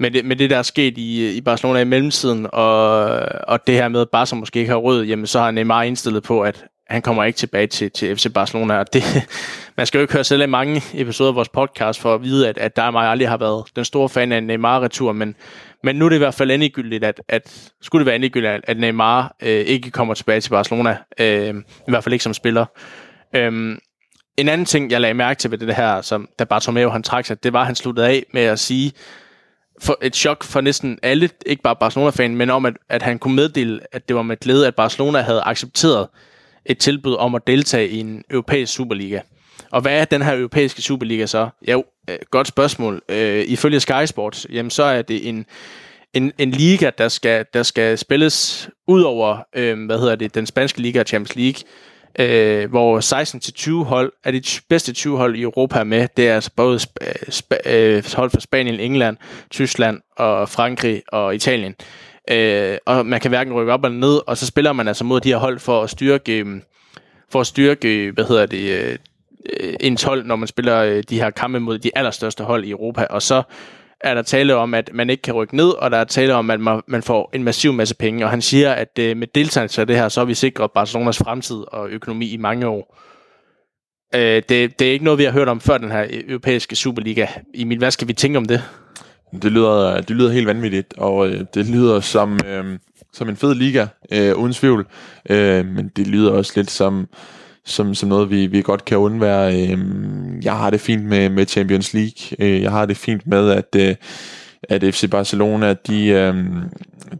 med 0.00 0.10
det, 0.10 0.24
med 0.24 0.36
det 0.36 0.50
der 0.50 0.58
er 0.58 0.62
sket 0.62 0.98
i, 0.98 1.26
øh, 1.26 1.34
i 1.34 1.40
Barcelona 1.40 1.80
i 1.80 1.84
mellemtiden, 1.84 2.46
og, 2.52 3.04
og 3.48 3.66
det 3.66 3.74
her 3.74 3.88
med, 3.88 4.00
at 4.00 4.08
Barca 4.12 4.36
måske 4.36 4.58
ikke 4.58 4.70
har 4.70 4.78
råd, 4.78 5.04
jamen 5.04 5.26
så 5.26 5.40
har 5.40 5.50
Neymar 5.50 5.82
indstillet 5.82 6.22
på, 6.22 6.42
at 6.42 6.64
han 6.90 7.02
kommer 7.02 7.24
ikke 7.24 7.36
tilbage 7.36 7.66
til, 7.66 7.90
til 7.90 8.16
FC 8.16 8.32
Barcelona. 8.34 8.78
Og 8.78 8.92
det, 8.92 9.02
man 9.76 9.86
skal 9.86 9.98
jo 9.98 10.02
ikke 10.02 10.12
høre 10.12 10.24
selv 10.24 10.42
i 10.42 10.46
mange 10.46 10.82
episoder 10.94 11.30
af 11.30 11.34
vores 11.34 11.48
podcast 11.48 12.00
for 12.00 12.14
at 12.14 12.22
vide, 12.22 12.48
at, 12.48 12.58
at 12.58 12.76
der 12.76 12.82
og 12.82 12.92
mig 12.92 13.08
aldrig 13.08 13.28
har 13.28 13.36
været 13.36 13.64
den 13.76 13.84
store 13.84 14.08
fan 14.08 14.32
af 14.32 14.42
Neymar-retur, 14.42 15.12
men, 15.12 15.34
men 15.82 15.96
nu 15.96 16.04
er 16.04 16.08
det 16.08 16.16
i 16.16 16.18
hvert 16.18 16.34
fald 16.34 16.50
endegyldigt, 16.50 17.04
at, 17.04 17.22
at 17.28 17.72
skulle 17.82 18.00
det 18.00 18.06
være 18.06 18.16
endegyldigt, 18.16 18.52
at, 18.52 18.60
at 18.66 18.78
Neymar 18.78 19.36
øh, 19.42 19.48
ikke 19.48 19.90
kommer 19.90 20.14
tilbage 20.14 20.40
til 20.40 20.50
Barcelona, 20.50 20.96
øh, 21.20 21.54
i 21.88 21.90
hvert 21.90 22.04
fald 22.04 22.12
ikke 22.12 22.22
som 22.22 22.34
spiller. 22.34 22.66
Øh, 23.36 23.76
en 24.36 24.48
anden 24.48 24.64
ting, 24.64 24.90
jeg 24.90 25.00
lagde 25.00 25.14
mærke 25.14 25.38
til 25.38 25.50
ved 25.50 25.58
det 25.58 25.74
her, 25.74 26.00
som 26.00 26.28
da 26.38 26.44
Bartomeu 26.44 26.88
han 26.88 27.02
trak 27.02 27.26
sig, 27.26 27.44
det 27.44 27.52
var, 27.52 27.60
at 27.60 27.66
han 27.66 27.74
sluttede 27.74 28.08
af 28.08 28.24
med 28.32 28.42
at 28.42 28.58
sige, 28.58 28.92
for 29.82 29.98
et 30.02 30.16
chok 30.16 30.44
for 30.44 30.60
næsten 30.60 30.98
alle, 31.02 31.30
ikke 31.46 31.62
bare 31.62 31.76
Barcelona-fanen, 31.76 32.36
men 32.36 32.50
om, 32.50 32.66
at, 32.66 32.74
at 32.88 33.02
han 33.02 33.18
kunne 33.18 33.36
meddele, 33.36 33.80
at 33.92 34.08
det 34.08 34.16
var 34.16 34.22
med 34.22 34.36
glæde, 34.36 34.66
at 34.66 34.74
Barcelona 34.74 35.20
havde 35.20 35.42
accepteret 35.42 36.08
et 36.66 36.78
tilbud 36.78 37.16
om 37.16 37.34
at 37.34 37.46
deltage 37.46 37.88
i 37.88 38.00
en 38.00 38.24
europæisk 38.30 38.72
Superliga. 38.74 39.20
Og 39.70 39.80
hvad 39.80 40.00
er 40.00 40.04
den 40.04 40.22
her 40.22 40.36
europæiske 40.36 40.82
Superliga 40.82 41.26
så? 41.26 41.48
Jo, 41.68 41.84
øh, 42.10 42.16
godt 42.30 42.48
spørgsmål. 42.48 43.02
Øh, 43.08 43.44
ifølge 43.48 43.80
Sky 43.80 44.04
Sports, 44.06 44.46
jamen 44.52 44.70
så 44.70 44.82
er 44.82 45.02
det 45.02 45.28
en, 45.28 45.46
en, 46.14 46.32
en 46.38 46.50
liga, 46.50 46.90
der 46.98 47.08
skal, 47.08 47.44
der 47.54 47.62
skal 47.62 47.98
spilles 47.98 48.68
ud 48.88 49.02
over, 49.02 49.38
øh, 49.56 49.86
hvad 49.86 49.98
hedder 49.98 50.16
det, 50.16 50.34
den 50.34 50.46
spanske 50.46 50.80
liga, 50.80 51.04
Champions 51.04 51.36
League, 51.36 51.62
øh, 52.18 52.70
hvor 52.70 53.00
16-20 53.82 53.84
hold 53.84 54.12
er 54.24 54.30
de 54.30 54.42
bedste 54.68 54.92
20 54.92 55.16
hold 55.16 55.36
i 55.36 55.42
Europa 55.42 55.84
med. 55.84 56.08
Det 56.16 56.28
er 56.28 56.34
altså 56.34 56.50
både 56.56 56.76
sp- 56.76 57.30
sp- 57.30 57.70
øh, 57.70 58.04
hold 58.16 58.30
fra 58.30 58.40
Spanien, 58.40 58.80
England, 58.80 59.16
Tyskland 59.50 60.00
og 60.16 60.48
Frankrig 60.48 61.02
og 61.12 61.34
Italien. 61.34 61.74
Øh, 61.78 62.09
Øh, 62.30 62.78
og 62.86 63.06
man 63.06 63.20
kan 63.20 63.28
hverken 63.28 63.52
rykke 63.52 63.72
op 63.72 63.84
eller 63.84 63.98
ned, 63.98 64.20
og 64.26 64.36
så 64.36 64.46
spiller 64.46 64.72
man 64.72 64.88
altså 64.88 65.04
mod 65.04 65.20
de 65.20 65.28
her 65.28 65.36
hold 65.36 65.58
for 65.58 65.82
at 65.82 65.90
styrke, 65.90 66.38
øh, 66.38 66.46
for 67.32 67.40
at 67.40 67.46
styrke 67.46 68.10
hvad 68.14 68.24
hedder 68.24 68.46
det, 68.46 68.70
øh, 68.70 68.98
en 69.80 69.96
12, 69.96 70.26
når 70.26 70.36
man 70.36 70.48
spiller 70.48 70.78
øh, 70.78 71.02
de 71.10 71.20
her 71.20 71.30
kampe 71.30 71.60
mod 71.60 71.78
de 71.78 71.90
allerstørste 71.94 72.44
hold 72.44 72.64
i 72.64 72.70
Europa. 72.70 73.06
Og 73.10 73.22
så 73.22 73.42
er 74.00 74.14
der 74.14 74.22
tale 74.22 74.54
om, 74.54 74.74
at 74.74 74.90
man 74.94 75.10
ikke 75.10 75.22
kan 75.22 75.34
rykke 75.34 75.56
ned, 75.56 75.68
og 75.68 75.90
der 75.90 75.96
er 75.96 76.04
tale 76.04 76.34
om, 76.34 76.50
at 76.50 76.60
man, 76.60 76.82
man 76.86 77.02
får 77.02 77.30
en 77.34 77.44
massiv 77.44 77.72
masse 77.72 77.94
penge. 77.94 78.24
Og 78.24 78.30
han 78.30 78.42
siger, 78.42 78.72
at 78.72 78.98
øh, 78.98 79.16
med 79.16 79.26
deltagelse 79.26 79.80
af 79.80 79.86
det 79.86 79.96
her, 79.96 80.08
så 80.08 80.20
har 80.20 80.24
vi 80.24 80.34
sikret 80.34 80.70
Barcelonas 80.70 81.18
fremtid 81.18 81.64
og 81.68 81.88
økonomi 81.88 82.30
i 82.30 82.36
mange 82.36 82.66
år. 82.66 82.96
Øh, 84.14 84.42
det, 84.48 84.78
det 84.78 84.82
er 84.88 84.92
ikke 84.92 85.04
noget, 85.04 85.18
vi 85.18 85.24
har 85.24 85.32
hørt 85.32 85.48
om 85.48 85.60
før 85.60 85.78
den 85.78 85.90
her 85.90 86.06
europæiske 86.10 86.76
Superliga. 86.76 87.26
Emil, 87.54 87.78
hvad 87.78 87.90
skal 87.90 88.08
vi 88.08 88.12
tænke 88.12 88.38
om 88.38 88.44
det? 88.44 88.62
Det 89.42 89.52
lyder, 89.52 90.00
det 90.00 90.16
lyder 90.16 90.32
helt 90.32 90.46
vanvittigt, 90.46 90.94
og 90.96 91.28
øh, 91.28 91.44
det 91.54 91.66
lyder 91.66 92.00
som, 92.00 92.40
øh, 92.46 92.78
som 93.12 93.28
en 93.28 93.36
fed 93.36 93.54
liga, 93.54 93.86
øh, 94.12 94.34
uden 94.36 94.52
tvivl. 94.52 94.86
Øh, 95.30 95.66
men 95.66 95.90
det 95.96 96.06
lyder 96.06 96.32
også 96.32 96.52
lidt 96.56 96.70
som, 96.70 97.08
som, 97.64 97.94
som 97.94 98.08
noget, 98.08 98.30
vi, 98.30 98.46
vi 98.46 98.62
godt 98.62 98.84
kan 98.84 98.98
undvære. 98.98 99.54
Øh, 99.54 99.78
jeg 100.44 100.52
har 100.52 100.70
det 100.70 100.80
fint 100.80 101.04
med, 101.04 101.28
med 101.28 101.46
Champions 101.46 101.94
League. 101.94 102.36
Øh, 102.38 102.62
jeg 102.62 102.70
har 102.70 102.86
det 102.86 102.96
fint 102.96 103.26
med, 103.26 103.50
at, 103.50 103.76
øh, 103.76 103.94
at 104.62 104.94
FC 104.94 105.10
Barcelona, 105.10 105.74
de, 105.86 106.06
øh, 106.06 106.34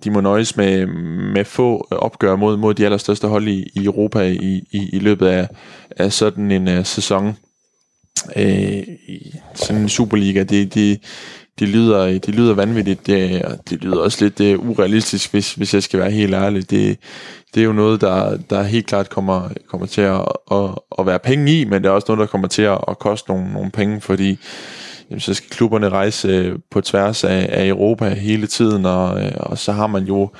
de 0.05 0.11
må 0.11 0.21
nøjes 0.21 0.57
med, 0.57 0.87
med 1.35 1.45
få 1.45 1.89
opgør 1.91 2.37
mod, 2.37 2.57
mod 2.57 2.75
de 2.75 2.85
allerstørste 2.85 3.29
hold 3.29 3.49
i, 3.49 3.71
i 3.75 3.85
Europa 3.85 4.21
i, 4.21 4.65
i, 4.71 4.91
i 4.93 4.99
løbet 4.99 5.27
af, 5.27 5.49
af 5.97 6.13
sådan 6.13 6.51
en 6.51 6.79
uh, 6.79 6.85
sæson. 6.85 7.37
Øh, 8.37 8.83
sådan 9.55 9.83
en 9.83 9.89
Superliga, 9.89 10.43
det, 10.43 10.75
det, 10.75 11.01
det 11.61 11.69
lyder, 11.69 12.19
det 12.19 12.35
lyder 12.35 12.55
vanvittigt, 12.55 13.07
det, 13.07 13.43
og 13.43 13.71
det 13.71 13.85
lyder 13.85 13.99
også 13.99 14.25
lidt 14.25 14.39
det 14.39 14.57
urealistisk, 14.57 15.31
hvis, 15.31 15.55
hvis 15.55 15.75
jeg 15.75 15.83
skal 15.83 16.01
være 16.01 16.11
helt 16.11 16.35
ærlig. 16.35 16.71
Det, 16.71 16.99
det 17.55 17.61
er 17.61 17.65
jo 17.65 17.73
noget, 17.73 18.01
der, 18.01 18.39
der 18.51 18.63
helt 18.63 18.87
klart 18.87 19.11
kommer, 19.11 19.49
kommer 19.69 19.87
til 19.87 20.01
at, 20.01 20.21
at, 20.53 20.71
at 20.99 21.07
være 21.07 21.19
penge 21.19 21.61
i, 21.61 21.65
men 21.65 21.83
det 21.83 21.89
er 21.89 21.93
også 21.93 22.05
noget, 22.09 22.21
der 22.21 22.27
kommer 22.27 22.49
til 22.49 22.63
at, 22.63 22.79
at 22.89 22.99
koste 22.99 23.31
nogle, 23.31 23.53
nogle 23.53 23.71
penge, 23.71 24.01
fordi 24.01 24.39
jamen, 25.11 25.21
så 25.21 25.35
skal 25.35 25.51
klubberne 25.51 25.89
rejse 25.89 26.29
øh, 26.29 26.59
på 26.71 26.81
tværs 26.81 27.25
af, 27.25 27.49
af 27.53 27.67
Europa 27.67 28.09
hele 28.09 28.47
tiden, 28.47 28.87
og, 28.87 29.23
øh, 29.23 29.33
og 29.37 29.59
så 29.59 29.73
har 29.73 29.87
man 29.87 30.05
jo 30.05 30.31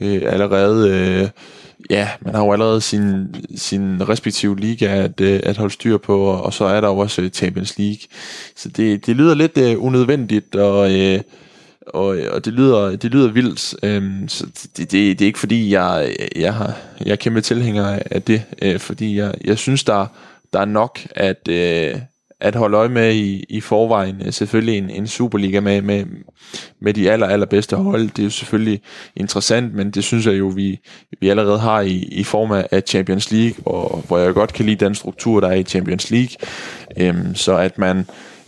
øh, 0.00 0.22
allerede... 0.26 0.90
Øh, 0.90 1.28
ja, 1.90 2.08
man 2.20 2.34
har 2.34 2.44
jo 2.44 2.52
allerede 2.52 2.80
sin, 2.80 3.34
sin 3.56 4.08
respektive 4.08 4.60
liga 4.60 4.86
at, 4.86 5.20
øh, 5.20 5.40
at 5.42 5.56
holde 5.56 5.74
styr 5.74 5.96
på, 5.98 6.24
og 6.24 6.52
så 6.52 6.64
er 6.64 6.80
der 6.80 6.88
jo 6.88 6.98
også 6.98 7.22
øh, 7.22 7.30
Champions 7.30 7.78
League. 7.78 8.00
Så 8.56 8.68
det, 8.68 9.06
det 9.06 9.16
lyder 9.16 9.34
lidt 9.34 9.58
uh, 9.58 9.84
unødvendigt, 9.84 10.54
og, 10.56 10.90
uh, 10.90 11.20
og, 11.86 12.06
og 12.32 12.44
det, 12.44 12.52
lyder, 12.52 12.96
det 12.96 13.10
lyder 13.10 13.32
vildt. 13.32 13.74
Um, 13.96 14.28
så 14.28 14.46
det, 14.46 14.76
det, 14.76 14.92
det 14.92 15.20
er 15.22 15.26
ikke 15.26 15.38
fordi, 15.38 15.72
jeg, 15.72 16.16
jeg, 16.36 16.54
har, 16.54 16.76
jeg 17.04 17.12
er 17.12 17.16
kæmpe 17.16 17.40
tilhænger 17.40 17.98
af 18.10 18.22
det, 18.22 18.42
uh, 18.66 18.80
fordi 18.80 19.16
jeg, 19.16 19.34
jeg 19.44 19.58
synes, 19.58 19.84
der, 19.84 20.06
der 20.52 20.60
er 20.60 20.64
nok, 20.64 21.00
at, 21.10 21.48
uh, 21.48 22.00
at 22.40 22.54
holde 22.54 22.76
øje 22.76 22.88
med 22.88 23.14
i, 23.14 23.44
i 23.48 23.60
forvejen. 23.60 24.22
Øh, 24.26 24.32
selvfølgelig 24.32 24.78
en, 24.78 24.90
en 24.90 25.06
Superliga 25.06 25.60
med, 25.60 25.82
med, 25.82 26.04
med 26.80 26.94
de 26.94 27.10
aller, 27.10 27.26
allerbedste 27.26 27.76
hold. 27.76 28.02
Det 28.02 28.18
er 28.18 28.24
jo 28.24 28.30
selvfølgelig 28.30 28.80
interessant, 29.16 29.74
men 29.74 29.90
det 29.90 30.04
synes 30.04 30.26
jeg 30.26 30.38
jo, 30.38 30.46
vi, 30.46 30.78
vi 31.20 31.28
allerede 31.28 31.58
har 31.58 31.80
i, 31.80 32.08
i 32.12 32.24
form 32.24 32.52
af 32.52 32.82
Champions 32.86 33.30
League, 33.32 33.66
og, 33.66 34.04
hvor 34.08 34.18
jeg 34.18 34.34
godt 34.34 34.52
kan 34.52 34.66
lide 34.66 34.84
den 34.84 34.94
struktur, 34.94 35.40
der 35.40 35.48
er 35.48 35.54
i 35.54 35.62
Champions 35.62 36.10
League. 36.10 36.36
Øhm, 36.96 37.34
så 37.34 37.56
at 37.56 37.78
man 37.78 38.06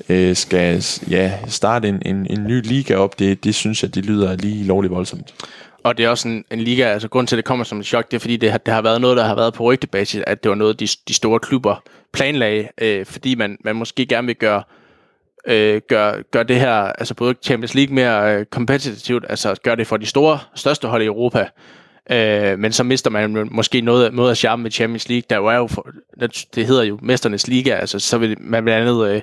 øh, 0.08 0.36
skal 0.36 0.84
ja, 1.10 1.32
starte 1.46 1.88
en, 1.88 2.02
en, 2.06 2.26
en 2.30 2.44
ny 2.44 2.62
liga 2.62 2.94
op, 2.96 3.18
det, 3.18 3.44
det 3.44 3.54
synes 3.54 3.82
jeg, 3.82 3.94
det 3.94 4.06
lyder 4.06 4.36
lige 4.36 4.64
lovligt 4.64 4.94
voldsomt. 4.94 5.34
Og 5.84 5.98
det 5.98 6.04
er 6.04 6.08
også 6.08 6.28
en, 6.28 6.44
en 6.50 6.60
liga, 6.60 6.82
altså 6.82 7.08
grund 7.08 7.26
til, 7.26 7.36
at 7.36 7.38
det 7.38 7.44
kommer 7.44 7.64
som 7.64 7.80
et 7.80 7.86
chok, 7.86 8.10
det 8.10 8.16
er 8.16 8.20
fordi, 8.20 8.36
det 8.36 8.50
har, 8.50 8.58
det 8.58 8.74
har 8.74 8.82
været 8.82 9.00
noget, 9.00 9.16
der 9.16 9.24
har 9.24 9.34
været 9.34 9.54
på 9.54 9.64
rygtebasis, 9.64 10.22
at 10.26 10.42
det 10.42 10.48
var 10.48 10.54
noget, 10.54 10.80
de, 10.80 10.88
de 11.08 11.14
store 11.14 11.40
klubber 11.40 11.82
planlagde, 12.12 12.68
øh, 12.80 13.06
fordi 13.06 13.34
man, 13.34 13.58
man 13.64 13.76
måske 13.76 14.06
gerne 14.06 14.26
vil 14.26 14.36
gøre, 14.36 14.62
øh, 15.46 15.80
gøre, 15.88 16.22
gøre 16.22 16.44
det 16.44 16.56
her, 16.56 16.72
altså 16.72 17.14
både 17.14 17.34
Champions 17.42 17.74
League 17.74 17.94
mere 17.94 18.36
øh, 18.36 18.46
kompetitivt, 18.46 19.24
altså 19.28 19.54
gøre 19.62 19.76
det 19.76 19.86
for 19.86 19.96
de 19.96 20.06
store, 20.06 20.38
største 20.54 20.88
hold 20.88 21.02
i 21.02 21.06
Europa, 21.06 21.48
Øh, 22.10 22.58
men 22.58 22.72
så 22.72 22.84
mister 22.84 23.10
man 23.10 23.48
måske 23.50 23.80
noget, 23.80 24.14
noget 24.14 24.30
af 24.30 24.36
charmen 24.36 24.62
med 24.62 24.70
Champions 24.70 25.08
League, 25.08 25.24
der 25.30 25.36
jo 25.36 25.46
er 25.46 25.56
jo, 25.56 25.66
for, 25.66 25.88
det 26.54 26.66
hedder 26.66 26.82
jo 26.82 26.98
Mesternes 27.02 27.46
Liga, 27.46 27.70
altså 27.70 27.98
så 27.98 28.18
vil 28.18 28.36
man 28.40 28.64
blandt 28.64 28.88
andet 28.88 29.08
øh, 29.08 29.22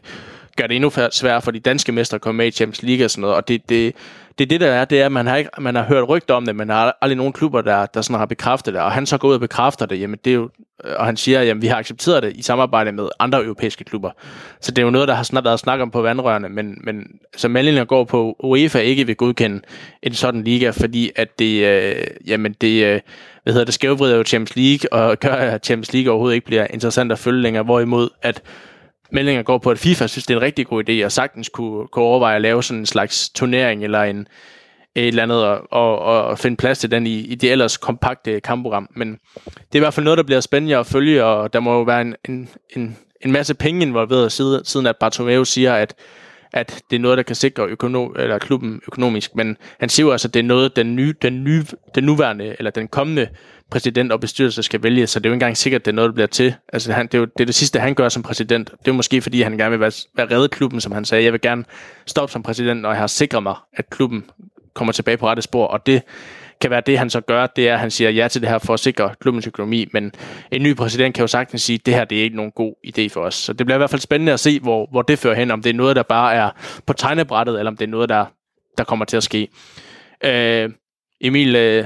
gøre 0.57 0.67
det 0.67 0.75
endnu 0.75 0.91
sværere 1.11 1.41
for 1.41 1.51
de 1.51 1.59
danske 1.59 1.91
mestre 1.91 2.15
at 2.15 2.21
komme 2.21 2.37
med 2.37 2.47
i 2.47 2.51
Champions 2.51 2.83
League 2.83 3.05
og 3.05 3.11
sådan 3.11 3.21
noget, 3.21 3.35
og 3.35 3.47
det, 3.47 3.69
det, 3.69 3.95
det 4.39 4.45
er 4.45 4.49
det, 4.49 4.61
der 4.61 4.67
er, 4.67 4.85
det 4.85 5.01
er, 5.01 5.05
at 5.05 5.11
man 5.11 5.27
har, 5.27 5.35
ikke, 5.35 5.49
man 5.59 5.75
har 5.75 5.83
hørt 5.83 6.09
rygter 6.09 6.33
om 6.33 6.45
det, 6.45 6.55
men 6.55 6.69
der 6.69 6.75
har 6.75 6.97
aldrig 7.01 7.17
nogen 7.17 7.33
klubber, 7.33 7.61
der, 7.61 7.85
der 7.85 8.01
sådan 8.01 8.19
har 8.19 8.25
bekræftet 8.25 8.73
det, 8.73 8.81
og 8.81 8.91
han 8.91 9.05
så 9.05 9.17
går 9.17 9.27
ud 9.27 9.33
og 9.33 9.39
bekræfter 9.39 9.85
det, 9.85 9.99
jamen 9.99 10.19
det 10.25 10.31
er 10.31 10.35
jo, 10.35 10.49
og 10.97 11.05
han 11.05 11.17
siger, 11.17 11.39
at 11.41 11.61
vi 11.61 11.67
har 11.67 11.77
accepteret 11.77 12.23
det 12.23 12.37
i 12.37 12.41
samarbejde 12.41 12.91
med 12.91 13.09
andre 13.19 13.43
europæiske 13.43 13.83
klubber. 13.83 14.11
Så 14.61 14.71
det 14.71 14.81
er 14.81 14.85
jo 14.85 14.89
noget, 14.89 15.07
der 15.07 15.13
har 15.13 15.23
snart 15.23 15.43
været 15.43 15.59
snak 15.59 15.79
om 15.79 15.91
på 15.91 16.01
vandrørene, 16.01 16.49
men, 16.49 16.77
men 16.83 17.07
så 17.37 17.47
meldingen 17.47 17.85
går 17.85 18.03
på, 18.03 18.35
UEFA 18.39 18.79
ikke 18.79 19.05
vil 19.05 19.15
godkende 19.15 19.61
en 20.03 20.13
sådan 20.13 20.43
liga, 20.43 20.69
fordi 20.69 21.11
at 21.15 21.39
det, 21.39 21.65
øh, 21.65 22.05
jamen 22.27 22.55
det, 22.61 22.85
øh, 22.85 22.99
hvad 23.43 23.53
hedder 23.53 23.65
det, 23.65 23.73
skævvrider 23.73 24.17
jo 24.17 24.23
Champions 24.23 24.55
League, 24.55 24.93
og 24.93 25.19
gør, 25.19 25.33
at 25.33 25.65
Champions 25.65 25.93
League 25.93 26.11
overhovedet 26.11 26.35
ikke 26.35 26.45
bliver 26.45 26.67
interessant 26.69 27.11
at 27.11 27.19
følge 27.19 27.41
længere, 27.41 27.63
hvorimod 27.63 28.09
at 28.21 28.41
meldinger 29.11 29.43
går 29.43 29.57
på, 29.57 29.71
at 29.71 29.79
FIFA 29.79 30.07
synes, 30.07 30.25
det 30.25 30.33
er 30.33 30.37
en 30.37 30.43
rigtig 30.43 30.67
god 30.67 30.89
idé, 30.89 31.05
og 31.05 31.11
sagtens 31.11 31.49
kunne, 31.49 31.87
kunne 31.87 32.05
overveje 32.05 32.35
at 32.35 32.41
lave 32.41 32.63
sådan 32.63 32.79
en 32.79 32.85
slags 32.85 33.29
turnering, 33.29 33.83
eller 33.83 34.03
en, 34.03 34.27
et 34.95 35.07
eller 35.07 35.23
andet, 35.23 35.45
og, 35.45 35.71
og, 35.71 36.25
og 36.25 36.39
finde 36.39 36.57
plads 36.57 36.79
til 36.79 36.91
den 36.91 37.07
i, 37.07 37.19
i 37.19 37.35
det 37.35 37.51
ellers 37.51 37.77
kompakte 37.77 38.39
kampprogram. 38.39 38.89
Men 38.95 39.19
det 39.45 39.75
er 39.75 39.75
i 39.75 39.79
hvert 39.79 39.93
fald 39.93 40.03
noget, 40.03 40.17
der 40.17 40.23
bliver 40.23 40.41
spændende 40.41 40.77
at 40.77 40.85
følge, 40.85 41.25
og 41.25 41.53
der 41.53 41.59
må 41.59 41.73
jo 41.73 41.81
være 41.81 42.01
en, 42.01 42.15
en, 42.29 42.49
en, 42.75 42.97
en 43.21 43.31
masse 43.31 43.53
penge 43.53 43.81
involveret, 43.81 44.31
siden, 44.31 44.65
siden 44.65 44.85
at 44.85 44.97
Bartomeu 44.97 45.43
siger, 45.43 45.73
at 45.73 45.95
at 46.53 46.81
det 46.89 46.95
er 46.95 46.99
noget, 46.99 47.17
der 47.17 47.23
kan 47.23 47.35
sikre 47.35 47.65
økono, 47.65 48.07
eller 48.07 48.37
klubben 48.37 48.81
økonomisk, 48.87 49.35
men 49.35 49.57
han 49.79 49.89
siger 49.89 50.05
jo 50.05 50.11
altså, 50.11 50.27
at 50.27 50.33
det 50.33 50.39
er 50.39 50.43
noget, 50.43 50.75
den, 50.75 50.95
nye, 50.95 51.13
den, 51.21 51.43
nye, 51.43 51.63
den 51.95 52.03
nuværende, 52.03 52.55
eller 52.59 52.71
den 52.71 52.87
kommende 52.87 53.27
præsident 53.71 54.11
og 54.11 54.19
bestyrelse 54.19 54.63
skal 54.63 54.83
vælge, 54.83 55.07
så 55.07 55.19
det 55.19 55.25
er 55.25 55.29
jo 55.29 55.33
ikke 55.33 55.35
engang 55.35 55.57
sikkert, 55.57 55.81
at 55.81 55.85
det 55.85 55.91
er 55.91 55.95
noget, 55.95 56.09
der 56.09 56.13
bliver 56.13 56.27
til. 56.27 56.55
Altså, 56.73 56.93
han, 56.93 57.05
det, 57.05 57.13
er 57.13 57.17
jo, 57.17 57.25
det 57.25 57.41
er 57.41 57.45
det 57.45 57.55
sidste, 57.55 57.79
han 57.79 57.93
gør 57.93 58.09
som 58.09 58.23
præsident. 58.23 58.71
Det 58.79 58.87
er 58.87 58.91
måske, 58.91 59.21
fordi 59.21 59.41
han 59.41 59.57
gerne 59.57 59.71
vil 59.71 59.79
være, 59.79 59.91
være 60.15 60.37
redde 60.37 60.47
klubben, 60.47 60.81
som 60.81 60.91
han 60.91 61.05
sagde. 61.05 61.23
Jeg 61.23 61.33
vil 61.33 61.41
gerne 61.41 61.65
stoppe 62.05 62.31
som 62.31 62.43
præsident, 62.43 62.81
når 62.81 62.89
jeg 62.89 62.99
har 62.99 63.07
sikret 63.07 63.43
mig, 63.43 63.55
at 63.73 63.89
klubben 63.89 64.25
kommer 64.73 64.91
tilbage 64.91 65.17
på 65.17 65.27
rette 65.27 65.41
spor, 65.41 65.65
og 65.65 65.85
det 65.85 66.01
kan 66.61 66.71
være 66.71 66.81
det, 66.85 66.97
han 66.97 67.09
så 67.09 67.21
gør, 67.21 67.47
det 67.47 67.69
er, 67.69 67.73
at 67.73 67.79
han 67.79 67.91
siger 67.91 68.09
ja 68.09 68.27
til 68.27 68.41
det 68.41 68.49
her 68.49 68.57
for 68.57 68.73
at 68.73 68.79
sikre 68.79 69.15
klubbens 69.21 69.47
økonomi, 69.47 69.85
men 69.93 70.11
en 70.51 70.63
ny 70.63 70.75
præsident 70.75 71.15
kan 71.15 71.21
jo 71.23 71.27
sagtens 71.27 71.61
sige, 71.61 71.75
at 71.75 71.85
det 71.85 71.93
her 71.93 72.05
det 72.05 72.19
er 72.19 72.23
ikke 72.23 72.35
nogen 72.35 72.51
god 72.51 72.73
idé 72.87 73.07
for 73.07 73.21
os. 73.21 73.35
Så 73.35 73.53
det 73.53 73.65
bliver 73.65 73.77
i 73.77 73.77
hvert 73.77 73.89
fald 73.89 74.01
spændende 74.01 74.33
at 74.33 74.39
se, 74.39 74.59
hvor, 74.59 74.87
hvor 74.91 75.01
det 75.01 75.19
fører 75.19 75.35
hen, 75.35 75.51
om 75.51 75.61
det 75.61 75.69
er 75.69 75.73
noget, 75.73 75.95
der 75.95 76.03
bare 76.03 76.33
er 76.33 76.49
på 76.85 76.93
tegnebrættet, 76.93 77.59
eller 77.59 77.71
om 77.71 77.77
det 77.77 77.85
er 77.85 77.89
noget, 77.89 78.09
der, 78.09 78.25
der 78.77 78.83
kommer 78.83 79.05
til 79.05 79.17
at 79.17 79.23
ske. 79.23 79.47
Øh, 80.23 80.69
Emil, 81.21 81.55
øh, 81.55 81.85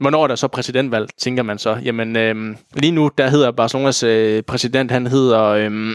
hvornår 0.00 0.22
er 0.22 0.26
der 0.26 0.34
så 0.34 0.48
præsidentvalg, 0.48 1.08
tænker 1.18 1.42
man 1.42 1.58
så? 1.58 1.78
Jamen, 1.84 2.16
øh, 2.16 2.56
lige 2.74 2.90
nu, 2.90 3.10
der 3.18 3.28
hedder 3.28 3.50
Barcelonas 3.50 4.02
øh, 4.02 4.42
præsident, 4.42 4.90
han 4.90 5.06
hedder 5.06 5.42
øh, 5.44 5.94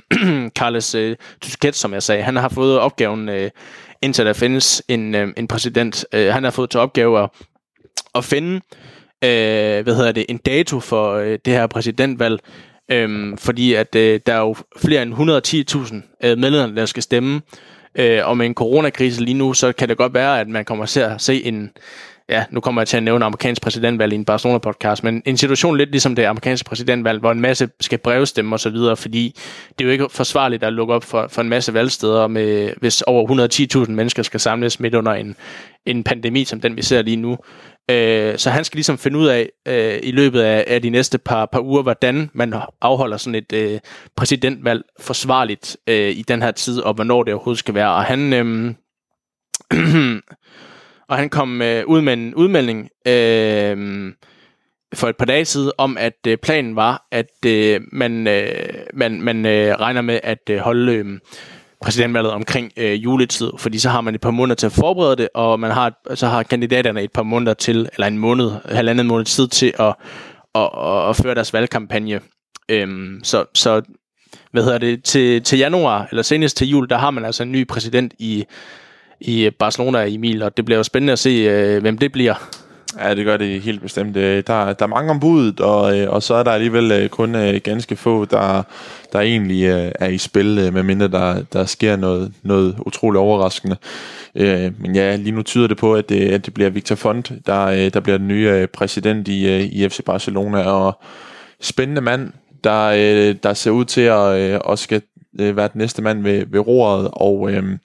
Carles 0.57 0.95
øh, 0.95 1.15
Tusquets, 1.41 1.79
som 1.79 1.93
jeg 1.93 2.03
sagde. 2.03 2.23
Han 2.23 2.35
har 2.35 2.49
fået 2.49 2.79
opgaven, 2.79 3.29
øh, 3.29 3.49
indtil 4.01 4.25
der 4.25 4.33
findes 4.33 4.83
en, 4.87 5.15
øh, 5.15 5.33
en 5.37 5.47
præsident. 5.47 6.05
Øh, 6.13 6.33
han 6.33 6.43
har 6.43 6.51
fået 6.51 6.69
til 6.69 6.79
opgave 6.79 7.23
at 7.23 7.29
at 8.15 8.25
finde 8.25 8.55
øh, 9.23 9.83
hvad 9.83 9.95
hedder 9.95 10.11
det, 10.11 10.25
en 10.29 10.37
dato 10.37 10.79
for 10.79 11.13
øh, 11.13 11.39
det 11.45 11.53
her 11.53 11.67
præsidentvalg, 11.67 12.39
øh, 12.91 13.37
fordi 13.37 13.73
at 13.73 13.95
øh, 13.95 14.19
der 14.25 14.33
er 14.33 14.39
jo 14.39 14.55
flere 14.77 15.01
end 15.01 15.13
110.000 15.13 16.27
øh, 16.27 16.37
medlemmer, 16.37 16.75
der 16.75 16.85
skal 16.85 17.03
stemme, 17.03 17.41
øh, 17.95 18.27
og 18.27 18.37
med 18.37 18.45
en 18.45 18.53
coronakrise 18.53 19.23
lige 19.23 19.37
nu, 19.37 19.53
så 19.53 19.71
kan 19.71 19.89
det 19.89 19.97
godt 19.97 20.13
være, 20.13 20.39
at 20.39 20.47
man 20.47 20.65
kommer 20.65 20.85
til 20.85 20.99
at 20.99 21.21
se 21.21 21.43
en, 21.45 21.71
ja, 22.31 22.45
nu 22.51 22.59
kommer 22.59 22.81
jeg 22.81 22.87
til 22.87 22.97
at 22.97 23.03
nævne 23.03 23.25
amerikansk 23.25 23.61
præsidentvalg 23.61 24.13
i 24.13 24.15
en 24.15 24.25
Barcelona-podcast, 24.25 25.03
men 25.03 25.21
en 25.25 25.37
situation 25.37 25.77
lidt 25.77 25.91
ligesom 25.91 26.15
det 26.15 26.23
amerikanske 26.23 26.65
præsidentvalg, 26.65 27.19
hvor 27.19 27.31
en 27.31 27.41
masse 27.41 27.69
skal 27.79 27.97
brevstemme 27.97 28.55
osv., 28.55 28.75
fordi 28.95 29.35
det 29.69 29.83
er 29.83 29.85
jo 29.85 29.91
ikke 29.91 30.07
forsvarligt 30.09 30.63
at 30.63 30.73
lukke 30.73 30.93
op 30.93 31.03
for, 31.03 31.27
for 31.27 31.41
en 31.41 31.49
masse 31.49 31.73
valgsteder, 31.73 32.27
med, 32.27 32.73
hvis 32.79 33.01
over 33.01 33.83
110.000 33.85 33.91
mennesker 33.91 34.23
skal 34.23 34.39
samles 34.39 34.79
midt 34.79 34.95
under 34.95 35.11
en, 35.11 35.35
en 35.85 36.03
pandemi, 36.03 36.45
som 36.45 36.61
den 36.61 36.77
vi 36.77 36.81
ser 36.81 37.01
lige 37.01 37.17
nu. 37.17 37.37
Øh, 37.91 38.37
så 38.37 38.49
han 38.49 38.63
skal 38.63 38.77
ligesom 38.77 38.97
finde 38.97 39.19
ud 39.19 39.27
af 39.27 39.49
øh, 39.67 39.99
i 40.03 40.11
løbet 40.11 40.41
af, 40.41 40.63
af 40.67 40.81
de 40.81 40.89
næste 40.89 41.17
par, 41.17 41.45
par 41.45 41.59
uger, 41.59 41.81
hvordan 41.81 42.29
man 42.33 42.53
afholder 42.81 43.17
sådan 43.17 43.35
et 43.35 43.53
øh, 43.53 43.79
præsidentvalg 44.15 44.81
forsvarligt 44.99 45.77
øh, 45.87 46.09
i 46.09 46.21
den 46.21 46.41
her 46.41 46.51
tid, 46.51 46.79
og 46.79 46.93
hvornår 46.93 47.23
det 47.23 47.33
overhovedet 47.33 47.59
skal 47.59 47.73
være. 47.73 47.91
Og 47.91 48.03
han, 48.03 48.33
øh, 48.33 48.73
og 51.11 51.17
han 51.17 51.29
kom 51.29 51.61
øh, 51.61 51.83
ud 51.87 52.01
med 52.01 52.13
en 52.13 52.35
udmelding 52.35 52.89
øh, 53.07 54.13
for 54.93 55.07
et 55.07 55.17
par 55.17 55.25
dage 55.25 55.45
siden 55.45 55.71
om, 55.77 55.97
at 55.97 56.27
øh, 56.27 56.37
planen 56.37 56.75
var, 56.75 57.07
at 57.11 57.45
øh, 57.45 57.81
man, 57.91 58.27
øh, 58.27 58.73
man, 58.93 59.21
man 59.21 59.45
øh, 59.45 59.75
regner 59.75 60.01
med 60.01 60.19
at 60.23 60.49
øh, 60.49 60.59
holde... 60.59 60.93
Øh, 60.93 61.19
præsidentvalget 61.81 62.33
omkring 62.33 62.71
øh, 62.77 63.03
juletid, 63.03 63.51
fordi 63.57 63.79
så 63.79 63.89
har 63.89 64.01
man 64.01 64.15
et 64.15 64.21
par 64.21 64.31
måneder 64.31 64.55
til 64.55 64.65
at 64.65 64.71
forberede 64.71 65.15
det, 65.15 65.29
og 65.33 65.59
man 65.59 65.71
har, 65.71 66.15
så 66.15 66.27
har 66.27 66.43
kandidaterne 66.43 67.03
et 67.03 67.11
par 67.11 67.23
måneder 67.23 67.53
til, 67.53 67.89
eller 67.93 68.07
en 68.07 68.17
måned, 68.17 68.51
halvandet 68.65 69.05
måned 69.05 69.25
tid 69.25 69.47
til 69.47 69.73
at, 69.79 69.95
at, 70.55 70.69
at, 70.77 71.09
at 71.09 71.15
føre 71.15 71.35
deres 71.35 71.53
valgkampagne. 71.53 72.19
Øhm, 72.69 73.19
så, 73.23 73.45
så 73.53 73.81
hvad 74.51 74.63
hedder 74.63 74.77
det, 74.77 75.03
til, 75.03 75.43
til 75.43 75.59
januar, 75.59 76.07
eller 76.09 76.23
senest 76.23 76.57
til 76.57 76.69
jul, 76.69 76.89
der 76.89 76.97
har 76.97 77.11
man 77.11 77.25
altså 77.25 77.43
en 77.43 77.51
ny 77.51 77.67
præsident 77.67 78.13
i, 78.19 78.45
i 79.21 79.45
øh, 79.45 79.51
Barcelona, 79.51 80.05
Emil, 80.07 80.43
og 80.43 80.57
det 80.57 80.65
bliver 80.65 80.77
jo 80.77 80.83
spændende 80.83 81.13
at 81.13 81.19
se, 81.19 81.29
øh, 81.29 81.81
hvem 81.81 81.97
det 81.97 82.11
bliver. 82.11 82.49
Ja, 82.99 83.15
det 83.15 83.25
gør 83.25 83.37
det 83.37 83.61
helt 83.61 83.81
bestemt. 83.81 84.17
Øh, 84.17 84.43
der, 84.47 84.73
der 84.73 84.85
er 84.85 84.87
mange 84.87 85.11
ombud, 85.11 85.59
og, 85.59 86.13
og 86.13 86.23
så 86.23 86.33
er 86.33 86.43
der 86.43 86.51
alligevel 86.51 87.09
kun 87.09 87.35
ganske 87.63 87.95
få, 87.95 88.25
der, 88.25 88.63
der 89.13 89.19
egentlig 89.19 89.65
er 89.99 90.07
i 90.07 90.17
spil, 90.17 90.73
medmindre 90.73 91.07
der, 91.07 91.43
der 91.53 91.65
sker 91.65 91.95
noget, 91.95 92.33
noget 92.43 92.75
utroligt 92.85 93.19
overraskende. 93.19 93.75
Men 94.79 94.95
ja, 94.95 95.15
lige 95.15 95.31
nu 95.31 95.41
tyder 95.41 95.67
det 95.67 95.77
på, 95.77 95.93
at 95.95 96.09
det, 96.09 96.29
at 96.29 96.45
det 96.45 96.53
bliver 96.53 96.69
Victor 96.69 96.95
Font, 96.95 97.31
der, 97.45 97.89
der 97.89 97.99
bliver 97.99 98.17
den 98.17 98.27
nye 98.27 98.67
præsident 98.73 99.27
i, 99.27 99.63
i 99.63 99.89
FC 99.89 99.99
Barcelona, 100.05 100.63
og 100.63 101.01
spændende 101.61 102.01
mand, 102.01 102.31
der, 102.63 103.33
der 103.33 103.53
ser 103.53 103.71
ud 103.71 103.85
til 103.85 104.01
at, 104.01 104.61
at 104.69 104.79
skal 104.79 105.01
være 105.33 105.69
den 105.73 105.79
næste 105.79 106.01
mand 106.01 106.23
ved, 106.23 106.45
ved 106.47 106.59
roret, 106.59 107.09
og 107.13 107.51
øhm, 107.51 107.79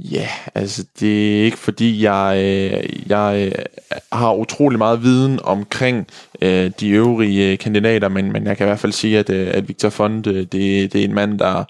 Ja, 0.00 0.28
altså 0.54 0.84
det 1.00 1.40
er 1.40 1.44
ikke 1.44 1.58
fordi, 1.58 2.02
jeg, 2.02 2.34
øh, 2.36 3.10
jeg 3.10 3.52
øh, 3.56 3.64
har 4.12 4.34
utrolig 4.34 4.78
meget 4.78 5.02
viden 5.02 5.40
omkring 5.44 6.06
øh, 6.42 6.70
de 6.80 6.88
øvrige 6.88 7.52
øh, 7.52 7.58
kandidater, 7.58 8.08
men, 8.08 8.32
men 8.32 8.46
jeg 8.46 8.56
kan 8.56 8.66
i 8.66 8.68
hvert 8.68 8.78
fald 8.78 8.92
sige, 8.92 9.18
at, 9.18 9.30
at 9.30 9.68
Victor 9.68 9.88
Font, 9.88 10.24
det, 10.24 10.52
det 10.52 10.94
er 10.94 11.04
en 11.04 11.14
mand, 11.14 11.38
der, 11.38 11.64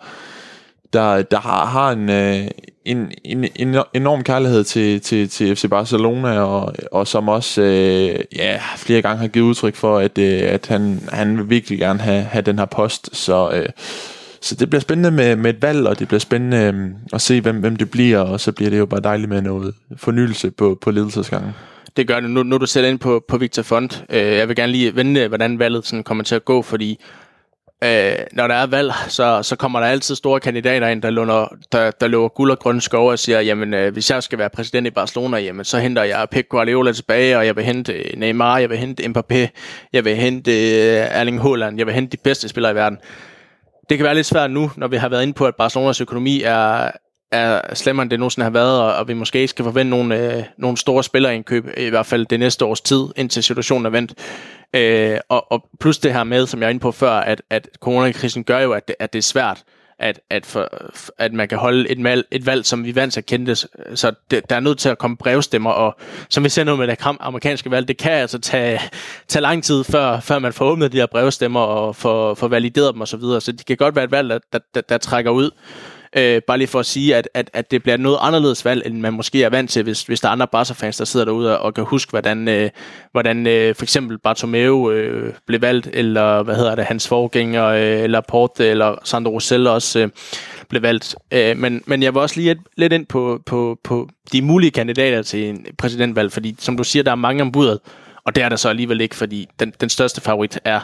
der, 0.93 1.23
der 1.23 1.41
har, 1.41 1.67
har 1.67 1.93
en, 1.93 2.09
en, 2.85 3.13
en, 3.25 3.45
en 3.57 3.77
enorm 3.95 4.25
kærlighed 4.25 4.65
til, 4.65 5.01
til, 5.01 5.29
til 5.29 5.57
FC 5.57 5.69
Barcelona, 5.71 6.41
og, 6.41 6.75
og 6.93 7.07
som 7.07 7.29
også 7.29 7.63
øh, 7.63 8.25
ja, 8.37 8.61
flere 8.77 9.03
gange 9.03 9.21
har 9.21 9.29
givet 9.29 9.47
udtryk 9.47 9.75
for, 9.75 9.99
at, 9.99 10.19
øh, 10.19 10.43
at 10.43 10.67
han, 10.67 11.09
han 11.13 11.39
vil 11.39 11.51
virkelig 11.51 11.79
gerne 11.79 12.01
have, 12.01 12.23
have 12.23 12.43
den 12.43 12.59
her 12.59 12.67
post. 12.67 13.17
Så, 13.17 13.51
øh, 13.51 13.69
så 14.41 14.55
det 14.55 14.71
bliver 14.71 14.81
spændende 14.81 15.11
med, 15.11 15.37
med 15.37 15.55
et 15.55 15.63
valg, 15.63 15.87
og 15.87 15.99
det 15.99 16.09
bliver 16.09 16.21
spændende 16.21 16.57
øh, 16.57 16.91
at 17.13 17.21
se, 17.21 17.41
hvem, 17.41 17.57
hvem 17.57 17.77
det 17.77 17.91
bliver, 17.91 18.19
og 18.19 18.41
så 18.41 18.53
bliver 18.53 18.71
det 18.71 18.79
jo 18.79 18.87
bare 18.87 19.01
dejligt 19.01 19.29
med 19.29 19.43
noget 19.43 19.75
fornyelse 19.97 20.51
på, 20.51 20.79
på 20.81 20.91
ledelsesgangen. 20.91 21.53
Det 21.97 22.09
gør 22.09 22.21
det. 22.21 22.31
Nu, 22.31 22.43
nu 22.43 22.55
er 22.55 22.59
du 22.59 22.67
selv 22.67 22.87
ind 22.87 22.99
på, 22.99 23.25
på 23.29 23.39
Victor 23.39 23.63
Font. 23.63 24.05
Øh, 24.11 24.23
jeg 24.23 24.49
vil 24.49 24.57
gerne 24.57 24.73
lige 24.73 24.97
vende, 24.97 25.29
hvordan 25.29 25.59
valget 25.59 25.87
sådan 25.87 26.05
kommer 26.05 26.25
til 26.25 26.35
at 26.35 26.45
gå, 26.45 26.63
fordi 26.63 27.01
øh, 27.85 28.13
når 28.33 28.47
der 28.49 28.55
er 28.55 28.67
valg, 28.67 28.93
så, 29.09 29.43
så 29.43 29.57
kommer 29.57 29.81
der 29.81 29.87
altid 29.87 30.15
store 30.15 30.41
kandidater 30.41 30.89
ind, 30.89 31.03
der, 31.03 31.11
lunder, 31.11 31.55
der, 31.73 31.91
der 31.91 32.09
løber 32.09 32.29
guld 32.29 32.51
og 32.51 32.59
grønne 32.59 32.81
skove 32.81 33.11
og 33.11 33.19
siger, 33.19 33.41
jamen 33.41 33.75
øh, 33.75 33.93
hvis 33.93 34.11
jeg 34.11 34.23
skal 34.23 34.39
være 34.39 34.51
præsident 34.51 34.87
i 34.87 34.91
Barcelona, 34.91 35.39
jamen 35.39 35.65
så 35.65 35.79
henter 35.79 36.03
jeg 36.03 36.27
Pep 36.31 36.49
Guardiola 36.49 36.93
tilbage, 36.93 37.39
og 37.39 37.47
jeg 37.47 37.57
vil 37.57 37.65
hente 37.65 37.93
øh, 37.93 38.17
Neymar, 38.17 38.59
jeg 38.59 38.71
vil 38.71 38.79
hente 38.79 39.05
Mbappé, 39.05 39.49
jeg 39.93 40.05
vil 40.05 40.17
hente 40.17 40.53
øh, 40.53 41.07
Erling 41.11 41.43
Haaland, 41.43 41.79
jeg 41.79 41.87
vil 41.87 41.95
hente 41.95 42.17
de 42.17 42.23
bedste 42.25 42.49
spillere 42.49 42.73
i 42.73 42.75
verden. 42.75 42.99
Det 43.89 43.99
kan 43.99 44.05
være 44.05 44.15
lidt 44.15 44.27
svært 44.27 44.51
nu, 44.51 44.71
når 44.77 44.89
vi 44.89 44.97
har 44.97 45.09
været 45.09 45.23
inde 45.23 45.33
på, 45.33 45.47
at 45.47 45.57
Barcelonas 45.57 46.01
økonomi 46.01 46.43
er, 46.43 46.91
er 47.33 47.75
slemmere, 47.75 48.03
end 48.03 48.11
det 48.11 48.19
nogensinde 48.19 48.45
har 48.45 48.51
været, 48.51 48.81
og, 48.81 48.95
og 48.95 49.09
vi 49.09 49.15
måske 49.15 49.39
ikke 49.39 49.51
skal 49.51 49.65
forvente 49.65 49.91
nogle, 49.91 50.37
øh, 50.37 50.45
nogle 50.59 50.77
store 50.77 51.05
spillerindkøb, 51.05 51.67
i 51.77 51.89
hvert 51.89 52.07
fald 52.07 52.27
det 52.27 52.41
næste 52.41 52.65
års 52.65 52.81
tid, 52.81 53.05
indtil 53.17 53.43
situationen 53.43 53.87
er 53.87 53.91
vendt. 53.91 54.15
Øh, 54.75 55.19
og, 55.29 55.53
og 55.53 55.65
plus 55.81 55.99
det 55.99 56.13
her 56.13 56.25
med, 56.25 56.47
som 56.47 56.61
jeg 56.61 56.67
er 56.67 56.71
inde 56.71 56.81
på 56.81 56.93
før, 56.93 57.13
at, 57.13 57.43
at 57.51 57.69
coronakrisen 57.81 58.45
gør 58.45 58.59
jo, 58.59 58.73
at 58.73 58.89
det, 58.89 58.97
at 58.99 59.13
det 59.13 59.19
er 59.19 59.23
svært, 59.23 59.63
at, 59.99 60.21
at, 60.31 60.47
for, 60.47 60.69
at 61.19 61.33
man 61.33 61.49
kan 61.49 61.59
holde 61.59 61.91
et, 61.91 62.05
valg, 62.05 62.25
et 62.31 62.47
valg, 62.47 62.65
som 62.65 62.85
vi 62.85 62.95
vant 62.95 63.13
til 63.13 63.21
at 63.21 63.27
kende 63.27 63.47
det. 63.47 63.67
Så 63.95 64.13
det, 64.31 64.51
der 64.51 64.57
er 64.57 64.61
nødt 64.61 64.79
til 64.79 64.89
at 64.89 64.99
komme 64.99 65.17
brevstemmer, 65.17 65.71
og 65.71 65.97
som 66.29 66.45
vi 66.45 66.49
ser 66.49 66.65
nu 66.65 66.77
med 66.77 66.87
det 66.87 66.99
amerikanske 67.21 67.71
valg, 67.71 67.89
det 67.89 67.99
kan 67.99 68.13
altså 68.13 68.39
tage, 68.39 68.81
tage 69.29 69.43
lang 69.43 69.65
tid, 69.65 69.85
før, 69.85 70.21
før 70.21 70.39
man 70.39 70.53
får 70.53 70.65
åbnet 70.65 70.93
de 70.93 70.97
her 70.97 71.07
brevstemmer 71.07 71.61
og 71.61 71.97
får, 71.97 72.35
får 72.35 72.49
valideret 72.49 72.95
dem 72.95 73.03
osv. 73.03 73.11
Så, 73.11 73.17
videre. 73.17 73.41
så 73.41 73.53
det 73.53 73.67
kan 73.67 73.77
godt 73.77 73.97
være 73.97 74.05
et 74.05 74.11
valg, 74.11 74.31
der, 74.31 74.39
der, 74.53 74.59
der, 74.75 74.81
der 74.81 74.99
trækker 74.99 75.31
ud. 75.31 75.51
Øh, 76.17 76.43
bare 76.47 76.59
lige 76.59 76.69
for 76.69 76.81
at 76.81 76.87
sige, 76.87 77.17
at, 77.17 77.29
at, 77.35 77.51
at 77.53 77.71
det 77.71 77.83
bliver 77.83 77.97
noget 77.97 78.19
anderledes 78.21 78.65
valg, 78.65 78.83
end 78.87 79.01
man 79.01 79.13
måske 79.13 79.45
er 79.45 79.51
vant 79.51 79.71
til, 79.71 79.83
hvis, 79.83 80.03
hvis 80.03 80.21
der 80.21 80.29
er 80.29 80.33
andre 80.33 80.47
Barca-fans, 80.47 80.97
der 80.97 81.05
sidder 81.05 81.27
derude 81.27 81.59
og 81.59 81.75
kan 81.75 81.85
huske, 81.85 82.11
hvordan, 82.11 82.49
øh, 82.49 82.71
hvordan 83.13 83.47
øh, 83.47 83.75
for 83.75 83.83
eksempel 83.83 84.19
Bartomeu 84.19 84.91
øh, 84.91 85.33
blev 85.47 85.63
valgt, 85.63 85.89
eller 85.93 86.43
hvad 86.43 86.57
hedder 86.57 86.75
det, 86.75 86.85
hans 86.85 87.09
forgænger, 87.09 87.65
øh, 87.65 88.03
eller 88.03 88.21
Porte, 88.21 88.67
eller 88.67 88.95
Sandro 89.05 89.31
Rosell 89.31 89.67
også 89.67 89.99
øh, 89.99 90.09
blev 90.69 90.83
valgt. 90.83 91.17
Øh, 91.33 91.57
men, 91.57 91.83
men 91.87 92.03
jeg 92.03 92.15
vil 92.15 92.23
også 92.23 92.37
lige 92.37 92.51
et, 92.51 92.59
lidt 92.77 92.93
ind 92.93 93.07
på, 93.07 93.43
på, 93.47 93.79
på 93.85 94.09
de 94.33 94.43
mulige 94.43 94.71
kandidater 94.71 95.23
til 95.23 95.49
en 95.49 95.67
præsidentvalg, 95.79 96.33
fordi 96.33 96.57
som 96.59 96.77
du 96.77 96.85
siger, 96.85 97.03
der 97.03 97.11
er 97.11 97.15
mange 97.15 97.43
om 97.43 97.53
budet, 97.53 97.81
og 98.25 98.37
det 98.37 98.45
er 98.45 98.49
der 98.49 98.57
så 98.57 98.69
alligevel 98.69 99.01
ikke, 99.01 99.17
fordi 99.17 99.49
den, 99.61 99.73
den 99.81 99.89
største 99.89 100.21
favorit 100.21 100.61
er 100.65 100.81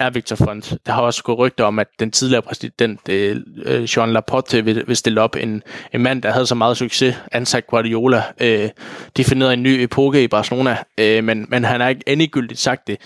er 0.00 0.10
Victor 0.10 0.36
Font. 0.36 0.74
Der 0.86 0.92
har 0.92 1.02
også 1.02 1.22
gået 1.22 1.38
rygter 1.38 1.64
om, 1.64 1.78
at 1.78 1.86
den 2.00 2.10
tidligere 2.10 2.42
præsident, 2.42 3.08
øh, 3.08 3.36
øh, 3.62 3.88
Jean 3.96 4.12
Laporte, 4.12 4.64
vil, 4.64 4.84
vil 4.86 4.96
stille 4.96 5.20
op 5.20 5.36
en, 5.36 5.62
en 5.94 6.02
mand, 6.02 6.22
der 6.22 6.30
havde 6.30 6.46
så 6.46 6.54
meget 6.54 6.76
succes, 6.76 7.16
ansat 7.32 7.66
Guardiola, 7.66 8.22
øh, 8.40 8.68
definerede 9.16 9.52
en 9.52 9.62
ny 9.62 9.68
epoke 9.68 10.22
i 10.22 10.28
Barcelona, 10.28 10.76
øh, 10.98 11.24
men, 11.24 11.46
men 11.48 11.64
han 11.64 11.80
har 11.80 11.88
ikke 11.88 12.02
endegyldigt 12.06 12.60
sagt 12.60 12.86
det. 12.86 12.96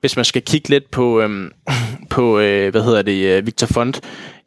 Hvis 0.00 0.16
man 0.16 0.24
skal 0.24 0.42
kigge 0.42 0.68
lidt 0.68 0.90
på, 0.90 1.20
øh, 1.20 1.50
på 2.10 2.38
øh, 2.38 2.70
hvad 2.70 2.82
hedder 2.82 3.02
det, 3.02 3.26
øh, 3.26 3.46
Victor 3.46 3.66
Font, 3.66 4.00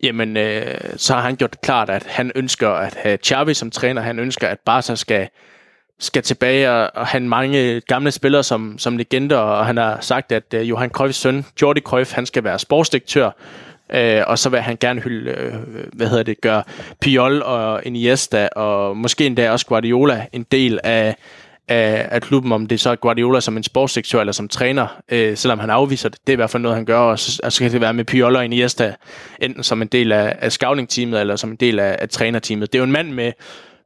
jamen, 0.04 0.38
øh, 0.38 0.76
så 0.98 1.14
har 1.14 1.22
han 1.22 1.36
gjort 1.36 1.52
det 1.52 1.62
klart, 1.62 1.89
at 1.89 2.04
han 2.08 2.32
ønsker 2.36 2.70
at 2.70 2.98
have 3.04 3.18
Xavi 3.26 3.54
som 3.54 3.72
træner. 3.72 4.02
Han 4.02 4.20
ønsker, 4.20 4.48
at 4.48 4.58
Barca 4.66 4.95
skal 4.95 5.28
skal 6.00 6.24
tilbage 6.24 6.72
og, 6.72 6.91
og 6.95 7.08
have 7.08 7.24
mange 7.24 7.82
gamle 7.82 8.12
spillere 8.12 8.43
som, 8.43 8.78
som 8.78 8.98
legender, 8.98 9.38
og 9.38 9.66
han 9.66 9.78
har 9.78 9.98
sagt, 10.02 10.32
at 10.32 10.43
uh, 10.56 10.70
Johan 10.70 10.89
Cruyffs 10.89 11.18
søn, 11.18 11.45
Jordi 11.62 11.82
Cruyff, 11.82 12.14
han 12.14 12.26
skal 12.26 12.43
være 12.43 12.60
sportsdirektør, 12.60 13.26
uh, 13.93 14.28
og 14.28 14.39
så 14.39 14.50
vil 14.50 14.60
han 14.60 14.78
gerne 14.80 15.02
hylde, 15.02 15.32
uh, 15.32 15.84
hvad 15.93 16.08
hedder 16.08 16.24
det, 16.24 16.41
gøre 16.41 16.64
Piol 17.02 17.41
og 17.41 17.82
Iniesta, 17.86 18.50
og 18.56 18.98
måske 18.98 19.26
endda 19.26 19.52
også 19.52 19.66
Guardiola 19.66 20.26
en 20.34 20.45
del 20.52 20.80
af, 20.84 21.16
af, 21.68 22.08
af 22.12 22.22
klubben, 22.22 22.52
om 22.52 22.68
det 22.68 22.80
så 22.80 22.89
er 22.89 22.95
Guardiola 22.95 23.39
som 23.39 23.58
en 23.58 23.64
sportsdirektør 23.64 24.20
eller 24.20 24.34
som 24.34 24.48
træner, 24.48 24.88
uh, 25.12 25.36
selvom 25.36 25.60
han 25.60 25.70
afviser 25.70 26.10
det. 26.10 26.20
Det 26.28 26.34
er 26.34 26.36
i 26.36 26.41
hvert 26.41 26.50
fald 26.50 26.64
noget, 26.64 26.76
han 26.76 26.86
gør, 26.86 27.00
og 27.00 27.20
så, 27.20 27.41
og 27.43 27.52
så 27.54 27.60
kan 27.60 27.72
det 27.72 27.82
være 27.82 27.93
med 27.93 28.06
Piol 28.06 28.36
og 28.36 28.45
Iniesta, 28.45 28.93
enten 29.41 29.64
som 29.64 29.82
en 29.82 29.88
del 29.88 30.12
af, 30.12 30.36
af 30.41 30.52
scouting-teamet, 30.52 31.20
eller 31.20 31.36
som 31.36 31.50
en 31.50 31.56
del 31.56 31.80
af, 31.80 31.98
af 32.00 32.10
trænerteamet. 32.10 32.74
Det 32.74 32.78
er 32.78 32.80
jo 32.80 32.86
en 32.86 32.91
mand 32.91 33.12
med 33.12 33.32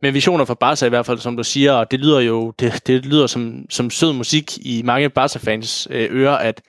med 0.02 0.12
visioner 0.12 0.46
for 0.46 0.54
Barca 0.54 0.86
i 0.86 0.90
hvert 0.90 1.06
fald, 1.06 1.20
som 1.20 1.38
du 1.38 1.44
siger, 1.44 1.74
og 1.74 1.92
det 1.92 2.00
lyder 2.00 2.20
jo 2.20 2.52
det, 2.60 2.88
det 2.88 3.06
lyder 3.06 3.28
som, 3.28 3.66
som 3.70 3.90
sød 3.90 4.14
musik 4.14 4.58
i 4.58 4.82
mange 4.86 5.10
Barca-fans 5.10 5.88
øh, 5.92 6.08
ører, 6.12 6.38
at, 6.38 6.62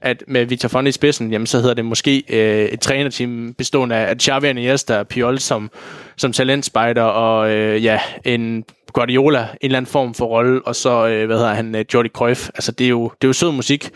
at 0.00 0.24
med 0.28 0.44
Victor 0.44 0.68
Fonte 0.68 0.88
i 0.88 0.92
spidsen, 0.92 1.32
jamen, 1.32 1.46
så 1.46 1.58
hedder 1.58 1.74
det 1.74 1.84
måske 1.84 2.22
øh, 2.28 2.64
et 2.64 2.80
trænerteam 2.80 3.54
bestående 3.58 3.96
af 3.96 4.16
Xavi 4.16 4.50
Iniesta 4.50 4.98
og 4.98 5.08
Piol 5.08 5.38
som, 5.38 5.70
som 6.16 6.32
talentspejder, 6.32 7.02
og 7.02 7.50
øh, 7.50 7.84
ja, 7.84 8.00
en 8.24 8.64
Guardiola, 8.92 9.40
en 9.40 9.46
eller 9.62 9.76
anden 9.76 9.92
form 9.92 10.14
for 10.14 10.26
rolle, 10.26 10.60
og 10.66 10.76
så, 10.76 11.08
øh, 11.08 11.26
hvad 11.26 11.36
hedder 11.36 11.54
han, 11.54 11.74
øh, 11.74 11.84
Jordi 11.94 12.08
Cruyff. 12.08 12.48
Altså, 12.54 12.72
det 12.72 12.84
er 12.84 12.88
jo, 12.88 13.02
det 13.02 13.24
er 13.24 13.28
jo 13.28 13.32
sød 13.32 13.52
musik 13.52 13.90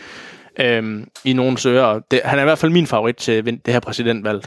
øh, 0.60 1.06
i 1.24 1.32
nogens 1.32 1.66
ører. 1.66 2.00
Det, 2.10 2.20
han 2.24 2.38
er 2.38 2.42
i 2.42 2.44
hvert 2.44 2.58
fald 2.58 2.72
min 2.72 2.86
favorit 2.86 3.16
til 3.16 3.44
det 3.44 3.60
her 3.66 3.80
præsidentvalg. 3.80 4.44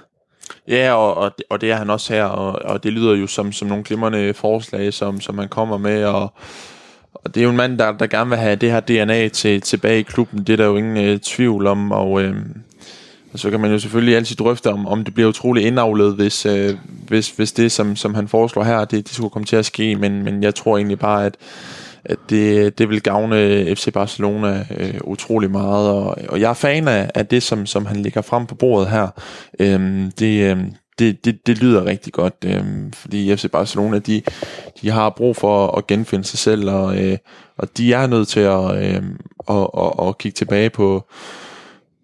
Ja, 0.68 0.94
og, 0.94 1.18
og, 1.18 1.32
og 1.50 1.62
det 1.62 1.72
er 1.72 1.76
han 1.76 1.90
også 1.90 2.14
her, 2.14 2.24
og, 2.24 2.72
og 2.72 2.84
det 2.84 2.94
lyder 2.94 3.16
jo 3.16 3.28
som, 3.28 3.52
som 3.52 3.68
nogle 3.68 3.84
glimrende 3.84 4.34
forslag, 4.34 4.94
som, 4.94 5.22
som 5.22 5.38
han 5.38 5.48
kommer 5.50 5.78
med, 5.78 6.06
og, 6.06 6.34
og 7.14 7.36
det 7.36 7.42
er 7.42 7.44
jo 7.44 7.50
en 7.50 7.58
mand, 7.58 7.78
der, 7.78 7.92
der 7.92 8.08
gerne 8.08 8.30
vil 8.30 8.40
have 8.40 8.56
det 8.56 8.72
her 8.72 8.80
DNA 8.80 9.28
til, 9.28 9.62
tilbage 9.62 10.00
i 10.00 10.04
klubben, 10.04 10.40
det 10.40 10.54
er 10.54 10.58
der 10.58 10.66
jo 10.66 10.78
ingen 10.78 10.98
øh, 10.98 11.20
tvivl 11.20 11.68
om, 11.68 11.92
og 11.92 12.22
øh, 12.22 12.36
så 13.36 13.50
kan 13.50 13.60
man 13.60 13.72
jo 13.72 13.80
selvfølgelig 13.80 14.16
altid 14.16 14.36
drøfte, 14.36 14.68
om, 14.68 14.88
om 14.88 15.04
det 15.04 15.14
bliver 15.14 15.30
utrolig 15.30 15.66
indavlet, 15.66 16.16
hvis, 16.16 16.46
øh, 16.46 16.78
hvis, 17.08 17.30
hvis 17.30 17.52
det, 17.52 17.72
som, 17.72 17.96
som 17.96 18.16
han 18.16 18.28
foreslår 18.28 18.64
her, 18.64 18.86
det, 18.86 19.08
det 19.08 19.16
skulle 19.16 19.30
komme 19.30 19.46
til 19.46 19.56
at 19.56 19.66
ske, 19.66 19.96
men, 19.96 20.24
men 20.24 20.44
jeg 20.44 20.56
tror 20.56 20.78
egentlig 20.78 21.00
bare, 21.00 21.26
at 21.26 21.36
at 22.10 22.18
det, 22.30 22.78
det 22.78 22.90
vil 22.90 23.02
gavne 23.02 23.40
øh, 23.42 23.76
FC 23.76 23.94
Barcelona 23.94 24.66
øh, 24.78 24.94
utrolig 25.04 25.52
meget, 25.52 25.90
og, 25.90 26.18
og 26.30 26.40
jeg 26.42 26.50
er 26.50 26.54
fan 26.54 26.88
af, 26.88 27.12
af 27.16 27.26
det, 27.26 27.44
som, 27.44 27.66
som 27.66 27.86
han 27.86 27.96
lægger 27.96 28.22
frem 28.22 28.46
på 28.46 28.56
bordet 28.56 28.90
her. 28.90 29.08
Øhm, 29.60 30.12
det, 30.20 30.52
øh, 30.52 30.58
det, 31.00 31.26
det, 31.26 31.48
det 31.48 31.58
lyder 31.58 31.86
rigtig 31.86 32.14
godt, 32.14 32.36
øh, 32.46 32.64
fordi 32.94 33.36
FC 33.36 33.52
Barcelona, 33.52 34.00
de, 34.00 34.22
de 34.82 34.90
har 34.90 35.10
brug 35.10 35.36
for 35.36 35.78
at 35.78 35.88
genfinde 35.88 36.26
sig 36.26 36.40
selv, 36.40 36.70
og, 36.70 37.04
øh, 37.04 37.18
og 37.58 37.78
de 37.78 37.94
er 37.94 38.08
nødt 38.08 38.28
til 38.28 38.40
at, 38.40 38.76
øh, 38.76 39.04
at, 39.50 39.68
at, 39.78 40.08
at 40.08 40.18
kigge 40.18 40.36
tilbage 40.36 40.70
på, 40.70 41.10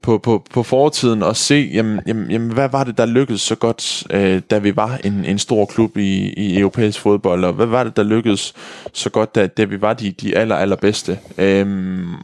på, 0.04 0.18
på, 0.18 0.46
på 0.52 0.64
fortiden 0.64 1.24
og 1.24 1.36
se, 1.36 1.70
jamen, 1.74 2.00
jamen, 2.08 2.32
jamen, 2.32 2.52
hvad 2.52 2.70
var 2.70 2.84
det, 2.84 2.98
der 2.98 3.06
lykkedes 3.06 3.42
så 3.42 3.56
godt, 3.56 4.04
øh, 4.10 4.42
da 4.52 4.58
vi 4.58 4.76
var 4.76 5.00
en, 5.04 5.26
en 5.26 5.40
stor 5.40 5.66
klub 5.66 5.98
i, 5.98 6.34
i 6.34 6.60
europæisk 6.60 7.00
fodbold, 7.00 7.46
og 7.46 7.54
hvad 7.54 7.66
var 7.66 7.84
det, 7.84 7.96
der 7.96 8.04
lykkedes 8.04 8.54
så 8.94 9.10
godt, 9.10 9.36
da, 9.36 9.48
da 9.48 9.64
vi 9.64 9.82
var 9.82 9.94
de, 9.94 10.12
de 10.12 10.38
aller, 10.38 10.56
allerbedste. 10.56 11.20
Øhm, 11.38 12.16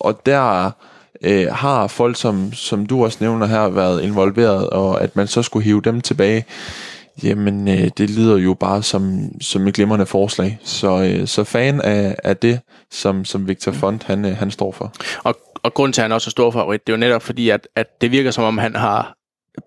og 0.00 0.26
der 0.26 0.70
øh, 1.22 1.46
har 1.52 1.86
folk, 1.86 2.16
som, 2.16 2.52
som 2.52 2.86
du 2.86 3.04
også 3.04 3.18
nævner 3.20 3.46
her, 3.46 3.68
været 3.68 4.02
involveret, 4.02 4.70
og 4.70 5.02
at 5.02 5.16
man 5.16 5.26
så 5.26 5.42
skulle 5.42 5.64
hive 5.64 5.80
dem 5.84 6.00
tilbage, 6.00 6.44
jamen 7.22 7.68
øh, 7.68 7.90
det 7.98 8.10
lyder 8.10 8.36
jo 8.36 8.54
bare 8.54 8.82
som, 8.82 9.30
som 9.40 9.66
et 9.66 9.74
glimrende 9.74 10.06
forslag. 10.06 10.58
Så, 10.64 11.02
øh, 11.02 11.26
så 11.26 11.44
fan 11.44 11.80
af, 11.80 12.16
af 12.24 12.36
det, 12.36 12.60
som, 12.90 13.24
som 13.24 13.48
Victor 13.48 13.72
Font 13.72 14.02
han, 14.02 14.24
øh, 14.24 14.36
han 14.36 14.50
står 14.50 14.72
for. 14.72 14.92
Og 15.24 15.36
og 15.66 15.74
grunden 15.74 15.92
til, 15.92 16.00
at 16.00 16.04
han 16.04 16.12
også 16.12 16.28
er 16.28 16.30
stor 16.30 16.50
favorit, 16.50 16.86
det 16.86 16.92
er 16.92 16.96
jo 16.96 17.00
netop 17.00 17.22
fordi, 17.22 17.50
at, 17.50 17.68
at 17.76 18.00
det 18.00 18.10
virker 18.10 18.30
som 18.30 18.44
om, 18.44 18.58
han 18.58 18.76
har 18.76 19.16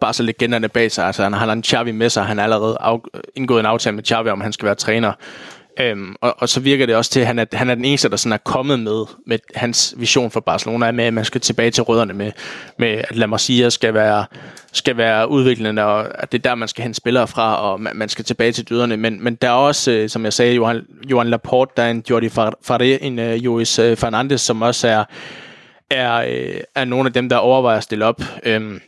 bare 0.02 0.14
så 0.14 0.24
legenderne 0.24 0.68
bag 0.70 0.92
sig. 0.92 1.06
Altså, 1.06 1.24
han 1.24 1.34
har 1.34 1.52
en 1.52 1.64
Xavi 1.64 1.92
med 1.92 2.10
sig. 2.10 2.26
Han 2.26 2.38
har 2.38 2.44
allerede 2.44 2.78
af, 2.82 2.98
indgået 3.36 3.60
en 3.60 3.66
aftale 3.66 3.96
med 3.96 4.04
Xavi, 4.04 4.30
om 4.30 4.42
han 4.42 4.54
skal 4.54 4.66
være 4.66 4.76
træner. 4.76 5.14
Øhm, 5.80 6.16
og, 6.22 6.36
og 6.38 6.50
så 6.50 6.60
virker 6.60 6.86
det 6.86 6.96
også 6.96 7.12
til, 7.12 7.20
at 7.20 7.28
han 7.28 7.40
er, 7.40 7.46
han 7.54 7.70
er 7.70 7.76
den 7.76 7.86
eneste, 7.86 8.10
der 8.10 8.16
sådan 8.16 8.34
er 8.34 8.38
kommet 8.38 8.80
med, 8.80 9.06
med 9.28 9.40
hans 9.56 9.94
vision 9.98 10.32
for 10.32 10.40
Barcelona, 10.40 10.92
med 10.92 11.06
at 11.06 11.14
man 11.14 11.26
skal 11.26 11.42
tilbage 11.42 11.72
til 11.72 11.84
rødderne 11.84 12.14
med, 12.14 12.32
med 12.78 12.88
at 12.88 13.16
La 13.16 13.26
Masia 13.26 13.70
skal 13.70 13.94
være, 13.94 14.26
skal 14.72 14.98
være 14.98 15.30
udviklende, 15.30 15.84
og 15.86 16.22
at 16.24 16.32
det 16.32 16.38
er 16.38 16.50
der, 16.50 16.56
man 16.56 16.68
skal 16.68 16.84
hente 16.84 16.98
spillere 16.98 17.28
fra, 17.28 17.62
og 17.62 17.82
man, 17.82 17.96
man 17.96 18.10
skal 18.10 18.26
tilbage 18.26 18.52
til 18.52 18.70
dyderne. 18.70 18.98
Men, 18.98 19.24
men 19.24 19.36
der 19.36 19.48
er 19.48 19.54
også, 19.54 19.92
øh, 19.92 20.10
som 20.10 20.24
jeg 20.24 20.34
sagde, 20.34 20.56
Johan, 20.56 20.86
Johan 21.12 21.30
Laporte, 21.30 21.72
der 21.78 21.84
er 21.84 21.92
en 21.92 22.04
Jordi 22.10 22.30
Farre, 22.30 23.02
en 23.02 23.20
øh, 23.20 23.46
Joris 23.46 23.80
øh, 23.80 23.98
Fernandes, 23.98 24.42
som 24.42 24.62
også 24.62 24.88
er 24.88 25.04
er, 25.90 26.16
øh, 26.16 26.62
er 26.76 26.86
nogle 26.86 27.08
af 27.08 27.14
dem, 27.14 27.30
der 27.30 27.38
overvejer 27.38 27.78
at 27.78 27.84
stille 27.84 28.06
op. 28.06 28.22
Øhm, 28.44 28.82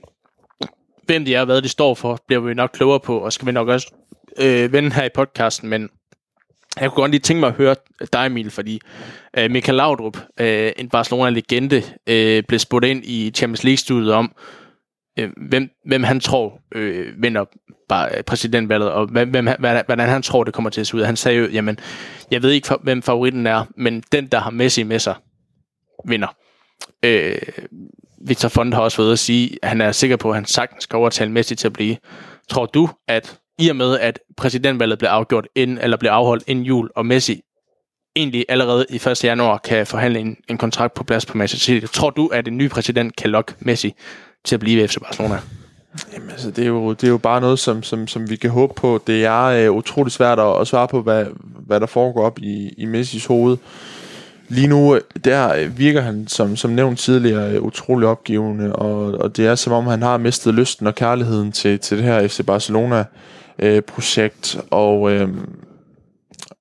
hvem 1.05 1.25
de 1.25 1.35
er 1.35 1.39
og 1.39 1.45
hvad 1.45 1.61
de 1.61 1.69
står 1.69 1.93
for, 1.93 2.19
bliver 2.27 2.39
vi 2.41 2.53
nok 2.53 2.69
klogere 2.73 2.99
på, 2.99 3.17
og 3.17 3.33
skal 3.33 3.45
vi 3.45 3.51
nok 3.51 3.67
også 3.67 3.93
øh, 4.37 4.73
vende 4.73 4.93
her 4.93 5.03
i 5.03 5.09
podcasten, 5.13 5.69
men 5.69 5.89
jeg 6.79 6.89
kunne 6.89 7.01
godt 7.01 7.11
lige 7.11 7.21
tænke 7.21 7.39
mig 7.39 7.47
at 7.47 7.55
høre 7.55 7.75
dig, 8.13 8.25
Emil, 8.25 8.51
fordi 8.51 8.79
øh, 9.37 9.51
Michael 9.51 9.75
Laudrup, 9.75 10.17
øh, 10.39 10.71
en 10.77 10.89
Barcelona-legende, 10.89 11.83
øh, 12.07 12.43
blev 12.47 12.59
spurgt 12.59 12.85
ind 12.85 13.05
i 13.05 13.31
Champions 13.35 13.63
League-studiet 13.63 14.13
om, 14.13 14.35
øh, 15.19 15.29
hvem, 15.49 15.69
hvem 15.85 16.03
han 16.03 16.19
tror 16.19 16.59
øh, 16.75 17.23
vinder 17.23 17.45
bare 17.89 18.23
præsidentvalget, 18.23 18.91
og 18.91 19.07
hvem, 19.07 19.29
hvem, 19.29 19.47
hvordan, 19.59 19.83
hvordan 19.85 20.09
han 20.09 20.21
tror, 20.21 20.43
det 20.43 20.53
kommer 20.53 20.69
til 20.69 20.81
at 20.81 20.87
se 20.87 20.97
ud. 20.97 21.03
Han 21.03 21.15
sagde 21.15 21.39
jo, 21.39 21.47
jamen, 21.47 21.79
jeg 22.31 22.43
ved 22.43 22.51
ikke, 22.51 22.69
hvem 22.83 23.01
favoritten 23.01 23.47
er, 23.47 23.65
men 23.77 24.03
den, 24.11 24.27
der 24.27 24.39
har 24.39 24.49
Messi 24.49 24.83
med 24.83 24.99
sig, 24.99 25.15
vinder. 26.07 26.35
Øh, 27.03 27.37
Victor 28.21 28.49
Font 28.49 28.73
har 28.73 28.81
også 28.81 28.97
været 28.97 29.11
at 29.11 29.19
sige, 29.19 29.57
at 29.61 29.69
han 29.69 29.81
er 29.81 29.91
sikker 29.91 30.15
på, 30.15 30.29
at 30.29 30.35
han 30.35 30.45
sagtens 30.45 30.85
kan 30.85 30.99
overtale 30.99 31.31
Messi 31.31 31.55
til 31.55 31.67
at 31.67 31.73
blive. 31.73 31.97
Tror 32.49 32.65
du, 32.65 32.89
at 33.07 33.37
i 33.59 33.69
og 33.69 33.75
med, 33.75 33.99
at 33.99 34.19
præsidentvalget 34.37 34.97
bliver 34.97 35.11
afgjort 35.11 35.47
inden, 35.55 35.77
eller 35.77 35.97
bliver 35.97 36.13
afholdt 36.13 36.43
inden 36.47 36.65
jul, 36.65 36.89
og 36.95 37.05
Messi 37.05 37.41
egentlig 38.15 38.45
allerede 38.49 38.85
i 38.89 38.95
1. 38.95 39.23
januar 39.23 39.57
kan 39.57 39.87
forhandle 39.87 40.19
en, 40.19 40.37
en 40.49 40.57
kontrakt 40.57 40.93
på 40.93 41.03
plads 41.03 41.25
på 41.25 41.37
Manchester 41.37 41.65
City. 41.65 41.93
Tror 41.93 42.09
du, 42.09 42.27
at 42.27 42.47
en 42.47 42.57
ny 42.57 42.69
præsident 42.69 43.15
kan 43.15 43.29
lokke 43.29 43.53
Messi 43.59 43.93
til 44.45 44.55
at 44.55 44.59
blive 44.59 44.81
ved 44.81 44.87
FC 44.87 44.97
Barcelona? 45.01 45.39
Jamen, 46.13 46.29
altså, 46.29 46.51
det, 46.51 46.63
er 46.63 46.67
jo, 46.67 46.93
det 46.93 47.03
er 47.03 47.11
jo 47.11 47.17
bare 47.17 47.41
noget, 47.41 47.59
som, 47.59 47.83
som, 47.83 48.07
som 48.07 48.29
vi 48.29 48.35
kan 48.35 48.49
håbe 48.49 48.73
på. 48.73 49.03
Det 49.07 49.25
er 49.25 49.43
øh, 49.43 49.71
utroligt 49.71 50.15
svært 50.15 50.39
at, 50.39 50.61
at 50.61 50.67
svare 50.67 50.87
på, 50.87 51.01
hvad, 51.01 51.25
hvad 51.65 51.79
der 51.79 51.85
foregår 51.85 52.25
op 52.25 52.39
i, 52.39 52.69
i 52.77 52.85
Messis 52.85 53.25
hoved. 53.25 53.57
Lige 54.51 54.67
nu, 54.67 54.95
øh, 54.95 55.01
der 55.25 55.53
øh, 55.53 55.77
virker 55.77 56.01
han, 56.01 56.27
som, 56.27 56.55
som 56.55 56.71
nævnt 56.71 56.99
tidligere, 56.99 57.51
øh, 57.51 57.61
utrolig 57.61 58.07
opgivende, 58.07 58.75
og, 58.75 59.05
og 59.05 59.37
det 59.37 59.47
er 59.47 59.55
som 59.55 59.73
om, 59.73 59.87
han 59.87 60.01
har 60.01 60.17
mistet 60.17 60.53
lysten 60.53 60.87
og 60.87 60.95
kærligheden 60.95 61.51
til, 61.51 61.79
til 61.79 61.97
det 61.97 62.05
her 62.05 62.27
FC 62.27 62.45
Barcelona-projekt, 62.45 64.55
øh, 64.55 64.61
og, 64.71 65.11
øh, 65.11 65.29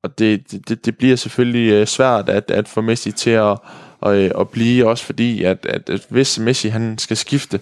og 0.03 0.19
det, 0.19 0.53
det, 0.69 0.87
det 0.87 0.97
bliver 0.97 1.17
selvfølgelig 1.17 1.89
svært 1.89 2.29
at, 2.29 2.51
at 2.51 2.69
få 2.69 2.81
Messi 2.81 3.13
til 3.13 3.31
at, 3.31 3.59
at, 4.07 4.33
at 4.41 4.49
blive, 4.49 4.89
også 4.89 5.05
fordi, 5.05 5.45
at, 5.45 5.67
at, 5.69 5.91
at 5.91 6.07
hvis 6.09 6.39
Messi 6.39 6.69
han 6.69 6.99
skal 6.99 7.17
skifte, 7.17 7.61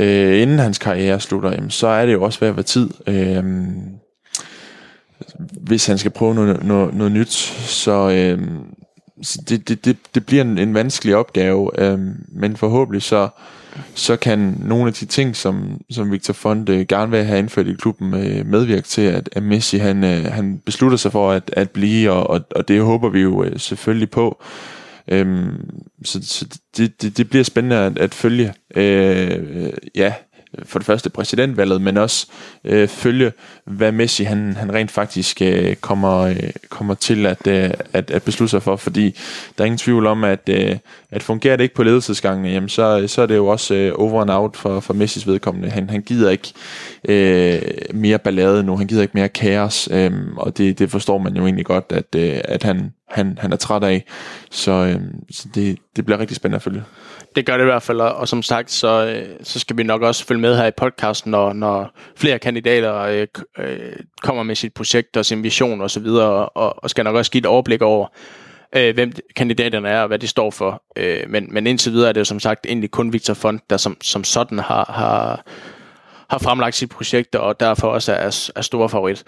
øh, 0.00 0.42
inden 0.42 0.58
hans 0.58 0.78
karriere 0.78 1.20
slutter, 1.20 1.52
jamen, 1.52 1.70
så 1.70 1.86
er 1.86 2.06
det 2.06 2.12
jo 2.12 2.22
også 2.22 2.40
ved 2.40 2.48
at 2.48 2.56
være 2.56 2.62
tid. 2.62 2.90
Øh, 3.06 3.44
hvis 5.60 5.86
han 5.86 5.98
skal 5.98 6.10
prøve 6.10 6.34
noget, 6.34 6.64
noget, 6.64 6.94
noget 6.94 7.12
nyt, 7.12 7.32
så, 7.32 8.10
øh, 8.10 8.38
så 9.22 9.42
det, 9.48 9.68
det, 9.68 9.84
det, 9.84 9.96
det 10.14 10.26
bliver 10.26 10.42
en, 10.42 10.58
en 10.58 10.74
vanskelig 10.74 11.16
opgave, 11.16 11.70
øh, 11.82 11.98
men 12.28 12.56
forhåbentlig 12.56 13.02
så, 13.02 13.28
så 13.94 14.16
kan 14.16 14.56
nogle 14.64 14.86
af 14.86 14.92
de 14.92 15.06
ting, 15.06 15.36
som, 15.36 15.80
som 15.90 16.12
Victor 16.12 16.34
Fonte 16.34 16.84
gerne 16.84 17.10
vil 17.10 17.24
have 17.24 17.38
indført 17.38 17.66
i 17.66 17.72
klubben, 17.72 18.14
øh, 18.14 18.46
medvirke 18.46 18.86
til, 18.86 19.02
at, 19.02 19.28
at 19.32 19.42
Messi 19.42 19.78
han, 19.78 20.04
øh, 20.04 20.24
han 20.24 20.58
beslutter 20.64 20.96
sig 20.98 21.12
for 21.12 21.32
at, 21.32 21.50
at 21.52 21.70
blive, 21.70 22.12
og, 22.12 22.30
og, 22.30 22.40
og 22.56 22.68
det 22.68 22.82
håber 22.82 23.08
vi 23.08 23.20
jo 23.20 23.44
øh, 23.44 23.58
selvfølgelig 23.58 24.10
på. 24.10 24.42
Øhm, 25.08 25.70
så 26.04 26.18
så 26.22 26.46
det, 26.76 27.02
det, 27.02 27.16
det 27.16 27.30
bliver 27.30 27.44
spændende 27.44 27.76
at, 27.76 27.98
at 27.98 28.14
følge. 28.14 28.54
Øh, 28.76 29.72
ja, 29.94 30.14
Øh, 30.58 30.64
for 30.64 30.78
det 30.78 30.86
første 30.86 31.10
præsidentvalget, 31.10 31.82
men 31.82 31.96
også 31.96 32.26
øh, 32.64 32.88
følge, 32.88 33.32
hvad 33.64 33.92
Messi 33.92 34.24
han, 34.24 34.56
han 34.56 34.74
rent 34.74 34.90
faktisk 34.90 35.42
øh, 35.42 35.76
kommer, 35.76 36.20
øh, 36.20 36.50
kommer 36.68 36.94
til 36.94 37.26
at, 37.26 37.46
øh, 37.46 37.70
at, 37.92 38.10
at 38.10 38.22
beslutte 38.22 38.50
sig 38.50 38.62
for, 38.62 38.76
fordi 38.76 39.18
der 39.58 39.64
er 39.64 39.66
ingen 39.66 39.78
tvivl 39.78 40.06
om, 40.06 40.24
at, 40.24 40.48
øh, 40.48 40.76
at 41.10 41.22
fungerer 41.22 41.56
det 41.56 41.64
ikke 41.64 41.74
på 41.74 41.82
ledelsesgangen, 41.82 42.52
jamen 42.52 42.68
så, 42.68 43.04
så 43.06 43.22
er 43.22 43.26
det 43.26 43.36
jo 43.36 43.46
også 43.46 43.74
øh, 43.74 43.92
over 43.96 44.22
and 44.22 44.30
out 44.30 44.56
for, 44.56 44.80
for 44.80 44.94
Messis 44.94 45.26
vedkommende. 45.26 45.70
Han, 45.70 45.90
han 45.90 46.02
gider 46.02 46.30
ikke 46.30 46.52
øh, 47.08 47.62
mere 47.94 48.18
ballade 48.18 48.62
nu, 48.62 48.76
han 48.76 48.86
gider 48.86 49.02
ikke 49.02 49.14
mere 49.14 49.28
kaos, 49.28 49.88
øh, 49.92 50.12
og 50.36 50.58
det, 50.58 50.78
det 50.78 50.90
forstår 50.90 51.18
man 51.18 51.36
jo 51.36 51.44
egentlig 51.44 51.66
godt, 51.66 51.84
at, 51.88 52.14
øh, 52.16 52.40
at 52.44 52.62
han, 52.62 52.92
han, 53.08 53.38
han 53.40 53.52
er 53.52 53.56
træt 53.56 53.82
af. 53.82 54.04
Så, 54.50 54.72
øh, 54.72 55.00
så 55.30 55.48
det, 55.54 55.78
det 55.96 56.06
bliver 56.06 56.18
rigtig 56.18 56.36
spændende 56.36 56.56
at 56.56 56.62
følge 56.62 56.82
det 57.36 57.46
gør 57.46 57.56
det 57.56 57.64
i 57.64 57.66
hvert 57.66 57.82
fald, 57.82 58.00
og 58.00 58.28
som 58.28 58.42
sagt, 58.42 58.70
så, 58.70 59.06
øh, 59.06 59.36
så 59.42 59.58
skal 59.58 59.76
vi 59.76 59.82
nok 59.82 60.02
også 60.02 60.24
følge 60.24 60.40
med 60.40 60.56
her 60.56 60.66
i 60.66 60.70
podcasten, 60.76 61.30
når, 61.30 61.52
når 61.52 61.90
flere 62.16 62.38
kandidater 62.38 62.98
øh, 63.00 63.26
øh, 63.58 63.92
kommer 64.22 64.42
med 64.42 64.54
sit 64.54 64.74
projekt 64.74 65.16
og 65.16 65.26
sin 65.26 65.42
vision 65.42 65.80
og 65.80 65.90
så 65.90 66.00
videre, 66.00 66.48
og, 66.48 66.84
og 66.84 66.90
skal 66.90 67.04
nok 67.04 67.16
også 67.16 67.30
give 67.30 67.38
et 67.38 67.46
overblik 67.46 67.82
over, 67.82 68.06
øh, 68.76 68.94
hvem 68.94 69.12
kandidaterne 69.36 69.88
er 69.88 70.00
og 70.00 70.06
hvad 70.06 70.18
de 70.18 70.26
står 70.26 70.50
for. 70.50 70.82
Øh, 70.96 71.20
men, 71.28 71.48
men 71.50 71.66
indtil 71.66 71.92
videre 71.92 72.08
er 72.08 72.12
det 72.12 72.20
jo 72.20 72.24
som 72.24 72.40
sagt 72.40 72.66
egentlig 72.66 72.90
kun 72.90 73.12
Victor 73.12 73.34
Font, 73.34 73.70
der 73.70 73.76
som, 73.76 73.96
som 74.02 74.24
sådan 74.24 74.58
har, 74.58 74.92
har, 74.94 75.42
har 76.30 76.38
fremlagt 76.38 76.76
sit 76.76 76.90
projekt, 76.90 77.34
og 77.34 77.60
derfor 77.60 77.88
også 77.88 78.12
er, 78.12 78.50
er 78.56 78.62
store 78.62 78.88
favorit. 78.88 79.24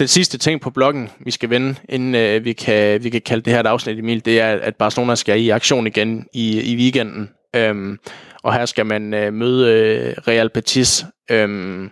Den 0.00 0.08
sidste 0.08 0.38
ting 0.38 0.60
på 0.60 0.70
bloggen, 0.70 1.10
vi 1.18 1.30
skal 1.30 1.50
vende, 1.50 1.74
inden 1.88 2.14
øh, 2.14 2.44
vi, 2.44 2.52
kan, 2.52 3.04
vi 3.04 3.10
kan 3.10 3.20
kalde 3.20 3.42
det 3.42 3.52
her 3.52 3.60
et 3.60 3.66
afsnit, 3.66 3.98
Emil, 3.98 4.24
det 4.24 4.40
er, 4.40 4.58
at 4.62 4.76
Barcelona 4.76 5.14
skal 5.14 5.40
i 5.40 5.48
aktion 5.48 5.86
igen 5.86 6.26
i, 6.32 6.60
i 6.60 6.76
weekenden. 6.76 7.30
Øhm, 7.56 7.98
og 8.42 8.54
her 8.54 8.66
skal 8.66 8.86
man 8.86 9.14
øh, 9.14 9.32
møde 9.32 9.72
øh, 9.72 10.14
Real 10.28 10.50
Betis. 10.50 11.04
Øhm, 11.30 11.90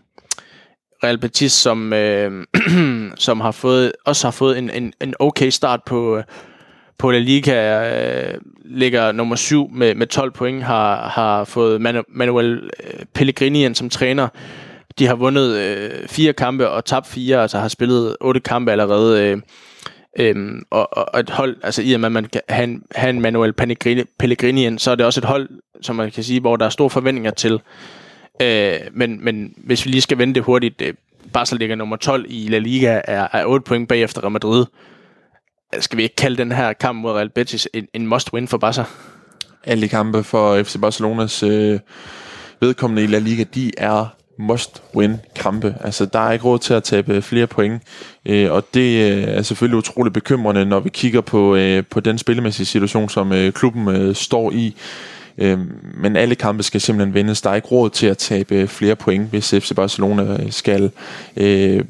Real 1.04 1.18
Betis, 1.18 1.52
som, 1.52 1.92
øh, 1.92 2.46
som 3.26 3.40
har 3.40 3.52
fået, 3.52 3.92
også 4.04 4.26
har 4.26 4.32
fået 4.32 4.58
en, 4.58 4.70
en, 4.70 4.92
en 5.00 5.14
okay 5.18 5.50
start 5.50 5.80
på, 5.86 6.16
øh, 6.16 6.24
på 6.98 7.10
La 7.10 7.18
Liga, 7.18 7.90
øh, 8.32 8.40
ligger 8.64 9.12
nummer 9.12 9.36
7 9.36 9.70
med, 9.72 9.94
med 9.94 10.06
12 10.06 10.30
point, 10.30 10.62
har, 10.62 11.08
har 11.08 11.44
fået 11.44 11.80
Manu, 11.80 12.02
Manuel 12.08 12.70
øh, 12.84 13.04
Pellegrini 13.14 13.64
ind 13.64 13.74
som 13.74 13.90
træner. 13.90 14.28
De 14.98 15.06
har 15.06 15.14
vundet 15.14 15.56
øh, 15.56 16.08
fire 16.08 16.32
kampe 16.32 16.68
og 16.68 16.84
tabt 16.84 17.06
fire, 17.06 17.42
altså 17.42 17.58
har 17.58 17.68
spillet 17.68 18.16
otte 18.20 18.40
kampe 18.40 18.72
allerede. 18.72 19.22
Øh, 19.22 19.38
Øhm, 20.20 20.62
og, 20.70 20.98
og 20.98 21.20
et 21.20 21.30
hold, 21.30 21.56
altså 21.62 21.82
i 21.82 21.92
og 21.92 22.00
med, 22.00 22.06
at 22.06 22.12
man 22.12 22.24
kan 22.24 22.40
have 22.48 22.64
en, 22.64 22.82
have 22.94 23.10
en 23.10 23.20
Manuel 23.20 23.52
Pellegrini, 23.52 24.02
Pellegrini 24.18 24.66
ind, 24.66 24.78
så 24.78 24.90
er 24.90 24.94
det 24.94 25.06
også 25.06 25.20
et 25.20 25.24
hold, 25.24 25.48
som 25.82 25.96
man 25.96 26.10
kan 26.10 26.24
sige, 26.24 26.40
hvor 26.40 26.56
der 26.56 26.66
er 26.66 26.70
store 26.70 26.90
forventninger 26.90 27.30
til. 27.30 27.60
Øh, 28.42 28.74
men, 28.92 29.24
men 29.24 29.54
hvis 29.56 29.86
vi 29.86 29.90
lige 29.90 30.00
skal 30.00 30.18
vende 30.18 30.34
det 30.34 30.42
hurtigt, 30.42 30.82
øh, 30.82 30.94
Barca 31.32 31.56
ligger 31.56 31.76
nummer 31.76 31.96
12 31.96 32.24
i 32.28 32.48
La 32.48 32.58
Liga, 32.58 33.00
er, 33.04 33.28
er 33.32 33.44
8 33.44 33.64
point 33.64 33.88
bagefter 33.88 34.22
Real 34.22 34.32
Madrid. 34.32 34.66
Skal 35.78 35.96
vi 35.96 36.02
ikke 36.02 36.16
kalde 36.16 36.36
den 36.36 36.52
her 36.52 36.72
kamp 36.72 36.98
mod 37.02 37.12
Real 37.12 37.30
Betis 37.30 37.68
en, 37.74 37.86
en 37.94 38.12
must-win 38.12 38.46
for 38.46 38.58
Barca? 38.58 38.84
Alle 39.64 39.88
kampe 39.88 40.22
for 40.22 40.62
FC 40.62 40.76
Barcelonas 40.80 41.42
øh, 41.42 41.80
vedkommende 42.60 43.04
i 43.04 43.06
La 43.06 43.18
Liga, 43.18 43.44
de 43.54 43.72
er 43.78 44.17
must-win 44.38 45.12
kampe. 45.36 45.74
Altså, 45.80 46.06
der 46.06 46.18
er 46.18 46.32
ikke 46.32 46.44
råd 46.44 46.58
til 46.58 46.74
at 46.74 46.84
tabe 46.84 47.22
flere 47.22 47.46
point, 47.46 47.82
øh, 48.26 48.52
og 48.52 48.64
det 48.74 49.12
øh, 49.12 49.24
er 49.24 49.42
selvfølgelig 49.42 49.78
utroligt 49.78 50.14
bekymrende, 50.14 50.64
når 50.64 50.80
vi 50.80 50.88
kigger 50.88 51.20
på, 51.20 51.56
øh, 51.56 51.82
på 51.90 52.00
den 52.00 52.18
spillemæssige 52.18 52.66
situation, 52.66 53.08
som 53.08 53.32
øh, 53.32 53.52
klubben 53.52 53.88
øh, 53.88 54.14
står 54.14 54.52
i. 54.52 54.76
Øh, 55.38 55.58
men 55.94 56.16
alle 56.16 56.34
kampe 56.34 56.62
skal 56.62 56.80
simpelthen 56.80 57.14
vindes. 57.14 57.40
Der 57.40 57.50
er 57.50 57.54
ikke 57.54 57.68
råd 57.68 57.90
til 57.90 58.06
at 58.06 58.18
tabe 58.18 58.54
øh, 58.54 58.68
flere 58.68 58.96
point, 58.96 59.30
hvis 59.30 59.50
FC 59.50 59.74
Barcelona 59.74 60.22
øh, 60.22 60.52
skal 60.52 60.90
øh, 61.36 61.84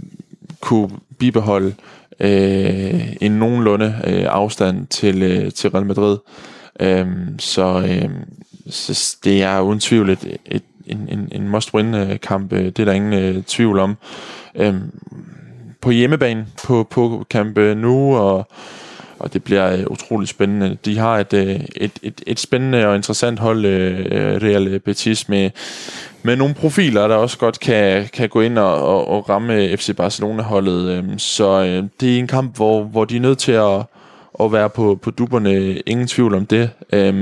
kunne 0.61 0.91
bibeholde 1.19 1.75
øh, 2.21 3.17
en 3.21 3.33
nogenlunde 3.33 3.95
øh, 4.07 4.25
afstand 4.29 4.87
til, 4.87 5.23
øh, 5.23 5.53
til 5.53 5.71
Real 5.71 5.87
Madrid. 5.87 6.19
Øh, 6.81 7.07
så, 7.39 7.87
øh, 7.89 8.11
så 8.71 9.17
det 9.25 9.43
er 9.43 9.61
uden 9.61 9.81
tvivl 9.81 10.11
et, 10.11 10.37
et 10.47 10.63
en, 10.89 11.09
en, 11.09 11.29
en 11.33 11.49
must-win-kamp, 11.49 12.53
øh, 12.53 12.59
øh, 12.59 12.65
det 12.65 12.79
er 12.79 12.85
der 12.85 12.93
ingen 12.93 13.13
øh, 13.13 13.43
tvivl 13.43 13.79
om. 13.79 13.97
Øhm, 14.55 14.91
på 15.81 15.91
hjemmebane 15.91 16.47
på, 16.67 16.87
på 16.91 17.27
kampe 17.31 17.61
øh, 17.61 17.77
nu, 17.77 18.17
og, 18.17 18.49
og 19.19 19.33
det 19.33 19.45
bliver 19.45 19.73
øh, 19.73 19.85
utroligt 19.91 20.31
spændende. 20.31 20.77
De 20.85 20.99
har 20.99 21.19
et, 21.19 21.33
øh, 21.33 21.61
et, 21.77 21.93
et, 22.03 22.23
et 22.27 22.41
spændende 22.41 22.87
og 22.87 22.97
interessant 22.97 23.39
hold, 23.39 23.65
øh, 23.65 24.43
Real 24.43 24.81
Betis, 24.81 25.29
med, 25.29 25.51
med 26.23 26.37
nogle 26.37 26.55
profiler, 26.55 27.09
der 27.09 27.15
også 27.15 27.39
godt 27.39 27.61
kan, 27.61 28.09
kan 28.13 28.29
gå 28.29 28.41
ind 28.41 28.59
og, 28.59 28.83
og, 28.83 29.09
og 29.09 29.29
ramme 29.29 29.77
FC 29.77 29.97
Barcelona-holdet. 29.97 30.91
Øh, 30.91 31.05
så 31.19 31.65
øh, 31.65 31.85
det 32.01 32.15
er 32.15 32.19
en 32.19 32.27
kamp, 32.27 32.57
hvor, 32.57 32.83
hvor 32.83 33.05
de 33.05 33.17
er 33.17 33.21
nødt 33.21 33.39
til 33.39 33.53
at 33.53 33.83
at 34.41 34.53
være 34.53 34.71
på, 34.71 34.99
på 35.03 35.11
duberne, 35.11 35.79
ingen 35.79 36.07
tvivl 36.07 36.35
om 36.35 36.47
det. 36.47 36.71
Øhm, 36.93 37.17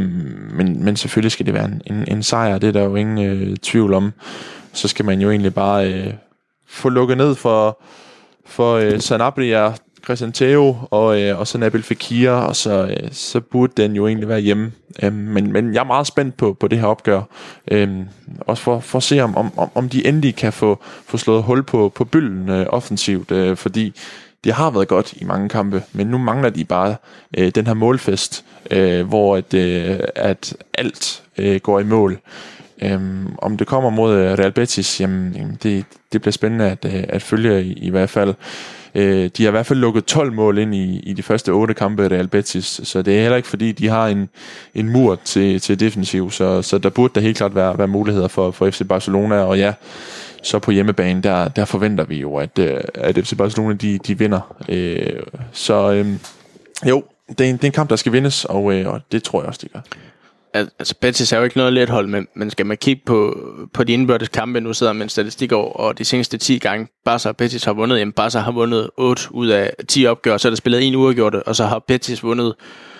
men, 0.54 0.84
men 0.84 0.96
selvfølgelig 0.96 1.32
skal 1.32 1.46
det 1.46 1.54
være 1.54 1.64
en, 1.64 1.82
en, 1.86 2.04
en 2.08 2.22
sejr, 2.22 2.58
det 2.58 2.68
er 2.68 2.72
der 2.72 2.84
jo 2.84 2.96
ingen 2.96 3.26
øh, 3.26 3.56
tvivl 3.56 3.94
om. 3.94 4.12
Så 4.72 4.88
skal 4.88 5.04
man 5.04 5.20
jo 5.20 5.30
egentlig 5.30 5.54
bare 5.54 5.92
øh, 5.92 6.14
få 6.68 6.88
lukket 6.88 7.16
ned 7.16 7.34
for, 7.34 7.82
for 8.46 8.74
øh, 8.74 9.00
Sanabria, 9.00 9.72
Christian 10.06 10.32
Theo 10.32 10.76
og, 10.90 11.22
øh, 11.22 11.38
og 11.38 11.46
så 11.46 11.58
Nabil 11.58 11.82
Fekir, 11.82 12.30
og 12.30 12.56
så, 12.56 12.86
øh, 12.86 13.08
så 13.12 13.40
burde 13.40 13.82
den 13.82 13.96
jo 13.96 14.06
egentlig 14.06 14.28
være 14.28 14.40
hjemme. 14.40 14.72
Øhm, 15.02 15.14
men, 15.14 15.52
men 15.52 15.74
jeg 15.74 15.80
er 15.80 15.84
meget 15.84 16.06
spændt 16.06 16.36
på, 16.36 16.56
på 16.60 16.68
det 16.68 16.78
her 16.78 16.86
opgør. 16.86 17.22
Øhm, 17.70 18.04
også 18.40 18.62
for, 18.62 18.80
for 18.80 18.98
at 18.98 19.02
se, 19.02 19.20
om, 19.20 19.36
om, 19.36 19.70
om 19.74 19.88
de 19.88 20.06
endelig 20.06 20.36
kan 20.36 20.52
få, 20.52 20.82
få 21.06 21.16
slået 21.16 21.42
hul 21.42 21.62
på, 21.62 21.92
på 21.94 22.04
bylden 22.04 22.48
øh, 22.48 22.66
offensivt, 22.68 23.30
øh, 23.30 23.56
fordi 23.56 23.94
det 24.44 24.52
har 24.52 24.70
været 24.70 24.88
godt 24.88 25.12
i 25.12 25.24
mange 25.24 25.48
kampe, 25.48 25.82
men 25.92 26.06
nu 26.06 26.18
mangler 26.18 26.50
de 26.50 26.64
bare 26.64 26.96
øh, 27.38 27.50
den 27.54 27.66
her 27.66 27.74
målfest, 27.74 28.44
øh, 28.70 29.08
hvor 29.08 29.36
at, 29.36 29.54
øh, 29.54 29.98
at 30.14 30.56
alt 30.74 31.22
øh, 31.38 31.60
går 31.60 31.80
i 31.80 31.84
mål. 31.84 32.18
Øhm, 32.82 33.34
om 33.38 33.56
det 33.56 33.66
kommer 33.66 33.90
mod 33.90 34.14
øh, 34.14 34.38
Real 34.38 34.52
Betis, 34.52 35.00
jamen, 35.00 35.32
jamen 35.32 35.58
det, 35.62 35.84
det 36.12 36.20
bliver 36.20 36.32
spændende 36.32 36.64
at, 36.64 36.84
øh, 36.84 37.04
at 37.08 37.22
følge 37.22 37.64
i, 37.64 37.72
i 37.72 37.90
hvert 37.90 38.10
fald. 38.10 38.34
Øh, 38.94 39.30
de 39.36 39.42
har 39.42 39.48
i 39.48 39.50
hvert 39.50 39.66
fald 39.66 39.78
lukket 39.78 40.04
12 40.04 40.32
mål 40.32 40.58
ind 40.58 40.74
i, 40.74 40.98
i 40.98 41.12
de 41.12 41.22
første 41.22 41.50
8 41.50 41.74
kampe 41.74 42.04
af 42.04 42.08
Real 42.08 42.28
Betis, 42.28 42.80
så 42.84 43.02
det 43.02 43.16
er 43.16 43.20
heller 43.20 43.36
ikke 43.36 43.48
fordi, 43.48 43.72
de 43.72 43.88
har 43.88 44.06
en, 44.06 44.28
en 44.74 44.88
mur 44.88 45.18
til, 45.24 45.60
til 45.60 45.80
defensiv, 45.80 46.30
så, 46.30 46.62
så 46.62 46.78
der 46.78 46.90
burde 46.90 47.14
der 47.14 47.20
helt 47.20 47.36
klart 47.36 47.54
være, 47.54 47.78
være 47.78 47.88
muligheder 47.88 48.28
for, 48.28 48.50
for 48.50 48.70
FC 48.70 48.82
Barcelona, 48.88 49.36
og 49.36 49.58
ja, 49.58 49.72
så 50.46 50.58
på 50.58 50.70
hjemmebane, 50.70 51.22
der, 51.22 51.48
der 51.48 51.64
forventer 51.64 52.04
vi 52.04 52.16
jo, 52.16 52.36
at, 52.36 52.58
øh, 52.58 52.80
at 52.94 53.18
FC 53.18 53.36
Barcelona 53.36 53.74
de, 53.74 53.98
de 53.98 54.18
vinder. 54.18 54.56
Øh, 54.68 55.22
så 55.52 55.92
øh, 55.92 56.06
jo, 56.88 57.04
det 57.28 57.40
er, 57.40 57.50
en, 57.50 57.56
det 57.56 57.64
er 57.64 57.68
en 57.68 57.72
kamp, 57.72 57.90
der 57.90 57.96
skal 57.96 58.12
vindes, 58.12 58.44
og, 58.44 58.72
øh, 58.72 58.88
og 58.88 59.00
det 59.12 59.22
tror 59.22 59.40
jeg 59.40 59.48
også, 59.48 59.60
det 59.62 59.72
gør. 59.72 59.80
Altså, 60.54 60.94
Betis 61.00 61.32
er 61.32 61.38
jo 61.38 61.44
ikke 61.44 61.56
noget 61.56 61.72
let 61.72 61.90
hold, 61.90 62.06
men, 62.06 62.26
men 62.34 62.50
skal 62.50 62.66
man 62.66 62.76
kigge 62.76 63.02
på, 63.06 63.38
på 63.74 63.84
de 63.84 63.92
indbørtes 63.92 64.28
kampe, 64.28 64.60
nu 64.60 64.72
sidder 64.72 64.92
man 64.92 65.08
statistik 65.08 65.52
over, 65.52 65.72
og 65.72 65.98
de 65.98 66.04
seneste 66.04 66.38
10 66.38 66.58
gange, 66.58 66.88
Barca 67.04 67.28
og 67.28 67.36
Betis 67.36 67.64
har 67.64 67.72
vundet, 67.72 67.98
jamen 67.98 68.12
Barca 68.12 68.38
har 68.38 68.52
vundet 68.52 68.90
8 68.96 69.22
ud 69.30 69.48
af 69.48 69.72
10 69.88 70.06
opgør, 70.06 70.36
så 70.36 70.48
er 70.48 70.50
der 70.50 70.56
spillet 70.56 70.82
en 70.82 70.94
uafgjort, 70.94 71.34
og 71.34 71.56
så 71.56 71.64
har 71.64 71.78
Betis 71.78 72.22
vundet 72.22 72.54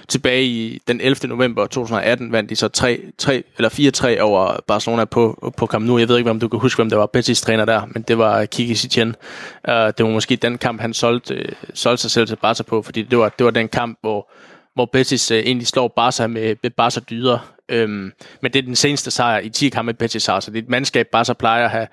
tilbage 0.08 0.44
i 0.44 0.82
den 0.88 1.00
11. 1.00 1.28
november 1.28 1.66
2018, 1.66 2.32
vandt 2.32 2.50
de 2.50 2.56
så 2.56 2.68
3, 2.68 3.00
3, 3.18 3.44
eller 3.56 4.18
4-3 4.18 4.20
over 4.20 4.56
Barcelona 4.66 5.04
på, 5.04 5.52
på 5.56 5.66
Camp 5.66 5.86
Nou. 5.86 5.98
Jeg 5.98 6.08
ved 6.08 6.18
ikke, 6.18 6.30
om 6.30 6.40
du 6.40 6.48
kan 6.48 6.60
huske, 6.60 6.78
hvem 6.78 6.90
der 6.90 6.96
var 6.96 7.06
Betis 7.06 7.40
træner 7.40 7.64
der, 7.64 7.82
men 7.90 8.02
det 8.02 8.18
var 8.18 8.44
Kiki 8.44 8.74
Setien. 8.74 9.08
Uh, 9.68 9.74
øh, 9.74 9.92
det 9.98 10.06
var 10.06 10.10
måske 10.10 10.36
den 10.36 10.58
kamp, 10.58 10.80
han 10.80 10.94
solgte, 10.94 11.34
uh, 11.34 11.68
solgte 11.74 12.02
sig 12.02 12.10
selv 12.10 12.26
til 12.26 12.36
Barca 12.36 12.62
på, 12.62 12.82
fordi 12.82 13.02
det 13.02 13.18
var, 13.18 13.28
det 13.28 13.44
var 13.44 13.50
den 13.50 13.68
kamp, 13.68 13.98
hvor 14.00 14.30
hvor 14.74 14.90
Betis 14.92 15.30
uh, 15.30 15.36
egentlig 15.36 15.66
slår 15.66 15.92
Barca 15.96 16.26
med, 16.26 16.56
med 16.62 16.70
Barca 16.70 17.00
dyder. 17.10 17.38
Øhm, 17.68 18.12
men 18.40 18.52
det 18.52 18.56
er 18.56 18.62
den 18.62 18.76
seneste 18.76 19.10
sejr 19.10 19.38
i 19.38 19.48
10 19.48 19.68
kampe, 19.68 19.92
Betis 19.92 20.26
har, 20.26 20.40
så 20.40 20.50
det 20.50 20.58
er 20.58 20.62
et 20.62 20.68
mandskab, 20.68 21.06
Barca 21.12 21.32
plejer 21.32 21.64
at 21.64 21.70
have, 21.70 21.86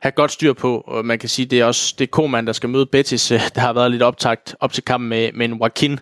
have 0.00 0.12
godt 0.12 0.32
styr 0.32 0.52
på, 0.52 0.84
og 0.86 1.04
man 1.04 1.18
kan 1.18 1.28
sige, 1.28 1.46
det 1.46 1.60
er 1.60 1.64
også 1.64 1.94
det 1.98 2.04
er 2.04 2.10
Koman, 2.10 2.46
der 2.46 2.52
skal 2.52 2.68
møde 2.68 2.86
Betis. 2.86 3.28
Der 3.54 3.60
har 3.60 3.72
været 3.72 3.90
lidt 3.90 4.02
optagt 4.02 4.56
op 4.60 4.72
til 4.72 4.84
kampen 4.84 5.08
med, 5.08 5.30
med 5.34 5.48
en 5.48 5.54
Joaquin, 5.54 6.00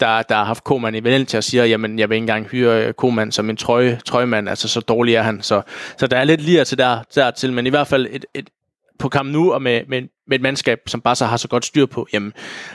der, 0.00 0.22
der 0.22 0.34
har 0.34 0.44
haft 0.44 0.64
Koman 0.64 0.94
i 0.94 1.04
Valencia 1.04 1.38
og 1.38 1.44
siger, 1.44 1.64
jamen 1.64 1.98
jeg 1.98 2.08
vil 2.08 2.14
ikke 2.14 2.22
engang 2.22 2.46
hyre 2.46 2.86
øh, 2.86 2.94
Koman 2.94 3.32
som 3.32 3.50
en 3.50 3.56
trøje, 3.56 4.00
trøjemand, 4.04 4.48
altså 4.48 4.68
så 4.68 4.80
dårlig 4.80 5.14
er 5.14 5.22
han. 5.22 5.42
Så, 5.42 5.62
så 5.98 6.06
der 6.06 6.16
er 6.16 6.24
lidt 6.24 6.40
lige 6.40 6.64
til 6.64 6.78
der, 6.78 6.98
dertil, 7.14 7.52
men 7.52 7.66
i 7.66 7.70
hvert 7.70 7.86
fald 7.86 8.06
et, 8.10 8.24
et, 8.34 8.50
på 8.98 9.08
kamp 9.08 9.30
nu, 9.30 9.52
og 9.52 9.62
med, 9.62 9.82
med, 9.88 10.02
med 10.28 10.38
et 10.38 10.42
mandskab, 10.42 10.78
som 10.86 11.00
bare 11.00 11.16
så 11.16 11.26
har 11.26 11.36
så 11.36 11.48
godt 11.48 11.64
styr 11.64 11.86
på, 11.86 12.06
jamen, 12.12 12.32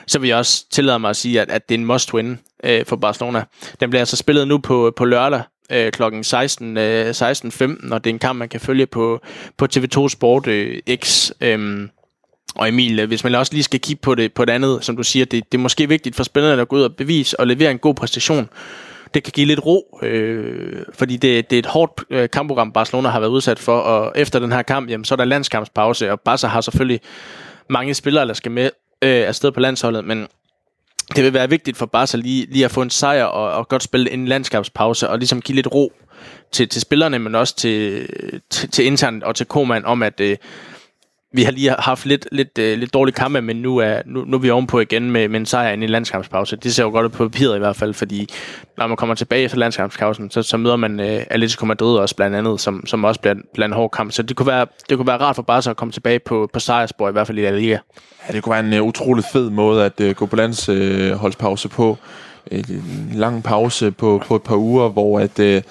så 0.08 0.20
vil 0.20 0.28
jeg 0.28 0.38
også 0.38 0.70
tillade 0.70 1.00
mig 1.00 1.10
at 1.10 1.16
sige, 1.16 1.42
at, 1.42 1.50
at 1.50 1.70
det 1.70 1.76
er 1.76 1.80
en 1.80 1.92
must-win 1.92 2.60
øh, 2.64 2.86
for 2.86 2.96
Barcelona. 2.96 3.44
Den 3.80 3.90
bliver 3.90 4.02
altså 4.02 4.18
spillet 4.18 4.48
nu 4.48 4.58
på, 4.58 4.94
på 4.96 5.06
lørdag 5.06 5.42
øh, 5.72 5.92
kl. 5.92 6.04
16, 6.22 6.78
øh, 6.78 7.10
16.15, 7.10 7.94
og 7.94 8.04
det 8.04 8.10
er 8.10 8.14
en 8.14 8.20
kamp, 8.20 8.40
man 8.40 8.50
kan 8.50 8.60
følge 8.60 8.86
på, 8.86 9.22
på 9.58 9.68
TV2 9.76 10.10
Sport 10.10 10.48
øh, 10.48 10.82
X. 10.96 11.32
Øh, 11.42 11.88
og 12.56 12.70
Emil, 12.70 13.00
øh, 13.00 13.08
hvis 13.08 13.24
man 13.24 13.36
også 13.36 13.54
lige 13.54 13.64
skal 13.64 13.80
kigge 13.80 14.02
på 14.02 14.16
det, 14.16 14.34
på 14.34 14.46
det 14.46 14.52
andet, 14.52 14.86
som 14.86 14.98
du 14.98 15.04
siger, 15.04 15.26
det, 15.26 15.52
det 15.52 15.58
er 15.58 15.62
måske 15.62 15.90
vigtigt 15.90 16.16
for 16.16 16.24
spillerne 16.24 16.62
at 16.62 16.68
gå 16.68 16.76
ud 16.76 16.82
og 16.82 16.96
bevise 16.96 17.40
og 17.40 17.48
levere 17.48 17.72
en 17.72 17.78
god 17.78 17.96
præstation. 17.96 18.50
Det 19.14 19.24
kan 19.24 19.32
give 19.32 19.46
lidt 19.46 19.66
ro, 19.66 20.00
øh, 20.04 20.82
fordi 20.94 21.18
det, 21.18 21.50
det 21.50 21.56
er 21.56 21.60
et 21.60 21.66
hårdt 21.66 22.04
øh, 22.10 22.30
kampprogram, 22.30 22.72
Barcelona 22.72 23.10
har 23.10 23.20
været 23.20 23.32
udsat 23.32 23.60
for, 23.60 23.78
og 23.78 24.14
efter 24.16 24.40
den 24.40 24.52
her 24.52 24.62
kamp, 24.62 24.90
jamen, 24.90 25.06
så 25.06 25.16
er 25.16 25.18
der 25.18 25.26
landskampspause, 25.26 26.12
og 26.12 26.20
Barca 26.20 26.48
har 26.48 26.62
selvfølgelig 26.62 27.00
mange 27.70 27.94
spillere, 27.94 28.28
der 28.28 28.34
skal 28.34 28.52
med 28.52 28.70
øh, 29.02 29.28
afsted 29.28 29.52
på 29.52 29.60
landsholdet, 29.60 30.06
men 30.06 30.28
det 31.16 31.24
vil 31.24 31.34
være 31.34 31.50
vigtigt 31.50 31.78
for 31.78 31.86
Barca 31.86 32.18
lige, 32.18 32.48
lige 32.52 32.66
at 32.66 32.72
få 32.72 32.82
en 32.82 32.90
sejr 32.90 33.24
og, 33.24 33.52
og 33.52 33.68
godt 33.68 33.84
spille 33.84 34.12
en 34.12 34.28
landskabspause, 34.28 35.10
og 35.10 35.18
ligesom 35.18 35.42
give 35.42 35.56
lidt 35.56 35.68
ro 35.74 35.94
til, 36.52 36.70
til 36.70 36.82
spillerne, 36.82 37.20
men 37.20 37.36
også 37.36 37.56
til, 37.56 38.10
til, 38.50 38.70
til 38.70 38.86
internt 38.86 39.24
og 39.24 39.36
til 39.36 39.46
Koman 39.46 39.86
om, 39.86 40.04
at 40.04 40.20
øh, 40.20 40.38
vi 41.36 41.44
har 41.44 41.52
lige 41.52 41.76
haft 41.80 42.06
lidt, 42.06 42.28
lidt, 42.32 42.58
øh, 42.58 42.78
lidt 42.78 42.94
dårlige 42.94 43.16
kampe, 43.16 43.42
men 43.42 43.56
nu 43.56 43.78
er, 43.78 44.02
nu, 44.06 44.24
nu 44.28 44.38
er 44.38 44.42
vi 44.42 44.50
ovenpå 44.50 44.80
igen 44.80 45.12
med, 45.12 45.28
med 45.28 45.40
en 45.40 45.46
sejr 45.46 45.70
i 45.70 45.74
en 45.74 45.90
landskampspause. 45.90 46.56
Det 46.56 46.76
ser 46.76 46.84
jo 46.84 46.90
godt 46.90 47.06
ud 47.06 47.10
på 47.10 47.30
papiret 47.30 47.56
i 47.56 47.60
hvert 47.60 47.76
fald, 47.76 47.94
fordi 47.94 48.30
når 48.78 48.88
man 48.88 48.98
kommer 48.98 49.16
tilbage 49.16 49.44
efter 49.44 49.58
landskampspausen, 49.58 50.32
så, 50.32 50.44
så 50.44 50.58
møder 50.58 50.76
man 50.76 51.00
øh, 51.00 51.24
Atletico 51.30 51.66
Madrid 51.66 51.98
også 51.98 52.16
blandt 52.16 52.36
andet, 52.36 52.62
som, 52.62 52.88
som 52.88 53.04
også 53.04 53.22
bliver, 53.22 53.36
bliver 53.54 53.66
en 53.66 53.74
hård 53.74 53.92
kamp. 53.92 54.12
Så 54.12 54.24
det 54.24 54.36
kunne 54.36 54.48
være, 54.48 54.68
det 54.90 54.98
kunne 54.98 55.08
være 55.08 55.18
rart 55.18 55.36
for 55.36 55.44
Barca 55.44 55.70
at 55.70 55.78
komme 55.78 55.92
tilbage 55.92 56.20
på, 56.20 56.50
på 56.54 56.60
sejrspor, 56.60 57.10
i 57.10 57.12
hvert 57.12 57.28
fald 57.28 57.38
i 57.38 57.42
La 57.42 57.52
Liga. 57.52 57.78
Ja, 58.28 58.34
det 58.34 58.44
kunne 58.44 58.54
være 58.56 58.66
en 58.66 58.82
uh, 58.82 58.88
utrolig 58.88 59.24
fed 59.34 59.50
måde 59.50 59.86
at 59.86 60.02
uh, 60.02 60.12
gå 60.12 60.26
på 60.26 60.36
landsholdspause 60.36 61.68
øh, 61.68 61.72
på. 61.72 61.98
En 62.52 63.12
lang 63.14 63.44
pause 63.44 63.92
på, 63.92 64.22
på 64.28 64.36
et 64.36 64.44
par 64.44 64.56
uger, 64.56 64.90
hvor 64.90 65.20
at... 65.20 65.40
Øh, 65.40 65.62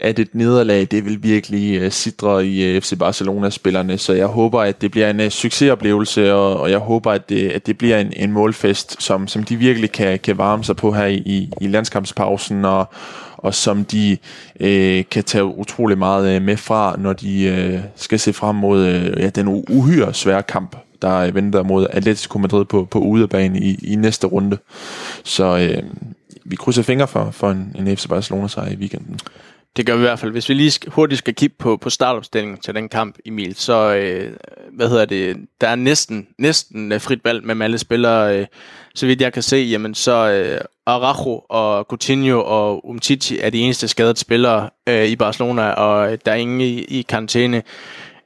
at 0.00 0.18
et 0.18 0.34
nederlag, 0.34 0.88
det 0.90 1.04
vil 1.04 1.22
virkelig 1.22 1.84
uh, 1.84 1.92
sidre 1.92 2.46
i 2.46 2.64
øh, 2.64 2.80
FC 2.80 2.98
Barcelona-spillerne, 2.98 3.98
så 3.98 4.12
jeg 4.12 4.26
håber, 4.26 4.60
at 4.60 4.82
det 4.82 4.90
bliver 4.90 5.10
en 5.10 5.20
øh, 5.20 5.30
succesoplevelse, 5.30 6.34
og, 6.34 6.60
og 6.60 6.70
jeg 6.70 6.78
håber, 6.78 7.12
at 7.12 7.28
det, 7.28 7.48
at 7.48 7.66
det 7.66 7.78
bliver 7.78 7.98
en, 7.98 8.12
en 8.16 8.32
målfest, 8.32 9.02
som, 9.02 9.28
som 9.28 9.42
de 9.42 9.56
virkelig 9.56 9.92
kan, 9.92 10.18
kan 10.18 10.38
varme 10.38 10.64
sig 10.64 10.76
på 10.76 10.92
her 10.92 11.06
i, 11.06 11.50
i 11.60 11.66
landskampspausen, 11.66 12.64
og, 12.64 12.88
og 13.36 13.54
som 13.54 13.84
de 13.84 14.16
øh, 14.60 15.04
kan 15.10 15.24
tage 15.24 15.44
utrolig 15.44 15.98
meget 15.98 16.42
med 16.42 16.56
fra, 16.56 16.96
når 16.98 17.12
de 17.12 17.42
øh, 17.42 17.80
skal 17.96 18.18
se 18.18 18.32
frem 18.32 18.56
mod 18.56 18.86
øh, 18.86 19.20
ja, 19.22 19.28
den 19.28 19.64
uhyre 19.68 20.14
svære 20.14 20.42
kamp, 20.42 20.76
der 21.02 21.30
venter 21.30 21.62
mod 21.62 21.86
Atletico 21.90 22.38
Madrid 22.38 22.64
på, 22.64 22.84
på 22.90 22.98
udebane 22.98 23.60
i, 23.60 23.78
i 23.82 23.96
næste 23.96 24.26
runde. 24.26 24.58
Så 25.24 25.58
øh, 25.58 25.82
vi 26.44 26.56
krydser 26.56 26.82
fingre 26.82 27.08
for, 27.08 27.30
for 27.30 27.50
en, 27.50 27.76
en 27.78 27.96
FC 27.96 28.08
Barcelona 28.08 28.48
sejr 28.48 28.68
i 28.68 28.76
weekenden. 28.76 29.18
Det 29.78 29.86
gør 29.86 29.94
vi 29.94 30.00
i 30.00 30.06
hvert 30.06 30.18
fald. 30.18 30.32
Hvis 30.32 30.48
vi 30.48 30.54
lige 30.54 30.80
hurtigt 30.86 31.18
skal 31.18 31.34
kigge 31.34 31.56
på, 31.58 31.76
på 31.76 31.90
startopstillingen 31.90 32.58
til 32.58 32.74
den 32.74 32.88
kamp, 32.88 33.16
Emil, 33.26 33.54
så 33.54 33.94
øh, 33.94 34.32
hvad 34.72 34.88
hedder 34.88 35.04
det, 35.04 35.36
der 35.60 35.68
er 35.68 35.74
næsten, 35.74 36.26
næsten 36.38 36.92
øh, 36.92 37.00
frit 37.00 37.24
valg 37.24 37.46
med 37.46 37.64
alle 37.66 37.78
spillere. 37.78 38.38
Øh, 38.38 38.46
så 38.94 39.06
vidt 39.06 39.20
jeg 39.20 39.32
kan 39.32 39.42
se, 39.42 39.56
jamen 39.56 39.94
så 39.94 40.30
øh, 40.30 40.60
Araujo 40.86 41.42
og 41.48 41.84
Coutinho 41.84 42.42
og 42.44 42.88
Umtiti 42.88 43.38
er 43.38 43.50
de 43.50 43.58
eneste 43.58 43.88
skadede 43.88 44.18
spillere 44.18 44.70
øh, 44.88 45.06
i 45.06 45.16
Barcelona, 45.16 45.70
og 45.70 46.18
der 46.26 46.32
er 46.32 46.36
ingen 46.36 46.60
i, 46.60 46.80
i 46.80 47.02
karantæne. 47.02 47.62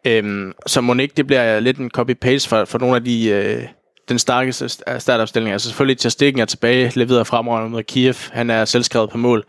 Øh, 0.07 0.53
så 0.67 0.81
må 0.81 0.95
ikke 0.95 1.15
det 1.17 1.27
bliver 1.27 1.61
lidt 1.61 1.79
en 1.79 1.91
copy-paste 1.99 2.49
for, 2.49 2.65
for 2.65 2.79
nogle 2.79 2.97
af 2.97 3.05
de... 3.05 3.29
Øh, 3.29 3.63
den 4.09 4.19
stærkeste 4.19 4.69
startopstilling. 4.99 5.53
Altså 5.53 5.69
selvfølgelig 5.69 5.99
til 5.99 6.11
Stikken 6.11 6.41
er 6.41 6.45
tilbage, 6.45 6.93
leveret 6.95 7.27
fremragende 7.27 7.71
mod 7.71 7.83
Kiev. 7.83 8.15
Han 8.33 8.51
er 8.51 8.65
selvskrevet 8.65 9.11
på 9.11 9.19
mål 9.19 9.45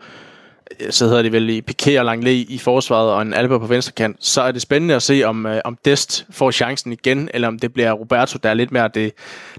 så 0.90 1.06
hedder 1.06 1.22
det 1.22 1.32
vel 1.32 1.50
i 1.50 1.62
Piqué 1.70 1.98
og 1.98 2.04
Langley 2.04 2.32
i 2.32 2.58
forsvaret 2.58 3.12
og 3.12 3.22
en 3.22 3.34
Alba 3.34 3.58
på 3.58 3.66
venstre 3.66 3.92
kant, 3.92 4.16
så 4.20 4.42
er 4.42 4.52
det 4.52 4.62
spændende 4.62 4.94
at 4.94 5.02
se, 5.02 5.22
om, 5.24 5.46
øh, 5.46 5.60
om 5.64 5.78
Dest 5.84 6.26
får 6.30 6.50
chancen 6.50 6.92
igen, 6.92 7.30
eller 7.34 7.48
om 7.48 7.58
det 7.58 7.72
bliver 7.72 7.92
Roberto, 7.92 8.38
der 8.42 8.50
er 8.50 8.54
lidt 8.54 8.72
mere 8.72 8.90
det, 8.94 9.12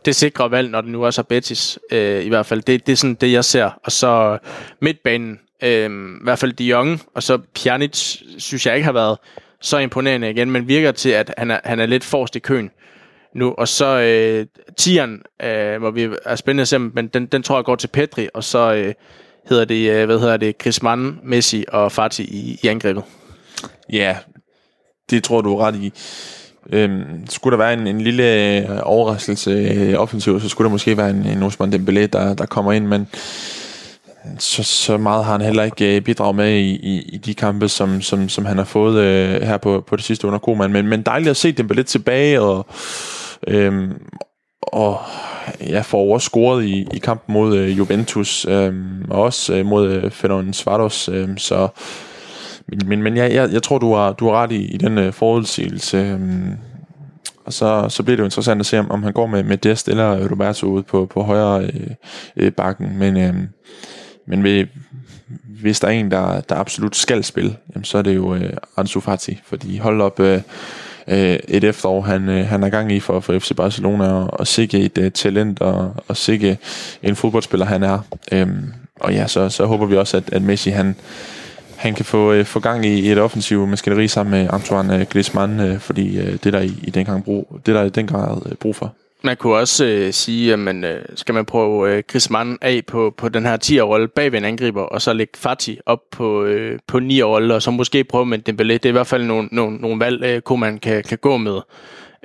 det 0.05 0.15
sikre 0.15 0.51
valg, 0.51 0.69
når 0.69 0.81
det 0.81 0.89
nu 0.89 1.05
også 1.05 1.21
er 1.21 1.23
Betis, 1.23 1.79
øh, 1.91 2.25
i 2.25 2.29
hvert 2.29 2.45
fald. 2.45 2.61
Det, 2.61 2.87
det 2.87 2.93
er 2.93 2.97
sådan 2.97 3.15
det, 3.15 3.31
jeg 3.31 3.45
ser. 3.45 3.79
Og 3.83 3.91
så 3.91 4.37
midtbanen, 4.79 5.39
øh, 5.63 5.89
i 6.21 6.23
hvert 6.23 6.39
fald 6.39 6.53
de 6.53 6.65
Jong, 6.65 7.01
og 7.13 7.23
så 7.23 7.37
Pjanic, 7.37 8.21
synes 8.37 8.65
jeg 8.65 8.75
ikke 8.75 8.85
har 8.85 8.93
været 8.93 9.17
så 9.61 9.77
imponerende 9.77 10.29
igen, 10.29 10.51
men 10.51 10.67
virker 10.67 10.91
til, 10.91 11.09
at 11.09 11.33
han 11.37 11.51
er, 11.51 11.59
han 11.63 11.79
er 11.79 11.85
lidt 11.85 12.03
forrest 12.03 12.35
i 12.35 12.39
køen 12.39 12.71
nu. 13.33 13.53
Og 13.57 13.67
så 13.67 13.99
øh, 13.99 14.45
tieren, 14.77 15.21
øh, 15.43 15.77
hvor 15.77 15.91
vi 15.91 16.09
er 16.25 16.35
spændende 16.35 16.61
at 16.61 16.67
se, 16.67 16.79
men 16.79 17.07
den, 17.07 17.25
den 17.25 17.43
tror 17.43 17.57
jeg 17.57 17.65
går 17.65 17.75
til 17.75 17.87
Petri, 17.87 18.29
og 18.33 18.43
så... 18.43 18.73
Øh, 18.73 18.93
hedder 19.49 19.65
det, 19.65 19.89
øh, 19.89 20.05
hvad 20.05 20.19
hedder 20.19 20.37
det, 20.37 20.57
Griezmann, 20.57 21.19
Messi 21.23 21.65
og 21.67 21.91
Fati 21.91 22.23
i, 22.23 22.59
i 22.63 22.67
angrebet. 22.67 23.03
Ja, 23.93 24.17
det 25.09 25.23
tror 25.23 25.41
du 25.41 25.57
er 25.57 25.65
ret 25.65 25.75
i. 25.75 25.93
Øhm, 26.71 27.27
skulle 27.29 27.51
der 27.51 27.63
være 27.63 27.73
en, 27.73 27.87
en 27.87 28.01
lille 28.01 28.57
øh, 28.57 28.79
overraskelse 28.83 29.51
øh, 29.51 29.99
offensiv, 29.99 30.39
så 30.39 30.49
skulle 30.49 30.65
der 30.65 30.71
måske 30.71 30.97
være 30.97 31.09
en, 31.09 31.25
en 31.25 31.43
Osman 31.43 31.73
Dembélé, 31.73 32.05
der, 32.05 32.33
der 32.33 32.45
kommer 32.45 32.71
ind, 32.71 32.87
men 32.87 33.07
så, 34.39 34.63
så 34.63 34.97
meget 34.97 35.25
har 35.25 35.31
han 35.31 35.41
heller 35.41 35.63
ikke 35.63 35.95
øh, 35.95 36.01
bidraget 36.01 36.35
med 36.35 36.51
i, 36.51 36.69
i, 36.69 37.01
i 37.01 37.17
de 37.17 37.33
kampe, 37.33 37.67
som, 37.67 38.01
som, 38.01 38.29
som 38.29 38.45
han 38.45 38.57
har 38.57 38.65
fået 38.65 39.01
øh, 39.03 39.41
her 39.41 39.57
på, 39.57 39.83
på 39.87 39.95
det 39.95 40.03
sidste 40.03 40.27
under 40.27 40.39
Koeman. 40.39 40.71
Men, 40.71 40.87
men 40.87 41.01
dejligt 41.01 41.29
at 41.29 41.37
se 41.37 41.55
Dembélé 41.59 41.81
tilbage, 41.81 42.41
og, 42.41 42.67
øhm, 43.47 43.91
og 44.67 44.99
ja, 45.61 45.81
får 45.81 46.13
også 46.13 46.25
scoret 46.25 46.65
i, 46.65 46.87
i 46.93 46.97
kampen 46.99 47.33
mod 47.33 47.57
øh, 47.57 47.77
Juventus, 47.77 48.45
øh, 48.49 48.73
og 49.09 49.21
også 49.21 49.53
øh, 49.53 49.65
mod 49.65 49.89
øh, 49.89 50.11
Fernand 50.11 50.53
Svartos, 50.53 51.09
øh, 51.09 51.29
så 51.37 51.67
men, 52.67 52.79
men, 52.85 53.03
men 53.03 53.17
jeg, 53.17 53.33
jeg, 53.33 53.49
jeg 53.53 53.63
tror, 53.63 53.77
du 53.77 53.93
har, 53.93 54.13
du 54.13 54.25
har 54.29 54.43
ret 54.43 54.51
i, 54.51 54.65
i 54.65 54.77
den 54.77 54.97
øh, 54.97 55.13
forudsigelse. 55.13 55.97
Øh, 55.97 56.19
og 57.45 57.53
så, 57.53 57.85
så 57.89 58.03
bliver 58.03 58.15
det 58.15 58.21
jo 58.21 58.25
interessant 58.25 58.59
at 58.59 58.65
se, 58.65 58.79
om, 58.79 58.91
om 58.91 59.03
han 59.03 59.13
går 59.13 59.25
med, 59.25 59.43
med 59.43 59.57
Dest 59.57 59.87
eller 59.87 60.29
Roberto 60.31 60.67
ud 60.67 60.83
på, 60.83 61.05
på 61.05 61.23
højre 61.23 61.63
øh, 61.63 61.87
øh, 62.37 62.51
bakken. 62.51 62.97
Men, 62.99 63.17
øh, 63.17 63.33
men 64.27 64.43
ved, 64.43 64.65
hvis 65.61 65.79
der 65.79 65.87
er 65.87 65.91
en, 65.91 66.11
der, 66.11 66.41
der 66.41 66.55
absolut 66.55 66.95
skal 66.95 67.23
spille, 67.23 67.55
jamen, 67.75 67.83
så 67.83 67.97
er 67.97 68.01
det 68.01 68.15
jo 68.15 68.35
øh, 68.35 68.53
Ansu 68.77 68.99
Fati. 68.99 69.41
Fordi 69.45 69.77
hold 69.77 70.01
op... 70.01 70.19
Øh, 70.19 70.41
øh, 71.07 71.39
et 71.47 71.63
efterår, 71.63 72.01
han, 72.01 72.29
øh, 72.29 72.47
han 72.47 72.63
er 72.63 72.69
gang 72.69 72.91
i 72.91 72.99
for, 72.99 73.19
for 73.19 73.39
FC 73.39 73.51
Barcelona, 73.55 74.07
og, 74.07 74.39
og 74.39 74.47
sikke 74.47 74.79
et 74.79 74.97
øh, 74.97 75.11
talent, 75.11 75.61
og, 75.61 75.95
og 76.07 76.17
sikke 76.17 76.57
en 77.03 77.15
fodboldspiller 77.15 77.65
han 77.65 77.83
er. 77.83 77.99
Øhm, 78.31 78.73
og 78.99 79.13
ja, 79.13 79.27
så, 79.27 79.49
så 79.49 79.65
håber 79.65 79.85
vi 79.85 79.97
også, 79.97 80.17
at, 80.17 80.33
at 80.33 80.41
Messi 80.41 80.69
han, 80.69 80.95
han 81.75 81.93
kan 81.93 82.05
få, 82.05 82.31
øh, 82.31 82.45
få 82.45 82.59
gang 82.59 82.85
i 82.85 82.99
i 82.99 83.11
et 83.11 83.19
offensivt 83.19 83.69
maskineri 83.69 84.07
sammen 84.07 84.31
med 84.31 84.49
Antoine 84.53 85.05
Griezmann, 85.05 85.59
øh, 85.59 85.79
fordi 85.79 86.19
øh, 86.19 86.37
det 86.43 86.53
der 86.53 86.61
i, 86.61 86.73
i 86.83 86.89
den 86.89 87.05
gang 87.05 87.23
brug, 87.23 87.59
det 87.65 87.75
der 87.75 87.83
i 87.83 87.89
den 87.89 88.07
grad 88.07 88.41
øh, 88.45 88.55
brug 88.55 88.75
for. 88.75 88.93
Man 89.25 89.37
kunne 89.37 89.55
også 89.55 89.85
øh, 89.85 90.13
sige, 90.13 90.53
at 90.53 90.59
man, 90.59 90.83
øh, 90.83 91.05
skal 91.15 91.35
man 91.35 91.45
prøve 91.45 91.91
øh, 91.91 92.03
Griezmann 92.07 92.57
af 92.61 92.81
på, 92.87 93.13
på 93.17 93.29
den 93.29 93.45
her 93.45 93.57
10-rolle 93.65 94.07
bag 94.07 94.31
ved 94.31 94.39
en 94.39 94.45
angriber, 94.45 94.81
og 94.81 95.01
så 95.01 95.13
lægge 95.13 95.33
Fati 95.37 95.79
op 95.85 95.99
på, 96.11 96.43
øh, 96.43 96.79
på 96.87 96.97
9-rolle, 96.97 97.55
og 97.55 97.61
så 97.61 97.71
måske 97.71 98.03
prøve 98.03 98.25
med 98.25 98.49
Dembélé. 98.49 98.73
Det 98.73 98.85
er 98.85 98.89
i 98.89 98.91
hvert 98.91 99.07
fald 99.07 99.23
nogle, 99.23 99.49
nogle, 99.51 99.77
nogle 99.77 99.99
valg, 99.99 100.43
øh, 100.51 100.59
man 100.59 100.79
kan, 100.79 101.03
kan 101.03 101.17
gå 101.17 101.37
med. 101.37 101.61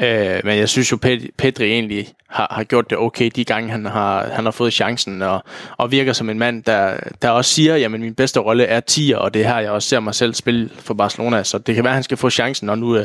Øh, 0.03 0.41
men 0.45 0.59
jeg 0.59 0.69
synes 0.69 0.93
jo, 0.93 0.99
Pedri 1.39 1.65
egentlig 1.65 2.09
har, 2.29 2.47
har 2.51 2.65
gjort 2.65 2.91
det 2.91 2.99
okay 2.99 3.31
de 3.37 3.45
gange, 3.45 3.71
han 3.71 3.87
har, 3.87 4.29
han 4.33 4.45
har 4.45 4.53
fået 4.53 4.73
chancen, 4.73 5.23
og, 5.23 5.43
og 5.79 5.91
virker 5.91 6.13
som 6.13 6.31
en 6.31 6.39
mand, 6.39 6.63
der, 6.65 6.97
der 7.23 7.31
også 7.31 7.51
siger, 7.55 7.85
at 7.85 7.91
min 7.91 8.15
bedste 8.15 8.41
rolle 8.41 8.65
er 8.65 8.81
10'er, 8.91 9.17
og 9.17 9.35
det 9.35 9.43
er 9.43 9.49
her, 9.49 9.59
jeg 9.59 9.71
også 9.71 9.89
ser 9.89 10.01
mig 10.01 10.15
selv 10.15 10.35
spille 10.35 10.71
for 10.79 10.95
Barcelona, 10.95 11.43
så 11.43 11.59
det 11.59 11.75
kan 11.75 11.85
være, 11.85 11.91
at 11.91 11.97
han 11.97 12.03
skal 12.03 12.17
få 12.17 12.31
chancen, 12.31 12.67
når 12.67 12.75
nu 12.75 13.05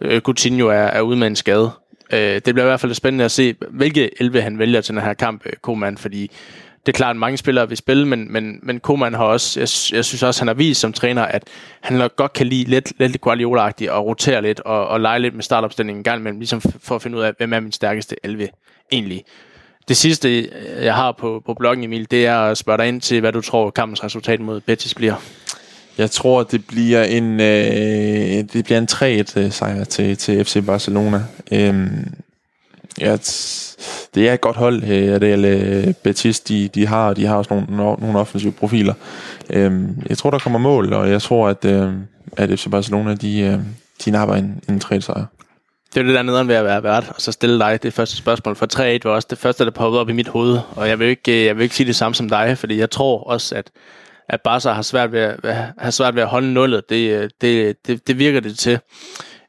øh, 0.00 0.20
Coutinho 0.20 0.68
er, 0.68 0.74
er 0.74 1.00
ude 1.00 1.16
med 1.16 1.26
en 1.26 1.36
skade. 1.36 1.70
Øh, 2.12 2.34
det 2.34 2.44
bliver 2.44 2.62
i 2.62 2.68
hvert 2.68 2.80
fald 2.80 2.94
spændende 2.94 3.24
at 3.24 3.30
se, 3.30 3.54
hvilke 3.70 4.10
11 4.20 4.42
han 4.42 4.58
vælger 4.58 4.80
til 4.80 4.94
den 4.94 5.02
her 5.02 5.14
kamp, 5.14 5.42
Koman, 5.42 5.56
Koeman, 5.62 5.98
fordi 5.98 6.30
det 6.86 6.94
er 6.94 6.96
klart, 6.96 7.10
at 7.10 7.16
mange 7.16 7.36
spillere 7.36 7.68
vil 7.68 7.76
spille, 7.76 8.06
men, 8.06 8.32
men, 8.32 8.60
men 8.62 8.80
Koeman 8.80 9.14
har 9.14 9.24
også, 9.24 9.60
jeg, 9.60 9.96
jeg 9.96 10.04
synes 10.04 10.22
også, 10.22 10.40
han 10.40 10.48
har 10.48 10.54
vist 10.54 10.80
som 10.80 10.92
træner, 10.92 11.22
at 11.22 11.44
han 11.80 11.98
nok 11.98 12.16
godt 12.16 12.32
kan 12.32 12.46
lide 12.46 12.70
lidt, 12.70 12.92
lidt 12.98 13.20
guardiola 13.20 13.72
og 13.90 14.06
rotere 14.06 14.42
lidt 14.42 14.60
og, 14.60 14.88
og 14.88 15.00
lege 15.00 15.18
lidt 15.18 15.34
med 15.34 15.42
startopstillingen 15.42 16.00
en 16.00 16.04
gang 16.04 16.20
imellem, 16.20 16.38
ligesom 16.38 16.60
for 16.60 16.94
at 16.94 17.02
finde 17.02 17.18
ud 17.18 17.22
af, 17.22 17.32
hvem 17.38 17.52
er 17.52 17.60
min 17.60 17.72
stærkeste 17.72 18.16
11 18.22 18.48
egentlig. 18.92 19.24
Det 19.88 19.96
sidste, 19.96 20.38
øh, 20.38 20.84
jeg 20.84 20.94
har 20.94 21.12
på, 21.12 21.42
på 21.46 21.54
bloggen, 21.54 21.84
Emil, 21.84 22.10
det 22.10 22.26
er 22.26 22.38
at 22.38 22.58
spørge 22.58 22.78
dig 22.78 22.88
ind 22.88 23.00
til, 23.00 23.20
hvad 23.20 23.32
du 23.32 23.40
tror, 23.40 23.70
kampens 23.70 24.04
resultat 24.04 24.40
mod 24.40 24.60
Betis 24.60 24.94
bliver. 24.94 25.14
Jeg 25.98 26.10
tror, 26.10 26.42
det 26.42 26.66
bliver 26.66 27.02
en, 27.02 27.40
øh, 27.40 28.44
det 28.52 28.64
bliver 28.64 28.78
en 28.78 28.88
3-1 28.92 29.40
øh, 29.40 29.52
sejr 29.52 29.84
til, 29.84 30.16
til 30.16 30.44
FC 30.44 30.66
Barcelona. 30.66 31.22
Øhm, 31.52 32.14
ja, 33.00 33.16
det 34.14 34.28
er 34.28 34.32
et 34.32 34.40
godt 34.40 34.56
hold, 34.56 34.82
øh, 34.82 35.20
Real 35.22 35.44
øh, 35.44 35.94
Betis, 36.02 36.40
de, 36.40 36.68
de 36.68 36.86
har, 36.86 37.14
de 37.14 37.26
har 37.26 37.36
også 37.36 37.54
nogle, 37.54 37.96
nogle 38.00 38.18
offensive 38.18 38.52
profiler. 38.52 38.94
Øhm, 39.50 40.02
jeg 40.08 40.18
tror, 40.18 40.30
der 40.30 40.38
kommer 40.38 40.58
mål, 40.58 40.92
og 40.92 41.10
jeg 41.10 41.22
tror, 41.22 41.48
at, 41.48 41.64
øh, 41.64 41.92
at 42.36 42.58
FC 42.58 42.70
Barcelona, 42.70 43.14
de, 43.14 43.40
øh, 43.40 43.58
de 44.04 44.10
napper 44.10 44.34
en, 44.34 44.60
en 44.68 44.80
3 44.80 45.00
sejr. 45.00 45.24
Det 45.94 46.00
er 46.00 46.04
det 46.04 46.14
der 46.14 46.22
nederen 46.22 46.48
ved 46.48 46.54
at 46.54 46.64
være 46.64 46.82
vært, 46.82 47.12
og 47.14 47.20
så 47.20 47.32
stille 47.32 47.58
dig 47.58 47.82
det 47.82 47.92
første 47.92 48.16
spørgsmål. 48.16 48.56
For 48.56 48.66
3-1 48.98 49.00
var 49.04 49.10
også 49.10 49.28
det 49.30 49.38
første, 49.38 49.64
der 49.64 49.70
poppede 49.70 50.00
op 50.00 50.08
i 50.08 50.12
mit 50.12 50.28
hoved, 50.28 50.58
og 50.76 50.88
jeg 50.88 50.98
vil 50.98 51.08
ikke, 51.08 51.40
øh, 51.40 51.44
jeg 51.44 51.56
vil 51.56 51.62
ikke 51.62 51.74
sige 51.74 51.86
det 51.86 51.96
samme 51.96 52.14
som 52.14 52.28
dig, 52.28 52.58
fordi 52.58 52.78
jeg 52.78 52.90
tror 52.90 53.24
også, 53.24 53.54
at 53.54 53.70
at 54.28 54.40
Barca 54.40 54.70
har 54.70 54.82
svært 54.82 55.12
ved 55.12 55.20
at, 55.20 55.38
har 55.78 55.90
svært 55.90 56.14
ved 56.14 56.22
at 56.22 56.28
holde 56.28 56.52
nullet. 56.52 56.90
Det, 56.90 57.10
øh, 57.10 57.30
det, 57.40 57.86
det, 57.86 58.06
det 58.06 58.18
virker 58.18 58.40
det 58.40 58.58
til. 58.58 58.78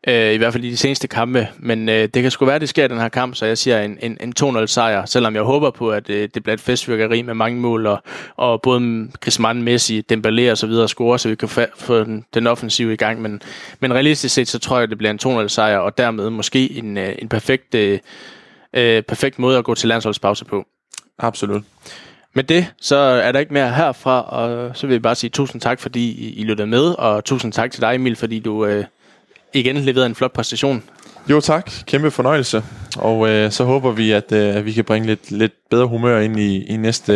Øh, 0.07 0.33
I 0.33 0.37
hvert 0.37 0.53
fald 0.53 0.63
i 0.63 0.69
de 0.69 0.77
seneste 0.77 1.07
kampe. 1.07 1.47
Men 1.57 1.89
øh, 1.89 2.09
det 2.13 2.21
kan 2.21 2.31
sgu 2.31 2.45
være, 2.45 2.55
at 2.55 2.61
det 2.61 2.69
sker 2.69 2.85
i 2.85 2.87
den 2.87 2.99
her 2.99 3.09
kamp, 3.09 3.35
så 3.35 3.45
jeg 3.45 3.57
siger 3.57 3.81
en, 3.81 3.97
en, 4.01 4.17
en 4.21 4.33
2-0 4.39 4.65
sejr. 4.65 5.05
Selvom 5.05 5.35
jeg 5.35 5.43
håber 5.43 5.71
på, 5.71 5.89
at 5.89 6.09
øh, 6.09 6.29
det 6.33 6.43
bliver 6.43 6.53
et 6.53 6.61
festvirkeri 6.61 7.21
med 7.21 7.33
mange 7.33 7.59
mål, 7.59 7.85
og, 7.85 8.03
og 8.35 8.61
både 8.61 9.07
Griezmann, 9.19 9.63
Messi, 9.63 10.03
Dembélé 10.13 10.51
og 10.51 10.57
så 10.57 10.67
videre 10.67 10.87
score, 10.87 11.19
så 11.19 11.29
vi 11.29 11.35
kan 11.35 11.49
få 11.75 12.03
den, 12.03 12.25
den 12.33 12.47
offensive 12.47 12.93
i 12.93 12.95
gang. 12.95 13.21
Men, 13.21 13.41
men 13.79 13.93
realistisk 13.93 14.35
set, 14.35 14.47
så 14.47 14.59
tror 14.59 14.75
jeg, 14.75 14.83
at 14.83 14.89
det 14.89 14.97
bliver 14.97 15.11
en 15.11 15.43
2-0 15.43 15.47
sejr, 15.47 15.77
og 15.77 15.97
dermed 15.97 16.29
måske 16.29 16.77
en, 16.77 16.97
øh, 16.97 17.15
en 17.19 17.29
perfekt, 17.29 17.75
øh, 17.75 17.99
øh, 18.73 19.01
perfekt 19.03 19.39
måde 19.39 19.57
at 19.57 19.63
gå 19.63 19.75
til 19.75 19.89
landsholdspause 19.89 20.45
på. 20.45 20.65
Absolut. 21.19 21.63
Med 22.33 22.43
det, 22.43 22.73
så 22.81 22.95
er 22.95 23.31
der 23.31 23.39
ikke 23.39 23.53
mere 23.53 23.73
herfra, 23.73 24.21
og 24.21 24.71
så 24.77 24.87
vil 24.87 24.93
jeg 24.93 25.01
bare 25.01 25.15
sige 25.15 25.29
tusind 25.29 25.61
tak, 25.61 25.79
fordi 25.79 26.33
I, 26.33 26.43
lyttede 26.43 26.67
med, 26.67 26.83
og 26.83 27.25
tusind 27.25 27.53
tak 27.53 27.71
til 27.71 27.81
dig, 27.81 27.95
Emil, 27.95 28.15
fordi 28.15 28.39
du 28.39 28.65
øh, 28.65 28.85
igen 29.53 29.75
leverede 29.75 30.05
en 30.05 30.15
flot 30.15 30.31
præstation. 30.31 30.83
Jo 31.29 31.41
tak, 31.41 31.71
kæmpe 31.85 32.11
fornøjelse, 32.11 32.63
og 32.97 33.29
øh, 33.29 33.51
så 33.51 33.63
håber 33.63 33.91
vi, 33.91 34.11
at, 34.11 34.31
øh, 34.31 34.65
vi 34.65 34.71
kan 34.71 34.85
bringe 34.85 35.07
lidt, 35.07 35.31
lidt 35.31 35.53
bedre 35.69 35.87
humør 35.87 36.19
ind 36.19 36.39
i, 36.39 36.63
i 36.63 36.77
næste 36.77 37.13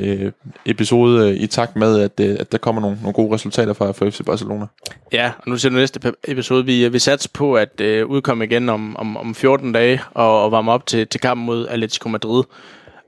øh, 0.00 0.32
episode, 0.66 1.30
øh, 1.30 1.36
i 1.36 1.46
takt 1.46 1.76
med, 1.76 2.00
at, 2.00 2.20
øh, 2.20 2.36
at 2.40 2.52
der 2.52 2.58
kommer 2.58 2.80
nogle, 2.80 2.98
nogle 3.00 3.12
gode 3.12 3.34
resultater 3.34 3.72
fra, 3.72 3.92
fra 3.92 4.08
FC 4.08 4.20
Barcelona. 4.26 4.66
Ja, 5.12 5.32
og 5.38 5.50
nu 5.50 5.56
ser 5.56 5.68
du 5.68 5.74
næste 5.74 6.00
episode. 6.28 6.66
Vi, 6.66 6.88
vi 6.88 6.98
satser 6.98 7.28
på 7.32 7.54
at 7.54 7.80
øh, 7.80 8.06
udkomme 8.06 8.44
igen 8.44 8.68
om, 8.68 8.96
om, 8.96 9.16
om 9.16 9.34
14 9.34 9.72
dage, 9.72 10.00
og, 10.10 10.44
og 10.44 10.52
varme 10.52 10.72
op 10.72 10.86
til, 10.86 11.06
til 11.06 11.20
kampen 11.20 11.46
mod 11.46 11.66
Atletico 11.68 12.08
Madrid. 12.08 12.44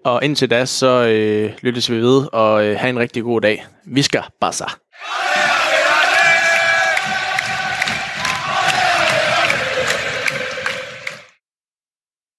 Og 0.05 0.25
indtil 0.25 0.51
da, 0.51 0.65
så 0.65 1.07
øh, 1.07 1.53
lyttes 1.63 1.91
vi 1.91 1.97
ved, 1.97 2.27
og 2.33 2.65
øh, 2.65 2.79
have 2.79 2.91
en 2.91 2.99
rigtig 2.99 3.23
god 3.23 3.41
dag. 3.41 3.67
Vi 3.85 4.03
skal 4.03 4.23
bare 4.41 4.53
så. 4.53 4.71